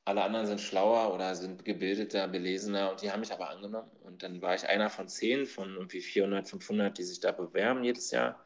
alle 0.05 0.23
anderen 0.23 0.45
sind 0.45 0.61
schlauer 0.61 1.13
oder 1.13 1.35
sind 1.35 1.65
gebildeter, 1.65 2.27
belesener 2.27 2.91
und 2.91 3.01
die 3.01 3.11
haben 3.11 3.21
mich 3.21 3.31
aber 3.33 3.49
angenommen. 3.49 3.89
Und 4.01 4.23
dann 4.23 4.41
war 4.41 4.55
ich 4.55 4.67
einer 4.67 4.89
von 4.89 5.07
zehn 5.07 5.45
von 5.45 5.75
irgendwie 5.75 6.01
400, 6.01 6.47
500, 6.47 6.97
die 6.97 7.03
sich 7.03 7.19
da 7.19 7.31
bewerben 7.31 7.83
jedes 7.83 8.11
Jahr. 8.11 8.45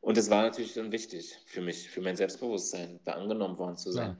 Und 0.00 0.16
es 0.16 0.30
war 0.30 0.42
natürlich 0.42 0.74
dann 0.74 0.92
wichtig 0.92 1.38
für 1.46 1.60
mich, 1.60 1.90
für 1.90 2.00
mein 2.00 2.16
Selbstbewusstsein, 2.16 3.00
da 3.04 3.12
angenommen 3.12 3.58
worden 3.58 3.76
zu 3.76 3.92
sein. 3.92 4.16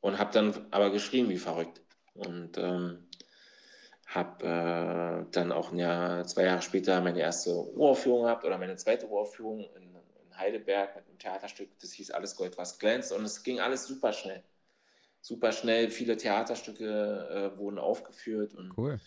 und 0.00 0.18
habe 0.18 0.32
dann 0.32 0.66
aber 0.70 0.90
geschrieben 0.90 1.30
wie 1.30 1.38
verrückt. 1.38 1.83
Und 2.14 2.56
ähm, 2.58 3.06
habe 4.06 4.44
äh, 4.46 5.32
dann 5.32 5.52
auch 5.52 5.72
ein 5.72 5.78
Jahr, 5.78 6.24
zwei 6.26 6.44
Jahre 6.44 6.62
später 6.62 7.00
meine 7.00 7.20
erste 7.20 7.50
Uraufführung 7.74 8.22
gehabt 8.22 8.44
oder 8.44 8.58
meine 8.58 8.76
zweite 8.76 9.08
Uraufführung 9.08 9.60
in, 9.74 9.94
in 10.22 10.38
Heidelberg 10.38 10.96
mit 10.96 11.06
einem 11.06 11.18
Theaterstück, 11.18 11.68
das 11.80 11.92
hieß 11.92 12.10
Alles 12.10 12.36
Gold, 12.36 12.58
was 12.58 12.78
glänzt 12.78 13.12
und 13.12 13.24
es 13.24 13.42
ging 13.42 13.60
alles 13.60 13.86
super 13.86 14.12
schnell. 14.12 14.42
Super 15.20 15.52
schnell, 15.52 15.90
viele 15.90 16.16
Theaterstücke 16.16 17.52
äh, 17.54 17.58
wurden 17.58 17.78
aufgeführt 17.78 18.54
und 18.54 18.76
Cool. 18.76 19.00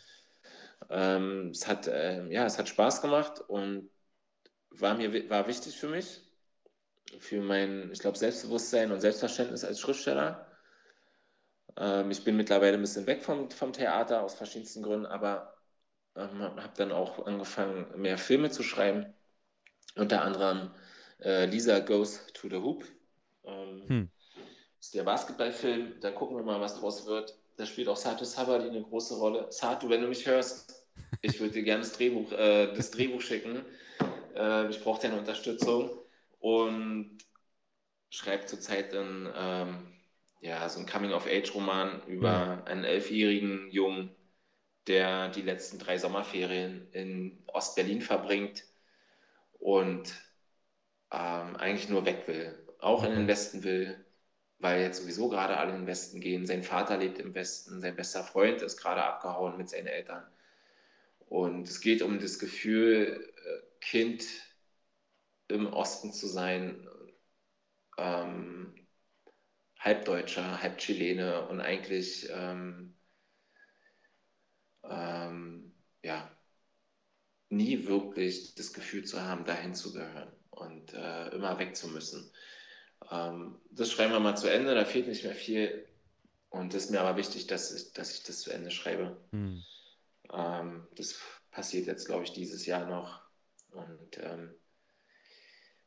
ähm, 0.89 1.51
es, 1.51 1.67
hat, 1.67 1.87
ähm, 1.91 2.31
ja, 2.31 2.45
es 2.45 2.57
hat 2.57 2.67
Spaß 2.67 3.01
gemacht 3.01 3.41
und 3.47 3.89
war 4.71 4.95
mir 4.95 5.29
war 5.29 5.47
wichtig 5.47 5.77
für 5.77 5.89
mich, 5.89 6.21
für 7.19 7.41
mein, 7.41 7.91
ich 7.91 7.99
glaube, 7.99 8.17
Selbstbewusstsein 8.17 8.91
und 8.91 8.99
Selbstverständnis 8.99 9.63
als 9.63 9.79
Schriftsteller. 9.79 10.46
Ähm, 11.77 12.11
ich 12.11 12.23
bin 12.23 12.37
mittlerweile 12.37 12.75
ein 12.77 12.81
bisschen 12.81 13.07
weg 13.07 13.23
vom, 13.23 13.49
vom 13.51 13.73
Theater 13.73 14.23
aus 14.23 14.35
verschiedensten 14.35 14.83
Gründen, 14.83 15.05
aber 15.05 15.53
ähm, 16.15 16.41
habe 16.41 16.73
dann 16.75 16.91
auch 16.91 17.25
angefangen, 17.25 17.87
mehr 18.01 18.17
Filme 18.17 18.49
zu 18.51 18.63
schreiben. 18.63 19.13
Unter 19.95 20.21
anderem 20.23 20.71
äh, 21.21 21.45
Lisa 21.45 21.79
Goes 21.79 22.25
to 22.33 22.49
the 22.49 22.57
Hoop. 22.57 22.83
Ähm, 23.45 23.83
Hm. 23.87 24.09
ist 24.79 24.93
der 24.93 25.03
Basketballfilm. 25.03 25.99
Da 26.01 26.11
gucken 26.11 26.37
wir 26.37 26.43
mal, 26.43 26.61
was 26.61 26.79
draus 26.79 27.05
wird. 27.05 27.37
Da 27.57 27.65
spielt 27.65 27.87
auch 27.89 27.97
Sato 27.97 28.25
Sabari 28.25 28.69
eine 28.69 28.83
große 28.83 29.15
Rolle. 29.17 29.47
Sato, 29.51 29.89
wenn 29.89 30.01
du 30.01 30.07
mich 30.07 30.25
hörst, 30.27 30.87
ich 31.21 31.39
würde 31.39 31.53
dir 31.53 31.63
gerne 31.63 31.83
das 31.83 31.93
Drehbuch, 31.93 32.31
äh, 32.33 32.73
das 32.73 32.91
Drehbuch 32.91 33.21
schicken. 33.21 33.65
Äh, 34.35 34.69
ich 34.69 34.83
brauche 34.83 35.01
deine 35.01 35.17
Unterstützung. 35.17 35.91
Und 36.39 37.17
schreibt 38.09 38.49
zurzeit 38.49 38.93
einen, 38.93 39.29
ähm, 39.35 39.96
ja, 40.39 40.67
so 40.69 40.79
einen 40.79 40.87
Coming-of-Age-Roman 40.87 42.03
über 42.07 42.63
einen 42.65 42.83
elfjährigen 42.83 43.69
Jungen, 43.71 44.15
der 44.87 45.29
die 45.29 45.41
letzten 45.41 45.79
drei 45.79 45.97
Sommerferien 45.97 46.89
in 46.91 47.43
Ostberlin 47.47 48.01
verbringt 48.01 48.65
und 49.59 50.13
ähm, 51.11 51.55
eigentlich 51.57 51.89
nur 51.89 52.05
weg 52.05 52.27
will. 52.27 52.57
Auch 52.79 53.03
in 53.03 53.11
den 53.11 53.27
Okay. 53.27 53.27
Westen 53.27 53.63
will, 53.63 54.05
weil 54.59 54.81
jetzt 54.81 55.01
sowieso 55.01 55.29
gerade 55.29 55.57
alle 55.57 55.71
in 55.73 55.81
den 55.81 55.87
Westen 55.87 56.19
gehen. 56.21 56.45
Sein 56.45 56.63
Vater 56.63 56.97
lebt 56.97 57.19
im 57.19 57.33
Westen, 57.35 57.81
sein 57.81 57.95
bester 57.95 58.23
Freund 58.23 58.61
ist 58.61 58.77
gerade 58.77 59.03
abgehauen 59.03 59.57
mit 59.57 59.69
seinen 59.69 59.87
Eltern. 59.87 60.25
Und 61.29 61.67
es 61.69 61.81
geht 61.81 62.01
um 62.01 62.19
das 62.19 62.39
Gefühl, 62.39 63.33
äh, 63.45 63.61
Kind 63.81 64.25
im 65.49 65.67
Osten 65.73 66.13
zu 66.13 66.27
sein, 66.27 66.87
ähm, 67.97 68.86
halb 69.79 70.05
Deutscher, 70.05 70.61
halb 70.61 70.77
Chilene 70.79 71.47
und 71.47 71.61
eigentlich 71.61 72.27
ähm, 72.31 72.95
ähm, 74.83 75.73
ja, 76.03 76.29
nie 77.49 77.87
wirklich 77.87 78.55
das 78.55 78.73
Gefühl 78.73 79.05
zu 79.05 79.21
haben, 79.21 79.45
dahin 79.45 79.75
zu 79.75 79.93
gehören 79.93 80.31
und 80.49 80.93
äh, 80.93 81.29
immer 81.29 81.59
weg 81.59 81.75
zu 81.75 81.87
müssen. 81.87 82.31
Ähm, 83.11 83.59
das 83.71 83.91
schreiben 83.91 84.13
wir 84.13 84.19
mal 84.19 84.35
zu 84.35 84.47
Ende, 84.47 84.75
da 84.75 84.85
fehlt 84.85 85.07
nicht 85.07 85.23
mehr 85.23 85.35
viel. 85.35 85.87
Und 86.49 86.73
es 86.73 86.85
ist 86.85 86.91
mir 86.91 87.01
aber 87.01 87.17
wichtig, 87.17 87.47
dass 87.47 87.73
ich, 87.73 87.93
dass 87.93 88.13
ich 88.13 88.23
das 88.23 88.39
zu 88.39 88.51
Ende 88.51 88.71
schreibe. 88.71 89.17
Hm. 89.31 89.63
Ähm, 90.31 90.87
das 90.95 91.19
passiert 91.51 91.87
jetzt, 91.87 92.05
glaube 92.05 92.23
ich, 92.23 92.33
dieses 92.33 92.65
Jahr 92.65 92.85
noch. 92.87 93.21
Und 93.71 94.17
ähm, 94.19 94.53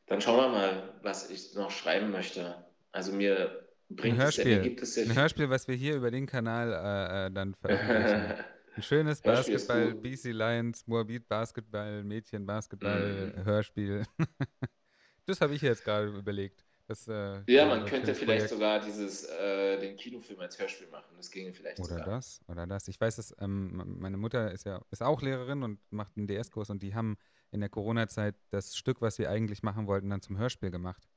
dann 0.05 0.21
schauen 0.21 0.37
wir 0.37 0.49
mal, 0.49 0.99
was 1.01 1.29
ich 1.29 1.53
noch 1.55 1.71
schreiben 1.71 2.11
möchte. 2.11 2.65
Also 2.91 3.11
mir 3.11 3.60
Ein 3.91 3.95
bringt 3.95 4.23
es, 4.27 4.43
mir 4.45 4.57
Hörspiel. 4.57 4.61
gibt 4.61 4.81
es 4.81 4.93
sehr 4.95 5.05
Ein. 5.05 5.15
Hörspiel, 5.15 5.49
was 5.49 5.67
wir 5.67 5.75
hier 5.75 5.95
über 5.95 6.11
den 6.11 6.25
Kanal 6.25 6.71
äh, 6.73 7.27
äh, 7.27 7.31
dann 7.31 7.55
veröffentlichen. 7.55 8.33
Ein 8.75 8.83
schönes 8.83 9.23
Hörspiel 9.23 9.55
Basketball. 9.55 9.93
BC 9.95 10.31
Lions, 10.31 10.87
Moabit 10.87 11.27
Basketball, 11.27 12.03
Mädchen 12.03 12.45
Basketball, 12.45 13.33
Mhm. 13.35 13.45
Hörspiel. 13.45 14.03
das 15.25 15.41
habe 15.41 15.53
ich 15.55 15.61
jetzt 15.61 15.83
gerade 15.83 16.07
überlegt. 16.07 16.63
Das, 16.87 17.07
äh, 17.07 17.41
Ja, 17.47 17.65
man 17.67 17.81
ein 17.81 17.85
könnte 17.85 18.13
vielleicht 18.15 18.25
Projekt. 18.47 18.49
sogar 18.49 18.79
dieses, 18.81 19.23
äh, 19.25 19.79
den 19.79 19.95
Kinofilm 19.97 20.39
als 20.39 20.57
Hörspiel 20.59 20.87
machen. 20.87 21.15
Das 21.17 21.31
ginge 21.31 21.53
vielleicht 21.53 21.79
Oder 21.79 21.89
sogar. 21.89 22.05
das, 22.05 22.41
oder 22.47 22.67
das. 22.67 22.87
Ich 22.87 22.99
weiß, 22.99 23.15
dass 23.17 23.35
ähm, 23.39 23.97
meine 23.99 24.17
Mutter 24.17 24.51
ist 24.51 24.65
ja 24.65 24.81
ist 24.91 25.01
auch 25.03 25.21
Lehrerin 25.21 25.63
und 25.63 25.79
macht 25.91 26.17
einen 26.17 26.27
DS-Kurs 26.27 26.69
und 26.69 26.81
die 26.83 26.93
haben 26.95 27.17
in 27.51 27.59
der 27.61 27.69
Corona-Zeit 27.69 28.35
das 28.49 28.75
Stück, 28.75 29.01
was 29.01 29.19
wir 29.19 29.29
eigentlich 29.29 29.63
machen 29.63 29.87
wollten, 29.87 30.09
dann 30.09 30.21
zum 30.21 30.37
Hörspiel 30.37 30.71
gemacht 30.71 31.07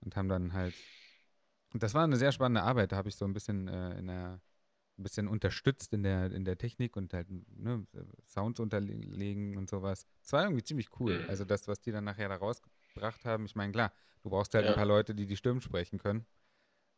und 0.00 0.16
haben 0.16 0.28
dann 0.28 0.52
halt. 0.52 0.74
Und 1.72 1.82
das 1.82 1.94
war 1.94 2.04
eine 2.04 2.16
sehr 2.16 2.32
spannende 2.32 2.62
Arbeit. 2.62 2.92
Da 2.92 2.96
habe 2.96 3.08
ich 3.08 3.16
so 3.16 3.24
ein 3.24 3.32
bisschen 3.32 3.68
äh, 3.68 3.98
in 3.98 4.06
der 4.08 4.40
ein 4.98 5.04
bisschen 5.04 5.28
unterstützt 5.28 5.92
in 5.94 6.02
der 6.02 6.32
in 6.32 6.44
der 6.44 6.58
Technik 6.58 6.96
und 6.96 7.14
halt 7.14 7.28
ne, 7.30 7.86
Sounds 8.26 8.60
unterlegen 8.60 9.56
und 9.56 9.70
sowas. 9.70 10.06
Es 10.22 10.32
war 10.32 10.44
irgendwie 10.44 10.64
ziemlich 10.64 10.88
cool. 11.00 11.22
Mhm. 11.22 11.28
Also 11.28 11.44
das, 11.44 11.68
was 11.68 11.80
die 11.80 11.92
dann 11.92 12.04
nachher 12.04 12.28
da 12.28 12.36
rausgebracht 12.36 13.24
haben. 13.24 13.46
Ich 13.46 13.56
meine, 13.56 13.72
klar, 13.72 13.92
du 14.22 14.30
brauchst 14.30 14.54
halt 14.54 14.66
ein 14.68 14.68
Ja. 14.68 14.74
paar 14.74 14.86
Leute, 14.86 15.14
die 15.14 15.26
die 15.26 15.36
Stimmen 15.36 15.60
sprechen 15.62 15.98
können. 15.98 16.26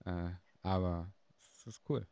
Äh, 0.07 0.31
aber 0.63 1.13
es 1.41 1.67
ist 1.67 1.83
cool. 1.89 2.07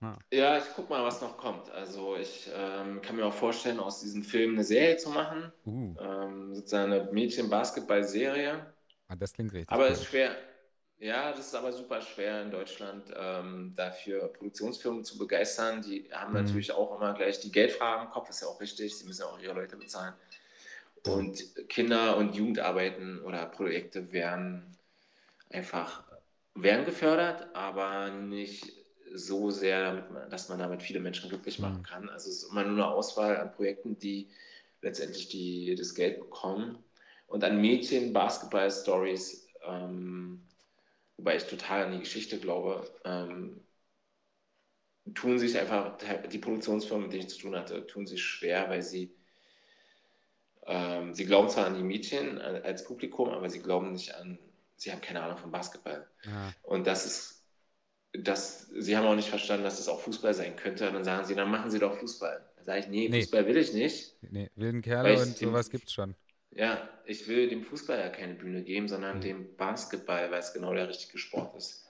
Ja. 0.00 0.22
Ja, 0.32 0.56
ich 0.58 0.64
guck 0.74 0.88
mal, 0.88 1.04
was 1.04 1.20
noch 1.20 1.36
kommt. 1.36 1.70
Also 1.70 2.16
ich 2.16 2.50
ähm, 2.54 3.02
kann 3.02 3.16
mir 3.16 3.26
auch 3.26 3.34
vorstellen, 3.34 3.78
aus 3.80 4.00
diesem 4.00 4.22
Film 4.24 4.52
eine 4.54 4.64
Serie 4.64 4.96
zu 4.96 5.10
machen. 5.10 5.52
Uh, 5.66 5.96
Ähm, 5.98 6.54
sozusagen 6.54 6.92
eine 6.92 7.12
Mädchen-Basketball-Serie. 7.12 8.71
Ah, 9.12 9.16
das 9.16 9.32
klingt 9.32 9.52
richtig 9.52 9.68
Aber 9.70 9.88
cool. 9.88 9.92
es 9.92 10.00
ist 10.00 10.06
schwer. 10.06 10.36
Ja, 10.98 11.30
das 11.32 11.48
ist 11.48 11.54
aber 11.54 11.72
super 11.72 12.00
schwer 12.00 12.42
in 12.42 12.50
Deutschland, 12.52 13.12
ähm, 13.16 13.72
dafür 13.76 14.28
Produktionsfirmen 14.32 15.04
zu 15.04 15.18
begeistern. 15.18 15.82
Die 15.82 16.08
haben 16.12 16.32
Mhm. 16.32 16.34
natürlich 16.34 16.72
auch 16.72 16.96
immer 16.96 17.14
gleich 17.14 17.40
die 17.40 17.50
Geldfrage 17.50 18.04
im 18.04 18.10
Kopf, 18.10 18.30
ist 18.30 18.42
ja 18.42 18.48
auch 18.48 18.60
richtig. 18.60 18.96
Sie 18.96 19.06
müssen 19.06 19.22
ja 19.22 19.26
auch 19.26 19.40
ihre 19.40 19.54
Leute 19.54 19.76
bezahlen. 19.76 20.14
Und 21.04 21.68
Kinder- 21.68 22.16
und 22.16 22.34
Jugendarbeiten 22.36 23.20
oder 23.22 23.46
Projekte 23.46 24.12
werden 24.12 24.76
einfach 25.50 26.04
werden 26.54 26.84
gefördert, 26.84 27.54
aber 27.54 28.10
nicht 28.10 28.72
so 29.14 29.50
sehr, 29.50 30.02
dass 30.30 30.48
man 30.48 30.58
damit 30.58 30.82
viele 30.82 31.00
Menschen 31.00 31.28
glücklich 31.30 31.60
machen 31.60 31.80
Mhm. 31.80 31.82
kann. 31.82 32.08
Also 32.10 32.30
es 32.30 32.42
ist 32.44 32.50
immer 32.50 32.64
nur 32.64 32.72
eine 32.74 32.86
Auswahl 32.94 33.36
an 33.38 33.52
Projekten, 33.52 33.98
die 33.98 34.30
letztendlich 34.82 35.28
die, 35.28 35.74
das 35.76 35.94
Geld 35.94 36.20
bekommen. 36.20 36.84
Und 37.32 37.44
an 37.44 37.60
Mädchen, 37.60 38.12
Basketball-Stories, 38.12 39.46
ähm, 39.66 40.42
wobei 41.16 41.36
ich 41.36 41.44
total 41.44 41.86
an 41.86 41.92
die 41.92 42.00
Geschichte 42.00 42.38
glaube, 42.38 42.84
ähm, 43.04 43.60
tun 45.14 45.38
sich 45.38 45.58
einfach, 45.58 45.96
die 46.30 46.38
Produktionsfirmen, 46.38 47.04
mit 47.04 47.12
denen 47.14 47.22
ich 47.26 47.30
zu 47.30 47.38
tun 47.38 47.56
hatte, 47.56 47.86
tun 47.86 48.06
sich 48.06 48.22
schwer, 48.22 48.68
weil 48.68 48.82
sie 48.82 49.14
ähm, 50.66 51.14
sie 51.14 51.24
glauben 51.24 51.48
zwar 51.48 51.66
an 51.66 51.74
die 51.74 51.82
Mädchen 51.82 52.38
als 52.40 52.84
Publikum, 52.84 53.30
aber 53.30 53.50
sie 53.50 53.60
glauben 53.60 53.92
nicht 53.92 54.14
an, 54.14 54.38
sie 54.76 54.92
haben 54.92 55.00
keine 55.00 55.22
Ahnung 55.22 55.38
von 55.38 55.50
Basketball. 55.50 56.06
Ah, 56.26 56.50
Und 56.62 56.86
das 56.86 57.06
ist, 57.06 57.42
das, 58.12 58.68
sie 58.78 58.96
haben 58.96 59.06
auch 59.06 59.16
nicht 59.16 59.28
verstanden, 59.28 59.64
dass 59.64 59.80
es 59.80 59.88
auch 59.88 60.00
Fußball 60.00 60.34
sein 60.34 60.54
könnte. 60.56 60.86
Und 60.86 60.94
dann 60.94 61.04
sagen 61.04 61.24
sie, 61.26 61.34
dann 61.34 61.50
machen 61.50 61.70
sie 61.70 61.78
doch 61.78 61.96
Fußball. 61.96 62.44
Dann 62.56 62.64
sage 62.64 62.80
ich, 62.80 62.88
nee, 62.88 63.08
Nee. 63.08 63.22
Fußball 63.22 63.46
will 63.46 63.56
ich 63.56 63.72
nicht. 63.72 64.14
nee, 64.30 64.50
wilden 64.54 64.82
Kerle 64.82 65.18
und 65.18 65.36
sowas 65.36 65.70
gibt's 65.70 65.92
schon. 65.92 66.14
Ja, 66.54 66.88
ich 67.06 67.26
will 67.28 67.48
dem 67.48 67.64
Fußball 67.64 67.98
ja 67.98 68.08
keine 68.10 68.34
Bühne 68.34 68.62
geben, 68.62 68.88
sondern 68.88 69.18
Mhm. 69.18 69.22
dem 69.22 69.56
Basketball, 69.56 70.30
weil 70.30 70.40
es 70.40 70.52
genau 70.52 70.74
der 70.74 70.88
richtige 70.88 71.18
Sport 71.18 71.56
ist 71.56 71.86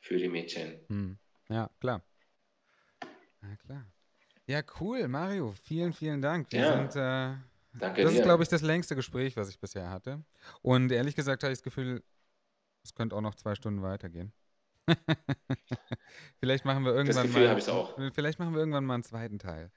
für 0.00 0.16
die 0.16 0.28
Mädchen. 0.28 0.78
Hm. 0.88 1.18
Ja, 1.48 1.68
klar. 1.80 2.02
Ja, 3.42 3.56
klar. 3.56 3.86
Ja, 4.46 4.62
cool, 4.80 5.08
Mario. 5.08 5.52
Vielen, 5.64 5.92
vielen 5.92 6.20
Dank. 6.22 6.52
Wir 6.52 6.60
Ja. 6.60 6.72
sind, 6.72 6.96
äh, 6.96 7.78
Danke 7.80 8.02
das 8.02 8.12
dir. 8.12 8.18
ist, 8.18 8.22
glaube 8.24 8.42
ich, 8.42 8.48
das 8.48 8.62
längste 8.62 8.94
Gespräch, 8.94 9.36
was 9.36 9.48
ich 9.48 9.58
bisher 9.58 9.90
hatte. 9.90 10.22
Und 10.62 10.92
ehrlich 10.92 11.16
gesagt 11.16 11.42
habe 11.42 11.52
ich 11.52 11.58
das 11.58 11.64
Gefühl, 11.64 12.02
es 12.84 12.94
könnte 12.94 13.16
auch 13.16 13.20
noch 13.20 13.34
zwei 13.34 13.54
Stunden 13.54 13.82
weitergehen. 13.82 14.32
vielleicht 16.38 16.64
machen 16.64 16.84
wir 16.84 16.92
irgendwann 16.94 17.26
Gefühl 17.26 17.48
mal, 17.48 17.58
ich 17.58 17.68
auch. 17.68 17.98
vielleicht 18.12 18.38
machen 18.38 18.52
wir 18.52 18.60
irgendwann 18.60 18.84
mal 18.84 18.94
einen 18.94 19.02
zweiten 19.02 19.38
Teil. 19.38 19.70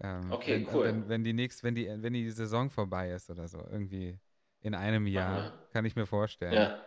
Ähm, 0.00 0.32
Okay, 0.32 0.66
wenn, 0.66 0.74
cool. 0.74 0.84
Wenn, 0.86 1.08
wenn 1.08 1.24
die 1.24 1.32
nächst, 1.32 1.62
wenn 1.62 1.74
die, 1.74 1.86
wenn 1.88 2.12
die 2.12 2.30
Saison 2.30 2.70
vorbei 2.70 3.10
ist 3.12 3.30
oder 3.30 3.46
so, 3.48 3.58
irgendwie 3.70 4.18
in 4.60 4.74
einem 4.74 5.06
Jahr, 5.06 5.52
wir. 5.52 5.68
kann 5.72 5.84
ich 5.84 5.94
mir 5.94 6.06
vorstellen. 6.06 6.54
Ja, 6.54 6.84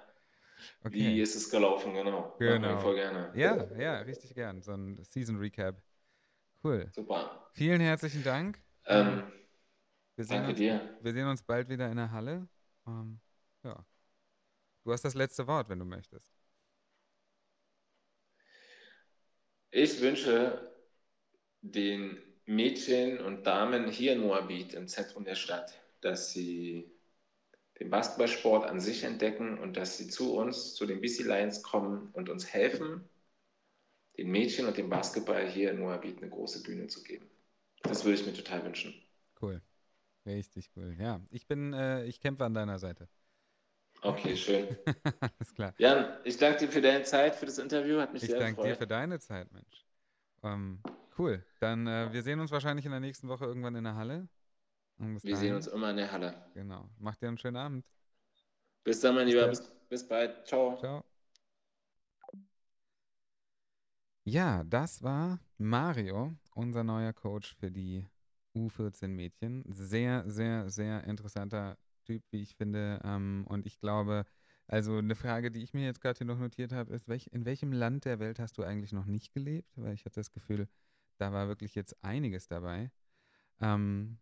okay. 0.83 0.95
wie 0.95 1.21
ist 1.21 1.35
es 1.35 1.49
gelaufen, 1.49 1.93
genau. 1.93 2.35
Genau. 2.39 2.79
voll 2.79 2.95
gerne. 2.95 3.31
Ja, 3.35 3.71
ja, 3.77 3.99
richtig 3.99 4.33
gern. 4.33 4.61
So 4.61 4.73
ein 4.73 5.01
Season 5.03 5.37
Recap. 5.37 5.81
Cool. 6.63 6.89
Super. 6.93 7.49
Vielen 7.53 7.81
herzlichen 7.81 8.23
Dank. 8.23 8.59
Ähm, 8.85 9.23
Wir 10.15 10.25
sehen, 10.25 10.37
danke 10.37 10.49
uns, 10.49 10.57
dir. 10.57 10.97
wir 11.01 11.13
sehen 11.13 11.27
uns 11.27 11.43
bald 11.43 11.69
wieder 11.69 11.89
in 11.89 11.97
der 11.97 12.11
Halle. 12.11 12.47
Ähm, 12.87 13.19
ja. 13.63 13.85
Du 14.83 14.91
hast 14.91 15.03
das 15.03 15.13
letzte 15.13 15.45
Wort, 15.47 15.69
wenn 15.69 15.79
du 15.79 15.85
möchtest. 15.85 16.33
Ich 19.69 20.01
wünsche 20.01 20.71
den 21.61 22.17
Mädchen 22.47 23.19
und 23.19 23.45
Damen 23.45 23.89
hier 23.91 24.13
in 24.13 24.21
Moabit 24.21 24.73
im 24.73 24.87
Zentrum 24.87 25.23
der 25.23 25.35
Stadt, 25.35 25.73
dass 26.01 26.31
sie 26.31 26.89
den 27.79 27.89
Basketballsport 27.89 28.65
an 28.69 28.79
sich 28.79 29.03
entdecken 29.03 29.59
und 29.59 29.77
dass 29.77 29.97
sie 29.97 30.09
zu 30.09 30.35
uns, 30.35 30.75
zu 30.75 30.85
den 30.85 31.01
BC 31.01 31.23
Lions 31.23 31.63
kommen 31.63 32.09
und 32.13 32.29
uns 32.29 32.47
helfen, 32.53 33.09
den 34.17 34.29
Mädchen 34.31 34.65
und 34.67 34.77
dem 34.77 34.89
Basketball 34.89 35.47
hier 35.47 35.71
in 35.71 35.79
Moabit 35.79 36.17
eine 36.17 36.29
große 36.29 36.63
Bühne 36.63 36.87
zu 36.87 37.03
geben. 37.03 37.29
Das 37.83 38.03
würde 38.03 38.19
ich 38.19 38.25
mir 38.25 38.33
total 38.33 38.65
wünschen. 38.65 38.93
Cool. 39.41 39.61
Richtig 40.25 40.71
cool. 40.75 40.95
Ja, 40.99 41.21
ich 41.29 41.47
bin, 41.47 41.73
äh, 41.73 42.03
ich 42.05 42.19
kämpfe 42.19 42.45
an 42.45 42.53
deiner 42.53 42.79
Seite. 42.79 43.07
Okay, 44.03 44.35
schön. 44.35 44.67
Alles 45.39 45.53
klar. 45.53 45.73
Jan, 45.77 46.17
ich 46.23 46.37
danke 46.37 46.59
dir 46.65 46.71
für 46.71 46.81
deine 46.81 47.03
Zeit, 47.03 47.35
für 47.35 47.45
das 47.45 47.57
Interview. 47.57 47.99
Hat 47.99 48.13
mich 48.13 48.23
ich 48.23 48.29
sehr 48.29 48.39
danke 48.39 48.55
gefreut. 48.55 48.67
dir 48.67 48.75
für 48.75 48.87
deine 48.87 49.19
Zeit, 49.19 49.51
Mensch. 49.51 49.85
Ähm, 50.43 50.79
cool. 51.19 51.45
Dann, 51.59 51.87
äh, 51.87 52.11
wir 52.11 52.23
sehen 52.23 52.39
uns 52.39 52.51
wahrscheinlich 52.51 52.85
in 52.85 52.91
der 52.91 52.99
nächsten 52.99 53.27
Woche 53.27 53.45
irgendwann 53.45 53.75
in 53.75 53.83
der 53.83 53.95
Halle. 53.95 54.27
Wir 54.97 55.19
dahin, 55.19 55.35
sehen 55.35 55.55
uns 55.55 55.67
immer 55.67 55.91
in 55.91 55.97
der 55.97 56.11
Halle. 56.11 56.33
Genau. 56.53 56.89
Macht 56.97 57.21
dir 57.21 57.27
einen 57.27 57.37
schönen 57.37 57.57
Abend. 57.57 57.85
Bis 58.83 58.99
dann, 58.99 59.15
mein 59.15 59.25
Bis 59.25 59.35
Lieber. 59.35 59.47
Bis, 59.47 59.71
bis 59.89 60.07
bald. 60.07 60.47
Ciao. 60.47 60.77
Ciao. 60.77 61.03
Ja, 64.23 64.63
das 64.65 65.03
war 65.03 65.39
Mario, 65.57 66.35
unser 66.51 66.83
neuer 66.83 67.13
Coach 67.13 67.55
für 67.55 67.71
die 67.71 68.05
U14 68.55 69.07
Mädchen. 69.07 69.63
Sehr, 69.67 70.23
sehr, 70.27 70.69
sehr 70.69 71.03
interessanter 71.05 71.77
Typ, 72.05 72.23
wie 72.31 72.41
ich 72.41 72.55
finde. 72.55 72.99
Ähm, 73.03 73.45
und 73.47 73.65
ich 73.65 73.79
glaube, 73.79 74.25
also 74.67 74.97
eine 74.97 75.15
Frage, 75.15 75.51
die 75.51 75.63
ich 75.63 75.73
mir 75.73 75.85
jetzt 75.85 76.01
gerade 76.01 76.17
hier 76.17 76.27
noch 76.27 76.39
notiert 76.39 76.73
habe, 76.73 76.93
ist, 76.93 77.07
in 77.27 77.45
welchem 77.45 77.71
Land 77.71 78.05
der 78.05 78.19
Welt 78.19 78.39
hast 78.39 78.57
du 78.57 78.63
eigentlich 78.63 78.91
noch 78.91 79.05
nicht 79.05 79.31
gelebt? 79.31 79.71
Weil 79.77 79.93
ich 79.93 80.03
hatte 80.03 80.19
das 80.19 80.31
Gefühl, 80.31 80.67
da 81.17 81.31
war 81.33 81.47
wirklich 81.47 81.75
jetzt 81.75 82.03
einiges 82.03 82.47
dabei. 82.47 82.91
Ähm, 83.59 84.19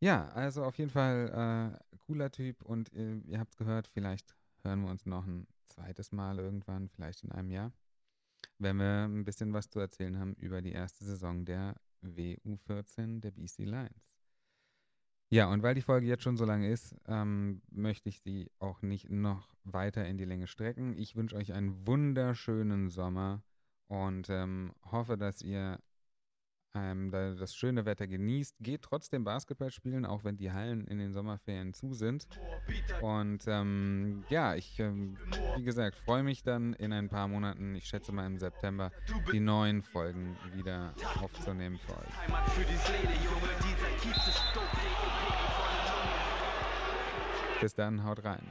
ja, 0.00 0.28
also 0.28 0.64
auf 0.64 0.76
jeden 0.78 0.90
Fall 0.90 1.72
äh, 1.72 1.96
cooler 2.06 2.30
Typ 2.30 2.62
und 2.62 2.92
äh, 2.92 3.16
ihr 3.18 3.38
habt 3.38 3.56
gehört, 3.56 3.88
vielleicht 3.88 4.36
hören 4.62 4.82
wir 4.82 4.90
uns 4.90 5.06
noch 5.06 5.26
ein 5.26 5.46
zweites 5.68 6.12
Mal 6.12 6.38
irgendwann, 6.38 6.88
vielleicht 6.88 7.24
in 7.24 7.32
einem 7.32 7.50
Jahr, 7.50 7.72
wenn 8.58 8.76
wir 8.76 9.04
ein 9.04 9.24
bisschen 9.24 9.52
was 9.52 9.70
zu 9.70 9.80
erzählen 9.80 10.18
haben 10.18 10.34
über 10.34 10.60
die 10.62 10.72
erste 10.72 11.04
Saison 11.04 11.44
der 11.44 11.76
WU14 12.02 13.20
der 13.20 13.30
BC 13.30 13.58
Lions. 13.60 14.06
Ja, 15.28 15.50
und 15.50 15.62
weil 15.62 15.74
die 15.74 15.82
Folge 15.82 16.06
jetzt 16.06 16.22
schon 16.22 16.36
so 16.36 16.44
lange 16.44 16.70
ist, 16.70 16.94
ähm, 17.06 17.60
möchte 17.70 18.08
ich 18.08 18.20
sie 18.20 18.48
auch 18.60 18.80
nicht 18.82 19.10
noch 19.10 19.56
weiter 19.64 20.06
in 20.06 20.18
die 20.18 20.24
Länge 20.24 20.46
strecken. 20.46 20.96
Ich 20.96 21.16
wünsche 21.16 21.34
euch 21.34 21.52
einen 21.52 21.84
wunderschönen 21.84 22.90
Sommer 22.90 23.42
und 23.88 24.30
ähm, 24.30 24.72
hoffe, 24.84 25.16
dass 25.16 25.42
ihr 25.42 25.80
ähm, 26.76 27.10
da 27.10 27.34
das 27.34 27.54
schöne 27.54 27.84
Wetter 27.86 28.06
genießt. 28.06 28.56
Geht 28.60 28.82
trotzdem 28.82 29.24
Basketball 29.24 29.70
spielen, 29.70 30.04
auch 30.04 30.24
wenn 30.24 30.36
die 30.36 30.52
Hallen 30.52 30.86
in 30.86 30.98
den 30.98 31.12
Sommerferien 31.12 31.72
zu 31.72 31.94
sind. 31.94 32.26
Und 33.00 33.44
ähm, 33.46 34.24
ja, 34.28 34.54
ich, 34.54 34.78
ähm, 34.78 35.16
wie 35.56 35.62
gesagt, 35.62 35.96
freue 35.96 36.22
mich 36.22 36.42
dann 36.42 36.74
in 36.74 36.92
ein 36.92 37.08
paar 37.08 37.28
Monaten, 37.28 37.74
ich 37.74 37.86
schätze 37.86 38.12
mal 38.12 38.26
im 38.26 38.38
September, 38.38 38.92
die 39.32 39.40
neuen 39.40 39.82
Folgen 39.82 40.36
wieder 40.54 40.94
aufzunehmen 41.22 41.78
für 41.78 41.92
euch. 41.92 42.26
Heimat 42.26 42.48
für 42.50 42.64
die 42.64 42.76
Seele, 42.76 43.14
Junge, 43.24 43.48
dieser 43.62 43.90
Kiez 44.00 44.28
ist 44.28 44.42
dope, 44.54 44.66
DEP 44.66 45.36
volle 45.56 45.80
Lunge. 45.90 46.16
Bis 47.60 47.74
dann, 47.74 48.04
haut 48.04 48.24
rein. 48.24 48.46